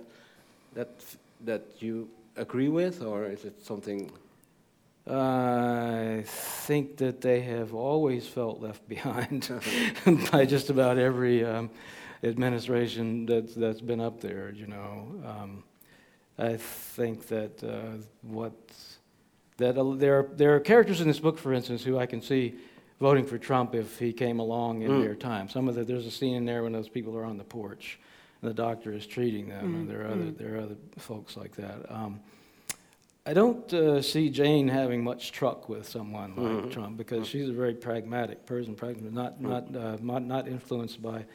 that 0.73 0.89
that 1.45 1.61
you 1.79 2.09
agree 2.37 2.69
with, 2.69 3.01
or 3.03 3.25
is 3.25 3.45
it 3.45 3.63
something? 3.63 4.11
I 5.07 6.23
think 6.25 6.97
that 6.97 7.21
they 7.21 7.41
have 7.41 7.73
always 7.73 8.27
felt 8.27 8.61
left 8.61 8.87
behind 8.95 9.49
by 10.31 10.45
just 10.45 10.69
about 10.69 10.97
every 10.97 11.45
um, 11.45 11.69
administration 12.23 13.25
that's, 13.25 13.53
that's 13.53 13.81
been 13.81 14.01
up 14.01 14.19
there, 14.21 14.51
you 14.51 14.67
know. 14.67 15.07
Um, 15.25 15.63
I 16.37 16.57
think 16.57 17.27
that 17.27 17.63
uh, 17.63 18.01
what 18.21 18.53
that 19.57 19.77
uh, 19.77 19.93
there 19.95 20.19
are, 20.19 20.29
there 20.35 20.55
are 20.55 20.59
characters 20.59 20.99
in 20.99 21.07
this 21.07 21.19
book, 21.19 21.37
for 21.37 21.53
instance, 21.53 21.81
who 21.83 21.97
I 21.97 22.05
can 22.05 22.21
see 22.21 22.55
voting 22.99 23.25
for 23.25 23.37
Trump 23.37 23.73
if 23.73 23.97
he 23.99 24.11
came 24.11 24.39
along 24.39 24.81
in 24.81 24.91
Mm. 24.91 25.01
their 25.03 25.15
time. 25.15 25.47
Some 25.49 25.67
of 25.69 25.75
the, 25.75 25.83
there's 25.85 26.05
a 26.05 26.11
scene 26.11 26.35
in 26.35 26.45
there 26.45 26.63
when 26.63 26.73
those 26.73 26.89
people 26.89 27.15
are 27.15 27.23
on 27.25 27.37
the 27.37 27.43
porch 27.45 27.99
and 28.41 28.49
the 28.49 28.53
doctor 28.53 28.91
is 28.91 29.07
treating 29.07 29.47
them, 29.47 29.75
and 29.75 29.89
there 29.89 30.01
are 30.01 30.07
other 30.11 30.31
there 30.31 30.55
are 30.55 30.59
other 30.61 30.75
folks 30.97 31.37
like 31.37 31.55
that. 31.55 31.89
Um, 31.89 32.19
I 33.27 33.33
don't 33.33 33.73
uh, 33.73 34.03
see 34.03 34.29
Jane 34.29 34.67
having 34.67 35.03
much 35.03 35.31
truck 35.31 35.67
with 35.67 35.89
someone 35.89 36.35
like 36.35 36.71
Trump 36.71 36.95
because 36.95 37.27
she's 37.27 37.49
a 37.49 37.53
very 37.53 37.73
pragmatic 37.73 38.45
person, 38.45 38.75
pragmatic, 38.75 39.11
not 39.11 39.41
not 39.41 39.75
uh, 39.75 39.97
not, 39.99 40.23
not 40.23 40.47
influenced 40.47 41.01
by 41.01 41.25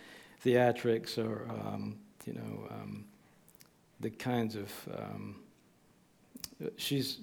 theatrics 0.45 1.19
or 1.19 1.49
um, 1.51 1.99
you 2.25 2.35
know 2.35 2.69
um, 2.71 3.05
the 3.99 4.11
kinds 4.11 4.55
of 4.55 4.73
um, 4.97 5.37
she's 6.77 7.19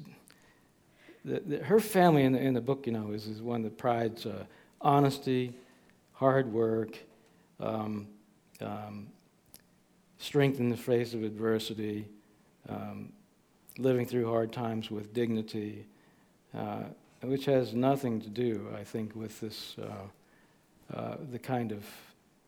the, 1.24 1.40
the, 1.40 1.64
her 1.64 1.80
family 1.80 2.24
in 2.24 2.34
the, 2.34 2.40
in 2.40 2.54
the 2.54 2.62
book 2.62 2.86
you 2.88 2.92
know 2.92 3.12
is, 3.12 3.26
is 3.26 3.42
one 3.42 3.62
that 3.62 3.78
prides 3.78 4.26
uh, 4.26 4.44
honesty, 4.82 5.54
hard 6.12 6.52
work, 6.52 6.98
um, 7.62 8.06
um, 8.60 9.08
strength 10.18 10.60
in 10.60 10.68
the 10.68 10.78
face 10.78 11.14
of 11.14 11.24
adversity. 11.24 12.10
Um, 12.68 13.14
living 13.78 14.06
through 14.06 14.30
hard 14.30 14.52
times 14.52 14.90
with 14.90 15.14
dignity, 15.14 15.86
uh, 16.54 16.84
which 17.22 17.46
has 17.46 17.74
nothing 17.74 18.22
to 18.22 18.30
do, 18.30 18.68
I 18.78 18.84
think, 18.84 19.16
with 19.16 19.40
this 19.40 19.76
uh, 19.82 20.96
uh, 20.96 21.18
the 21.32 21.40
kind 21.40 21.72
of 21.72 21.84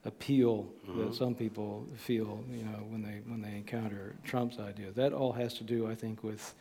appeal 0.05 0.65
that 0.95 1.13
some 1.13 1.35
people 1.35 1.85
feel, 1.97 2.41
you 2.49 2.63
know, 2.63 2.79
when 2.89 3.01
they 3.01 3.21
when 3.27 3.41
they 3.41 3.55
encounter 3.57 4.15
Trump's 4.23 4.57
idea. 4.59 4.91
That 4.91 5.11
all 5.11 5.33
has 5.33 5.53
to 5.55 5.63
do, 5.63 5.87
I 5.87 5.95
think, 5.95 6.23
with 6.23 6.53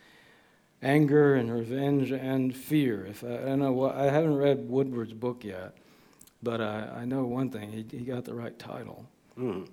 anger 0.82 1.36
and 1.36 1.52
revenge 1.52 2.10
and 2.10 2.54
fear. 2.54 3.06
If 3.06 3.22
I, 3.22 3.28
I 3.28 3.36
don't 3.36 3.60
know, 3.60 3.72
what, 3.72 3.94
I 3.94 4.10
haven't 4.10 4.36
read 4.36 4.68
Woodward's 4.68 5.12
book 5.12 5.44
yet, 5.44 5.76
but 6.42 6.60
I, 6.60 7.02
I 7.02 7.04
know 7.04 7.24
one 7.24 7.50
thing: 7.50 7.70
he, 7.70 7.86
he 7.96 8.04
got 8.04 8.24
the 8.24 8.34
right 8.34 8.58
title. 8.58 9.06
Mm. 9.38 9.68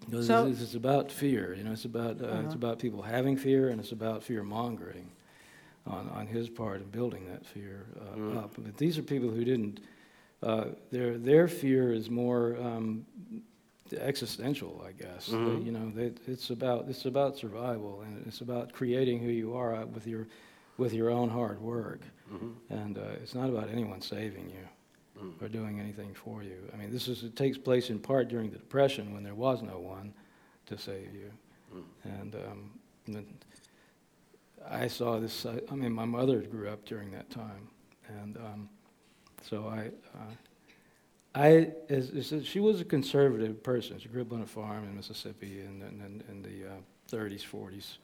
Because 0.00 0.26
So- 0.26 0.46
it's, 0.46 0.60
it's 0.62 0.74
about 0.74 1.10
fear, 1.10 1.54
you 1.54 1.64
know. 1.64 1.72
It's 1.72 1.84
about 1.86 2.20
uh, 2.22 2.42
it's 2.44 2.54
about 2.54 2.78
people 2.78 3.02
having 3.02 3.36
fear, 3.36 3.68
and 3.70 3.80
it's 3.80 3.92
about 3.92 4.22
fear 4.22 4.42
mongering 4.42 5.10
on 5.86 6.08
on 6.10 6.26
his 6.26 6.48
part 6.48 6.80
and 6.80 6.90
building 6.92 7.26
that 7.28 7.44
fear 7.46 7.86
uh, 8.00 8.38
up. 8.40 8.52
But 8.58 8.76
these 8.76 8.98
are 8.98 9.02
people 9.02 9.30
who 9.30 9.44
didn't. 9.44 9.80
Uh, 10.42 10.66
their 10.90 11.16
their 11.18 11.48
fear 11.48 11.92
is 11.92 12.10
more 12.10 12.56
um, 12.60 13.06
existential, 13.98 14.84
I 14.86 14.92
guess. 14.92 15.28
They- 15.28 15.36
you 15.64 15.72
know, 15.72 15.90
they, 15.90 16.12
it's 16.26 16.50
about 16.50 16.88
it's 16.88 17.04
about 17.06 17.36
survival, 17.36 18.02
and 18.02 18.26
it's 18.26 18.40
about 18.40 18.72
creating 18.72 19.20
who 19.20 19.30
you 19.30 19.54
are 19.54 19.74
uh, 19.74 19.86
with 19.86 20.06
your 20.06 20.26
with 20.76 20.92
your 20.92 21.10
own 21.10 21.30
hard 21.30 21.60
work. 21.60 22.00
And 22.70 22.98
uh, 22.98 23.02
it's 23.22 23.34
not 23.34 23.48
about 23.48 23.68
anyone 23.70 24.00
saving 24.00 24.50
you 24.50 24.66
or 25.40 25.48
doing 25.48 25.80
anything 25.80 26.12
for 26.14 26.42
you. 26.42 26.56
I 26.72 26.76
mean, 26.76 26.90
this 26.90 27.08
is 27.08 27.22
it 27.22 27.36
takes 27.36 27.56
place 27.56 27.90
in 27.90 27.98
part 27.98 28.28
during 28.28 28.50
the 28.50 28.58
Depression 28.58 29.12
when 29.12 29.22
there 29.22 29.34
was 29.34 29.62
no 29.62 29.78
one 29.78 30.12
to 30.66 30.78
save 30.78 31.14
you. 31.14 31.30
And 32.04 32.34
um, 32.34 32.70
and 33.06 33.26
I 34.68 34.86
saw 34.86 35.18
this. 35.18 35.46
I, 35.46 35.60
I 35.70 35.74
mean, 35.74 35.92
my 35.92 36.04
mother 36.04 36.40
grew 36.40 36.68
up 36.68 36.84
during 36.84 37.10
that 37.12 37.30
time, 37.30 37.68
and 38.08 38.36
um, 38.36 38.68
so 39.42 39.68
I. 39.68 39.90
Uh, 40.16 40.32
I, 41.36 41.72
as, 41.88 42.10
as, 42.32 42.46
she 42.46 42.60
was 42.60 42.80
a 42.80 42.84
conservative 42.84 43.60
person. 43.60 43.98
She 43.98 44.08
grew 44.08 44.22
up 44.22 44.32
on 44.32 44.42
a 44.42 44.46
farm 44.46 44.84
in 44.84 44.94
Mississippi 44.94 45.62
in, 45.62 45.82
in, 45.82 46.22
in 46.28 46.42
the 46.42 46.68
uh, 46.68 46.76
30s, 47.10 47.42
40s. 47.44 47.96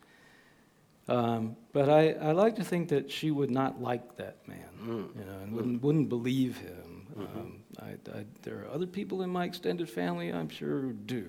Um, 1.09 1.57
but 1.73 1.89
I, 1.89 2.11
I 2.15 2.33
like 2.33 2.57
to 2.57 2.65
think 2.65 2.89
that 2.89 3.11
she 3.11 3.31
would 3.31 3.51
not 3.51 3.81
like 3.81 4.17
that 4.17 4.37
man, 4.49 4.69
you 5.17 5.25
know, 5.25 5.39
and 5.43 5.53
wouldn't, 5.53 5.83
wouldn't 5.83 6.09
believe 6.09 6.59
him. 6.59 6.90
Um, 7.19 7.63
I, 7.81 8.19
I, 8.19 8.25
there 8.43 8.63
are 8.65 8.69
other 8.75 8.87
people 8.87 9.23
in 9.23 9.31
my 9.31 9.45
extended 9.45 9.89
family 9.89 10.31
I'm 10.33 10.49
sure 10.49 10.81
who 10.81 10.93
do, 10.93 11.29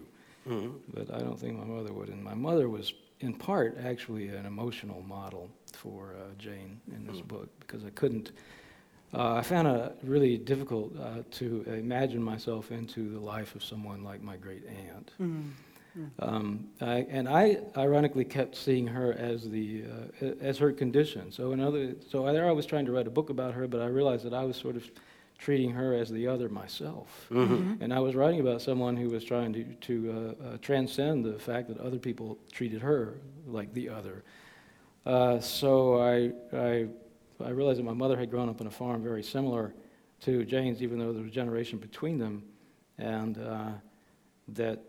but 0.93 1.13
I 1.13 1.19
don't 1.19 1.39
think 1.39 1.57
my 1.57 1.65
mother 1.65 1.93
would. 1.93 2.09
And 2.09 2.23
my 2.23 2.33
mother 2.33 2.67
was, 2.69 2.93
in 3.19 3.33
part, 3.33 3.77
actually 3.83 4.29
an 4.29 4.45
emotional 4.45 5.01
model 5.07 5.49
for 5.73 6.15
uh, 6.17 6.33
Jane 6.37 6.79
in 6.95 7.05
this 7.05 7.21
book 7.21 7.49
because 7.59 7.83
I 7.85 7.89
couldn't. 7.91 8.31
Uh, 9.13 9.35
I 9.35 9.41
found 9.41 9.67
it 9.67 9.97
really 10.03 10.37
difficult 10.37 10.93
uh, 10.97 11.23
to 11.31 11.63
imagine 11.67 12.23
myself 12.23 12.71
into 12.71 13.09
the 13.11 13.19
life 13.19 13.55
of 13.55 13.63
someone 13.63 14.03
like 14.03 14.21
my 14.23 14.37
great 14.37 14.63
aunt. 14.67 15.11
Um, 16.19 16.69
I, 16.79 17.05
and 17.09 17.27
I 17.27 17.57
ironically 17.75 18.23
kept 18.23 18.55
seeing 18.55 18.87
her 18.87 19.11
as 19.13 19.49
the 19.49 19.83
uh, 20.21 20.25
as 20.39 20.57
her 20.59 20.71
condition. 20.71 21.29
So 21.33 21.51
another, 21.51 21.95
so 22.09 22.31
there 22.31 22.47
I 22.47 22.53
was 22.53 22.65
trying 22.65 22.85
to 22.85 22.93
write 22.93 23.07
a 23.07 23.11
book 23.11 23.29
about 23.29 23.53
her, 23.53 23.67
but 23.67 23.81
I 23.81 23.87
realized 23.87 24.23
that 24.23 24.33
I 24.33 24.45
was 24.45 24.55
sort 24.55 24.77
of 24.77 24.89
treating 25.41 25.71
her 25.71 25.93
as 25.95 26.09
the 26.09 26.27
other 26.27 26.47
myself. 26.49 27.27
Mm-hmm. 27.31 27.83
And 27.83 27.91
I 27.91 27.99
was 27.99 28.13
writing 28.15 28.39
about 28.39 28.61
someone 28.61 28.95
who 28.95 29.09
was 29.09 29.23
trying 29.23 29.51
to 29.53 29.63
to 29.63 29.95
uh, 30.11 30.45
uh, 30.45 30.57
transcend 30.61 31.25
the 31.25 31.39
fact 31.39 31.67
that 31.69 31.79
other 31.79 31.99
people 31.99 32.37
treated 32.51 32.81
her 32.81 33.17
like 33.47 33.73
the 33.73 33.89
other. 33.89 34.23
Uh, 35.05 35.39
so 35.39 35.99
I, 35.99 36.31
I 36.55 36.87
I 37.43 37.49
realized 37.49 37.79
that 37.79 37.85
my 37.85 37.93
mother 37.93 38.17
had 38.17 38.29
grown 38.29 38.49
up 38.49 38.61
on 38.61 38.67
a 38.67 38.71
farm 38.71 39.03
very 39.03 39.23
similar 39.23 39.73
to 40.21 40.45
Jane's, 40.45 40.81
even 40.81 40.99
though 40.99 41.11
there 41.11 41.23
was 41.23 41.31
a 41.31 41.35
generation 41.35 41.79
between 41.79 42.19
them, 42.19 42.43
and 42.99 43.37
uh, 43.39 43.71
that 44.49 44.79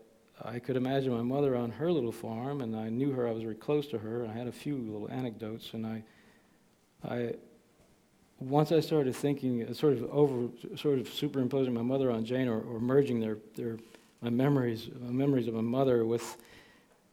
I 0.43 0.59
could 0.59 0.75
imagine 0.75 1.11
my 1.11 1.23
mother 1.23 1.55
on 1.55 1.71
her 1.71 1.91
little 1.91 2.11
farm, 2.11 2.61
and 2.61 2.75
I 2.75 2.89
knew 2.89 3.11
her. 3.11 3.27
I 3.27 3.31
was 3.31 3.43
very 3.43 3.55
close 3.55 3.87
to 3.87 3.97
her. 3.97 4.23
And 4.23 4.31
I 4.31 4.35
had 4.35 4.47
a 4.47 4.51
few 4.51 4.77
little 4.77 5.09
anecdotes, 5.09 5.73
and 5.73 5.85
I, 5.85 6.03
I, 7.03 7.33
once 8.49 8.71
I 8.71 8.79
started 8.79 9.15
thinking, 9.15 9.67
uh, 9.67 9.73
sort 9.73 9.93
of 9.93 10.03
over, 10.11 10.49
sort 10.75 10.99
of 10.99 11.07
superimposing 11.07 11.73
my 11.73 11.81
mother 11.81 12.11
on 12.11 12.25
Jane, 12.25 12.47
or, 12.47 12.61
or 12.61 12.79
merging 12.79 13.19
their, 13.19 13.37
their, 13.55 13.77
my 14.21 14.29
memories, 14.29 14.89
my 14.99 15.11
memories 15.11 15.47
of 15.47 15.53
my 15.53 15.61
mother 15.61 16.05
with 16.05 16.37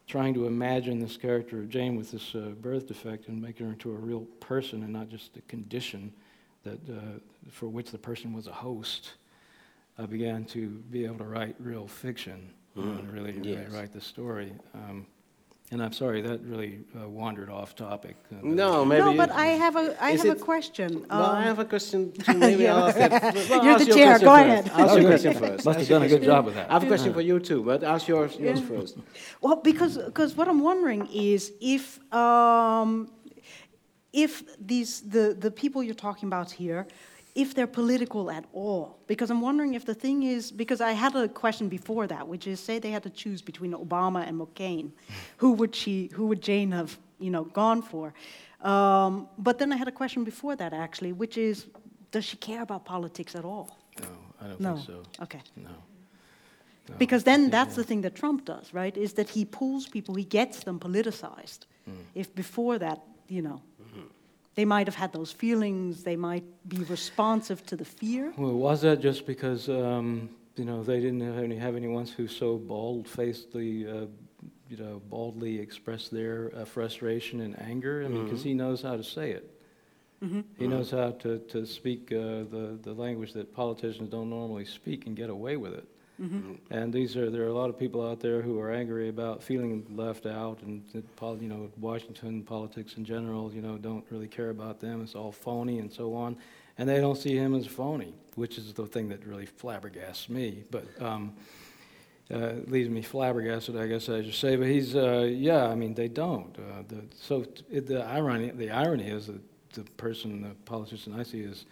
trying 0.06 0.34
to 0.34 0.46
imagine 0.46 0.98
this 0.98 1.16
character 1.16 1.60
of 1.60 1.68
Jane 1.68 1.94
with 1.94 2.10
this 2.10 2.34
uh, 2.34 2.52
birth 2.60 2.88
defect 2.88 3.28
and 3.28 3.40
making 3.40 3.66
her 3.66 3.72
into 3.72 3.90
a 3.90 3.94
real 3.94 4.22
person 4.40 4.82
and 4.82 4.92
not 4.92 5.08
just 5.08 5.36
a 5.36 5.40
condition 5.42 6.12
that 6.64 6.78
uh, 6.90 7.00
for 7.48 7.68
which 7.68 7.90
the 7.90 7.98
person 7.98 8.32
was 8.32 8.46
a 8.46 8.52
host. 8.52 9.12
I 9.98 10.06
began 10.06 10.44
to 10.46 10.68
be 10.90 11.04
able 11.04 11.18
to 11.18 11.24
write 11.24 11.54
real 11.58 11.86
fiction 11.86 12.50
to 12.74 12.80
really, 13.12 13.32
really 13.32 13.52
yes. 13.52 13.70
write 13.70 13.92
the 13.92 14.00
story. 14.00 14.52
Um, 14.74 15.06
and 15.72 15.80
I'm 15.82 15.92
sorry, 15.92 16.20
that 16.22 16.40
really 16.44 16.80
uh, 17.00 17.08
wandered 17.08 17.48
off 17.48 17.74
topic. 17.76 18.16
Uh, 18.32 18.36
No, 18.42 18.84
maybe. 18.84 19.02
No, 19.02 19.10
you- 19.10 19.16
but 19.16 19.30
I 19.30 19.46
have 19.64 19.76
a, 19.76 19.96
I 20.02 20.10
Is 20.10 20.22
have 20.22 20.36
it- 20.36 20.40
a 20.40 20.44
question. 20.44 21.06
Well, 21.08 21.22
I 21.22 21.38
Um, 21.38 21.44
have 21.44 21.58
a 21.60 21.64
question. 21.64 22.12
To 22.24 22.34
maybe 22.34 22.64
Yeah. 22.64 22.74
I'll 22.76 22.84
ask 22.88 22.96
that. 22.98 23.10
Well, 23.50 23.64
You're 23.64 23.74
ask 23.74 23.80
the 23.84 23.86
your 23.90 23.96
chair, 23.96 24.18
question 24.18 24.26
go 24.28 24.36
first. 24.36 24.46
ahead. 24.48 24.64
Ask 24.66 24.76
your 24.76 24.98
Okay. 24.98 25.06
question 25.12 25.32
first. 25.42 25.64
Must 25.64 25.78
have 25.78 25.88
done 25.88 26.02
a 26.02 26.08
good 26.08 26.22
job 26.32 26.44
with 26.46 26.54
that. 26.58 26.70
I 26.70 26.72
have 26.72 26.82
a 26.82 26.90
question 26.94 27.12
for 27.12 27.20
you 27.20 27.38
too, 27.38 27.62
but 27.62 27.78
ask 27.84 28.08
yours, 28.08 28.36
yours 28.36 28.60
first. 28.60 28.94
Well, 29.44 29.56
because 29.70 29.94
because 30.10 30.30
what 30.38 30.46
I'm 30.48 30.60
wondering 30.70 31.02
is 31.32 31.52
if 31.60 31.84
um, 32.12 32.90
if 34.24 34.32
these 34.72 34.92
the 35.14 35.24
the 35.44 35.50
people 35.62 35.78
you're 35.86 36.02
talking 36.08 36.26
about 36.32 36.50
here, 36.62 36.82
if 37.34 37.54
they're 37.54 37.66
political 37.66 38.30
at 38.30 38.44
all. 38.52 38.98
Because 39.06 39.30
I'm 39.30 39.40
wondering 39.40 39.74
if 39.74 39.84
the 39.84 39.94
thing 39.94 40.22
is 40.24 40.50
because 40.52 40.80
I 40.80 40.92
had 40.92 41.14
a 41.14 41.28
question 41.28 41.68
before 41.68 42.06
that, 42.08 42.26
which 42.28 42.46
is 42.46 42.60
say 42.60 42.78
they 42.78 42.90
had 42.90 43.02
to 43.04 43.10
choose 43.10 43.40
between 43.42 43.72
Obama 43.72 44.26
and 44.26 44.38
McCain, 44.40 44.90
who 45.38 45.52
would 45.52 45.74
she 45.74 46.10
who 46.14 46.26
would 46.26 46.42
Jane 46.42 46.72
have 46.72 46.98
you 47.18 47.30
know 47.30 47.44
gone 47.44 47.82
for? 47.82 48.12
Um, 48.62 49.28
but 49.38 49.58
then 49.58 49.72
I 49.72 49.76
had 49.76 49.88
a 49.88 49.92
question 49.92 50.24
before 50.24 50.56
that 50.56 50.72
actually, 50.72 51.12
which 51.12 51.36
is 51.38 51.66
does 52.10 52.24
she 52.24 52.36
care 52.36 52.62
about 52.62 52.84
politics 52.84 53.34
at 53.34 53.44
all? 53.44 53.78
No, 54.00 54.08
I 54.42 54.46
don't 54.48 54.60
No. 54.60 54.74
think 54.74 54.86
so. 54.86 55.02
Okay. 55.22 55.40
No. 55.56 55.70
No. 56.88 56.96
Because 56.98 57.22
then 57.24 57.44
Yeah, 57.44 57.50
that's 57.50 57.70
yeah. 57.76 57.82
the 57.82 57.84
thing 57.84 58.00
that 58.02 58.14
Trump 58.16 58.44
does, 58.44 58.74
right? 58.74 58.96
Is 58.96 59.12
that 59.12 59.28
he 59.30 59.44
pulls 59.44 59.86
people, 59.88 60.14
he 60.16 60.24
gets 60.24 60.64
them 60.64 60.78
politicized. 60.80 61.60
Mm. 61.88 61.92
If 62.14 62.34
before 62.34 62.78
that, 62.78 62.98
you 63.28 63.42
know, 63.42 63.62
they 64.54 64.64
might 64.64 64.86
have 64.86 64.96
had 64.96 65.12
those 65.12 65.32
feelings, 65.32 66.02
they 66.02 66.16
might 66.16 66.44
be 66.68 66.78
responsive 66.84 67.64
to 67.66 67.76
the 67.76 67.84
fear. 67.84 68.32
Well, 68.36 68.52
was 68.52 68.82
that 68.82 69.00
just 69.00 69.26
because 69.26 69.68
um, 69.68 70.30
you 70.56 70.64
know 70.64 70.82
they 70.82 71.00
didn't 71.00 71.20
have 71.20 71.44
any 71.44 71.56
have 71.56 71.76
anyone 71.76 72.06
who 72.06 72.26
so 72.26 72.56
bald-facedly, 72.56 73.88
uh, 73.88 74.06
you 74.68 74.76
know, 74.76 75.00
baldly 75.08 75.58
expressed 75.58 76.10
their 76.10 76.50
uh, 76.56 76.64
frustration 76.64 77.40
and 77.40 77.60
anger? 77.62 78.02
I 78.04 78.08
mean, 78.08 78.24
because 78.24 78.42
he 78.42 78.54
knows 78.54 78.82
how 78.82 78.96
to 78.96 79.04
say 79.04 79.30
it. 79.30 79.50
He 80.58 80.66
knows 80.66 80.90
how 80.90 81.12
to 81.12 81.38
to 81.38 81.64
speak 81.64 82.12
uh, 82.12 82.44
the 82.54 82.78
the 82.82 82.92
language 82.92 83.32
that 83.32 83.54
politicians 83.54 84.10
don't 84.10 84.28
normally 84.28 84.66
speak 84.66 85.06
and 85.06 85.16
get 85.16 85.30
away 85.30 85.56
with 85.56 85.72
it. 85.72 85.86
And 86.70 86.92
these 86.92 87.16
are 87.16 87.30
there 87.30 87.44
are 87.44 87.48
a 87.48 87.54
lot 87.54 87.70
of 87.70 87.78
people 87.78 88.06
out 88.06 88.20
there 88.20 88.42
who 88.42 88.60
are 88.60 88.70
angry 88.70 89.08
about 89.08 89.42
feeling 89.42 89.86
left 89.90 90.26
out, 90.26 90.60
and 90.62 90.82
you 90.92 91.48
know 91.48 91.70
Washington 91.78 92.42
politics 92.42 92.94
in 92.96 93.04
general, 93.04 93.52
you 93.52 93.62
know, 93.62 93.78
don't 93.78 94.04
really 94.10 94.28
care 94.28 94.50
about 94.50 94.80
them. 94.80 95.02
It's 95.02 95.14
all 95.14 95.32
phony 95.32 95.78
and 95.78 95.90
so 95.90 96.14
on, 96.14 96.36
and 96.76 96.88
they 96.88 97.00
don't 97.00 97.16
see 97.16 97.34
him 97.36 97.54
as 97.54 97.66
phony, 97.66 98.14
which 98.34 98.58
is 98.58 98.72
the 98.74 98.86
thing 98.86 99.08
that 99.08 99.26
really 99.26 99.46
flabbergasts 99.46 100.28
me. 100.28 100.64
But 100.70 100.84
um, 101.00 101.32
uh, 102.30 102.52
leaves 102.66 102.90
me 102.90 103.02
flabbergasted, 103.02 103.76
I 103.76 103.86
guess 103.86 104.08
I 104.08 104.22
should 104.22 104.34
say. 104.34 104.56
But 104.56 104.68
he's 104.68 104.94
uh, 104.94 105.26
yeah, 105.30 105.66
I 105.68 105.74
mean 105.74 105.94
they 105.94 106.08
don't. 106.08 106.54
Uh, 106.58 106.82
the, 106.86 107.04
so 107.18 107.46
the 107.70 108.04
irony 108.04 108.50
the 108.50 108.70
irony 108.70 109.08
is 109.08 109.26
that 109.28 109.40
the 109.72 109.84
person, 109.96 110.42
the 110.42 110.54
politician 110.64 111.18
I 111.18 111.22
see 111.22 111.40
is 111.40 111.64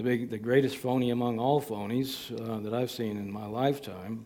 the, 0.00 0.04
big, 0.04 0.30
the 0.30 0.38
greatest 0.38 0.78
phony 0.78 1.10
among 1.10 1.38
all 1.38 1.60
phonies 1.60 2.32
uh, 2.40 2.58
that 2.60 2.72
I've 2.72 2.90
seen 2.90 3.18
in 3.18 3.30
my 3.30 3.44
lifetime, 3.44 4.24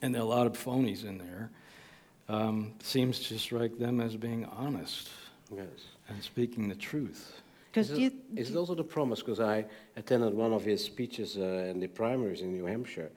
and 0.00 0.14
there 0.14 0.22
are 0.22 0.24
a 0.24 0.28
lot 0.28 0.46
of 0.46 0.52
phonies 0.52 1.04
in 1.04 1.18
there, 1.18 1.50
um, 2.28 2.72
seems 2.82 3.18
to 3.28 3.36
strike 3.38 3.78
them 3.78 4.00
as 4.00 4.16
being 4.16 4.44
honest 4.46 5.10
Yes. 5.54 5.66
and 6.08 6.22
speaking 6.22 6.68
the 6.68 6.76
truth. 6.76 7.42
Because 7.70 7.90
Is 7.90 7.98
you, 7.98 8.06
it, 8.06 8.12
is 8.36 8.50
it 8.50 8.56
also 8.56 8.76
the 8.76 8.84
promise? 8.84 9.20
Because 9.20 9.40
I 9.40 9.64
attended 9.96 10.34
one 10.34 10.52
of 10.52 10.64
his 10.64 10.84
speeches 10.84 11.36
uh, 11.36 11.70
in 11.70 11.80
the 11.80 11.88
primaries 11.88 12.42
in 12.42 12.52
New 12.52 12.66
Hampshire, 12.66 13.10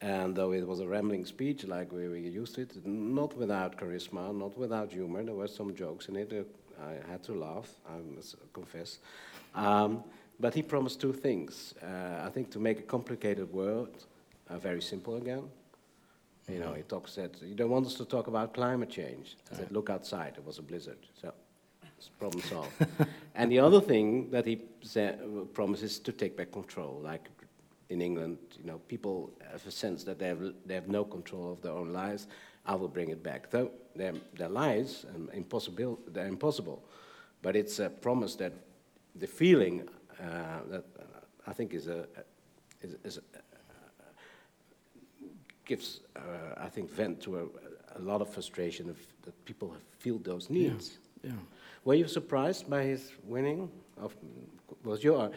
and 0.00 0.36
though 0.36 0.52
it 0.52 0.64
was 0.64 0.78
a 0.78 0.86
rambling 0.86 1.24
speech 1.24 1.64
like 1.64 1.90
we 1.90 2.06
were 2.08 2.16
used 2.16 2.54
to 2.56 2.60
it, 2.62 2.86
not 2.86 3.36
without 3.36 3.76
charisma, 3.76 4.32
not 4.32 4.56
without 4.56 4.92
humor, 4.92 5.24
there 5.24 5.34
were 5.34 5.48
some 5.48 5.74
jokes 5.74 6.08
in 6.08 6.16
it. 6.16 6.32
Uh, 6.32 6.44
I 6.84 7.10
had 7.10 7.22
to 7.24 7.32
laugh, 7.34 7.70
I 7.88 7.98
must 8.14 8.36
confess. 8.52 8.98
Um, 9.54 10.04
but 10.40 10.54
he 10.54 10.62
promised 10.62 11.00
two 11.00 11.12
things. 11.12 11.74
Uh, 11.82 12.26
I 12.26 12.30
think 12.30 12.50
to 12.50 12.58
make 12.58 12.78
a 12.78 12.82
complicated 12.82 13.52
world 13.52 14.06
uh, 14.48 14.58
very 14.58 14.82
simple 14.82 15.16
again. 15.16 15.44
You 16.48 16.58
know, 16.58 16.74
he 16.74 16.82
talks 16.82 17.14
that 17.14 17.40
you 17.42 17.54
don't 17.54 17.70
want 17.70 17.86
us 17.86 17.94
to 17.94 18.04
talk 18.04 18.26
about 18.26 18.52
climate 18.52 18.90
change. 18.90 19.36
I 19.50 19.56
said, 19.56 19.72
look 19.72 19.88
outside, 19.88 20.34
it 20.36 20.44
was 20.44 20.58
a 20.58 20.62
blizzard. 20.62 20.98
So 21.20 21.32
it's 21.96 22.08
problem 22.08 22.42
solved. 22.42 22.70
and 23.34 23.50
the 23.50 23.60
other 23.60 23.80
thing 23.80 24.30
that 24.30 24.44
he 24.44 24.60
sa- 24.82 25.12
promises 25.54 25.98
to 26.00 26.12
take 26.12 26.36
back 26.36 26.52
control, 26.52 27.00
like 27.02 27.30
in 27.88 28.02
England, 28.02 28.36
you 28.58 28.66
know, 28.66 28.78
people 28.88 29.30
have 29.50 29.66
a 29.66 29.70
sense 29.70 30.04
that 30.04 30.18
they 30.18 30.28
have, 30.28 30.42
they 30.66 30.74
have 30.74 30.88
no 30.88 31.04
control 31.04 31.52
of 31.52 31.62
their 31.62 31.72
own 31.72 31.94
lives. 31.94 32.26
I 32.66 32.74
will 32.74 32.88
bring 32.88 33.08
it 33.08 33.22
back. 33.22 33.50
Though 33.50 33.70
their, 33.96 34.12
their 34.34 34.48
lives 34.48 35.06
and 35.14 35.30
impossible, 35.32 35.98
they're 36.08 36.26
impossible, 36.26 36.82
but 37.40 37.56
it's 37.56 37.78
a 37.78 37.88
promise 37.88 38.34
that 38.36 38.52
the 39.14 39.26
feeling 39.26 39.88
that 40.18 40.84
uh, 40.98 41.02
I 41.46 41.52
think 41.52 41.74
is 41.74 41.86
a 41.88 42.06
is, 42.82 42.96
is 43.04 43.18
a, 43.18 43.20
gives, 45.64 46.00
uh, 46.16 46.20
I 46.56 46.68
think, 46.68 46.90
vent 46.90 47.20
to 47.22 47.38
a, 47.38 47.98
a 47.98 48.00
lot 48.00 48.20
of 48.20 48.28
frustration 48.28 48.90
of 48.90 48.98
that 49.22 49.44
people 49.44 49.74
feel 49.98 50.18
those 50.18 50.50
needs. 50.50 50.98
Yeah. 51.22 51.32
Were 51.84 51.94
you 51.94 52.06
surprised 52.08 52.68
by 52.68 52.82
his 52.82 53.12
winning? 53.24 53.70
Of, 53.96 54.14
was 54.84 55.02
you're 55.02 55.30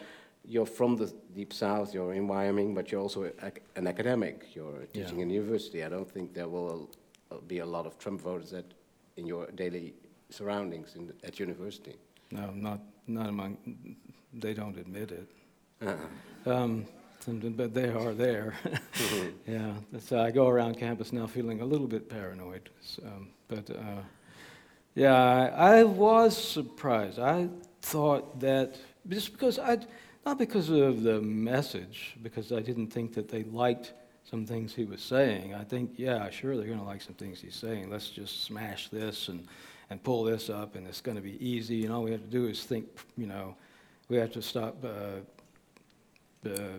you're 0.44 0.66
from 0.66 0.96
the 0.96 1.12
deep 1.34 1.52
south, 1.52 1.92
you're 1.94 2.14
in 2.14 2.26
Wyoming, 2.26 2.74
but 2.74 2.90
you're 2.90 3.00
also 3.02 3.24
a, 3.42 3.52
an 3.76 3.86
academic. 3.86 4.54
You're 4.54 4.86
teaching 4.92 5.18
Yeah. 5.18 5.24
in 5.24 5.30
university. 5.30 5.84
I 5.84 5.88
don't 5.88 6.10
think 6.10 6.32
there 6.34 6.48
will 6.48 6.88
uh, 7.30 7.36
be 7.46 7.58
a 7.58 7.66
lot 7.66 7.86
of 7.86 7.98
Trump 7.98 8.20
voters 8.20 8.50
that 8.50 8.64
in 9.16 9.26
your 9.26 9.46
daily 9.54 9.94
surroundings 10.30 10.94
in, 10.96 11.12
at 11.24 11.38
university. 11.38 11.96
No, 12.30 12.50
not 12.54 12.80
not 13.06 13.28
among. 13.28 13.56
They 14.40 14.54
don't 14.54 14.76
admit 14.76 15.12
it. 15.12 15.28
Uh-uh. 15.82 16.52
Um, 16.52 16.86
but 17.26 17.74
they 17.74 17.88
are 17.90 18.14
there. 18.14 18.54
yeah. 19.46 19.74
So 19.98 20.20
I 20.20 20.30
go 20.30 20.48
around 20.48 20.78
campus 20.78 21.12
now 21.12 21.26
feeling 21.26 21.60
a 21.60 21.64
little 21.64 21.86
bit 21.86 22.08
paranoid. 22.08 22.70
So, 22.80 23.02
um, 23.04 23.28
but 23.48 23.68
uh, 23.70 24.02
yeah, 24.94 25.14
I, 25.14 25.78
I 25.78 25.84
was 25.84 26.36
surprised. 26.36 27.18
I 27.18 27.48
thought 27.82 28.40
that 28.40 28.76
just 29.08 29.32
because 29.32 29.58
I, 29.58 29.78
not 30.24 30.38
because 30.38 30.70
of 30.70 31.02
the 31.02 31.20
message, 31.20 32.16
because 32.22 32.52
I 32.52 32.60
didn't 32.60 32.88
think 32.88 33.14
that 33.14 33.28
they 33.28 33.44
liked 33.44 33.92
some 34.28 34.44
things 34.44 34.74
he 34.74 34.84
was 34.84 35.00
saying. 35.00 35.54
I 35.54 35.64
think, 35.64 35.92
yeah, 35.96 36.28
sure, 36.30 36.56
they're 36.56 36.66
going 36.66 36.78
to 36.78 36.84
like 36.84 37.00
some 37.00 37.14
things 37.14 37.40
he's 37.40 37.54
saying. 37.54 37.90
Let's 37.90 38.10
just 38.10 38.44
smash 38.44 38.88
this 38.88 39.28
and, 39.28 39.46
and 39.88 40.02
pull 40.02 40.24
this 40.24 40.50
up, 40.50 40.76
and 40.76 40.86
it's 40.86 41.00
going 41.00 41.16
to 41.16 41.22
be 41.22 41.42
easy. 41.44 41.84
And 41.84 41.94
all 41.94 42.02
we 42.02 42.10
have 42.12 42.20
to 42.20 42.26
do 42.26 42.46
is 42.46 42.64
think, 42.64 42.86
you 43.16 43.26
know, 43.26 43.56
we 44.08 44.16
have 44.16 44.32
to 44.32 44.42
stop. 44.42 44.84
Uh, 44.84 45.20
uh, 46.48 46.78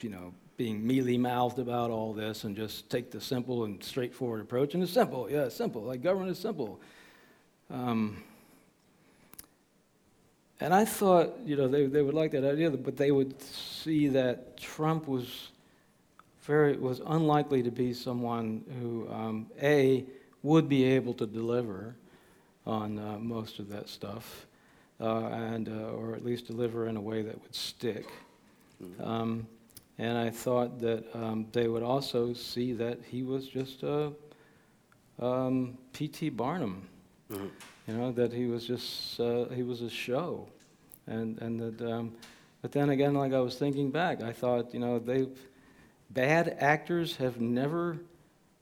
you 0.00 0.10
know, 0.10 0.32
being 0.56 0.86
mealy-mouthed 0.86 1.58
about 1.58 1.90
all 1.90 2.12
this 2.12 2.44
and 2.44 2.56
just 2.56 2.88
take 2.90 3.10
the 3.10 3.20
simple 3.20 3.64
and 3.64 3.82
straightforward 3.82 4.40
approach. 4.40 4.74
And 4.74 4.82
it's 4.82 4.92
simple, 4.92 5.30
yeah, 5.30 5.44
it's 5.44 5.54
simple. 5.54 5.82
Like 5.82 6.02
government 6.02 6.30
is 6.30 6.38
simple. 6.38 6.80
Um, 7.70 8.22
and 10.60 10.72
I 10.72 10.84
thought, 10.84 11.34
you 11.44 11.56
know, 11.56 11.68
they, 11.68 11.86
they 11.86 12.02
would 12.02 12.14
like 12.14 12.30
that 12.32 12.44
idea, 12.44 12.70
but 12.70 12.96
they 12.96 13.10
would 13.10 13.40
see 13.42 14.08
that 14.08 14.56
Trump 14.56 15.06
was 15.06 15.50
very 16.42 16.76
was 16.76 17.02
unlikely 17.06 17.62
to 17.64 17.70
be 17.70 17.92
someone 17.92 18.64
who 18.80 19.12
um, 19.12 19.46
a 19.60 20.04
would 20.42 20.68
be 20.68 20.84
able 20.84 21.12
to 21.14 21.26
deliver 21.26 21.96
on 22.64 22.98
uh, 22.98 23.18
most 23.18 23.58
of 23.58 23.68
that 23.68 23.88
stuff, 23.88 24.46
uh, 25.00 25.26
and 25.26 25.68
uh, 25.68 25.90
or 25.90 26.14
at 26.14 26.24
least 26.24 26.46
deliver 26.46 26.88
in 26.88 26.96
a 26.96 27.00
way 27.00 27.22
that 27.22 27.40
would 27.40 27.54
stick. 27.54 28.06
Mm-hmm. 28.82 29.02
Um, 29.02 29.46
and 29.98 30.18
I 30.18 30.30
thought 30.30 30.78
that 30.80 31.04
um, 31.14 31.46
they 31.52 31.68
would 31.68 31.82
also 31.82 32.32
see 32.34 32.72
that 32.74 32.98
he 33.08 33.22
was 33.22 33.48
just 33.48 33.82
a 33.82 34.12
um, 35.18 35.78
P.T. 35.92 36.30
Barnum. 36.30 36.86
Mm-hmm. 37.30 37.46
You 37.88 37.94
know 37.94 38.12
that 38.12 38.32
he 38.32 38.46
was 38.46 38.66
just 38.66 39.20
uh, 39.20 39.46
he 39.46 39.62
was 39.62 39.80
a 39.80 39.90
show, 39.90 40.48
and 41.06 41.40
and 41.40 41.60
that. 41.60 41.90
Um, 41.90 42.12
but 42.62 42.72
then 42.72 42.90
again, 42.90 43.14
like 43.14 43.32
I 43.32 43.38
was 43.38 43.56
thinking 43.56 43.90
back, 43.90 44.22
I 44.22 44.32
thought 44.32 44.74
you 44.74 44.80
know 44.80 44.98
they 44.98 45.28
bad 46.10 46.56
actors 46.60 47.16
have 47.16 47.40
never 47.40 47.98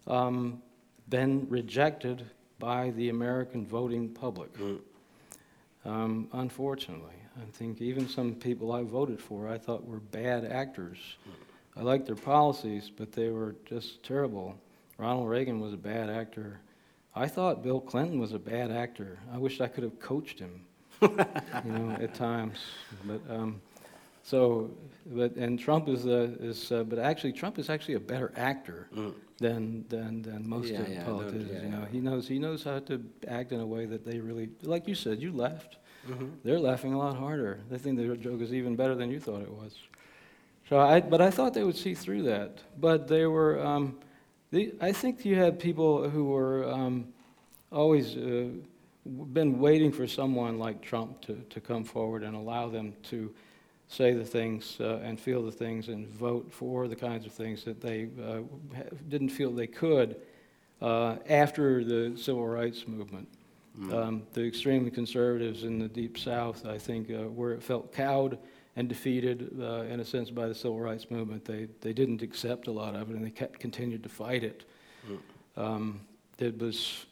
um, 0.07 0.63
been 1.09 1.47
rejected 1.49 2.25
by 2.59 2.91
the 2.91 3.09
American 3.09 3.67
voting 3.67 4.09
public. 4.11 4.53
Mm. 4.59 4.81
Um, 5.85 6.29
unfortunately, 6.33 7.15
I 7.37 7.45
think 7.53 7.81
even 7.81 8.09
some 8.09 8.35
people 8.35 8.73
I 8.73 8.83
voted 8.83 9.21
for 9.21 9.49
I 9.49 9.59
thought 9.59 9.87
were 9.87 10.01
bad 10.01 10.45
actors. 10.45 10.99
I 11.77 11.83
liked 11.83 12.07
their 12.07 12.15
policies, 12.15 12.91
but 12.95 13.13
they 13.13 13.29
were 13.29 13.57
just 13.67 14.03
terrible. 14.03 14.57
Ronald 14.97 15.29
Reagan 15.29 15.61
was 15.61 15.73
a 15.73 15.79
bad 15.79 16.09
actor. 16.09 16.61
I 17.15 17.27
thought 17.27 17.63
Bill 17.63 17.81
Clinton 17.81 18.19
was 18.19 18.33
a 18.33 18.39
bad 18.39 18.71
actor. 18.71 19.19
I 19.33 19.39
wish 19.39 19.61
I 19.61 19.67
could 19.67 19.85
have 19.85 19.99
coached 20.01 20.39
him, 20.39 20.63
you 21.03 21.09
know, 21.65 21.97
at 22.01 22.15
times. 22.15 22.59
But 23.05 23.21
um, 23.29 23.61
so, 24.25 24.71
but 25.07 25.37
and 25.37 25.59
Trump 25.59 25.87
is 25.89 26.07
a, 26.07 26.23
is, 26.41 26.73
uh, 26.73 26.83
but 26.83 26.99
actually 26.99 27.33
Trump 27.33 27.59
is 27.59 27.69
actually 27.69 27.95
a 27.95 28.01
better 28.01 28.33
actor 28.37 28.89
mm. 28.97 29.13
than, 29.39 29.85
than 29.91 30.23
than 30.23 30.49
most 30.49 30.73
yeah, 30.73 30.81
of 30.81 30.87
the 30.87 30.95
yeah, 30.95 31.05
politicians. 31.05 31.51
yeah, 31.53 31.63
you 31.63 31.69
know, 31.69 31.85
he 31.93 32.01
knows 32.01 32.27
he 32.27 32.39
knows 32.39 32.65
how 32.65 32.79
to 32.81 33.05
act 33.29 33.53
in 33.53 33.61
a 33.61 33.67
way 33.67 33.85
that 33.85 34.03
they 34.05 34.19
really, 34.19 34.49
like 34.63 34.89
you 34.89 34.95
said, 34.95 35.21
you 35.21 35.31
laughed. 35.31 35.77
Mm-hmm. 36.09 36.27
They're 36.43 36.59
laughing 36.59 36.95
a 36.95 36.99
lot 36.99 37.17
harder. 37.17 37.61
They 37.71 37.77
think 37.77 37.99
their 37.99 38.17
joke 38.17 38.41
is 38.41 38.55
even 38.55 38.77
better 38.77 38.95
than 38.95 39.11
you 39.11 39.21
thought 39.21 39.43
it 39.43 39.53
was. 39.53 39.75
So 40.69 40.79
I, 40.81 41.01
but 41.01 41.21
I 41.21 41.31
thought 41.31 41.53
they 41.53 41.65
would 41.65 41.77
see 41.77 41.95
through 41.95 42.23
that. 42.23 42.61
But 42.81 43.07
they 43.07 43.27
were, 43.27 43.65
um, 43.65 43.99
they, 44.51 44.73
I 44.81 44.93
think 44.93 45.25
you 45.25 45.37
had 45.37 45.59
people 45.59 46.09
who 46.09 46.25
were 46.25 46.67
um, 46.71 47.09
always 47.71 48.17
uh, 48.17 48.49
been 49.05 49.59
waiting 49.59 49.93
for 49.93 50.07
someone 50.07 50.59
like 50.59 50.81
Trump 50.81 51.21
to, 51.23 51.35
to 51.51 51.61
come 51.61 51.85
forward 51.85 52.23
and 52.23 52.35
allow 52.35 52.69
them 52.69 52.95
to 53.11 53.35
say 53.89 54.13
the 54.13 54.25
things 54.25 54.79
uh, 54.81 55.01
and 55.03 55.19
feel 55.21 55.43
the 55.43 55.53
things 55.53 55.89
and 55.89 56.09
vote 56.09 56.51
for 56.51 56.89
the 56.89 56.97
kinds 56.97 57.27
of 57.27 57.33
things 57.33 57.65
that 57.65 57.81
they 57.81 58.09
uh, 58.23 58.41
didn't 59.09 59.29
feel 59.29 59.51
they 59.51 59.67
could 59.67 60.17
uh, 60.81 61.17
after 61.29 61.85
the 61.85 62.17
civil 62.17 62.47
rights 62.47 62.87
movement. 62.87 63.29
Mm. 63.79 63.93
Um, 63.93 64.23
the 64.33 64.47
extremely 64.47 64.91
conservatives 64.91 65.65
in 65.65 65.79
the 65.79 65.89
deep 65.89 66.17
south, 66.17 66.65
I 66.65 66.79
think, 66.79 67.11
uh, 67.11 67.29
were 67.29 67.61
felt 67.61 67.93
cowed 67.93 68.39
and 68.77 68.89
defeated 68.89 69.57
uh, 69.61 69.83
in 69.83 70.01
a 70.01 70.05
sense 70.05 70.31
by 70.31 70.47
the 70.47 70.55
civil 70.55 70.81
rights 70.81 71.11
movement. 71.11 71.45
They, 71.45 71.69
they 71.81 71.93
didn't 71.93 72.23
accept 72.23 72.67
a 72.67 72.73
lot 72.73 72.95
of 72.95 73.11
it 73.11 73.17
and 73.17 73.25
they 73.25 73.31
kept, 73.31 73.59
continued 73.59 74.03
to 74.03 74.09
fight 74.09 74.45
it. 74.45 74.65
Mm. 75.09 75.19
Um, 75.57 76.01
it 76.39 76.59
was 76.59 77.07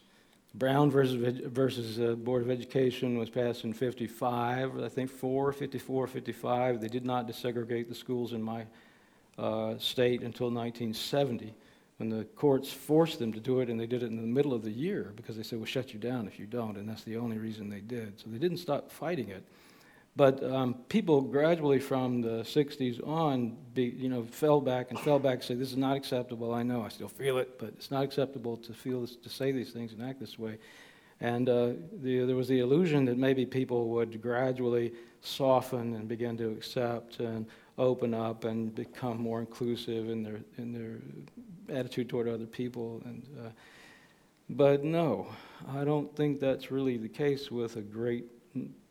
Brown 0.55 0.91
versus, 0.91 1.39
versus 1.47 1.99
uh, 1.99 2.15
Board 2.15 2.43
of 2.43 2.51
Education 2.51 3.17
was 3.17 3.31
passed 3.31 3.65
in 3.65 3.73
55, 3.73 4.83
I 4.83 4.89
think 4.89 5.11
4, 5.11 5.53
54, 5.53 6.07
55. 6.07 6.81
They 6.81 6.89
did 6.89 7.07
not 7.07 7.27
desegregate 7.27 7.89
the 7.89 7.95
schools 7.95 8.33
in 8.35 8.43
my 8.43 8.67
uh, 9.39 9.79
state 9.79 10.23
until 10.23 10.51
1970 10.51 11.55
when 12.03 12.09
the 12.09 12.25
courts 12.37 12.73
forced 12.73 13.19
them 13.19 13.33
to 13.33 13.41
do 13.41 13.61
it 13.61 13.69
and 13.69 13.79
they 13.79 13.87
did 13.87 14.03
it 14.03 14.07
in 14.07 14.17
the 14.17 14.23
middle 14.23 14.53
of 14.53 14.63
the 14.63 14.71
year 14.71 15.13
because 15.15 15.37
they 15.37 15.43
said, 15.43 15.59
we'll 15.59 15.67
shut 15.67 15.95
you 15.95 16.01
down 16.01 16.27
if 16.27 16.39
you 16.39 16.47
don't, 16.47 16.77
and 16.77 16.89
that's 16.89 17.05
the 17.05 17.17
only 17.17 17.39
reason 17.39 17.71
they 17.71 17.81
did. 17.81 18.19
So 18.19 18.27
they 18.29 18.39
didn't 18.39 18.59
stop 18.59 18.91
fighting 18.91 19.29
it. 19.29 19.45
But 20.15 20.45
um, 20.45 20.75
people 20.89 21.23
gradually 21.23 21.79
from 21.79 22.21
the 22.21 22.43
60s 22.43 23.07
on, 23.07 23.57
be, 23.73 23.85
you 23.85 24.11
know, 24.11 24.25
fell 24.25 24.61
back 24.61 24.91
and 24.91 25.01
fell 25.01 25.19
back 25.19 25.35
and 25.35 25.43
said, 25.43 25.59
this 25.59 25.71
is 25.71 25.79
not 25.79 25.97
acceptable. 25.97 26.53
I 26.53 26.63
know, 26.63 26.83
I 26.83 26.89
still 26.89 27.09
feel 27.09 27.39
it, 27.39 27.59
but 27.59 27.69
it's 27.71 27.91
not 27.91 28.05
acceptable 28.05 28.59
to 28.59 28.75
feel 28.75 29.01
this, 29.01 29.17
to 29.17 29.31
say 29.31 29.53
these 29.53 29.71
things 29.71 29.93
and 29.93 30.03
act 30.03 30.21
this 30.21 30.39
way. 30.39 30.59
And 31.21 31.49
uh, 31.49 31.73
the, 32.03 32.25
there 32.27 32.37
was 32.37 32.49
the 32.49 32.59
illusion 32.59 33.07
that 33.07 33.17
maybe 33.17 33.47
people 33.47 33.89
would 33.91 34.21
gradually 34.21 34.93
soften 35.23 35.95
and 35.95 36.09
begin 36.09 36.37
to 36.39 36.51
accept 36.51 37.21
and 37.21 37.47
open 37.79 38.13
up 38.13 38.45
and 38.45 38.75
become 38.75 39.19
more 39.19 39.41
inclusive 39.41 40.11
in 40.11 40.23
their, 40.23 40.41
in 40.59 40.73
their 40.73 41.77
attitude 41.79 42.11
toward 42.11 42.29
other 42.29 42.45
people. 42.45 43.01
And, 43.07 43.27
uh, 43.41 43.49
but 44.51 44.85
no, 44.85 45.29
I 45.69 45.85
don't 45.85 46.15
think 46.15 46.39
that's 46.39 46.71
really 46.71 46.99
the 46.99 47.09
case 47.09 47.51
with 47.51 47.77
a 47.77 47.83
great 47.83 48.27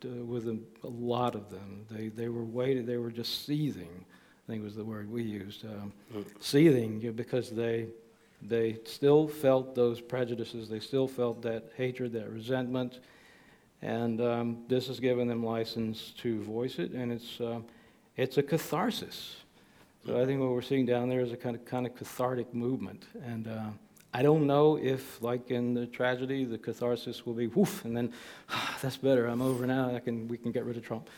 uh, 0.05 0.23
with 0.23 0.47
a, 0.47 0.57
a, 0.83 0.87
lot 0.87 1.35
of 1.35 1.49
them. 1.49 1.85
They, 1.89 2.09
they 2.09 2.29
were 2.29 2.43
waiting, 2.43 2.85
they 2.85 2.97
were 2.97 3.11
just 3.11 3.45
seething, 3.45 4.05
I 4.47 4.51
think 4.51 4.63
was 4.63 4.75
the 4.75 4.83
word 4.83 5.09
we 5.09 5.23
used, 5.23 5.65
um, 5.65 5.93
seething 6.39 6.99
because 7.15 7.49
they, 7.49 7.87
they 8.41 8.79
still 8.85 9.27
felt 9.27 9.75
those 9.75 10.01
prejudices, 10.01 10.69
they 10.69 10.79
still 10.79 11.07
felt 11.07 11.41
that 11.43 11.71
hatred, 11.75 12.13
that 12.13 12.29
resentment, 12.29 12.99
and 13.81 14.21
um, 14.21 14.63
this 14.67 14.87
has 14.87 14.99
given 14.99 15.27
them 15.27 15.43
license 15.43 16.13
to 16.19 16.41
voice 16.41 16.79
it, 16.79 16.91
and 16.91 17.11
it's, 17.11 17.41
uh, 17.41 17.59
it's 18.17 18.37
a 18.37 18.43
catharsis. 18.43 19.37
So 20.05 20.19
I 20.19 20.25
think 20.25 20.39
what 20.39 20.49
we're 20.49 20.61
seeing 20.61 20.85
down 20.85 21.09
there 21.09 21.21
is 21.21 21.31
a 21.31 21.37
kind 21.37 21.55
of, 21.55 21.65
kind 21.65 21.85
of 21.85 21.95
cathartic 21.95 22.53
movement, 22.53 23.05
and 23.25 23.47
uh, 23.47 23.69
I 24.13 24.21
don't 24.21 24.45
know 24.45 24.77
if, 24.77 25.21
like 25.21 25.51
in 25.51 25.73
the 25.73 25.85
tragedy, 25.85 26.43
the 26.43 26.57
catharsis 26.57 27.25
will 27.25 27.33
be 27.33 27.47
woof, 27.47 27.85
and 27.85 27.95
then 27.95 28.11
ah, 28.49 28.77
that's 28.81 28.97
better. 28.97 29.27
I'm 29.27 29.41
over 29.41 29.65
now. 29.65 29.95
I 29.95 29.99
can 29.99 30.27
we 30.27 30.37
can 30.37 30.51
get 30.51 30.65
rid 30.65 30.77
of 30.77 30.83
Trump. 30.83 31.09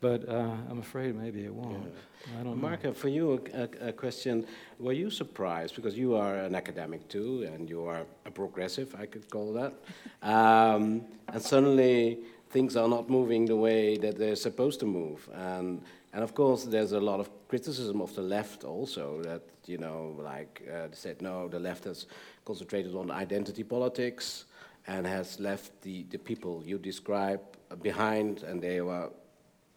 But 0.00 0.26
uh, 0.26 0.56
I'm 0.70 0.78
afraid 0.78 1.14
maybe 1.14 1.44
it 1.44 1.52
won't. 1.52 1.84
Yeah. 1.84 2.40
I 2.40 2.42
don't 2.42 2.58
Mark, 2.58 2.84
know. 2.84 2.94
for 2.94 3.08
you, 3.08 3.44
a, 3.52 3.88
a, 3.88 3.92
question: 3.92 4.46
Were 4.78 4.94
you 4.94 5.10
surprised 5.10 5.76
because 5.76 5.96
you 5.98 6.14
are 6.14 6.36
an 6.36 6.54
academic 6.54 7.06
too, 7.08 7.46
and 7.52 7.68
you 7.68 7.84
are 7.84 8.06
a 8.24 8.30
progressive, 8.30 8.94
I 8.98 9.04
could 9.04 9.28
call 9.28 9.52
that, 9.52 9.74
um, 10.22 11.04
and 11.28 11.42
suddenly 11.42 12.20
things 12.48 12.76
are 12.76 12.88
not 12.88 13.10
moving 13.10 13.44
the 13.44 13.56
way 13.56 13.98
that 13.98 14.16
they're 14.16 14.36
supposed 14.36 14.80
to 14.80 14.86
move, 14.86 15.28
and 15.34 15.82
and 16.12 16.24
of 16.24 16.34
course, 16.34 16.64
there's 16.64 16.92
a 16.92 17.00
lot 17.00 17.20
of 17.20 17.30
criticism 17.48 18.00
of 18.00 18.14
the 18.14 18.22
left 18.22 18.64
also 18.64 19.22
that, 19.22 19.42
you 19.66 19.78
know, 19.78 20.16
like 20.18 20.62
uh, 20.68 20.88
they 20.88 20.94
said, 20.94 21.22
no, 21.22 21.46
the 21.48 21.60
left 21.60 21.84
has 21.84 22.06
concentrated 22.44 22.94
on 22.94 23.10
identity 23.10 23.64
politics 23.64 24.46
and 24.86 25.06
has 25.06 25.38
left 25.38 25.80
the, 25.82 26.04
the 26.10 26.18
people 26.18 26.62
you 26.64 26.78
describe 26.78 27.40
behind, 27.82 28.42
and 28.42 28.60
they 28.60 28.80
were 28.80 29.10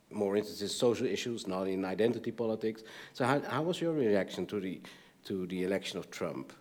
more 0.09 0.35
interested 0.35 0.63
in 0.63 0.69
social 0.69 1.07
issues, 1.07 1.47
not 1.47 1.67
in 1.67 1.85
identity 1.85 2.31
politics. 2.31 2.83
So, 3.13 3.25
how, 3.25 3.39
how 3.41 3.61
was 3.63 3.81
your 3.81 3.93
reaction 3.93 4.45
to 4.47 4.59
the, 4.59 4.81
to 5.25 5.45
the 5.47 5.63
election 5.63 5.99
of 5.99 6.09
Trump? 6.09 6.53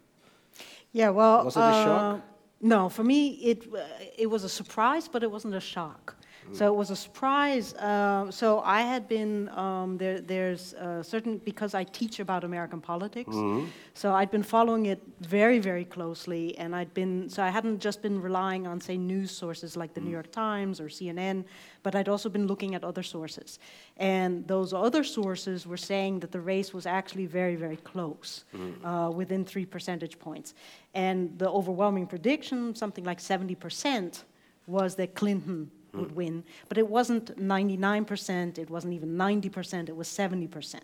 Yeah, 0.93 1.11
well. 1.11 1.45
Was 1.45 1.57
it 1.57 1.61
a 1.61 1.63
uh, 1.63 1.85
shock? 1.85 2.21
No, 2.61 2.89
for 2.89 3.03
me, 3.03 3.31
it, 3.31 3.67
uh, 3.75 3.81
it 4.17 4.27
was 4.31 4.45
a 4.45 4.49
surprise, 4.49 5.09
but 5.09 5.23
it 5.23 5.31
wasn't 5.31 5.55
a 5.55 5.61
shock. 5.61 6.17
So 6.53 6.67
it 6.67 6.77
was 6.77 6.91
a 6.91 6.97
surprise. 6.97 7.75
Uh, 7.75 8.31
so 8.31 8.61
I 8.61 8.83
had 8.83 9.09
been 9.09 9.49
um, 9.51 9.97
there. 9.97 10.21
There's 10.21 10.75
certain 11.03 11.39
because 11.39 11.75
I 11.75 11.85
teach 11.85 12.21
about 12.21 12.45
American 12.45 12.81
politics. 12.81 13.35
Mm-hmm. 13.35 13.67
So 13.95 14.15
I'd 14.15 14.31
been 14.31 14.43
following 14.43 14.87
it 14.87 15.03
very, 15.21 15.59
very 15.59 15.85
closely, 15.85 16.57
and 16.59 16.75
I'd 16.75 16.93
been 16.95 17.29
so 17.29 17.43
I 17.43 17.51
hadn't 17.51 17.79
just 17.79 18.01
been 18.03 18.21
relying 18.21 18.67
on 18.67 18.81
say 18.81 18.97
news 18.97 19.31
sources 19.31 19.77
like 19.77 19.93
the 19.93 20.01
mm-hmm. 20.01 20.09
New 20.09 20.13
York 20.13 20.33
Times 20.33 20.81
or 20.81 20.87
CNN, 20.87 21.45
but 21.83 21.95
I'd 21.95 22.09
also 22.09 22.29
been 22.29 22.47
looking 22.47 22.75
at 22.75 22.85
other 22.85 23.03
sources, 23.03 23.59
and 23.99 24.47
those 24.49 24.73
other 24.73 25.05
sources 25.05 25.67
were 25.67 25.77
saying 25.77 26.21
that 26.21 26.33
the 26.33 26.41
race 26.41 26.73
was 26.73 26.87
actually 26.87 27.27
very, 27.27 27.55
very 27.55 27.77
close, 27.77 28.45
mm-hmm. 28.55 28.85
uh, 28.85 29.11
within 29.11 29.45
three 29.45 29.67
percentage 29.67 30.19
points, 30.19 30.55
and 30.95 31.39
the 31.39 31.51
overwhelming 31.51 32.07
prediction, 32.07 32.75
something 32.75 33.05
like 33.05 33.21
70 33.21 33.55
percent, 33.57 34.25
was 34.67 34.95
that 34.97 35.15
Clinton 35.15 35.71
would 35.95 36.15
win. 36.15 36.45
But 36.69 36.79
it 36.79 36.89
wasn't 36.89 37.39
99%, 37.39 38.59
it 38.59 38.71
wasn't 38.71 38.95
even 38.95 39.17
90%, 39.17 39.89
it 39.89 39.97
was 39.97 40.09
70%. 40.09 40.81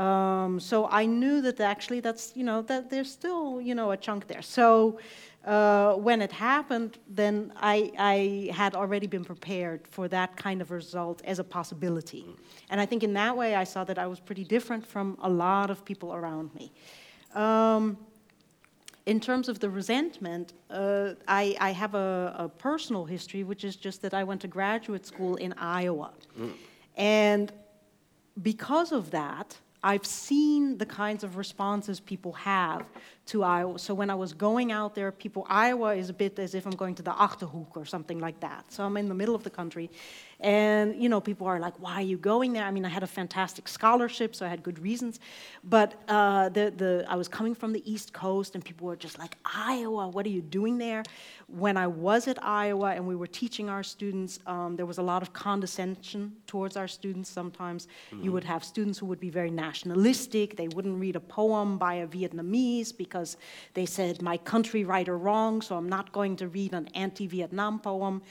Um, 0.00 0.60
so 0.60 0.88
I 0.90 1.06
knew 1.06 1.40
that 1.40 1.58
actually 1.60 2.00
that's, 2.00 2.32
you 2.36 2.44
know, 2.44 2.60
that 2.62 2.90
there's 2.90 3.10
still, 3.10 3.60
you 3.62 3.74
know, 3.74 3.92
a 3.92 3.96
chunk 3.96 4.26
there. 4.26 4.42
So 4.42 4.98
uh, 5.46 5.94
when 5.94 6.20
it 6.20 6.32
happened, 6.32 6.98
then 7.08 7.52
I, 7.56 7.90
I 7.98 8.52
had 8.52 8.74
already 8.74 9.06
been 9.06 9.24
prepared 9.24 9.86
for 9.90 10.06
that 10.08 10.36
kind 10.36 10.60
of 10.60 10.70
result 10.70 11.22
as 11.24 11.38
a 11.38 11.44
possibility. 11.44 12.26
And 12.68 12.78
I 12.78 12.84
think 12.84 13.04
in 13.04 13.14
that 13.14 13.36
way 13.36 13.54
I 13.54 13.64
saw 13.64 13.84
that 13.84 13.98
I 13.98 14.06
was 14.06 14.20
pretty 14.20 14.44
different 14.44 14.86
from 14.86 15.16
a 15.22 15.30
lot 15.30 15.70
of 15.70 15.84
people 15.84 16.12
around 16.12 16.54
me. 16.54 16.72
Um, 17.34 17.96
in 19.06 19.20
terms 19.20 19.48
of 19.48 19.60
the 19.60 19.70
resentment, 19.70 20.52
uh, 20.68 21.10
I, 21.28 21.56
I, 21.60 21.70
have 21.70 21.94
a, 21.94 22.34
a, 22.38 22.48
personal 22.48 23.04
history, 23.04 23.44
which 23.44 23.62
is 23.62 23.76
just 23.76 24.02
that 24.02 24.12
I 24.12 24.24
went 24.24 24.40
to 24.40 24.48
graduate 24.48 25.06
school 25.06 25.36
in 25.36 25.52
Iowa. 25.54 26.10
Mm. 26.38 26.52
And 26.96 27.52
because 28.42 28.90
of 28.90 29.12
that, 29.12 29.56
I've 29.82 30.04
seen 30.04 30.78
the 30.78 30.86
kinds 30.86 31.22
of 31.22 31.36
responses 31.36 32.00
people 32.00 32.32
have 32.32 32.84
to 33.26 33.42
Iowa. 33.42 33.78
So 33.78 33.92
when 33.92 34.08
I 34.08 34.14
was 34.14 34.32
going 34.32 34.70
out 34.70 34.94
there, 34.94 35.10
people, 35.10 35.46
Iowa 35.48 35.94
is 35.94 36.10
a 36.10 36.12
bit 36.12 36.38
as 36.38 36.54
if 36.54 36.64
I'm 36.64 36.76
going 36.76 36.94
to 36.94 37.02
the 37.02 37.10
Achterhoek 37.10 37.76
or 37.76 37.84
something 37.84 38.20
like 38.20 38.38
that. 38.40 38.72
So 38.72 38.84
I'm 38.84 38.96
in 38.96 39.08
the 39.08 39.14
middle 39.14 39.34
of 39.34 39.42
the 39.42 39.50
country. 39.50 39.90
And, 40.38 41.02
you 41.02 41.08
know, 41.08 41.20
people 41.20 41.46
are 41.46 41.58
like, 41.58 41.80
why 41.80 41.94
are 41.94 42.02
you 42.02 42.18
going 42.18 42.52
there? 42.52 42.64
I 42.64 42.70
mean, 42.70 42.84
I 42.84 42.90
had 42.90 43.02
a 43.02 43.06
fantastic 43.06 43.66
scholarship, 43.66 44.34
so 44.34 44.44
I 44.44 44.48
had 44.48 44.62
good 44.62 44.78
reasons. 44.78 45.18
But 45.64 45.94
uh, 46.08 46.50
the, 46.50 46.72
the, 46.76 47.06
I 47.08 47.16
was 47.16 47.26
coming 47.26 47.54
from 47.54 47.72
the 47.72 47.82
East 47.90 48.12
Coast, 48.12 48.54
and 48.54 48.62
people 48.62 48.86
were 48.86 48.96
just 48.96 49.18
like, 49.18 49.38
Iowa, 49.44 50.08
what 50.08 50.26
are 50.26 50.34
you 50.38 50.42
doing 50.42 50.76
there? 50.76 51.02
When 51.48 51.76
I 51.78 51.86
was 51.86 52.28
at 52.28 52.42
Iowa 52.44 52.90
and 52.90 53.06
we 53.06 53.16
were 53.16 53.26
teaching 53.26 53.70
our 53.70 53.82
students, 53.82 54.38
um, 54.46 54.76
there 54.76 54.84
was 54.84 54.98
a 54.98 55.02
lot 55.02 55.22
of 55.22 55.32
condescension 55.32 56.32
towards 56.46 56.76
our 56.76 56.88
students 56.88 57.30
sometimes. 57.30 57.88
Mm-hmm. 58.12 58.24
You 58.24 58.32
would 58.32 58.44
have 58.44 58.62
students 58.62 58.98
who 58.98 59.06
would 59.06 59.20
be 59.20 59.30
very 59.30 59.50
nationalistic. 59.50 60.56
They 60.56 60.68
wouldn't 60.68 60.98
read 61.00 61.16
a 61.16 61.20
poem 61.20 61.78
by 61.78 61.94
a 61.94 62.06
Vietnamese 62.06 62.94
because 62.94 63.15
they 63.74 63.86
said, 63.86 64.22
my 64.22 64.36
country 64.36 64.84
right 64.84 65.08
or 65.08 65.18
wrong, 65.18 65.62
so 65.62 65.76
I'm 65.76 65.88
not 65.88 66.12
going 66.12 66.36
to 66.36 66.48
read 66.48 66.72
an 66.74 66.88
anti 66.94 67.26
Vietnam 67.26 67.78
poem 67.78 68.22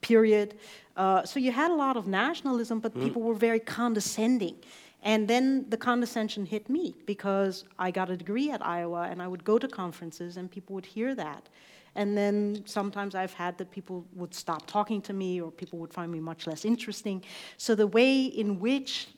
period. 0.00 0.54
Uh, 0.96 1.24
so 1.24 1.40
you 1.40 1.50
had 1.50 1.70
a 1.70 1.74
lot 1.74 1.96
of 1.96 2.06
nationalism, 2.06 2.78
but 2.78 2.94
mm. 2.94 3.02
people 3.02 3.22
were 3.22 3.34
very 3.34 3.60
condescending. 3.60 4.56
And 5.02 5.28
then 5.28 5.66
the 5.68 5.76
condescension 5.76 6.46
hit 6.46 6.68
me 6.68 6.94
because 7.04 7.64
I 7.78 7.90
got 7.90 8.08
a 8.10 8.16
degree 8.16 8.50
at 8.50 8.64
Iowa 8.64 9.02
and 9.10 9.20
I 9.20 9.28
would 9.28 9.44
go 9.44 9.58
to 9.58 9.68
conferences 9.68 10.36
and 10.38 10.50
people 10.50 10.74
would 10.74 10.86
hear 10.86 11.14
that. 11.14 11.48
And 11.94 12.16
then 12.16 12.62
sometimes 12.64 13.14
I've 13.14 13.34
had 13.34 13.56
that 13.58 13.70
people 13.70 14.04
would 14.14 14.34
stop 14.34 14.66
talking 14.66 15.00
to 15.02 15.12
me 15.12 15.40
or 15.40 15.50
people 15.50 15.78
would 15.78 15.92
find 15.92 16.10
me 16.10 16.20
much 16.20 16.46
less 16.46 16.64
interesting. 16.64 17.22
So 17.56 17.74
the 17.74 17.86
way 17.86 18.24
in 18.24 18.58
which 18.58 19.08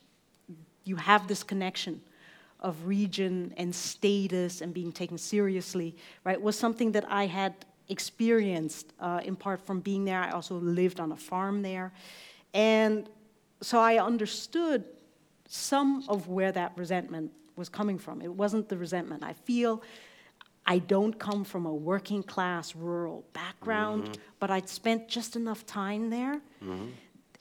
you 0.83 0.97
have 0.97 1.27
this 1.27 1.41
connection 1.41 2.01
of 2.59 2.85
region 2.85 3.53
and 3.57 3.73
status 3.73 4.61
and 4.61 4.73
being 4.73 4.91
taken 4.91 5.17
seriously, 5.17 5.95
right, 6.23 6.41
was 6.41 6.57
something 6.57 6.91
that 6.93 7.05
I 7.11 7.27
had 7.27 7.53
experienced 7.89 8.93
uh, 8.99 9.21
in 9.23 9.35
part 9.35 9.65
from 9.65 9.79
being 9.79 10.05
there. 10.05 10.19
I 10.19 10.31
also 10.31 10.55
lived 10.55 10.99
on 10.99 11.11
a 11.11 11.15
farm 11.15 11.61
there. 11.61 11.93
And 12.53 13.09
so 13.61 13.79
I 13.79 14.03
understood 14.03 14.83
some 15.47 16.03
of 16.09 16.27
where 16.27 16.51
that 16.51 16.73
resentment 16.75 17.31
was 17.55 17.69
coming 17.69 17.97
from. 17.97 18.21
It 18.21 18.33
wasn't 18.33 18.69
the 18.69 18.77
resentment. 18.77 19.23
I 19.23 19.33
feel 19.33 19.81
I 20.65 20.79
don't 20.79 21.17
come 21.17 21.43
from 21.45 21.65
a 21.65 21.73
working 21.73 22.23
class 22.23 22.75
rural 22.75 23.23
background, 23.33 24.03
mm-hmm. 24.03 24.21
but 24.39 24.51
I'd 24.51 24.67
spent 24.67 25.07
just 25.07 25.35
enough 25.35 25.65
time 25.65 26.09
there. 26.09 26.41
Mm-hmm. 26.63 26.87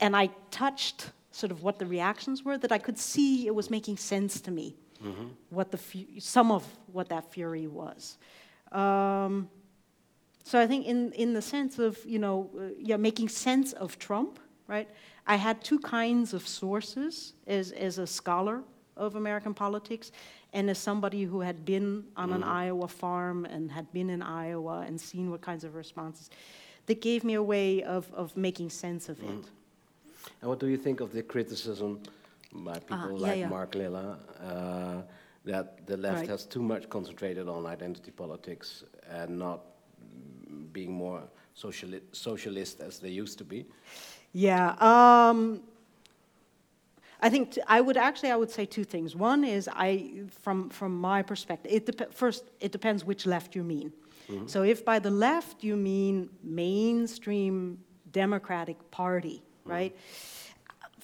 And 0.01 0.17
I 0.17 0.31
touched 0.51 1.11
sort 1.33 1.51
of 1.51 1.62
what 1.62 1.79
the 1.79 1.87
reactions 1.87 2.45
were 2.45 2.57
that 2.59 2.73
I 2.73 2.79
could 2.79 2.99
see 2.99 3.47
it 3.47 3.55
was 3.55 3.69
making 3.69 3.97
sense 3.97 4.41
to 4.43 4.51
me, 4.51 4.77
mm-hmm. 5.03 5.26
what 5.51 5.70
the 5.70 5.78
fu- 5.78 6.18
some 6.18 6.51
of 6.51 6.64
what 6.92 7.09
that 7.09 7.32
fury 7.32 7.66
was. 7.66 8.18
Um, 8.72 9.49
so 10.44 10.61
I 10.61 10.66
think 10.66 10.86
in, 10.86 11.12
in 11.12 11.34
the 11.34 11.42
sense 11.42 11.78
of, 11.78 11.99
you 12.05 12.18
know, 12.18 12.51
uh, 12.57 12.68
yeah, 12.78 12.97
making 12.97 13.28
sense 13.28 13.72
of 13.72 13.99
Trump, 13.99 14.38
right? 14.68 14.88
I 15.26 15.36
had 15.36 15.62
two 15.62 15.78
kinds 15.80 16.32
of 16.34 16.47
sources 16.47 17.32
as, 17.47 17.72
as 17.72 17.99
a 17.99 18.07
scholar 18.07 18.62
of 18.97 19.16
American 19.16 19.55
politics 19.55 20.12
and 20.53 20.70
as 20.70 20.78
somebody 20.78 21.24
who 21.24 21.40
had 21.40 21.64
been 21.64 22.05
on 22.16 22.32
an 22.32 22.40
mm-hmm. 22.40 22.51
Iowa 22.51 22.88
farm 22.88 23.44
and 23.44 23.70
had 23.70 23.92
been 23.92 24.09
in 24.09 24.22
Iowa 24.22 24.84
and 24.86 25.01
seen 25.01 25.30
what 25.30 25.40
kinds 25.40 25.64
of 25.64 25.74
responses 25.74 26.30
that 26.86 27.01
gave 27.01 27.24
me 27.24 27.34
a 27.34 27.42
way 27.42 27.82
of, 27.82 28.12
of 28.14 28.36
making 28.36 28.70
sense 28.70 29.09
of 29.09 29.18
it. 29.20 29.26
Mm. 29.26 29.44
And 30.40 30.51
what 30.51 30.61
do 30.61 30.66
you 30.66 30.76
think 30.76 31.01
of 31.01 31.12
the 31.12 31.22
criticism 31.22 32.01
by 32.53 32.72
ah, 32.72 32.80
people 32.80 33.16
uh, 33.16 33.28
like 33.28 33.38
yeah. 33.38 33.49
Mark 33.49 33.74
Lilla 33.74 34.18
uh, 34.42 35.03
that 35.44 35.86
the 35.86 35.97
left 35.97 36.20
right. 36.20 36.28
has 36.28 36.44
too 36.44 36.62
much 36.62 36.88
concentrated 36.88 37.49
on 37.49 37.66
identity 37.66 38.11
politics 38.11 38.84
and 39.09 39.38
not 39.38 39.61
being 40.72 40.92
more 40.92 41.22
sociali 41.55 42.01
socialist 42.12 42.80
as 42.80 42.99
they 42.99 43.11
used 43.11 43.38
to 43.38 43.44
be? 43.44 43.66
Yeah. 44.32 44.74
Um, 44.80 45.62
I 47.20 47.30
think 47.30 47.53
t- 47.53 47.62
I 47.66 47.80
would 47.80 47.97
actually 47.97 48.30
I 48.30 48.36
would 48.36 48.51
say 48.51 48.66
two 48.66 48.84
things. 48.84 49.16
One 49.16 49.44
is 49.44 49.68
I 49.72 50.24
from 50.42 50.68
from 50.70 50.92
my 51.01 51.22
perspective, 51.22 51.72
it 51.72 51.86
dep- 51.86 52.12
first 52.12 52.44
it 52.61 52.72
depends 52.72 53.05
which 53.05 53.26
left 53.26 53.55
you 53.57 53.64
mean. 53.64 53.92
Mm-hmm. 54.28 54.47
So 54.47 54.62
if 54.62 54.84
by 54.84 54.99
the 54.99 55.11
left 55.11 55.64
you 55.64 55.76
mean 55.76 56.28
mainstream 56.42 57.78
Democratic 58.12 58.78
Party, 58.90 59.38
mm-hmm. 59.38 59.70
right? 59.70 59.97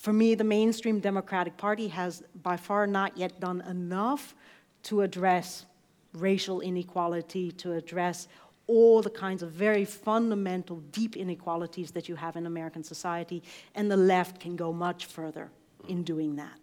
For 0.02 0.12
me, 0.12 0.34
the 0.34 0.42
mainstream 0.42 0.98
Democratic 0.98 1.56
Party 1.56 1.86
has 1.86 2.24
by 2.42 2.56
far 2.56 2.88
not 2.88 3.16
yet 3.16 3.38
done 3.38 3.60
enough 3.60 4.34
to 4.82 5.02
address 5.02 5.64
racial 6.12 6.60
inequality, 6.60 7.52
to 7.52 7.74
address 7.74 8.26
all 8.66 9.00
the 9.00 9.10
kinds 9.10 9.44
of 9.44 9.52
very 9.52 9.84
fundamental, 9.84 10.78
deep 10.90 11.16
inequalities 11.16 11.92
that 11.92 12.08
you 12.08 12.16
have 12.16 12.34
in 12.34 12.46
American 12.46 12.82
society, 12.82 13.44
and 13.76 13.88
the 13.88 13.96
left 13.96 14.40
can 14.40 14.56
go 14.56 14.72
much 14.72 15.06
further 15.06 15.52
in 15.86 16.02
doing 16.02 16.34
that. 16.34 16.58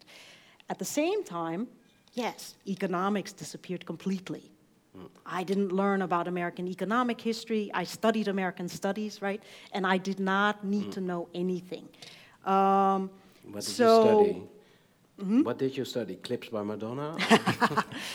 At 0.69 0.77
the 0.77 0.83
same 0.83 1.23
time, 1.23 1.69
yes, 2.15 2.55
economics 2.67 3.31
disappeared 3.31 3.85
completely. 3.85 4.51
I 5.25 5.45
didn't 5.45 5.71
learn 5.71 6.01
about 6.01 6.27
American 6.27 6.67
economic 6.67 7.21
history. 7.21 7.71
I 7.73 7.85
studied 7.85 8.27
American 8.27 8.67
studies, 8.67 9.21
right? 9.21 9.41
And 9.71 9.87
I 9.87 9.97
did 9.97 10.19
not 10.19 10.65
need 10.65 10.91
to 10.91 10.99
know 10.99 11.29
anything. 11.33 11.87
Um, 12.43 13.09
what 13.51 13.63
did 13.63 13.73
so, 13.75 14.21
you 14.21 14.25
study? 14.25 14.48
Mm-hmm. 15.19 15.43
What 15.43 15.57
did 15.57 15.75
you 15.75 15.83
study? 15.83 16.15
Clips 16.15 16.47
by 16.47 16.63
Madonna? 16.63 17.17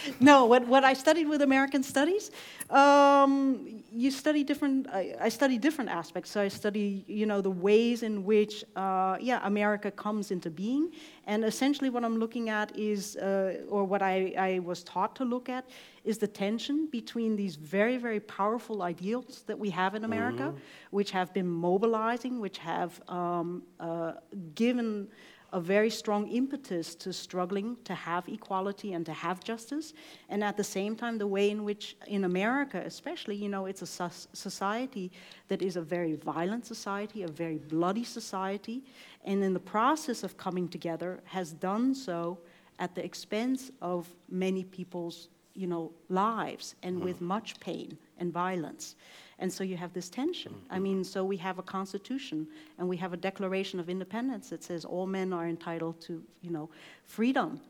no, 0.21 0.47
what, 0.47 0.67
what 0.67 0.85
I 0.85 0.95
studied 0.95 1.29
with 1.29 1.43
American 1.43 1.83
Studies, 1.83 2.31
um, 2.71 3.83
you 3.93 4.11
study 4.11 4.43
different. 4.43 4.89
I, 4.89 5.15
I, 5.21 5.29
study 5.29 5.59
different 5.59 5.91
aspects. 5.91 6.31
So 6.31 6.41
I 6.41 6.49
study, 6.49 7.05
you 7.07 7.27
know, 7.27 7.43
the 7.43 7.51
ways 7.51 8.03
in 8.03 8.25
which, 8.25 8.65
uh, 8.75 9.19
yeah, 9.21 9.41
America 9.45 9.91
comes 9.91 10.31
into 10.31 10.49
being, 10.49 10.93
and 11.27 11.45
essentially 11.45 11.91
what 11.91 12.05
I'm 12.05 12.19
looking 12.19 12.49
at 12.49 12.75
is, 12.77 13.17
uh, 13.17 13.61
or 13.69 13.85
what 13.85 14.01
I, 14.01 14.33
I 14.39 14.59
was 14.61 14.83
taught 14.83 15.15
to 15.17 15.25
look 15.27 15.51
at, 15.51 15.69
is 16.05 16.17
the 16.17 16.27
tension 16.27 16.87
between 16.91 17.37
these 17.37 17.57
very, 17.57 17.99
very 17.99 18.21
powerful 18.21 18.83
ideals 18.83 19.43
that 19.47 19.59
we 19.59 19.69
have 19.71 19.95
in 19.95 20.05
America, 20.05 20.45
mm-hmm. 20.45 20.59
which 20.91 21.11
have 21.11 21.35
been 21.35 21.49
mobilizing, 21.49 22.41
which 22.41 22.59
have 22.59 23.01
um, 23.09 23.63
uh, 23.79 24.13
given 24.55 25.09
a 25.55 25.61
very 25.61 25.89
strong 25.89 26.27
impetus 26.27 26.97
to 26.97 27.13
struggling 27.13 27.77
to 27.85 27.95
have 27.95 28.29
equality 28.29 28.93
and 28.93 29.07
to 29.07 29.13
have 29.13 29.39
justice. 29.39 29.95
And 30.29 30.43
at 30.43 30.57
the 30.57 30.65
same 30.65 30.97
time, 30.97 31.17
the 31.17 31.29
way 31.29 31.49
in 31.49 31.63
which, 31.63 31.97
in 32.09 32.25
America 32.25 32.83
especially, 32.85 33.37
you 33.37 33.49
know, 33.49 33.67
it's 33.67 33.81
a 33.81 34.11
society 34.33 35.13
that 35.47 35.63
is 35.63 35.77
a 35.77 35.81
very 35.81 36.17
violent 36.17 36.67
society, 36.67 37.23
a 37.23 37.29
very 37.29 37.59
bloody 37.59 38.03
society, 38.03 38.83
and 39.25 39.45
in 39.45 39.55
the 39.55 39.61
process 39.61 40.25
of 40.25 40.37
coming 40.37 40.67
together, 40.67 41.21
has 41.25 41.53
done 41.53 41.95
so 41.95 42.37
at 42.81 42.97
the 42.97 43.05
expense 43.05 43.71
of 43.81 44.09
many 44.29 44.65
people's, 44.65 45.29
you 45.55 45.69
know, 45.69 45.93
lives 46.09 46.75
and 46.83 46.99
with 46.99 47.19
mm. 47.19 47.27
much 47.35 47.61
pain 47.61 47.97
and 48.19 48.33
violence. 48.33 48.97
And 49.39 49.53
so 49.53 49.65
you 49.65 49.77
have 49.77 49.93
this 49.93 50.09
tension. 50.09 50.55
I 50.71 50.79
mean, 50.79 51.03
so 51.03 51.25
we 51.25 51.37
have 51.39 51.59
a 51.59 51.63
constitution 51.63 52.47
and 52.79 52.89
we 52.89 52.97
have 52.99 53.13
a 53.13 53.17
declaration 53.17 53.81
of 53.81 53.89
independence 53.89 54.51
that 54.51 54.63
says 54.63 54.85
all 54.85 55.07
men 55.07 55.33
are 55.33 55.49
entitled 55.49 56.01
to, 56.03 56.23
you 56.41 56.51
know, 56.51 56.71
freedom, 57.05 57.61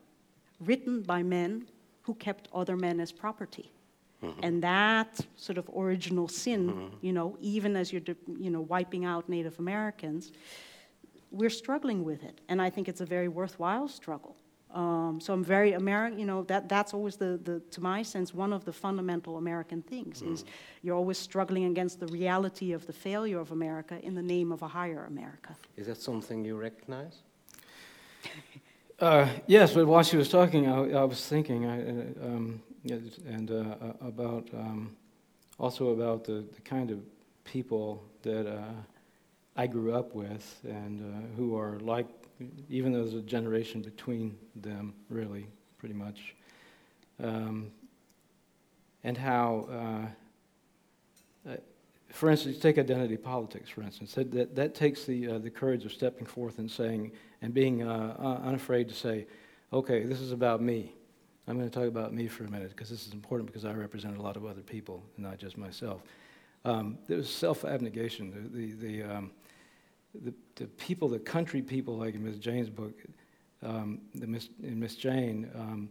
written 0.61 1.03
by 1.03 1.23
men 1.23 1.67
who 2.03 2.15
kept 2.15 2.49
other 2.53 2.77
men 2.77 3.01
as 3.01 3.11
property. 3.13 3.73
Mm-hmm. 4.23 4.41
And 4.43 4.63
that 4.63 5.21
sort 5.37 5.59
of 5.59 5.71
original 5.77 6.29
sin, 6.29 6.71
mm-hmm. 6.71 6.97
you 7.01 7.13
know, 7.13 7.37
even 7.41 7.77
as 7.77 7.93
you're, 7.93 8.03
you 8.39 8.51
know, 8.51 8.61
wiping 8.61 9.05
out 9.05 9.29
Native 9.29 9.59
Americans, 9.59 10.33
we're 11.31 11.51
struggling 11.51 12.05
with 12.05 12.23
it. 12.23 12.41
And 12.49 12.61
I 12.61 12.71
think 12.71 12.89
it's 12.89 13.01
a 13.01 13.07
very 13.07 13.29
worthwhile 13.29 13.89
struggle. 13.89 14.37
Um, 14.75 15.21
so 15.21 15.33
I'm 15.33 15.45
very 15.45 15.73
American, 15.73 16.19
you 16.19 16.27
know, 16.27 16.43
that, 16.45 16.69
that's 16.69 16.93
always 16.93 17.17
the, 17.17 17.39
the, 17.45 17.61
to 17.71 17.81
my 17.81 18.03
sense, 18.03 18.35
one 18.35 18.53
of 18.53 18.65
the 18.65 18.73
fundamental 18.73 19.37
American 19.37 19.83
things 19.83 20.21
mm. 20.21 20.33
is 20.33 20.45
you're 20.83 20.97
always 20.97 21.17
struggling 21.17 21.67
against 21.67 22.01
the 22.01 22.09
reality 22.09 22.73
of 22.73 22.85
the 22.87 22.93
failure 22.93 23.39
of 23.39 23.53
America 23.53 24.01
in 24.03 24.17
the 24.17 24.23
name 24.23 24.51
of 24.51 24.63
a 24.63 24.69
higher 24.69 25.05
America. 25.05 25.55
Is 25.77 25.87
that 25.87 26.03
something 26.03 26.45
you 26.45 26.57
recognize? 26.57 27.19
uh, 29.01 29.29
yes, 29.47 29.73
but 29.73 29.87
while 29.87 30.03
she 30.03 30.17
was 30.17 30.29
talking, 30.29 30.67
I, 30.67 30.91
I 30.91 31.05
was 31.05 31.25
thinking 31.25 31.67
I, 31.67 31.81
uh, 31.81 32.27
um, 32.27 32.61
and 33.27 33.51
uh, 33.51 33.55
uh, 33.55 34.09
about 34.09 34.49
um, 34.55 34.97
also 35.59 35.91
about 35.91 36.25
the, 36.25 36.45
the 36.53 36.61
kind 36.63 36.91
of 36.91 36.99
people 37.45 38.03
that 38.23 38.51
uh, 38.51 38.73
I 39.57 39.69
grew 39.69 39.95
up 39.95 40.15
with 40.15 40.61
and 40.65 41.01
uh, 41.01 41.37
who 41.37 41.57
are 41.57 41.79
like 41.79 42.07
even 42.69 42.93
though 42.93 43.03
there's 43.03 43.15
a 43.15 43.21
generation 43.21 43.83
between 43.83 44.37
them, 44.57 44.95
really, 45.09 45.47
pretty 45.79 45.95
much. 45.95 46.35
Um, 47.23 47.71
and 49.05 49.17
how, 49.17 49.69
uh, 51.47 51.51
uh, 51.51 51.57
for 52.09 52.31
instance, 52.31 52.59
take 52.59 52.79
identity 52.79 53.17
politics, 53.17 53.69
for 53.69 53.83
instance. 53.83 54.15
That, 54.15 54.33
that, 54.33 54.55
that 54.57 54.75
takes 54.75 55.05
the, 55.05 55.33
uh, 55.33 55.39
the 55.39 55.51
courage 55.51 55.85
of 55.85 55.93
stepping 55.93 56.27
forth 56.27 56.59
and 56.59 56.71
saying, 56.71 57.13
and 57.43 57.53
being 57.53 57.83
uh, 57.83 58.41
unafraid 58.45 58.89
to 58.89 58.95
say, 58.95 59.27
okay, 59.73 60.05
this 60.05 60.21
is 60.21 60.33
about 60.33 60.63
me. 60.63 60.95
I'm 61.47 61.59
going 61.59 61.69
to 61.69 61.79
talk 61.79 61.89
about 61.89 62.15
me 62.15 62.27
for 62.27 62.45
a 62.45 62.51
minute 62.51 62.71
because 62.71 62.89
this 62.89 63.07
is 63.07 63.13
important 63.13 63.47
because 63.47 63.67
I 63.67 63.73
represent 63.73 64.17
a 64.17 64.23
lot 64.23 64.37
of 64.37 64.47
other 64.47 64.63
people, 64.63 65.03
and 65.17 65.27
not 65.27 65.39
just 65.39 65.59
myself. 65.59 66.03
Um, 66.65 66.97
there 67.07 67.19
was 67.19 67.29
self-abnegation. 67.29 68.31
The, 68.31 68.59
the, 68.59 69.03
the, 69.03 69.15
um, 69.17 69.31
the, 70.23 70.35
the, 70.57 70.67
people, 70.67 71.09
the 71.09 71.19
country 71.19 71.63
people, 71.63 71.97
like 71.97 72.15
in 72.15 72.25
Miss 72.25 72.37
Jane's 72.37 72.71
book, 72.71 72.95
um, 73.63 74.01
the 74.15 74.27
Miss, 74.27 74.49
in 74.63 74.79
Miss 74.79 74.95
Jane, 74.95 75.51
um, 75.55 75.89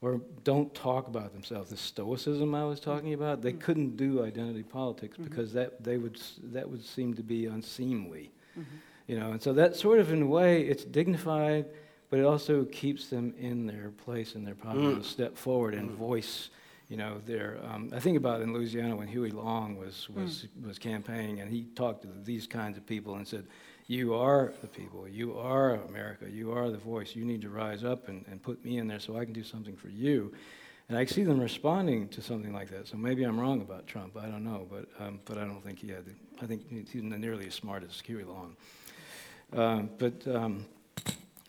or 0.00 0.20
don't 0.44 0.72
talk 0.74 1.08
about 1.08 1.32
themselves. 1.32 1.70
The 1.70 1.76
stoicism 1.76 2.54
I 2.54 2.64
was 2.64 2.80
talking 2.80 3.14
about, 3.14 3.42
they 3.42 3.50
mm-hmm. 3.50 3.60
couldn't 3.60 3.96
do 3.96 4.24
identity 4.24 4.62
politics 4.62 5.16
mm-hmm. 5.16 5.24
because 5.24 5.52
that, 5.54 5.82
they 5.82 5.98
would, 5.98 6.20
that 6.44 6.68
would 6.68 6.84
seem 6.84 7.14
to 7.14 7.22
be 7.22 7.46
unseemly. 7.46 8.30
Mm-hmm. 8.58 8.76
You 9.08 9.20
know, 9.20 9.32
and 9.32 9.42
so 9.42 9.52
that 9.52 9.76
sort 9.76 9.98
of, 9.98 10.12
in 10.12 10.22
a 10.22 10.26
way, 10.26 10.62
it's 10.62 10.84
dignified 10.84 11.66
but 12.10 12.20
it 12.20 12.24
also 12.24 12.64
keeps 12.66 13.08
them 13.08 13.34
in 13.38 13.66
their 13.66 13.90
place 14.04 14.34
and 14.34 14.46
their 14.46 14.54
power 14.54 14.74
mm. 14.74 14.98
to 14.98 15.04
step 15.04 15.36
forward 15.36 15.74
and 15.74 15.90
mm. 15.90 15.94
voice 15.94 16.50
you 16.88 16.96
know, 16.96 17.20
their, 17.26 17.58
um, 17.64 17.90
I 17.94 17.98
think 17.98 18.16
about 18.16 18.40
in 18.42 18.52
Louisiana 18.52 18.94
when 18.94 19.08
Huey 19.08 19.30
Long 19.30 19.76
was, 19.76 20.08
was, 20.10 20.46
mm. 20.58 20.66
was 20.66 20.78
campaigning 20.78 21.40
and 21.40 21.50
he 21.50 21.64
talked 21.74 22.02
to 22.02 22.08
these 22.22 22.46
kinds 22.46 22.76
of 22.76 22.86
people 22.86 23.16
and 23.16 23.26
said, 23.26 23.46
you 23.88 24.14
are 24.14 24.52
the 24.60 24.66
people, 24.66 25.06
you 25.08 25.36
are 25.38 25.74
America, 25.74 26.26
you 26.30 26.52
are 26.52 26.70
the 26.70 26.78
voice, 26.78 27.14
you 27.14 27.24
need 27.24 27.42
to 27.42 27.50
rise 27.50 27.84
up 27.84 28.08
and, 28.08 28.24
and 28.30 28.42
put 28.42 28.64
me 28.64 28.78
in 28.78 28.86
there 28.86 29.00
so 29.00 29.16
I 29.16 29.24
can 29.24 29.32
do 29.32 29.44
something 29.44 29.76
for 29.76 29.88
you. 29.88 30.32
And 30.88 30.96
I 30.96 31.04
see 31.04 31.24
them 31.24 31.40
responding 31.40 32.08
to 32.10 32.22
something 32.22 32.52
like 32.52 32.70
that. 32.70 32.86
So 32.86 32.96
maybe 32.96 33.24
I'm 33.24 33.38
wrong 33.38 33.60
about 33.60 33.88
Trump, 33.88 34.16
I 34.16 34.26
don't 34.26 34.44
know, 34.44 34.66
but, 34.70 34.86
um, 35.04 35.20
but 35.24 35.38
I 35.38 35.44
don't 35.44 35.62
think 35.64 35.80
he 35.80 35.88
had, 35.88 36.04
the, 36.04 36.12
I 36.40 36.46
think 36.46 36.88
he's 36.88 37.02
not 37.02 37.18
nearly 37.18 37.48
as 37.48 37.54
smart 37.54 37.82
as 37.82 38.00
Huey 38.00 38.22
Long. 38.22 38.56
Um, 39.52 39.90
but 39.98 40.26
um, 40.26 40.66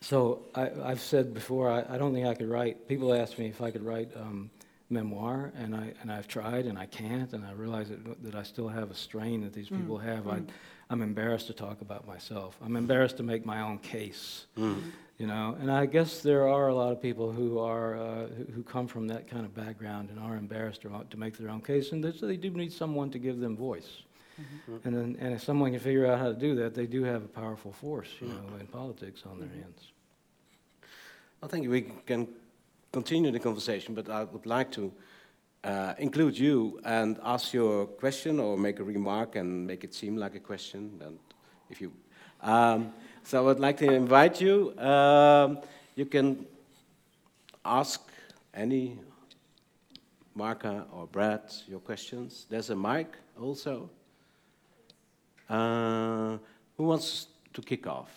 so 0.01 0.45
I, 0.55 0.69
have 0.88 1.01
said 1.01 1.33
before, 1.33 1.69
I, 1.69 1.95
I, 1.95 1.97
don't 1.97 2.13
think 2.13 2.27
I 2.27 2.33
could 2.33 2.49
write. 2.49 2.88
People 2.88 3.13
ask 3.13 3.38
me 3.38 3.47
if 3.47 3.61
I 3.61 3.71
could 3.71 3.83
write 3.83 4.09
um, 4.15 4.49
memoir, 4.89 5.51
and 5.55 5.75
I 5.75 5.93
and 6.01 6.11
I've 6.11 6.27
tried, 6.27 6.65
and 6.65 6.77
I 6.77 6.85
can't, 6.85 7.33
and 7.33 7.45
I 7.45 7.51
realize 7.51 7.89
that, 7.89 8.23
that 8.23 8.35
I 8.35 8.43
still 8.43 8.67
have 8.67 8.89
a 8.91 8.95
strain 8.95 9.41
that 9.41 9.53
these 9.53 9.69
mm. 9.69 9.77
people 9.77 9.97
have. 9.97 10.25
Mm. 10.25 10.47
I, 10.89 10.93
am 10.93 11.01
embarrassed 11.01 11.47
to 11.47 11.53
talk 11.53 11.81
about 11.81 12.07
myself. 12.07 12.57
I'm 12.63 12.77
embarrassed 12.77 13.17
to 13.17 13.23
make 13.23 13.45
my 13.45 13.61
own 13.61 13.79
case. 13.79 14.45
Mm. 14.57 14.81
You 15.17 15.25
know, 15.25 15.57
and 15.59 15.71
I 15.71 15.88
guess 15.88 16.21
there 16.21 16.47
are 16.47 16.67
a 16.67 16.75
lot 16.75 16.91
of 16.91 17.01
people 17.01 17.31
who 17.31 17.57
are 17.57 17.97
uh, 17.97 18.27
who, 18.27 18.43
who, 18.53 18.63
come 18.63 18.88
from 18.88 19.07
that 19.07 19.27
kind 19.27 19.45
of 19.45 19.55
background 19.55 20.09
and 20.09 20.19
are 20.19 20.35
embarrassed 20.35 20.83
to, 20.83 21.05
to 21.09 21.17
make 21.17 21.38
their 21.38 21.49
own 21.49 21.61
case, 21.61 21.91
and 21.91 22.03
they, 22.03 22.11
they 22.11 22.38
do 22.38 22.51
need 22.51 22.71
someone 22.71 23.09
to 23.11 23.19
give 23.19 23.39
them 23.39 23.57
voice. 23.57 24.03
Mm-hmm. 24.39 24.88
And, 24.88 24.95
then, 24.95 25.17
and 25.19 25.33
if 25.33 25.43
someone 25.43 25.71
can 25.71 25.79
figure 25.79 26.05
out 26.05 26.19
how 26.19 26.27
to 26.27 26.35
do 26.35 26.53
that, 26.55 26.75
they 26.75 26.85
do 26.85 27.03
have 27.03 27.23
a 27.23 27.27
powerful 27.27 27.71
force, 27.71 28.09
you 28.21 28.27
mm. 28.27 28.51
know, 28.51 28.57
in 28.59 28.67
politics 28.67 29.23
on 29.25 29.39
their 29.39 29.49
mm-hmm. 29.49 29.61
hands. 29.61 29.91
I 31.41 31.47
think 31.47 31.67
we 31.67 31.81
can 32.05 32.27
continue 32.97 33.29
the 33.29 33.39
conversation, 33.39 33.93
but 33.93 34.09
I 34.09 34.23
would 34.23 34.47
like 34.47 34.71
to 34.71 34.91
uh, 35.63 35.93
include 35.99 36.35
you 36.35 36.79
and 36.83 37.19
ask 37.23 37.53
your 37.53 37.85
question 37.85 38.39
or 38.39 38.57
make 38.57 38.79
a 38.79 38.83
remark 38.83 39.35
and 39.35 39.67
make 39.67 39.83
it 39.83 39.93
seem 39.93 40.17
like 40.17 40.33
a 40.33 40.39
question. 40.39 40.99
And 41.05 41.19
if 41.69 41.79
you, 41.79 41.91
um, 42.41 42.91
so 43.23 43.37
I 43.37 43.41
would 43.41 43.59
like 43.59 43.77
to 43.85 43.91
invite 43.93 44.41
you. 44.41 44.75
Um, 44.79 45.59
you 45.95 46.07
can 46.07 46.47
ask 47.63 48.01
any 48.51 48.97
Marka 50.35 50.85
or 50.91 51.05
Brad 51.05 51.43
your 51.67 51.79
questions. 51.79 52.47
There's 52.49 52.71
a 52.71 52.75
mic 52.75 53.09
also. 53.39 53.91
Uh, 55.47 56.39
who 56.77 56.85
wants 56.85 57.27
to 57.53 57.61
kick 57.61 57.85
off? 57.85 58.09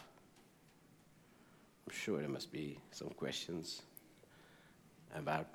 I'm 1.87 1.95
sure 1.95 2.19
there 2.21 2.31
must 2.31 2.51
be 2.51 2.79
some 2.93 3.11
questions 3.11 3.83
about 5.15 5.47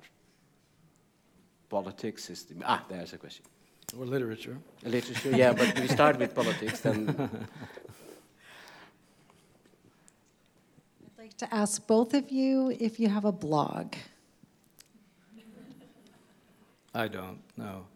politics. 1.68 2.24
System. 2.24 2.62
Ah, 2.64 2.84
there's 2.88 3.12
a 3.12 3.18
question. 3.18 3.44
Or 3.98 4.04
literature. 4.04 4.58
Literature, 4.82 5.30
yeah, 5.30 5.52
but 5.52 5.78
we 5.78 5.86
start 5.86 6.18
with 6.18 6.34
politics 6.40 6.80
then. 6.80 7.08
I'd 11.00 11.18
like 11.18 11.36
to 11.38 11.54
ask 11.54 11.86
both 11.86 12.12
of 12.14 12.30
you 12.30 12.76
if 12.80 12.98
you 12.98 13.08
have 13.08 13.24
a 13.24 13.32
blog. 13.32 13.94
I 16.94 17.08
don't, 17.08 17.40
no. 17.56 17.86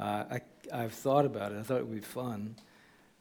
Uh, 0.00 0.24
I, 0.32 0.40
I've 0.72 0.92
thought 0.92 1.24
about 1.24 1.52
it. 1.52 1.60
I 1.60 1.62
thought 1.62 1.78
it 1.78 1.86
would 1.86 2.00
be 2.00 2.06
fun. 2.06 2.56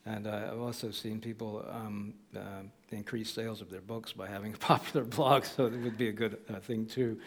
And 0.06 0.26
uh, 0.26 0.50
I've 0.52 0.60
also 0.60 0.90
seen 0.90 1.20
people 1.20 1.64
um, 1.70 2.16
uh, 2.36 2.64
increase 2.90 3.30
sales 3.32 3.62
of 3.62 3.70
their 3.70 3.82
books 3.82 4.14
by 4.14 4.28
having 4.28 4.54
a 4.54 4.58
popular 4.72 5.06
blog, 5.06 5.46
so 5.46 5.68
it 5.68 5.78
would 5.78 5.98
be 5.98 6.08
a 6.08 6.12
good 6.12 6.40
uh, 6.50 6.60
thing 6.60 6.88
too. 6.88 7.20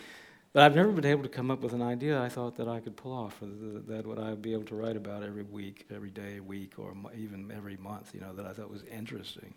But 0.54 0.62
I've 0.62 0.76
never 0.76 0.92
been 0.92 1.04
able 1.04 1.24
to 1.24 1.28
come 1.28 1.50
up 1.50 1.62
with 1.62 1.72
an 1.72 1.82
idea 1.82 2.22
I 2.22 2.28
thought 2.28 2.56
that 2.58 2.68
I 2.68 2.78
could 2.78 2.96
pull 2.96 3.12
off, 3.12 3.40
that 3.40 4.06
what 4.06 4.20
I 4.20 4.30
would 4.30 4.40
be 4.40 4.52
able 4.52 4.62
to 4.66 4.76
write 4.76 4.96
about 4.96 5.24
every 5.24 5.42
week, 5.42 5.84
every 5.92 6.10
day, 6.10 6.38
week, 6.38 6.74
or 6.78 6.94
even 7.18 7.50
every 7.50 7.76
month, 7.76 8.14
you 8.14 8.20
know, 8.20 8.32
that 8.34 8.46
I 8.46 8.52
thought 8.52 8.70
was 8.70 8.84
interesting. 8.84 9.52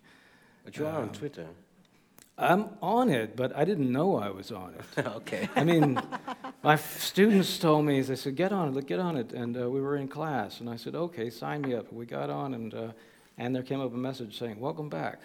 But 0.64 0.76
you 0.76 0.86
are 0.86 0.96
um, 0.96 1.02
on 1.02 1.12
Twitter. 1.12 1.46
I'm 2.36 2.70
on 2.82 3.10
it, 3.10 3.36
but 3.36 3.56
I 3.56 3.64
didn't 3.64 3.92
know 3.92 4.16
I 4.16 4.30
was 4.30 4.50
on 4.50 4.74
it. 4.74 5.06
okay. 5.06 5.48
I 5.54 5.62
mean, 5.62 6.02
my 6.64 6.74
students 6.74 7.56
told 7.60 7.84
me, 7.84 8.00
they 8.00 8.16
said, 8.16 8.34
get 8.34 8.50
on 8.50 8.66
it, 8.66 8.74
look, 8.74 8.88
get 8.88 8.98
on 8.98 9.16
it. 9.16 9.32
And 9.32 9.56
uh, 9.56 9.70
we 9.70 9.80
were 9.80 9.96
in 9.96 10.08
class, 10.08 10.58
and 10.58 10.68
I 10.68 10.74
said, 10.74 10.96
okay, 10.96 11.30
sign 11.30 11.60
me 11.60 11.74
up. 11.74 11.92
We 11.92 12.06
got 12.06 12.28
on, 12.28 12.54
and, 12.54 12.74
uh, 12.74 12.88
and 13.38 13.54
there 13.54 13.62
came 13.62 13.80
up 13.80 13.94
a 13.94 13.96
message 13.96 14.36
saying, 14.36 14.58
welcome 14.58 14.88
back. 14.88 15.20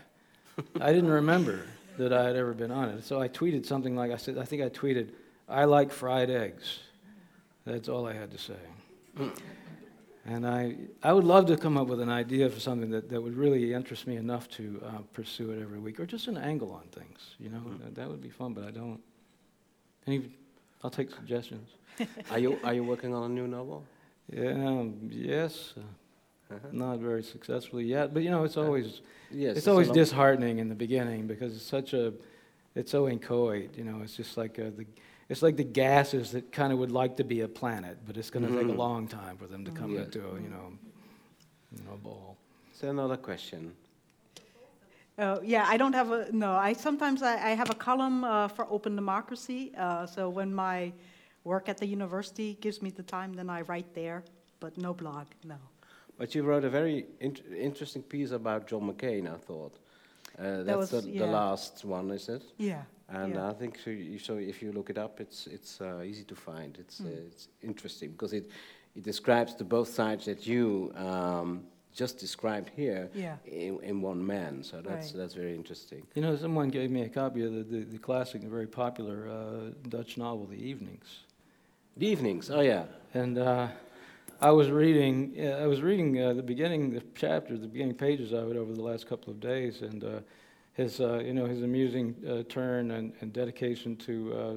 I 0.79 0.93
didn't 0.93 1.09
remember 1.09 1.65
that 1.97 2.13
I 2.13 2.25
had 2.25 2.35
ever 2.35 2.53
been 2.53 2.71
on 2.71 2.89
it. 2.89 3.03
So 3.05 3.19
I 3.19 3.27
tweeted 3.27 3.65
something 3.65 3.95
like, 3.95 4.11
I 4.11 4.17
said, 4.17 4.37
I 4.37 4.45
think 4.45 4.61
I 4.61 4.69
tweeted, 4.69 5.09
I 5.47 5.65
like 5.65 5.91
fried 5.91 6.29
eggs. 6.29 6.79
That's 7.65 7.89
all 7.89 8.07
I 8.07 8.13
had 8.13 8.31
to 8.31 8.37
say. 8.37 8.59
And 10.25 10.47
I, 10.47 10.75
I 11.01 11.11
would 11.11 11.25
love 11.25 11.47
to 11.47 11.57
come 11.57 11.77
up 11.77 11.87
with 11.87 11.99
an 11.99 12.09
idea 12.09 12.49
for 12.49 12.59
something 12.59 12.89
that, 12.91 13.09
that 13.09 13.21
would 13.21 13.35
really 13.35 13.73
interest 13.73 14.07
me 14.07 14.15
enough 14.15 14.47
to 14.51 14.81
uh, 14.85 14.89
pursue 15.11 15.51
it 15.51 15.61
every 15.61 15.79
week, 15.79 15.99
or 15.99 16.05
just 16.05 16.27
an 16.27 16.37
angle 16.37 16.71
on 16.71 16.83
things. 16.91 17.35
You 17.39 17.49
know, 17.49 17.57
mm-hmm. 17.57 17.93
that 17.93 18.07
would 18.07 18.21
be 18.21 18.29
fun. 18.29 18.53
But 18.53 18.63
I 18.65 18.71
don't. 18.71 19.01
Any, 20.07 20.31
I'll 20.81 20.89
take 20.89 21.11
suggestions. 21.11 21.69
are 22.31 22.39
you 22.39 22.57
Are 22.63 22.73
you 22.73 22.83
working 22.83 23.13
on 23.13 23.31
a 23.31 23.33
new 23.33 23.47
novel? 23.47 23.83
Yeah. 24.31 24.51
Um, 24.51 25.09
yes. 25.11 25.73
Uh, 25.77 25.81
uh-huh. 26.53 26.67
Not 26.71 26.99
very 26.99 27.23
successfully 27.23 27.85
yet, 27.85 28.13
but 28.13 28.23
you 28.23 28.29
know, 28.29 28.43
it's 28.43 28.57
always 28.57 29.01
yes, 29.31 29.51
it's, 29.51 29.59
it's 29.59 29.67
always 29.67 29.89
disheartening 29.89 30.59
in 30.59 30.69
the 30.69 30.75
beginning 30.75 31.25
because 31.25 31.55
it's 31.55 31.65
such 31.65 31.93
a 31.93 32.13
it's 32.75 32.91
so 32.91 33.09
inchoate. 33.09 33.77
You 33.77 33.83
know, 33.83 34.01
it's 34.03 34.15
just 34.15 34.37
like 34.37 34.59
uh, 34.59 34.69
the 34.75 34.85
it's 35.33 35.41
like 35.41 35.57
the 35.57 35.63
gases 35.63 36.29
that 36.31 36.51
kind 36.51 36.71
of 36.71 36.77
would 36.77 36.91
like 36.91 37.17
to 37.17 37.23
be 37.23 37.41
a 37.41 37.47
planet, 37.47 37.97
but 38.05 38.17
it's 38.17 38.29
going 38.29 38.45
to 38.45 38.49
mm-hmm. 38.49 38.59
take 38.59 38.67
a 38.67 38.69
mm-hmm. 38.69 38.87
long 38.87 39.07
time 39.07 39.35
for 39.35 39.47
them 39.47 39.65
to 39.65 39.71
come 39.71 39.91
yeah. 39.95 40.01
into 40.01 40.19
a, 40.19 40.33
you 40.35 40.51
know, 40.55 40.67
you 41.75 41.83
know, 41.85 41.97
ball. 42.03 42.37
So 42.71 42.87
another 42.87 43.17
question. 43.17 43.73
Uh, 45.17 45.39
yeah, 45.43 45.65
I 45.67 45.75
don't 45.77 45.93
have 45.93 46.11
a 46.11 46.31
no. 46.31 46.51
I 46.53 46.73
sometimes 46.73 47.23
I, 47.23 47.33
I 47.49 47.51
have 47.61 47.71
a 47.71 47.79
column 47.87 48.23
uh, 48.23 48.47
for 48.47 48.67
Open 48.69 48.95
Democracy. 48.95 49.71
Uh, 49.75 50.05
so 50.05 50.29
when 50.29 50.53
my 50.53 50.93
work 51.43 51.67
at 51.67 51.77
the 51.79 51.87
university 51.87 52.49
gives 52.61 52.83
me 52.83 52.91
the 52.91 53.03
time, 53.03 53.33
then 53.33 53.49
I 53.49 53.61
write 53.61 53.91
there. 53.95 54.23
But 54.59 54.77
no 54.77 54.93
blog, 54.93 55.25
no. 55.43 55.57
But 56.19 56.35
you 56.35 56.43
wrote 56.43 56.63
a 56.63 56.69
very 56.69 57.07
interesting 57.69 58.03
piece 58.03 58.31
about 58.31 58.67
John 58.67 58.83
McCain. 58.89 59.23
I 59.27 59.37
thought 59.37 59.73
uh, 60.37 60.61
that's 60.63 60.91
was, 60.91 61.03
the, 61.03 61.09
yeah. 61.09 61.25
the, 61.25 61.31
last 61.31 61.85
one, 61.85 62.11
is 62.11 62.29
it? 62.29 62.43
Yeah. 62.57 62.83
And 63.13 63.35
yeah. 63.35 63.49
I 63.49 63.53
think 63.53 63.77
so, 63.83 63.91
you, 63.91 64.17
so. 64.17 64.37
If 64.37 64.61
you 64.61 64.71
look 64.71 64.89
it 64.89 64.97
up, 64.97 65.19
it's 65.19 65.47
it's 65.47 65.79
uh, 65.81 66.01
easy 66.03 66.23
to 66.23 66.35
find. 66.35 66.77
It's 66.79 66.99
mm. 66.99 67.07
uh, 67.07 67.27
it's 67.27 67.47
interesting 67.61 68.11
because 68.11 68.33
it 68.33 68.49
it 68.95 69.03
describes 69.03 69.55
the 69.55 69.63
both 69.63 69.89
sides 69.89 70.25
that 70.25 70.47
you 70.47 70.91
um, 70.95 71.63
just 71.93 72.17
described 72.17 72.71
here 72.75 73.09
yeah. 73.13 73.35
in, 73.45 73.79
in, 73.83 74.01
one 74.01 74.25
man. 74.25 74.63
So 74.63 74.81
that's 74.81 75.07
right. 75.07 75.17
that's 75.19 75.35
very 75.35 75.53
interesting. 75.53 76.01
You 76.15 76.23
know, 76.23 76.35
someone 76.35 76.69
gave 76.69 76.89
me 76.89 77.03
a 77.03 77.09
copy 77.09 77.43
of 77.45 77.53
the 77.53 77.63
the, 77.63 77.83
the 77.83 77.99
classic, 77.99 78.41
the 78.41 78.49
very 78.49 78.67
popular 78.67 79.29
uh, 79.29 79.89
Dutch 79.89 80.17
novel, 80.17 80.47
The 80.47 80.61
Evenings. 80.69 81.19
The 81.97 82.07
Evenings. 82.07 82.49
Oh 82.49 82.61
yeah. 82.61 82.85
And. 83.13 83.37
Uh, 83.37 83.67
I 84.41 84.51
was 84.51 84.69
reading. 84.69 85.35
Uh, 85.39 85.63
I 85.63 85.67
was 85.67 85.81
reading 85.81 86.21
uh, 86.21 86.33
the 86.33 86.43
beginning, 86.43 86.89
the 86.89 87.01
chapter, 87.15 87.57
the 87.57 87.67
beginning 87.67 87.95
pages 87.95 88.33
of 88.33 88.51
it 88.51 88.57
over 88.57 88.73
the 88.73 88.81
last 88.81 89.07
couple 89.07 89.31
of 89.31 89.39
days, 89.39 89.81
and 89.81 90.03
uh, 90.03 90.19
his, 90.73 90.99
uh, 90.99 91.19
you 91.19 91.33
know, 91.33 91.45
his 91.45 91.61
amusing 91.61 92.15
uh, 92.27 92.43
turn 92.49 92.91
and, 92.91 93.13
and, 93.21 93.31
dedication 93.31 93.95
to 93.95 94.33
uh, 94.33 94.53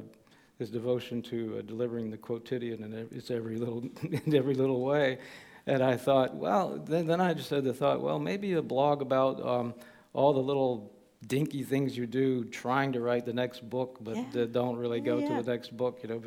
his 0.59 0.71
devotion 0.71 1.21
to 1.23 1.63
delivering 1.63 2.11
the 2.11 2.17
quotidian 2.17 2.83
in 2.83 3.09
its 3.13 3.31
every 3.31 3.57
little, 3.57 3.85
in 4.03 4.35
every 4.35 4.55
little 4.55 4.83
way. 4.83 5.19
And 5.67 5.83
I 5.83 5.97
thought, 5.97 6.35
well, 6.35 6.79
then, 6.79 7.07
then 7.07 7.21
I 7.21 7.35
just 7.35 7.51
had 7.51 7.65
the 7.65 7.75
thought, 7.75 8.01
well, 8.01 8.19
maybe 8.19 8.53
a 8.55 8.63
blog 8.63 9.03
about 9.03 9.45
um, 9.45 9.75
all 10.15 10.33
the 10.33 10.41
little 10.41 10.93
dinky 11.27 11.63
things 11.63 11.97
you 11.97 12.07
do 12.07 12.45
trying 12.45 12.93
to 12.93 13.01
write 13.01 13.27
the 13.27 13.33
next 13.33 13.69
book, 13.69 13.99
but 14.01 14.17
yeah. 14.33 14.45
don't 14.51 14.77
really 14.77 15.01
go 15.01 15.19
yeah. 15.19 15.29
to 15.29 15.43
the 15.43 15.51
next 15.51 15.77
book, 15.77 16.01
you 16.03 16.09
know, 16.09 16.23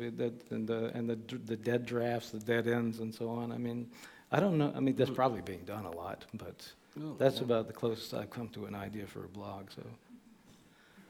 and 0.50 0.66
the 0.66 0.90
and 0.94 1.08
the 1.08 1.16
the 1.46 1.56
dead 1.56 1.86
drafts, 1.86 2.30
the 2.30 2.38
dead 2.38 2.68
ends, 2.68 3.00
and 3.00 3.14
so 3.14 3.28
on. 3.30 3.52
I 3.52 3.58
mean, 3.58 3.88
I 4.30 4.40
don't 4.40 4.58
know. 4.58 4.72
I 4.74 4.80
mean, 4.80 4.94
that's 4.96 5.10
probably 5.10 5.40
being 5.40 5.64
done 5.64 5.86
a 5.86 5.90
lot, 5.90 6.26
but 6.34 6.70
oh, 6.98 7.16
that's 7.18 7.36
yeah. 7.36 7.44
about 7.44 7.66
the 7.66 7.72
closest 7.72 8.14
I've 8.14 8.30
come 8.30 8.48
to 8.50 8.66
an 8.66 8.74
idea 8.74 9.06
for 9.06 9.24
a 9.24 9.28
blog. 9.28 9.70
So. 9.70 9.82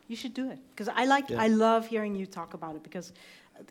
You 0.09 0.17
should 0.17 0.35
do 0.35 0.51
it 0.51 0.59
because 0.71 0.89
I 0.89 1.05
like. 1.05 1.31
Yeah. 1.31 1.43
I 1.43 1.47
love 1.47 1.87
hearing 1.87 2.15
you 2.17 2.27
talk 2.27 2.55
about 2.55 2.75
it 2.75 2.83
because 2.83 3.13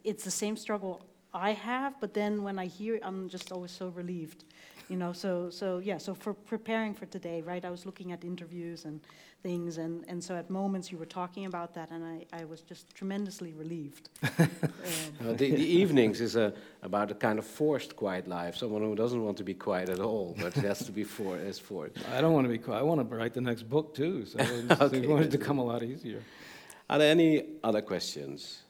it's 0.03 0.23
the 0.23 0.31
same 0.31 0.56
struggle 0.56 1.02
I 1.34 1.52
have. 1.52 1.99
But 1.99 2.14
then 2.14 2.44
when 2.44 2.57
I 2.57 2.65
hear, 2.65 2.95
it, 2.95 3.02
I'm 3.03 3.30
just 3.30 3.52
always 3.52 3.72
so 3.72 3.90
relieved, 3.90 4.45
you 4.88 4.95
know. 4.95 5.11
So 5.11 5.49
so 5.49 5.80
yeah. 5.80 5.98
So 5.98 6.14
for 6.14 6.34
preparing 6.34 6.94
for 6.94 7.06
today, 7.07 7.41
right? 7.41 7.65
I 7.65 7.69
was 7.69 7.86
looking 7.86 8.11
at 8.11 8.23
interviews 8.23 8.86
and 8.86 9.02
things, 9.44 9.78
and 9.78 10.03
and 10.07 10.24
so 10.24 10.36
at 10.36 10.49
moments 10.49 10.91
you 10.91 10.98
were 10.98 11.06
talking 11.07 11.45
about 11.45 11.74
that, 11.74 11.91
and 11.91 12.03
I 12.03 12.26
I 12.41 12.45
was 12.45 12.61
just 12.61 12.94
tremendously 12.95 13.53
relieved. 13.53 14.10
um, 14.40 14.49
Uh, 15.22 15.34
the, 15.34 15.52
the 15.52 15.68
evenings 15.82 16.22
is 16.22 16.36
a, 16.36 16.53
about 16.82 17.11
a 17.11 17.14
kind 17.16 17.40
of 17.40 17.45
forced 17.45 17.95
quiet 17.95 18.28
life. 18.28 18.56
Someone 18.56 18.82
who 18.82 18.95
doesn't 18.95 19.22
want 19.24 19.38
to 19.38 19.44
be 19.44 19.53
quiet 19.53 19.90
at 19.90 19.99
all, 19.99 20.36
but 20.41 20.56
it 20.57 20.64
has 20.64 20.80
to 20.86 20.91
be 20.91 21.03
for 21.03 21.38
is 21.38 21.60
forced. 21.60 21.98
I 22.16 22.22
don't 22.22 22.34
want 22.34 22.45
to 22.45 22.52
be 22.52 22.57
quiet. 22.57 22.80
I 22.80 22.84
want 22.84 22.99
to 23.10 23.16
write 23.18 23.34
the 23.34 23.41
next 23.41 23.64
book 23.70 23.94
too, 23.94 24.26
so 24.26 24.38
it's 24.41 24.82
Okay, 24.82 25.02
going 25.02 25.30
to 25.30 25.38
come 25.38 25.60
a 25.60 25.64
lot 25.64 25.84
easier. 25.84 26.24
Are 26.90 26.98
there 26.99 27.11
any 27.11 27.44
other 27.64 27.82
questions 27.82 28.64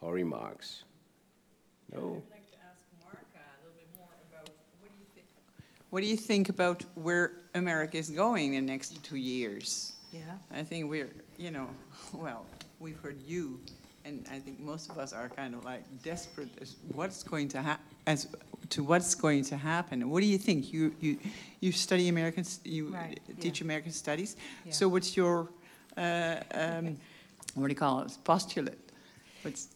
or 0.00 0.12
remarks? 0.14 0.84
No. 1.92 1.98
I'd 1.98 2.30
like 2.30 2.50
to 2.52 2.58
ask 2.70 2.84
Mark 3.02 3.24
a 3.34 3.64
little 3.64 3.76
bit 3.76 3.88
more 3.96 4.12
about 4.30 4.48
what 4.80 4.90
do 4.92 4.98
you 5.00 5.06
think? 5.14 5.26
What 5.90 6.00
do 6.02 6.06
you 6.06 6.16
think 6.16 6.48
about 6.50 6.84
where 6.94 7.32
America 7.54 7.96
is 7.96 8.10
going 8.10 8.54
in 8.54 8.66
the 8.66 8.72
next 8.72 9.02
two 9.02 9.16
years? 9.16 9.93
Yeah. 10.14 10.20
I 10.60 10.62
think 10.62 10.88
we're, 10.88 11.10
you 11.36 11.50
know, 11.50 11.68
well, 12.12 12.46
we've 12.78 13.00
heard 13.00 13.20
you, 13.26 13.60
and 14.04 14.24
I 14.30 14.38
think 14.38 14.60
most 14.60 14.90
of 14.90 14.98
us 14.98 15.12
are 15.12 15.28
kind 15.28 15.54
of 15.54 15.64
like 15.64 15.82
desperate 16.02 16.50
as 16.60 16.76
what's 16.92 17.22
going 17.22 17.48
to 17.48 17.62
hap, 17.62 17.80
as 18.06 18.28
to 18.70 18.84
what's 18.84 19.14
going 19.14 19.44
to 19.44 19.56
happen. 19.56 20.08
What 20.08 20.20
do 20.20 20.26
you 20.26 20.38
think? 20.38 20.72
You 20.72 20.94
you 21.00 21.18
you 21.60 21.72
study 21.72 22.08
American, 22.08 22.44
you 22.64 22.88
Right, 22.88 23.18
teach 23.40 23.60
American 23.60 23.92
studies. 23.92 24.36
Yeah. 24.64 24.72
So 24.72 24.88
what's 24.88 25.16
your, 25.16 25.48
uh, 25.96 26.36
um, 26.52 26.96
what 27.54 27.66
do 27.68 27.72
you 27.72 27.80
call 27.86 28.02
it? 28.02 28.16
Postulate. 28.24 28.78
What's 29.42 29.68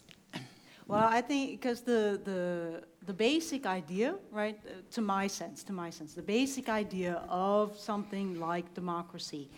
Well, 0.87 1.09
I 1.19 1.21
think 1.21 1.61
because 1.61 1.83
the, 1.83 2.19
the, 2.25 2.83
the 3.05 3.13
basic 3.13 3.67
idea, 3.67 4.15
right, 4.33 4.59
uh, 4.67 4.71
to 4.93 5.01
my 5.03 5.27
sense, 5.27 5.63
to 5.65 5.73
my 5.73 5.91
sense, 5.91 6.15
the 6.15 6.23
basic 6.23 6.71
idea 6.71 7.23
of 7.29 7.77
something 7.77 8.41
like 8.41 8.73
democracy 8.75 9.51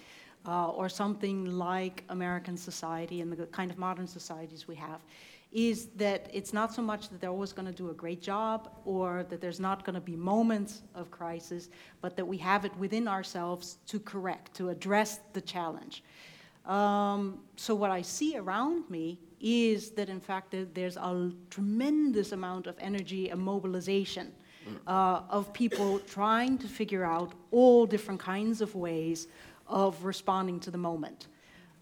uh, 0.47 0.69
or 0.69 0.89
something 0.89 1.45
like 1.47 2.05
American 2.09 2.57
society 2.57 3.21
and 3.21 3.33
the 3.33 3.47
kind 3.47 3.71
of 3.71 3.79
modern 3.79 4.07
societies 4.07 4.67
we 4.67 4.75
have 4.75 5.01
is 5.53 5.87
that 5.97 6.31
it's 6.33 6.53
not 6.53 6.73
so 6.73 6.81
much 6.81 7.09
that 7.09 7.21
they're 7.21 7.31
always 7.31 7.53
going 7.53 7.67
to 7.67 7.75
do 7.75 7.91
a 7.91 7.95
great 7.95 8.23
job 8.23 8.71
or 8.85 9.25
that 9.29 9.41
there's 9.41 9.59
not 9.59 9.85
going 9.85 9.95
to 9.95 10.01
be 10.01 10.15
moments 10.15 10.83
of 10.95 11.11
crisis, 11.11 11.71
but 12.01 12.17
that 12.17 12.25
we 12.25 12.37
have 12.37 12.65
it 12.65 12.75
within 12.77 13.09
ourselves 13.09 13.79
to 13.87 13.99
correct, 13.99 14.55
to 14.55 14.69
address 14.69 15.21
the 15.33 15.41
challenge. 15.41 16.05
Um, 16.67 17.41
so 17.57 17.75
what 17.75 17.91
I 17.91 18.03
see 18.03 18.37
around 18.37 18.89
me 18.89 19.19
is 19.41 19.91
that 19.93 20.09
in 20.09 20.21
fact 20.21 20.55
there's 20.75 20.97
a 20.97 21.33
tremendous 21.49 22.31
amount 22.31 22.67
of 22.67 22.77
energy 22.79 23.31
and 23.31 23.41
mobilization 23.41 24.33
uh, 24.87 25.23
of 25.31 25.53
people 25.53 25.99
trying 26.01 26.59
to 26.59 26.69
figure 26.69 27.05
out 27.05 27.33
all 27.51 27.87
different 27.87 28.21
kinds 28.21 28.61
of 28.61 28.75
ways 28.75 29.27
of 29.71 30.05
responding 30.05 30.61
to 30.61 30.71
the 30.71 30.79
moment. 30.79 31.29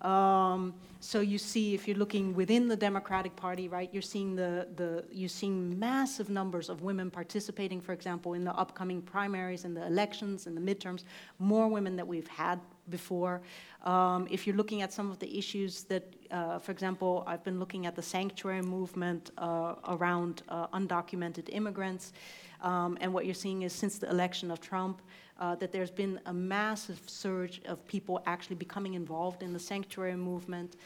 Um, 0.02 0.74
so 1.00 1.20
you 1.20 1.38
see, 1.38 1.74
if 1.74 1.88
you're 1.88 1.96
looking 1.96 2.34
within 2.34 2.68
the 2.68 2.76
Democratic 2.76 3.34
Party, 3.34 3.68
right, 3.68 3.88
you're 3.92 4.02
seeing 4.02 4.36
the, 4.36 4.68
the 4.76 5.04
you're 5.10 5.28
seeing 5.28 5.76
massive 5.78 6.30
numbers 6.30 6.68
of 6.68 6.82
women 6.82 7.10
participating, 7.10 7.80
for 7.80 7.92
example, 7.92 8.34
in 8.34 8.44
the 8.44 8.54
upcoming 8.54 9.02
primaries 9.02 9.64
and 9.64 9.76
the 9.76 9.84
elections 9.86 10.46
and 10.46 10.56
the 10.56 10.60
midterms, 10.60 11.02
more 11.38 11.66
women 11.68 11.96
that 11.96 12.06
we've 12.06 12.28
had 12.28 12.60
before. 12.90 13.40
Um, 13.84 14.28
if 14.30 14.46
you're 14.46 14.56
looking 14.56 14.82
at 14.82 14.92
some 14.92 15.10
of 15.10 15.18
the 15.18 15.38
issues 15.38 15.84
that, 15.84 16.04
uh, 16.30 16.58
for 16.58 16.72
example, 16.72 17.24
I've 17.26 17.44
been 17.44 17.58
looking 17.58 17.86
at 17.86 17.94
the 17.96 18.02
sanctuary 18.02 18.62
movement 18.62 19.30
uh, 19.38 19.74
around 19.88 20.42
uh, 20.48 20.68
undocumented 20.68 21.48
immigrants, 21.52 22.12
um, 22.60 22.98
and 23.00 23.12
what 23.12 23.24
you're 23.24 23.34
seeing 23.34 23.62
is 23.62 23.72
since 23.72 23.98
the 23.98 24.08
election 24.10 24.50
of 24.50 24.60
Trump, 24.60 25.02
uh, 25.38 25.54
that 25.56 25.72
there's 25.72 25.90
been 25.90 26.20
a 26.26 26.32
massive 26.32 27.00
surge 27.06 27.60
of 27.66 27.86
people 27.86 28.22
actually 28.26 28.56
becoming 28.56 28.94
involved 28.94 29.42
in 29.42 29.52
the 29.52 29.58
sanctuary 29.58 30.16
movement. 30.16 30.76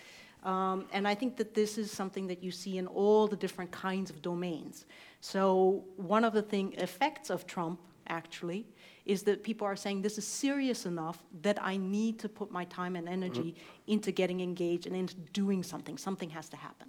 Um, 0.45 0.87
and 0.93 1.07
I 1.07 1.15
think 1.15 1.37
that 1.37 1.55
this 1.55 1.79
is 1.79 1.91
something 1.91 2.27
that 2.27 2.43
you 2.43 2.51
see 2.51 2.79
in 2.79 2.87
all 2.87 3.27
the 3.29 3.37
different 3.37 3.70
kinds 3.70 4.11
of 4.11 4.20
domains. 4.23 4.87
So 5.20 5.85
one 5.97 6.24
of 6.24 6.33
the 6.33 6.43
thing 6.43 6.74
effects 6.79 7.31
of 7.31 7.47
Trump 7.47 7.81
actually 8.09 8.66
is 9.05 9.23
that 9.23 9.43
people 9.43 9.66
are 9.66 9.77
saying 9.77 10.03
this 10.03 10.19
is 10.19 10.27
serious 10.27 10.87
enough 10.87 11.23
that 11.43 11.59
I 11.62 11.77
need 11.77 12.19
to 12.20 12.29
put 12.29 12.51
my 12.51 12.65
time 12.65 12.97
and 12.97 13.09
energy 13.09 13.55
into 13.87 14.12
getting 14.12 14.41
engaged 14.41 14.87
and 14.87 14.95
into 14.95 15.15
doing 15.33 15.62
something. 15.62 15.97
Something 15.97 16.31
has 16.31 16.49
to 16.51 16.57
happen. 16.57 16.89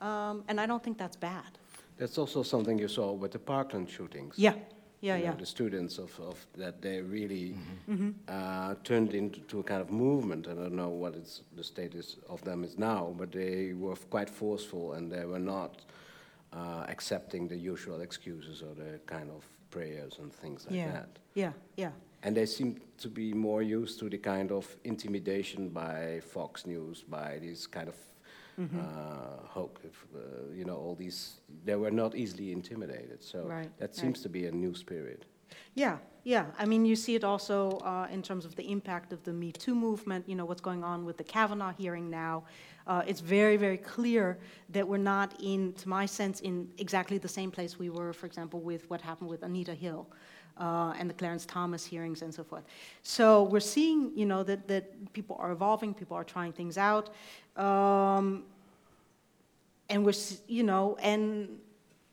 Um, 0.00 0.44
and 0.48 0.60
I 0.60 0.66
don't 0.66 0.82
think 0.82 0.98
that's 0.98 1.16
bad. 1.16 1.58
That's 1.98 2.16
also 2.16 2.42
something 2.42 2.78
you 2.78 2.88
saw 2.88 3.12
with 3.12 3.32
the 3.32 3.38
Parkland 3.38 3.90
shootings. 3.90 4.34
Yeah, 4.38 4.54
yeah, 5.00 5.16
you 5.16 5.24
know, 5.24 5.30
yeah. 5.30 5.36
the 5.36 5.46
students 5.46 5.98
of, 5.98 6.18
of 6.20 6.44
that 6.56 6.80
they 6.82 7.00
really 7.00 7.54
Mm-hmm. 7.88 8.10
uh, 8.28 8.74
turned 8.84 9.14
into 9.14 9.58
a 9.58 9.62
kind 9.64 9.80
of 9.80 9.90
movement. 9.90 10.46
I 10.46 10.54
don't 10.54 10.74
know 10.76 10.90
what 10.90 11.14
it's, 11.16 11.42
the 11.56 11.64
status 11.64 12.16
of 12.28 12.40
them 12.44 12.62
is 12.62 12.78
now, 12.78 13.12
but 13.18 13.32
they 13.32 13.72
were 13.74 13.96
quite 14.10 14.30
forceful 14.30 14.92
and 14.92 15.10
they 15.10 15.24
were 15.24 15.40
not 15.40 15.82
uh, 16.52 16.84
accepting 16.88 17.48
the 17.48 17.56
usual 17.56 18.00
excuses 18.00 18.62
or 18.62 18.74
the 18.74 19.00
kind 19.06 19.28
of 19.30 19.44
prayers 19.70 20.18
and 20.20 20.32
things 20.32 20.66
like 20.66 20.76
yeah, 20.76 20.92
that. 20.92 21.18
yeah, 21.34 21.52
yeah. 21.76 21.90
And 22.22 22.36
they 22.36 22.46
seem 22.46 22.80
to 22.98 23.08
be 23.08 23.32
more 23.32 23.62
used 23.62 23.98
to 24.00 24.08
the 24.08 24.18
kind 24.18 24.52
of 24.52 24.76
intimidation 24.84 25.68
by 25.70 26.20
Fox 26.20 26.66
News, 26.66 27.02
by 27.02 27.38
these 27.40 27.66
kind 27.66 27.88
of 27.88 27.96
Mm-hmm. 28.60 28.78
uh, 28.78 29.48
hoax, 29.48 29.80
uh, 30.14 30.18
you 30.54 30.64
know, 30.64 30.76
all 30.76 30.94
these. 30.94 31.40
They 31.64 31.76
were 31.76 31.90
not 31.90 32.14
easily 32.14 32.52
intimidated. 32.52 33.22
So 33.22 33.38
Right, 33.46 33.70
that 33.78 33.90
right. 33.90 33.94
seems 33.94 34.20
to 34.22 34.28
be 34.28 34.46
a 34.46 34.52
new 34.52 34.74
spirit. 34.74 35.24
Yeah, 35.74 35.98
yeah. 36.24 36.46
I 36.58 36.64
mean, 36.66 36.84
you 36.84 36.94
see 36.96 37.14
it 37.14 37.24
also 37.24 37.78
uh, 37.78 38.06
in 38.12 38.22
terms 38.22 38.44
of 38.44 38.54
the 38.54 38.70
impact 38.70 39.12
of 39.12 39.22
the 39.24 39.32
Me 39.32 39.50
Too 39.52 39.74
movement, 39.74 40.28
you 40.28 40.34
know, 40.36 40.44
what's 40.44 40.60
going 40.60 40.84
on 40.84 41.04
with 41.04 41.16
the 41.16 41.24
Kavanaugh 41.24 41.72
hearing 41.76 42.10
now. 42.10 42.44
Uh, 42.86 43.02
it's 43.06 43.20
very, 43.20 43.56
very 43.56 43.76
clear 43.78 44.38
that 44.70 44.86
we're 44.86 44.96
not 45.14 45.34
in, 45.40 45.72
to 45.74 45.88
my 45.88 46.06
sense, 46.06 46.40
in 46.40 46.68
exactly 46.78 47.18
the 47.18 47.28
same 47.28 47.50
place 47.50 47.78
we 47.78 47.88
were, 47.90 48.12
for 48.12 48.26
example, 48.26 48.60
with 48.60 48.88
what 48.90 49.00
happened 49.00 49.30
with 49.30 49.42
Anita 49.42 49.74
Hill. 49.74 50.06
Uh, 50.58 50.92
and 50.98 51.08
the 51.08 51.14
Clarence 51.14 51.46
Thomas 51.46 51.86
hearings 51.86 52.22
and 52.22 52.34
so 52.34 52.44
forth. 52.44 52.64
So 53.02 53.44
we're 53.44 53.60
seeing, 53.60 54.12
you 54.14 54.26
know, 54.26 54.42
that, 54.42 54.68
that 54.68 55.12
people 55.14 55.36
are 55.38 55.52
evolving, 55.52 55.94
people 55.94 56.16
are 56.16 56.24
trying 56.24 56.52
things 56.52 56.76
out. 56.76 57.08
Um, 57.56 58.44
and 59.88 60.04
we're, 60.04 60.12
you 60.46 60.62
know, 60.62 60.96
and 61.00 61.48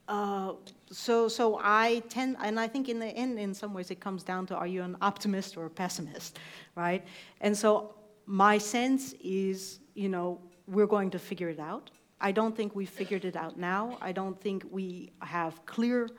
uh, 0.08 0.54
so, 0.90 1.28
so 1.28 1.60
I 1.62 2.02
tend, 2.10 2.38
and 2.42 2.60
I 2.60 2.68
think 2.68 2.88
in 2.88 3.00
the 3.00 3.08
end, 3.08 3.38
in 3.38 3.54
some 3.54 3.74
ways, 3.74 3.92
it 3.92 4.00
comes 4.00 4.24
down 4.24 4.46
to 4.48 4.56
are 4.56 4.68
you 4.68 4.82
an 4.82 4.96
optimist 5.02 5.58
or 5.58 5.66
a 5.66 5.70
pessimist, 5.70 6.40
right? 6.76 7.06
And 7.42 7.56
so 7.56 7.94
my 8.26 8.58
sense 8.58 9.14
is, 9.22 9.80
you 9.96 10.10
know, 10.10 10.40
we're 10.68 10.88
going 10.88 11.10
to 11.12 11.20
figure 11.20 11.50
it 11.50 11.60
out. 11.60 11.92
I 12.20 12.32
don't 12.32 12.56
think 12.56 12.76
we've 12.76 12.90
figured 12.90 13.26
it 13.26 13.36
out 13.36 13.58
now. 13.58 13.98
I 14.02 14.12
don't 14.12 14.40
think 14.42 14.66
we 14.72 15.12
have 15.22 15.66
clear, 15.66 16.10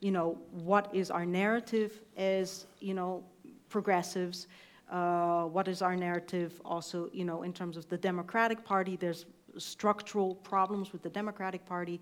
you 0.00 0.10
know, 0.10 0.38
what 0.50 0.88
is 0.94 1.10
our 1.10 1.26
narrative 1.26 2.00
as, 2.16 2.66
you 2.80 2.94
know, 2.94 3.24
progressives. 3.68 4.46
Uh, 4.90 5.44
what 5.44 5.68
is 5.68 5.82
our 5.82 5.96
narrative 5.96 6.60
also, 6.64 7.10
you 7.12 7.24
know, 7.24 7.42
in 7.42 7.52
terms 7.52 7.76
of 7.76 7.88
the 7.88 7.98
Democratic 7.98 8.64
Party? 8.64 8.96
There's 8.96 9.26
structural 9.58 10.34
problems 10.36 10.92
with 10.92 11.02
the 11.02 11.10
Democratic 11.10 11.66
Party. 11.66 12.00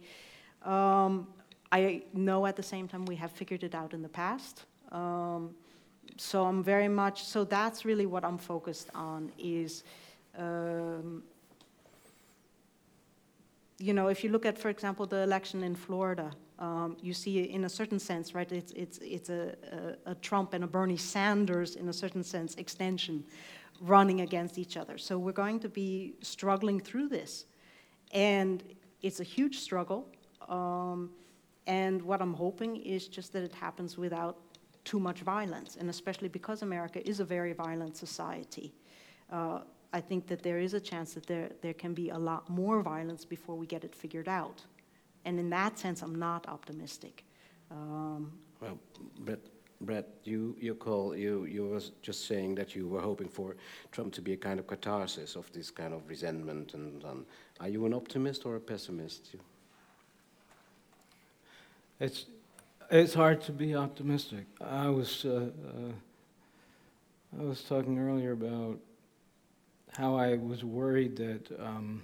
Um, 0.62 1.27
I 1.73 2.02
know 2.12 2.47
at 2.47 2.56
the 2.56 2.62
same 2.62 2.86
time 2.86 3.05
we 3.06 3.16
have 3.16 3.32
figured 3.32 3.64
it 3.64 3.74
out 3.74 3.93
in 3.93 4.02
the 4.02 4.09
past. 4.09 4.64
Um, 4.93 5.55
so 6.16 6.44
I'm 6.44 6.62
very 6.62 6.89
much, 6.89 7.24
so 7.24 7.44
that's 7.44 7.85
really 7.85 8.06
what 8.06 8.24
I'm 8.24 8.39
focused 8.39 8.90
on 8.94 9.32
is, 9.39 9.82
um, 10.39 11.23
you 13.78 13.93
know, 13.93 14.09
if 14.09 14.23
you 14.23 14.31
look 14.31 14.47
at, 14.47 14.56
for 14.56 14.68
example, 14.68 15.06
the 15.06 15.23
election 15.23 15.62
in 15.64 15.74
Florida, 15.74 16.31
um, 16.58 16.96
you 17.00 17.12
see 17.12 17.42
in 17.42 17.64
a 17.64 17.68
certain 17.68 17.98
sense, 17.98 18.34
right, 18.34 18.50
it's, 18.50 18.72
it's, 18.72 18.98
it's 18.98 19.28
a, 19.28 19.54
a, 20.06 20.10
a 20.12 20.14
Trump 20.16 20.54
and 20.54 20.64
a 20.64 20.66
Bernie 20.66 20.96
Sanders, 20.96 21.76
in 21.76 21.88
a 21.88 21.92
certain 21.92 22.24
sense, 22.24 22.54
extension 22.54 23.24
running 23.80 24.22
against 24.22 24.58
each 24.58 24.76
other. 24.76 24.96
So 24.98 25.18
we're 25.18 25.32
going 25.32 25.60
to 25.60 25.68
be 25.68 26.14
struggling 26.22 26.80
through 26.80 27.08
this. 27.08 27.44
And 28.12 28.62
it's 29.02 29.20
a 29.20 29.24
huge 29.24 29.58
struggle. 29.58 30.08
Um, 30.48 31.10
and 31.66 32.00
what 32.02 32.22
I'm 32.22 32.32
hoping 32.34 32.76
is 32.76 33.08
just 33.08 33.32
that 33.32 33.42
it 33.42 33.52
happens 33.52 33.98
without 33.98 34.38
too 34.84 35.00
much 35.00 35.20
violence, 35.20 35.76
and 35.76 35.90
especially 35.90 36.28
because 36.28 36.62
America 36.62 37.06
is 37.06 37.18
a 37.20 37.24
very 37.24 37.52
violent 37.52 37.96
society. 37.96 38.72
Uh, 39.30 39.60
I 39.92 40.00
think 40.00 40.26
that 40.28 40.42
there 40.42 40.60
is 40.60 40.74
a 40.74 40.80
chance 40.80 41.14
that 41.14 41.26
there, 41.26 41.50
there 41.60 41.74
can 41.74 41.92
be 41.92 42.10
a 42.10 42.18
lot 42.18 42.48
more 42.48 42.82
violence 42.82 43.24
before 43.24 43.56
we 43.56 43.66
get 43.66 43.82
it 43.82 43.94
figured 43.94 44.28
out. 44.28 44.62
And 45.27 45.39
in 45.40 45.51
that 45.51 45.78
sense, 45.78 46.03
I'm 46.03 46.15
not 46.15 46.48
optimistic. 46.48 47.24
Um, 47.70 48.32
Well, 48.61 48.78
but 49.27 49.40
Brett, 49.81 50.07
you, 50.24 50.57
you 50.61 50.74
call 50.74 51.15
you 51.16 51.44
you 51.44 51.69
was 51.69 51.90
just 52.01 52.27
saying 52.27 52.55
that 52.57 52.74
you 52.74 52.89
were 52.89 53.03
hoping 53.03 53.28
for 53.28 53.57
Trump 53.93 54.15
to 54.15 54.23
be 54.23 54.32
a 54.32 54.36
kind 54.36 54.59
of 54.61 54.66
catharsis 54.66 55.36
of 55.36 55.51
this 55.53 55.70
kind 55.70 55.93
of 55.93 56.01
resentment 56.09 56.74
and 56.74 57.05
um, 57.05 57.27
are 57.61 57.69
you 57.69 57.85
an 57.86 57.93
optimist 57.93 58.47
or 58.47 58.57
a 58.57 58.61
pessimist? 58.61 59.35
You- 59.35 59.40
It's, 62.01 62.27
it's 62.90 63.15
hard 63.15 63.40
to 63.47 63.53
be 63.53 63.74
optimistic. 63.74 64.44
I 64.61 64.89
was, 64.90 65.24
uh, 65.24 65.31
uh, 65.69 65.93
I 67.40 67.43
was 67.43 67.62
talking 67.62 67.98
earlier 67.98 68.32
about 68.32 68.78
how 69.98 70.15
I 70.16 70.36
was 70.36 70.62
worried 70.62 71.16
that 71.16 71.51
um, 71.59 72.03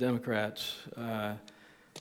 Democrats 0.00 0.76
uh, 0.96 1.34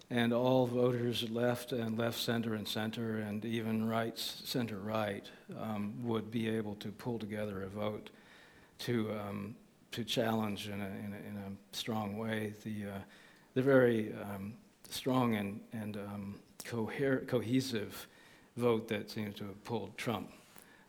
and 0.09 0.31
all 0.31 0.65
voters 0.65 1.30
left 1.30 1.73
and 1.73 1.97
left 1.97 2.17
center 2.17 2.55
and 2.55 2.65
center 2.65 3.17
and 3.17 3.43
even 3.43 3.88
right 3.88 4.17
center 4.17 4.77
right 4.77 5.30
um, 5.61 5.93
would 6.01 6.31
be 6.31 6.47
able 6.47 6.76
to 6.76 6.89
pull 6.93 7.19
together 7.19 7.63
a 7.63 7.67
vote 7.67 8.09
to 8.80 9.11
um, 9.11 9.53
to 9.91 10.05
challenge 10.05 10.69
in 10.69 10.80
a, 10.81 10.85
in 10.85 11.13
a, 11.13 11.30
in 11.30 11.38
a 11.45 11.76
strong 11.76 12.17
way 12.17 12.53
the 12.63 12.85
uh, 12.85 12.99
the 13.53 13.61
very 13.61 14.13
um, 14.23 14.53
strong 14.89 15.35
and 15.35 15.59
and 15.73 15.97
um, 15.97 16.39
coher- 16.63 17.27
cohesive 17.27 18.07
vote 18.55 18.88
that 18.88 19.11
seems 19.11 19.35
to 19.35 19.43
have 19.43 19.63
pulled 19.65 19.97
Trump 19.97 20.31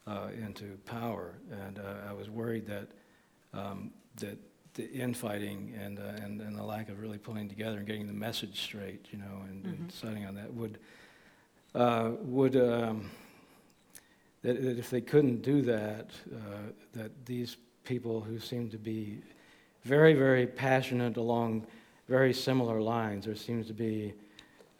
uh, 0.06 0.28
into 0.40 0.78
power, 0.86 1.34
and 1.66 1.80
uh, 1.80 2.08
I 2.08 2.12
was 2.12 2.30
worried 2.30 2.66
that 2.66 2.86
um, 3.52 3.90
that 4.16 4.38
the 4.74 4.90
infighting 4.90 5.74
and, 5.80 5.98
uh, 5.98 6.24
and 6.24 6.40
and 6.40 6.56
the 6.56 6.62
lack 6.62 6.88
of 6.88 7.00
really 7.00 7.18
pulling 7.18 7.48
together 7.48 7.78
and 7.78 7.86
getting 7.86 8.06
the 8.06 8.12
message 8.12 8.62
straight, 8.62 9.06
you 9.10 9.18
know, 9.18 9.42
and, 9.48 9.64
and 9.64 9.88
deciding 9.88 10.26
on 10.26 10.34
that 10.34 10.52
would 10.52 10.78
uh, 11.74 12.10
would 12.22 12.56
um, 12.56 13.10
that, 14.42 14.62
that 14.62 14.78
if 14.78 14.90
they 14.90 15.00
couldn't 15.00 15.42
do 15.42 15.62
that, 15.62 16.10
uh, 16.34 16.72
that 16.92 17.26
these 17.26 17.56
people 17.84 18.20
who 18.20 18.38
seem 18.38 18.68
to 18.70 18.78
be 18.78 19.18
very 19.84 20.14
very 20.14 20.46
passionate 20.46 21.16
along 21.16 21.66
very 22.08 22.32
similar 22.32 22.80
lines, 22.80 23.24
there 23.24 23.36
seems 23.36 23.66
to 23.68 23.72
be 23.72 24.12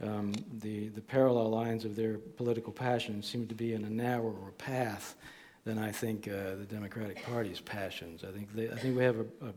um, 0.02 0.32
the, 0.60 0.88
the 0.88 1.00
parallel 1.00 1.50
lines 1.50 1.84
of 1.84 1.94
their 1.94 2.18
political 2.18 2.72
passions 2.72 3.26
seem 3.26 3.46
to 3.46 3.54
be 3.54 3.74
in 3.74 3.84
a 3.84 3.90
narrower 3.90 4.52
path 4.58 5.14
than 5.64 5.78
I 5.78 5.92
think 5.92 6.26
uh, 6.26 6.56
the 6.56 6.66
Democratic 6.68 7.22
Party's 7.24 7.60
passions. 7.60 8.24
I 8.24 8.32
think, 8.32 8.52
they, 8.54 8.70
I 8.70 8.76
think 8.76 8.96
we 8.96 9.04
have 9.04 9.18
a, 9.18 9.46
a 9.46 9.52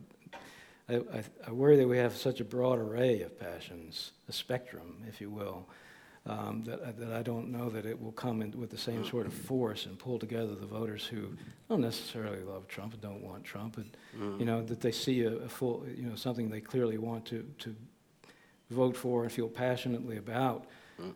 I, 0.89 0.95
I, 0.95 1.23
I 1.47 1.51
worry 1.51 1.77
that 1.77 1.87
we 1.87 1.97
have 1.97 2.15
such 2.15 2.39
a 2.39 2.43
broad 2.45 2.77
array 2.79 3.21
of 3.21 3.39
passions, 3.39 4.11
a 4.27 4.33
spectrum, 4.33 4.97
if 5.07 5.21
you 5.21 5.29
will, 5.29 5.67
um, 6.25 6.63
that, 6.65 6.97
that 6.99 7.11
I 7.13 7.21
don't 7.21 7.51
know 7.51 7.69
that 7.69 7.85
it 7.85 8.01
will 8.01 8.11
come 8.13 8.41
in 8.41 8.51
with 8.59 8.69
the 8.69 8.77
same 8.77 9.05
sort 9.05 9.25
of 9.25 9.33
force 9.33 9.85
and 9.85 9.97
pull 9.99 10.19
together 10.19 10.55
the 10.55 10.65
voters 10.65 11.05
who 11.05 11.29
don't 11.69 11.81
necessarily 11.81 12.41
love 12.43 12.67
Trump 12.67 12.93
and 12.93 13.01
don't 13.01 13.21
want 13.21 13.43
Trump, 13.43 13.77
and 13.77 14.39
you 14.39 14.45
know 14.45 14.61
that 14.63 14.79
they 14.81 14.91
see 14.91 15.21
a, 15.23 15.33
a 15.37 15.49
full, 15.49 15.85
you 15.95 16.03
know, 16.03 16.15
something 16.15 16.49
they 16.49 16.61
clearly 16.61 16.97
want 16.97 17.25
to 17.25 17.45
to 17.59 17.75
vote 18.69 18.95
for 18.95 19.23
and 19.23 19.31
feel 19.31 19.49
passionately 19.49 20.17
about. 20.17 20.65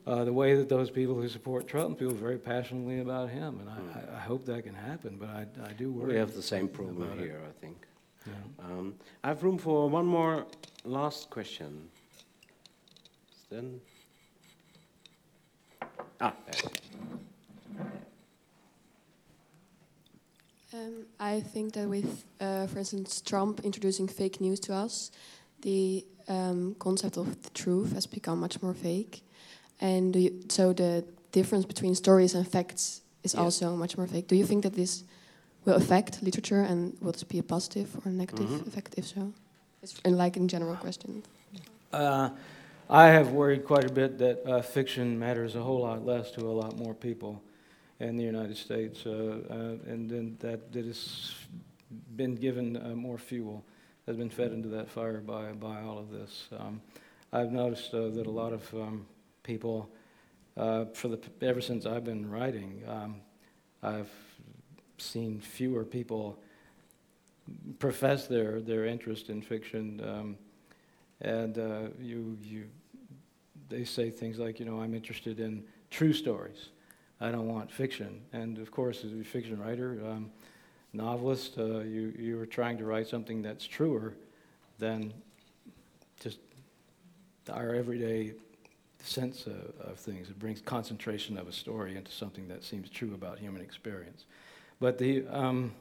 Uh, 0.06 0.26
the 0.26 0.34
way 0.34 0.56
that 0.56 0.68
those 0.68 0.90
people 0.90 1.16
who 1.16 1.30
support 1.30 1.68
Trump 1.68 2.00
feel 2.00 2.10
very 2.12 2.38
passionately 2.38 3.00
about 3.00 3.30
him, 3.30 3.60
and 3.62 3.70
I, 3.70 4.00
I, 4.00 4.18
I 4.18 4.20
hope 4.20 4.46
that 4.48 4.64
can 4.64 4.74
happen. 4.74 5.16
But 5.18 5.30
I, 5.30 5.46
I 5.70 5.74
do 5.74 5.92
worry. 5.94 6.14
We 6.14 6.16
have 6.20 6.34
the 6.34 6.42
same 6.42 6.68
problem 6.68 7.02
about 7.04 7.20
it. 7.20 7.22
here, 7.26 7.40
I 7.48 7.52
think. 7.62 7.87
Yeah. 8.28 8.66
Um, 8.66 8.96
I 9.24 9.30
have 9.30 9.44
room 9.44 9.58
for 9.58 9.90
one 9.90 10.06
more 10.06 10.46
last 10.84 11.30
question. 11.30 11.90
Then. 13.50 13.80
Ah. 16.20 16.34
Um, 20.74 21.06
I 21.20 21.40
think 21.40 21.74
that 21.74 21.88
with, 21.88 22.26
uh, 22.42 22.68
for 22.68 22.80
instance, 22.80 23.22
Trump 23.22 23.62
introducing 23.64 24.08
fake 24.08 24.42
news 24.42 24.60
to 24.62 24.74
us, 24.74 25.12
the 25.62 26.06
um, 26.28 26.76
concept 26.78 27.18
of 27.18 27.42
the 27.42 27.50
truth 27.52 27.94
has 27.94 28.06
become 28.06 28.40
much 28.40 28.62
more 28.62 28.74
fake, 28.74 29.24
and 29.80 30.12
do 30.14 30.20
you, 30.20 30.44
so 30.50 30.74
the 30.74 31.06
difference 31.32 31.66
between 31.66 31.96
stories 31.96 32.36
and 32.36 32.46
facts 32.46 33.02
is 33.24 33.34
Yeah. 33.34 33.42
also 33.44 33.76
much 33.78 33.98
more 33.98 34.08
fake. 34.08 34.28
Do 34.28 34.36
you 34.36 34.46
think 34.46 34.64
that 34.64 34.74
this 34.74 35.04
will 35.68 35.76
affect 35.76 36.24
literature, 36.24 36.62
and 36.62 36.98
will 37.02 37.12
this 37.12 37.24
be 37.24 37.40
a 37.40 37.44
positive 37.44 37.96
or 37.98 38.10
a 38.10 38.12
negative 38.12 38.50
Mhm. 38.50 38.68
effect? 38.68 38.96
If 38.98 39.06
so, 39.06 39.34
it's 39.84 40.00
in 40.06 40.18
like 40.18 40.38
in 40.38 40.48
general 40.48 40.78
question. 40.78 41.24
Uh, 41.92 42.30
I 42.90 43.08
have 43.08 43.32
worried 43.32 43.66
quite 43.66 43.84
a 43.84 43.94
bit 43.94 44.18
that 44.18 44.46
uh, 44.46 44.62
fiction 44.62 45.20
matters 45.20 45.56
a 45.56 45.62
whole 45.62 45.82
lot 45.82 46.06
less 46.06 46.32
to 46.32 46.42
a 46.48 46.56
lot 46.64 46.78
more 46.78 46.94
people 46.94 47.42
in 48.00 48.16
the 48.16 48.24
United 48.24 48.56
States, 48.56 49.06
uh, 49.06 49.10
uh, 49.10 49.92
and 49.92 50.10
then 50.10 50.38
that 50.40 50.72
that 50.72 50.86
has 50.86 51.34
been 52.16 52.36
given 52.36 52.78
uh, 52.78 52.96
more 52.96 53.18
fuel, 53.18 53.64
has 54.06 54.16
been 54.16 54.30
fed 54.30 54.52
into 54.54 54.70
that 54.70 54.90
fire 54.90 55.20
by 55.20 55.52
by 55.52 55.82
all 55.82 55.98
of 55.98 56.10
this. 56.12 56.48
Um, 56.58 56.82
I've 57.34 57.52
noticed 57.52 57.94
uh, 57.94 58.10
that 58.10 58.26
a 58.26 58.32
lot 58.32 58.54
of 58.54 58.74
um, 58.74 59.06
people, 59.44 59.90
uh, 60.56 60.86
for 60.94 61.10
the 61.10 61.20
ever 61.42 61.62
since 61.62 61.86
I've 61.86 62.06
been 62.06 62.30
writing, 62.30 62.84
um, 62.88 63.16
I've 63.84 64.27
seen 64.98 65.40
fewer 65.40 65.84
people 65.84 66.40
profess 67.80 68.28
their 68.28 68.62
their 68.62 68.86
interest 68.86 69.30
in 69.30 69.42
fiction. 69.42 70.02
Um, 70.04 70.38
and 71.22 71.58
uh, 71.58 71.90
you 72.00 72.38
you 72.44 72.66
they 73.70 73.84
say 73.84 74.10
things 74.10 74.40
like 74.40 74.60
you 74.60 74.66
know 74.66 74.82
I'm 74.82 74.94
interested 74.94 75.40
in 75.40 75.64
true 75.90 76.14
stories. 76.14 76.70
I 77.20 77.32
don't 77.32 77.48
want 77.48 77.72
fiction. 77.72 78.22
And 78.32 78.60
of 78.60 78.70
course, 78.72 79.04
as 79.04 79.12
a 79.12 79.24
fiction 79.24 79.60
writer, 79.60 80.00
um, 80.06 80.30
novelist, 80.94 81.58
uh, 81.58 81.80
you 81.80 82.14
you 82.18 82.40
are 82.40 82.46
trying 82.46 82.78
to 82.78 82.86
write 82.86 83.08
something 83.08 83.42
that's 83.42 83.66
truer 83.66 84.14
than 84.78 85.14
just 86.20 86.40
our 87.52 87.74
everyday 87.74 88.34
sense 89.04 89.48
of, 89.48 89.74
of 89.80 89.98
things. 89.98 90.30
It 90.30 90.38
brings 90.38 90.62
concentration 90.62 91.38
of 91.38 91.48
a 91.48 91.52
story 91.52 91.96
into 91.96 92.12
something 92.12 92.48
that 92.50 92.64
seems 92.64 92.90
true 92.90 93.14
about 93.14 93.40
human 93.40 93.62
experience. 93.62 94.26
But 94.80 94.98
the 94.98 95.26
um, 95.28 95.74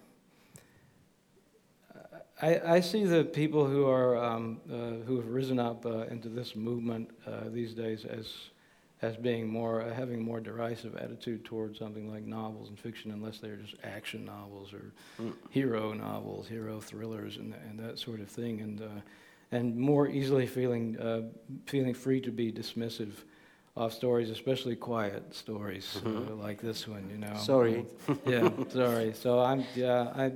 I, 2.41 2.61
I 2.77 2.81
see 2.81 3.05
the 3.05 3.25
people 3.25 3.67
who 3.67 3.87
are 3.87 4.17
um, 4.23 4.61
uh, 4.71 5.05
who 5.07 5.17
have 5.17 5.29
risen 5.29 5.59
up 5.59 5.87
uh, 5.87 6.03
into 6.07 6.29
this 6.29 6.55
movement 6.55 7.11
uh, 7.27 7.49
these 7.49 7.73
days 7.75 8.05
as 8.05 8.33
as 9.03 9.17
being 9.17 9.49
more 9.49 9.83
uh, 9.83 9.93
having 9.95 10.23
more 10.23 10.41
derisive 10.41 10.97
attitude 10.97 11.45
towards 11.45 11.79
something 11.79 12.11
like 12.11 12.25
novels 12.25 12.69
and 12.69 12.79
fiction, 12.79 13.11
unless 13.11 13.39
they're 13.39 13.57
just 13.57 13.75
action 13.85 14.25
novels 14.25 14.73
or 14.73 14.93
Mm. 15.19 15.33
hero 15.49 15.95
novels, 15.95 16.47
hero 16.47 16.79
thrillers, 16.79 17.39
and, 17.39 17.55
and 17.71 17.79
that 17.79 17.99
sort 17.99 18.21
of 18.21 18.29
thing, 18.29 18.61
and 18.61 18.83
uh, 18.83 19.01
and 19.51 19.75
more 19.77 20.07
easily 20.09 20.47
feeling 20.47 20.99
uh, 20.99 21.23
feeling 21.65 21.95
free 21.95 22.21
to 22.21 22.31
be 22.31 22.53
dismissive 22.53 23.13
of 23.77 23.93
stories, 23.93 24.31
especially 24.31 24.77
quiet 24.77 25.35
stories 25.35 25.97
uh, 25.97 26.09
Mhm. 26.09 26.43
like 26.43 26.61
this 26.61 26.89
one. 26.89 27.09
You 27.11 27.19
know. 27.19 27.37
Sorry. 27.37 27.85
yeah, 28.27 28.49
sorry. 28.71 29.13
So 29.15 29.41
I'm 29.41 29.65
yeah 29.75 30.13
I. 30.25 30.33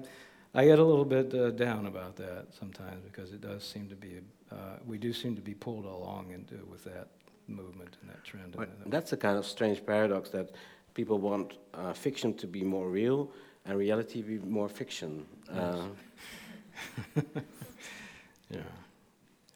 I 0.53 0.65
get 0.65 0.81
a 0.81 0.85
little 0.85 1.05
bit 1.05 1.33
uh, 1.33 1.53
down 1.53 1.87
about 1.87 2.17
that 2.17 2.47
sometimes 2.59 3.05
because 3.05 3.33
it 3.33 3.41
does 3.41 3.63
seem 3.63 3.89
to 3.89 3.95
be, 3.95 4.19
uh, 4.51 4.55
we 4.85 4.99
do 4.99 5.13
seem 5.13 5.37
to 5.37 5.41
be 5.43 5.55
pulled 5.55 5.85
along 5.85 6.33
into 6.33 6.57
with 6.69 6.83
that 6.83 7.07
movement 7.47 7.97
and 8.01 8.11
that 8.11 8.25
trend. 8.25 8.57
But 8.57 8.69
And, 8.69 8.87
uh, 8.87 8.91
that's 8.91 9.13
a 9.13 9.17
kind 9.17 9.39
of 9.39 9.47
strange 9.47 9.87
paradox 9.87 10.31
that 10.31 10.51
people 10.95 11.19
want 11.19 11.53
uh, 11.73 11.93
fiction 11.93 12.35
to 12.35 12.49
be 12.49 12.65
more 12.65 12.89
real 12.91 13.31
and 13.65 13.79
reality 13.79 14.23
be 14.23 14.39
more 14.41 14.69
fiction. 14.69 15.25
Uh, 15.49 15.87
yeah. 18.51 18.63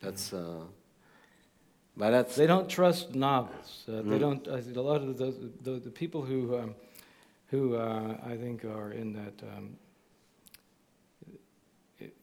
that's. 0.00 0.32
But 1.96 2.10
that's. 2.10 2.34
They 2.34 2.46
don't 2.46 2.68
trust 2.68 3.14
novels. 3.14 3.84
Uh, 3.88 4.02
They 4.02 4.18
Mm. 4.18 4.20
don't. 4.20 4.48
I 4.48 4.60
think 4.60 4.76
a 4.76 4.80
lot 4.80 5.02
of 5.02 5.16
the 5.16 5.30
the, 5.62 5.78
the 5.80 5.90
people 5.90 6.22
who 6.22 6.58
um, 6.58 6.74
who 7.50 7.76
uh, 7.76 8.16
I 8.26 8.36
think 8.36 8.64
are 8.64 8.90
in 8.92 9.12
that 9.12 9.42
um, 9.56 9.76
it- 12.00 12.16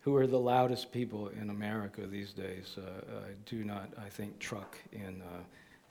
who 0.00 0.14
are 0.16 0.26
the 0.26 0.38
loudest 0.38 0.92
people 0.92 1.28
in 1.28 1.50
America 1.50 2.06
these 2.06 2.32
days 2.32 2.76
uh, 2.78 2.82
uh, 2.82 3.20
do 3.46 3.64
not, 3.64 3.88
I 3.96 4.08
think, 4.10 4.38
truck 4.38 4.76
in 4.92 5.22
uh, 5.22 5.42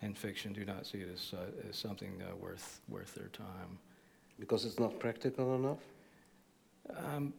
in 0.05 0.13
fiction. 0.13 0.53
Do 0.53 0.65
not 0.65 0.85
see 0.85 0.99
it 0.99 1.09
as 1.13 1.33
uh, 1.33 1.69
as 1.69 1.75
something 1.75 2.21
uh, 2.21 2.35
worth 2.35 2.79
worth 2.89 3.15
their 3.15 3.29
time. 3.29 3.79
Because 4.39 4.65
it's 4.65 4.79
not 4.79 4.99
practical 4.99 5.55
enough? 5.55 5.79
Um, 6.95 7.33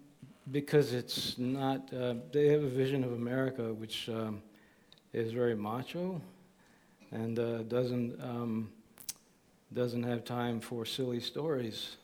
because 0.51 0.93
it's 0.95 1.37
not, 1.39 1.93
uh, 1.93 2.15
they 2.33 2.49
have 2.49 2.62
a 2.65 2.69
vision 2.69 3.05
of 3.05 3.12
America 3.12 3.73
which 3.74 4.09
um, 4.09 4.41
is 5.16 5.32
very 5.32 5.56
macho 5.56 6.20
and 7.10 7.38
uh, 7.38 7.62
doesn't, 7.62 8.22
um, 8.22 8.70
doesn't 9.72 10.02
have 10.02 10.24
time 10.24 10.60
for 10.60 10.84
silly 10.84 11.20
stories. 11.20 11.97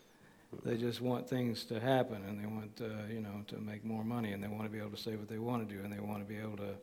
They 0.65 0.79
just 0.79 1.03
want 1.03 1.29
things 1.29 1.65
to 1.65 1.79
happen 1.79 2.23
and 2.27 2.41
they 2.41 2.47
want, 2.47 2.81
uh, 2.81 3.13
you 3.13 3.21
know, 3.21 3.45
to 3.49 3.59
make 3.59 3.85
more 3.85 4.03
money 4.03 4.33
and 4.33 4.43
they 4.43 4.49
want 4.49 4.65
to 4.65 4.71
be 4.71 4.79
able 4.79 4.91
to 4.91 4.97
say 4.97 5.17
what 5.17 5.29
they 5.29 5.39
want 5.39 5.69
to 5.69 5.75
do 5.75 5.83
and 5.83 5.93
they 5.93 6.01
want 6.01 6.21
to 6.21 6.25
be 6.25 6.39
able 6.39 6.57
to 6.57 6.75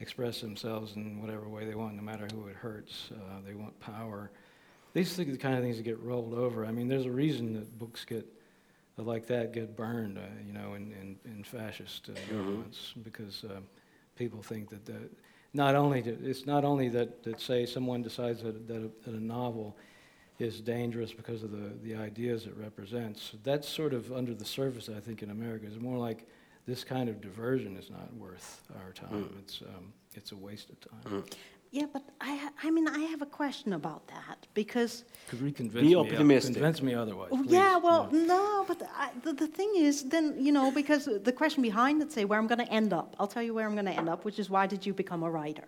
express 0.00 0.40
themselves 0.40 0.96
in 0.96 1.20
whatever 1.20 1.48
way 1.48 1.64
they 1.64 1.76
want, 1.76 1.94
no 1.94 2.02
matter 2.02 2.26
who 2.32 2.48
it 2.48 2.56
hurts. 2.56 3.10
Uh, 3.12 3.40
they 3.46 3.54
want 3.54 3.78
power. 3.78 4.30
these 4.94 5.16
are 5.18 5.24
the 5.24 5.36
kind 5.36 5.56
of 5.56 5.62
things 5.62 5.76
that 5.76 5.84
get 5.84 6.00
rolled 6.00 6.34
over. 6.34 6.66
I 6.66 6.72
mean, 6.72 6.88
there's 6.88 7.06
a 7.06 7.10
reason 7.10 7.54
that 7.54 7.78
books 7.78 8.04
get 8.04 8.26
uh, 8.98 9.02
like 9.02 9.26
that 9.26 9.52
get 9.52 9.76
burned, 9.76 10.18
uh, 10.18 10.22
you 10.44 10.52
know, 10.52 10.74
in, 10.74 10.92
in, 10.92 11.16
in 11.24 11.44
fascist 11.44 12.10
uh, 12.10 12.32
governments 12.32 12.94
because 13.04 13.44
uh, 13.44 13.60
people 14.16 14.42
think 14.42 14.70
that 14.70 14.84
the, 14.84 15.08
not 15.54 15.74
only 15.74 16.02
to, 16.02 16.10
it's 16.10 16.46
not 16.46 16.64
only 16.64 16.88
that, 16.90 17.22
that 17.24 17.40
say 17.40 17.66
someone 17.66 18.02
decides 18.02 18.42
that, 18.42 18.66
that, 18.68 18.76
a, 18.76 18.90
that 19.04 19.14
a 19.14 19.22
novel 19.22 19.76
is 20.38 20.60
dangerous 20.60 21.12
because 21.12 21.42
of 21.42 21.50
the, 21.50 21.72
the 21.82 21.94
ideas 21.96 22.46
it 22.46 22.56
represents. 22.56 23.32
That's 23.42 23.68
sort 23.68 23.92
of 23.92 24.12
under 24.12 24.34
the 24.34 24.44
surface, 24.44 24.88
I 24.88 25.00
think, 25.00 25.22
in 25.22 25.30
America. 25.30 25.66
It's 25.66 25.80
more 25.80 25.98
like 25.98 26.26
this 26.66 26.84
kind 26.84 27.08
of 27.08 27.20
diversion 27.20 27.76
is 27.76 27.90
not 27.90 28.12
worth 28.14 28.62
our 28.84 28.92
time. 28.92 29.24
Mm. 29.24 29.38
It's, 29.40 29.62
um, 29.62 29.92
it's 30.14 30.32
a 30.32 30.36
waste 30.36 30.70
of 30.70 30.80
time. 30.80 31.22
Mm. 31.22 31.32
Yeah, 31.70 31.84
but 31.92 32.02
I, 32.20 32.34
ha- 32.34 32.52
I 32.62 32.70
mean, 32.70 32.88
I 32.88 33.00
have 33.00 33.20
a 33.20 33.26
question 33.26 33.74
about 33.74 34.06
that 34.08 34.46
because, 34.54 35.04
Could 35.28 35.42
we 35.42 35.52
convince 35.52 35.82
Be 35.82 35.88
me, 35.88 35.96
optimistic. 35.96 36.54
convince 36.54 36.80
me 36.80 36.94
otherwise? 36.94 37.28
oh, 37.32 37.44
yeah, 37.46 37.76
well, 37.76 38.08
no, 38.10 38.64
but 38.66 38.80
I, 38.96 39.10
the, 39.22 39.34
the 39.34 39.46
thing 39.46 39.72
is, 39.76 40.04
then, 40.04 40.34
you 40.38 40.50
know, 40.50 40.70
because 40.70 41.04
the 41.22 41.32
question 41.32 41.62
behind 41.62 42.00
it, 42.00 42.10
say, 42.10 42.24
where 42.24 42.38
I'm 42.38 42.46
going 42.46 42.64
to 42.64 42.72
end 42.72 42.92
up. 42.94 43.14
I'll 43.18 43.26
tell 43.26 43.42
you 43.42 43.52
where 43.52 43.66
I'm 43.66 43.74
going 43.74 43.84
to 43.84 43.92
end 43.92 44.08
up, 44.08 44.24
which 44.24 44.38
is 44.38 44.48
why 44.48 44.66
did 44.66 44.86
you 44.86 44.94
become 44.94 45.22
a 45.22 45.30
writer 45.30 45.64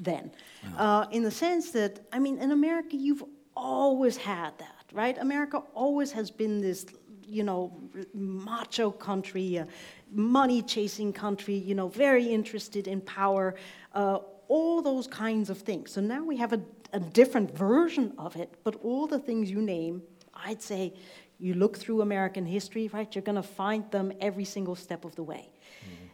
then? 0.00 0.32
Uh, 0.76 1.06
in 1.12 1.22
the 1.22 1.30
sense 1.30 1.70
that, 1.70 2.00
I 2.12 2.18
mean, 2.18 2.38
in 2.38 2.50
America, 2.50 2.96
you've 2.96 3.22
always 3.56 4.16
had 4.16 4.58
that, 4.58 4.84
right? 4.92 5.16
America 5.18 5.58
always 5.74 6.10
has 6.12 6.32
been 6.32 6.60
this, 6.60 6.84
you 7.26 7.44
know, 7.44 7.72
macho 8.12 8.90
country, 8.90 9.58
uh, 9.60 9.66
money 10.10 10.62
chasing 10.62 11.12
country, 11.12 11.54
you 11.54 11.76
know, 11.76 11.86
very 11.88 12.26
interested 12.26 12.88
in 12.88 13.00
power, 13.02 13.54
uh, 13.94 14.18
all 14.48 14.82
those 14.82 15.06
kinds 15.06 15.50
of 15.50 15.58
things. 15.58 15.92
So 15.92 16.00
now 16.00 16.24
we 16.24 16.36
have 16.36 16.52
a, 16.52 16.60
a 16.92 17.00
different 17.00 17.56
version 17.56 18.12
of 18.18 18.36
it, 18.36 18.54
but 18.64 18.76
all 18.82 19.06
the 19.06 19.18
things 19.18 19.50
you 19.50 19.60
name, 19.60 20.02
I'd 20.34 20.62
say 20.62 20.94
you 21.38 21.54
look 21.54 21.76
through 21.76 22.00
American 22.00 22.46
history, 22.46 22.88
right? 22.92 23.12
You're 23.14 23.22
going 23.22 23.36
to 23.36 23.42
find 23.42 23.90
them 23.90 24.12
every 24.20 24.44
single 24.44 24.76
step 24.76 25.04
of 25.04 25.14
the 25.16 25.22
way. 25.22 25.50
Mm-hmm. 25.84 26.06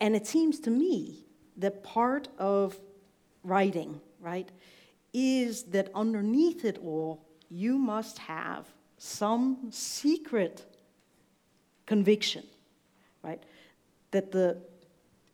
And 0.00 0.16
it 0.16 0.26
seems 0.26 0.60
to 0.60 0.70
me 0.70 1.24
that 1.56 1.82
part 1.82 2.28
of 2.38 2.78
writing, 3.42 4.00
right, 4.20 4.48
is 5.12 5.64
that 5.64 5.90
underneath 5.94 6.64
it 6.64 6.78
all, 6.78 7.24
you 7.48 7.78
must 7.78 8.18
have 8.18 8.66
some 8.98 9.68
secret 9.70 10.64
conviction, 11.86 12.44
right, 13.22 13.42
that 14.10 14.30
the 14.32 14.58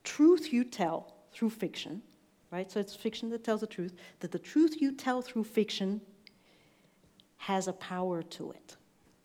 truth 0.05 0.53
you 0.53 0.65
tell 0.65 1.14
through 1.35 1.51
fiction, 1.51 2.03
right, 2.51 2.71
so 2.71 2.81
it's 2.81 2.95
fiction 2.95 3.29
that 3.31 3.45
tells 3.45 3.61
the 3.61 3.67
truth, 3.67 3.95
that 4.21 4.33
the 4.33 4.39
truth 4.39 4.81
you 4.81 4.93
tell 4.93 5.21
through 5.21 5.45
fiction 5.45 6.01
has 7.37 7.69
a 7.69 7.73
power 7.73 8.23
to 8.23 8.53
it. 8.53 8.77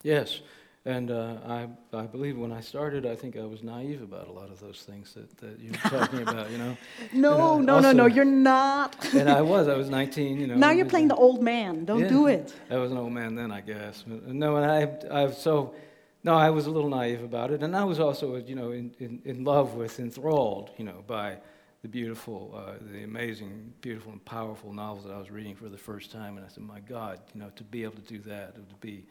Yes, 0.02 0.40
and 0.86 1.10
uh, 1.10 1.36
I, 1.46 1.68
I 1.92 2.06
believe 2.06 2.38
when 2.38 2.52
I 2.52 2.60
started, 2.60 3.04
I 3.04 3.14
think 3.14 3.36
I 3.36 3.44
was 3.44 3.62
naive 3.62 4.00
about 4.00 4.28
a 4.28 4.32
lot 4.32 4.50
of 4.50 4.60
those 4.60 4.82
things 4.82 5.12
that, 5.12 5.36
that 5.38 5.60
you 5.60 5.72
were 5.72 5.90
talking 5.90 6.22
about, 6.22 6.50
you 6.50 6.56
know. 6.56 6.76
No, 7.12 7.56
And, 7.56 7.66
no, 7.66 7.76
uh, 7.76 7.80
no, 7.80 7.92
no, 7.92 8.06
you're 8.06 8.24
not. 8.24 8.96
And 9.14 9.28
I 9.28 9.42
was, 9.42 9.68
I 9.68 9.76
was 9.76 9.90
19, 9.90 10.40
you 10.40 10.46
know. 10.46 10.54
now 10.54 10.70
you're 10.70 10.86
playing 10.86 11.08
the 11.08 11.16
old 11.16 11.42
man. 11.42 11.84
Don't 11.84 12.00
yeah, 12.00 12.08
do 12.08 12.28
it. 12.28 12.54
I 12.70 12.76
was 12.78 12.92
an 12.92 12.96
old 12.96 13.12
man 13.12 13.34
then, 13.34 13.52
I 13.52 13.60
guess. 13.60 14.04
But, 14.06 14.26
No, 14.28 14.56
and 14.56 14.70
I, 14.70 15.22
I've 15.22 15.34
so, 15.34 15.74
no, 16.24 16.34
I 16.34 16.48
was 16.48 16.64
a 16.64 16.70
little 16.70 16.88
naive 16.88 17.22
about 17.22 17.50
it, 17.50 17.62
and 17.62 17.76
I 17.76 17.84
was 17.84 18.00
also, 18.00 18.36
you 18.36 18.54
know, 18.54 18.70
in, 18.70 18.94
in, 18.98 19.20
in 19.26 19.44
love 19.44 19.74
with, 19.74 20.00
enthralled, 20.00 20.70
you 20.78 20.84
know, 20.84 21.04
by 21.06 21.36
the 21.82 21.88
beautiful, 21.88 22.54
uh, 22.54 22.74
the 22.92 23.04
amazing, 23.04 23.72
beautiful 23.80 24.12
and 24.12 24.22
powerful 24.24 24.72
novels 24.72 25.04
that 25.04 25.12
I 25.12 25.18
was 25.18 25.30
reading 25.30 25.54
for 25.54 25.68
the 25.68 25.78
first 25.78 26.12
time, 26.12 26.36
and 26.36 26.44
I 26.44 26.48
said, 26.48 26.62
my 26.62 26.80
God, 26.80 27.20
you 27.34 27.40
know, 27.40 27.50
to 27.56 27.64
be 27.64 27.84
able 27.84 27.96
to 27.96 28.02
do 28.02 28.18
that, 28.20 28.54
to 28.54 28.74
be 28.80 29.04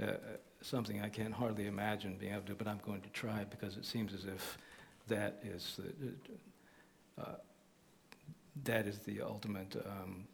uh, 0.00 0.06
uh, 0.06 0.16
something 0.60 1.00
I 1.00 1.08
can't 1.08 1.32
hardly 1.32 1.66
imagine 1.66 2.16
being 2.18 2.32
able 2.32 2.42
to 2.42 2.48
do, 2.48 2.54
but 2.56 2.68
I'm 2.68 2.80
going 2.84 3.00
to 3.02 3.08
try 3.10 3.44
because 3.44 3.76
it 3.76 3.86
seems 3.86 4.12
as 4.12 4.26
if 4.26 4.58
that 5.08 5.40
is 5.44 5.78
the, 5.78 7.22
uh, 7.22 7.36
that 8.64 8.86
is 8.86 8.98
the 8.98 9.22
ultimate 9.22 9.74
um, 9.86 10.24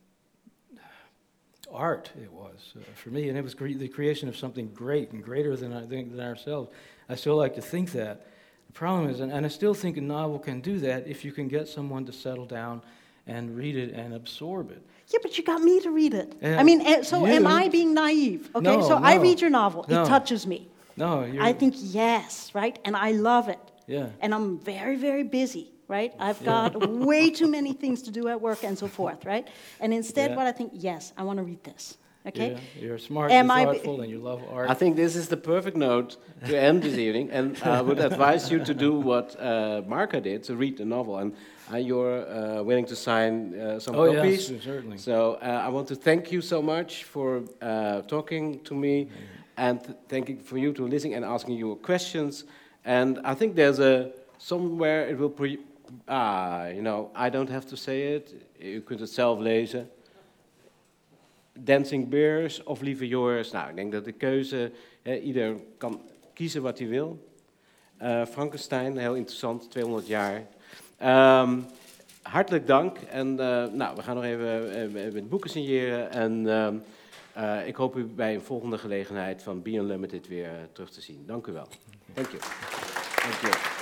art. 1.71 2.11
It 2.21 2.33
was 2.33 2.75
uh, 2.77 2.83
for 2.95 3.11
me, 3.11 3.29
and 3.29 3.39
it 3.39 3.45
was 3.45 3.55
cre- 3.55 3.69
the 3.69 3.89
creation 3.89 4.29
of 4.29 4.37
something 4.37 4.69
great 4.75 5.13
and 5.13 5.23
greater 5.23 5.57
than 5.57 5.73
I 5.73 5.87
think 5.87 6.11
than 6.17 6.21
ourselves. 6.21 6.71
I 7.09 7.15
still 7.15 7.37
like 7.37 7.55
to 7.55 7.63
think 7.63 7.93
that. 7.93 8.27
The 8.71 8.79
problem 8.79 9.11
is, 9.11 9.19
and, 9.19 9.33
and 9.33 9.45
I 9.45 9.49
still 9.49 9.75
think 9.75 9.97
a 9.97 10.01
novel 10.01 10.39
can 10.39 10.61
do 10.61 10.79
that 10.79 11.09
if 11.09 11.25
you 11.25 11.33
can 11.33 11.49
get 11.49 11.67
someone 11.67 12.05
to 12.07 12.13
settle 12.13 12.47
down 12.47 12.83
and 13.27 13.57
read 13.57 13.75
it 13.77 13.93
and 13.95 14.15
absorb 14.15 14.71
it. 14.71 14.81
Yeah, 15.13 15.19
but 15.23 15.37
you 15.37 15.43
got 15.43 15.61
me 15.61 15.81
to 15.81 15.91
read 15.91 16.15
it. 16.15 16.37
Yeah, 16.41 16.57
I 16.61 16.63
mean, 16.63 17.03
so 17.03 17.27
am 17.27 17.49
I 17.49 17.69
being 17.69 17.95
naive? 17.95 18.49
Okay, 18.55 18.63
No, 18.63 18.81
so 18.83 18.95
I 19.03 19.17
read 19.17 19.41
your 19.41 19.51
novel. 19.51 19.85
no. 19.89 20.05
It 20.05 20.07
touches 20.07 20.47
me. 20.47 20.69
No, 20.97 21.25
you're, 21.25 21.43
I 21.43 21.53
think 21.53 21.75
yes, 21.79 22.53
right? 22.55 22.79
And 22.85 22.95
I 22.97 23.11
love 23.11 23.49
it. 23.49 23.59
yeah. 23.89 24.11
And 24.21 24.33
I'm 24.33 24.61
very, 24.61 24.97
very 24.97 25.25
busy, 25.25 25.73
right? 25.89 26.13
I've 26.21 26.43
got 26.45 26.77
way 26.89 27.31
too 27.31 27.49
many 27.49 27.73
things 27.83 28.03
to 28.03 28.13
do 28.13 28.29
at 28.29 28.41
work 28.41 28.63
and 28.63 28.79
so 28.79 28.87
forth, 28.87 29.25
right? 29.25 29.49
And 29.81 29.93
instead, 29.93 30.31
Yeah. 30.31 30.37
what 30.37 30.47
I 30.47 30.53
think, 30.53 30.71
yes, 30.75 31.13
I 31.17 31.25
want 31.25 31.39
to 31.39 31.43
read 31.43 31.65
this. 31.65 31.97
Okay? 32.27 32.51
Yeah, 32.51 32.83
you're 32.83 32.99
smart, 32.99 33.33
Am 33.33 33.47
you're 33.47 33.57
I 33.57 33.65
thoughtful, 33.65 34.03
and 34.03 34.11
you 34.11 34.19
love 34.19 34.43
art. 34.53 34.69
I 34.69 34.75
think 34.75 34.97
this 34.97 35.17
is 35.17 35.29
the 35.29 35.39
perfect 35.39 35.77
note 35.77 36.19
to 36.47 36.59
end 36.59 36.83
this 36.83 36.99
evening, 36.99 37.31
and 37.31 37.57
I 37.63 37.81
would 37.81 37.99
advise 38.11 38.51
you 38.51 38.63
to 38.65 38.75
do 38.75 38.93
what 39.01 39.37
uh, 39.41 39.81
Marka 39.89 40.23
did, 40.23 40.43
to 40.45 40.55
read 40.55 40.77
the 40.77 40.85
novel, 40.85 41.17
and 41.17 41.35
uh, 41.73 41.79
you're 41.79 42.29
uh, 42.29 42.63
willing 42.63 42.85
to 42.87 42.97
sign 42.97 43.59
uh, 43.59 43.81
some 43.81 43.97
oh 43.97 44.13
copies. 44.13 44.51
yes, 44.51 44.63
certainly. 44.63 44.99
So 44.99 45.39
uh, 45.41 45.65
I 45.67 45.69
want 45.69 45.89
to 45.89 45.95
thank 45.95 46.31
you 46.31 46.43
so 46.43 46.61
much 46.61 47.05
for 47.05 47.43
uh, 47.63 48.03
talking 48.03 48.61
to 48.65 48.75
me, 48.75 49.09
and 49.57 49.83
th- 49.83 49.97
thank 50.09 50.29
you 50.29 50.41
for 50.41 50.59
you 50.59 50.75
to 50.75 50.87
listening 50.87 51.15
and 51.15 51.25
asking 51.25 51.57
your 51.57 51.77
questions. 51.77 52.45
And 52.85 53.19
I 53.25 53.35
think 53.35 53.57
there's 53.57 53.79
a 53.79 54.11
somewhere 54.37 55.09
it 55.09 55.19
will 55.19 55.31
pre. 55.31 55.59
Ah, 56.07 56.67
you 56.69 56.83
know, 56.83 57.11
I 57.15 57.31
don't 57.31 57.49
have 57.51 57.67
to 57.67 57.77
say 57.77 58.15
it. 58.15 58.35
You 58.59 58.83
could 58.83 59.01
het 59.01 59.11
zelf 59.11 59.39
lezen. 59.39 59.89
Dancing 61.59 62.09
Bears 62.09 62.63
of 62.63 62.81
Lieve 62.81 63.09
Joris. 63.09 63.51
Nou, 63.51 63.69
ik 63.69 63.77
denk 63.77 63.93
dat 63.93 64.05
de 64.05 64.13
keuze, 64.13 64.73
hè, 65.03 65.19
ieder 65.19 65.57
kan 65.79 66.01
kiezen 66.35 66.63
wat 66.63 66.79
hij 66.79 66.89
wil. 66.89 67.29
Eh, 67.97 68.27
Frankenstein, 68.27 68.97
heel 68.97 69.15
interessant, 69.15 69.71
200 69.71 70.07
jaar. 70.07 70.47
Ehm, 70.97 71.59
hartelijk 72.23 72.67
dank. 72.67 72.99
En 72.99 73.41
eh, 73.41 73.73
nou, 73.73 73.97
we 73.97 74.03
gaan 74.03 74.15
nog 74.15 74.25
even 74.25 74.75
eh, 74.75 75.13
met 75.13 75.29
boeken 75.29 75.51
signeren. 75.51 76.13
En 76.13 76.49
ehm, 76.49 76.77
eh, 77.33 77.67
ik 77.67 77.77
hoop 77.77 77.97
u 77.97 78.05
bij 78.05 78.35
een 78.35 78.41
volgende 78.41 78.79
gelegenheid 78.79 79.43
van 79.43 79.63
Be 79.63 79.71
Unlimited 79.71 80.29
weer 80.29 80.49
eh, 80.49 80.53
terug 80.73 80.91
te 80.91 81.01
zien. 81.01 81.25
Dank 81.27 81.47
u 81.47 81.53
wel. 81.53 81.69
Dank 82.15 82.31
je. 82.31 82.39
Dank 83.23 83.55
je. 83.55 83.80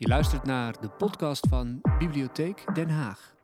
Je 0.00 0.08
luistert 0.08 0.44
naar 0.44 0.80
de 0.80 0.88
podcast 0.88 1.46
van 1.48 1.80
Bibliotheek 1.98 2.74
Den 2.74 2.90
Haag. 2.90 3.37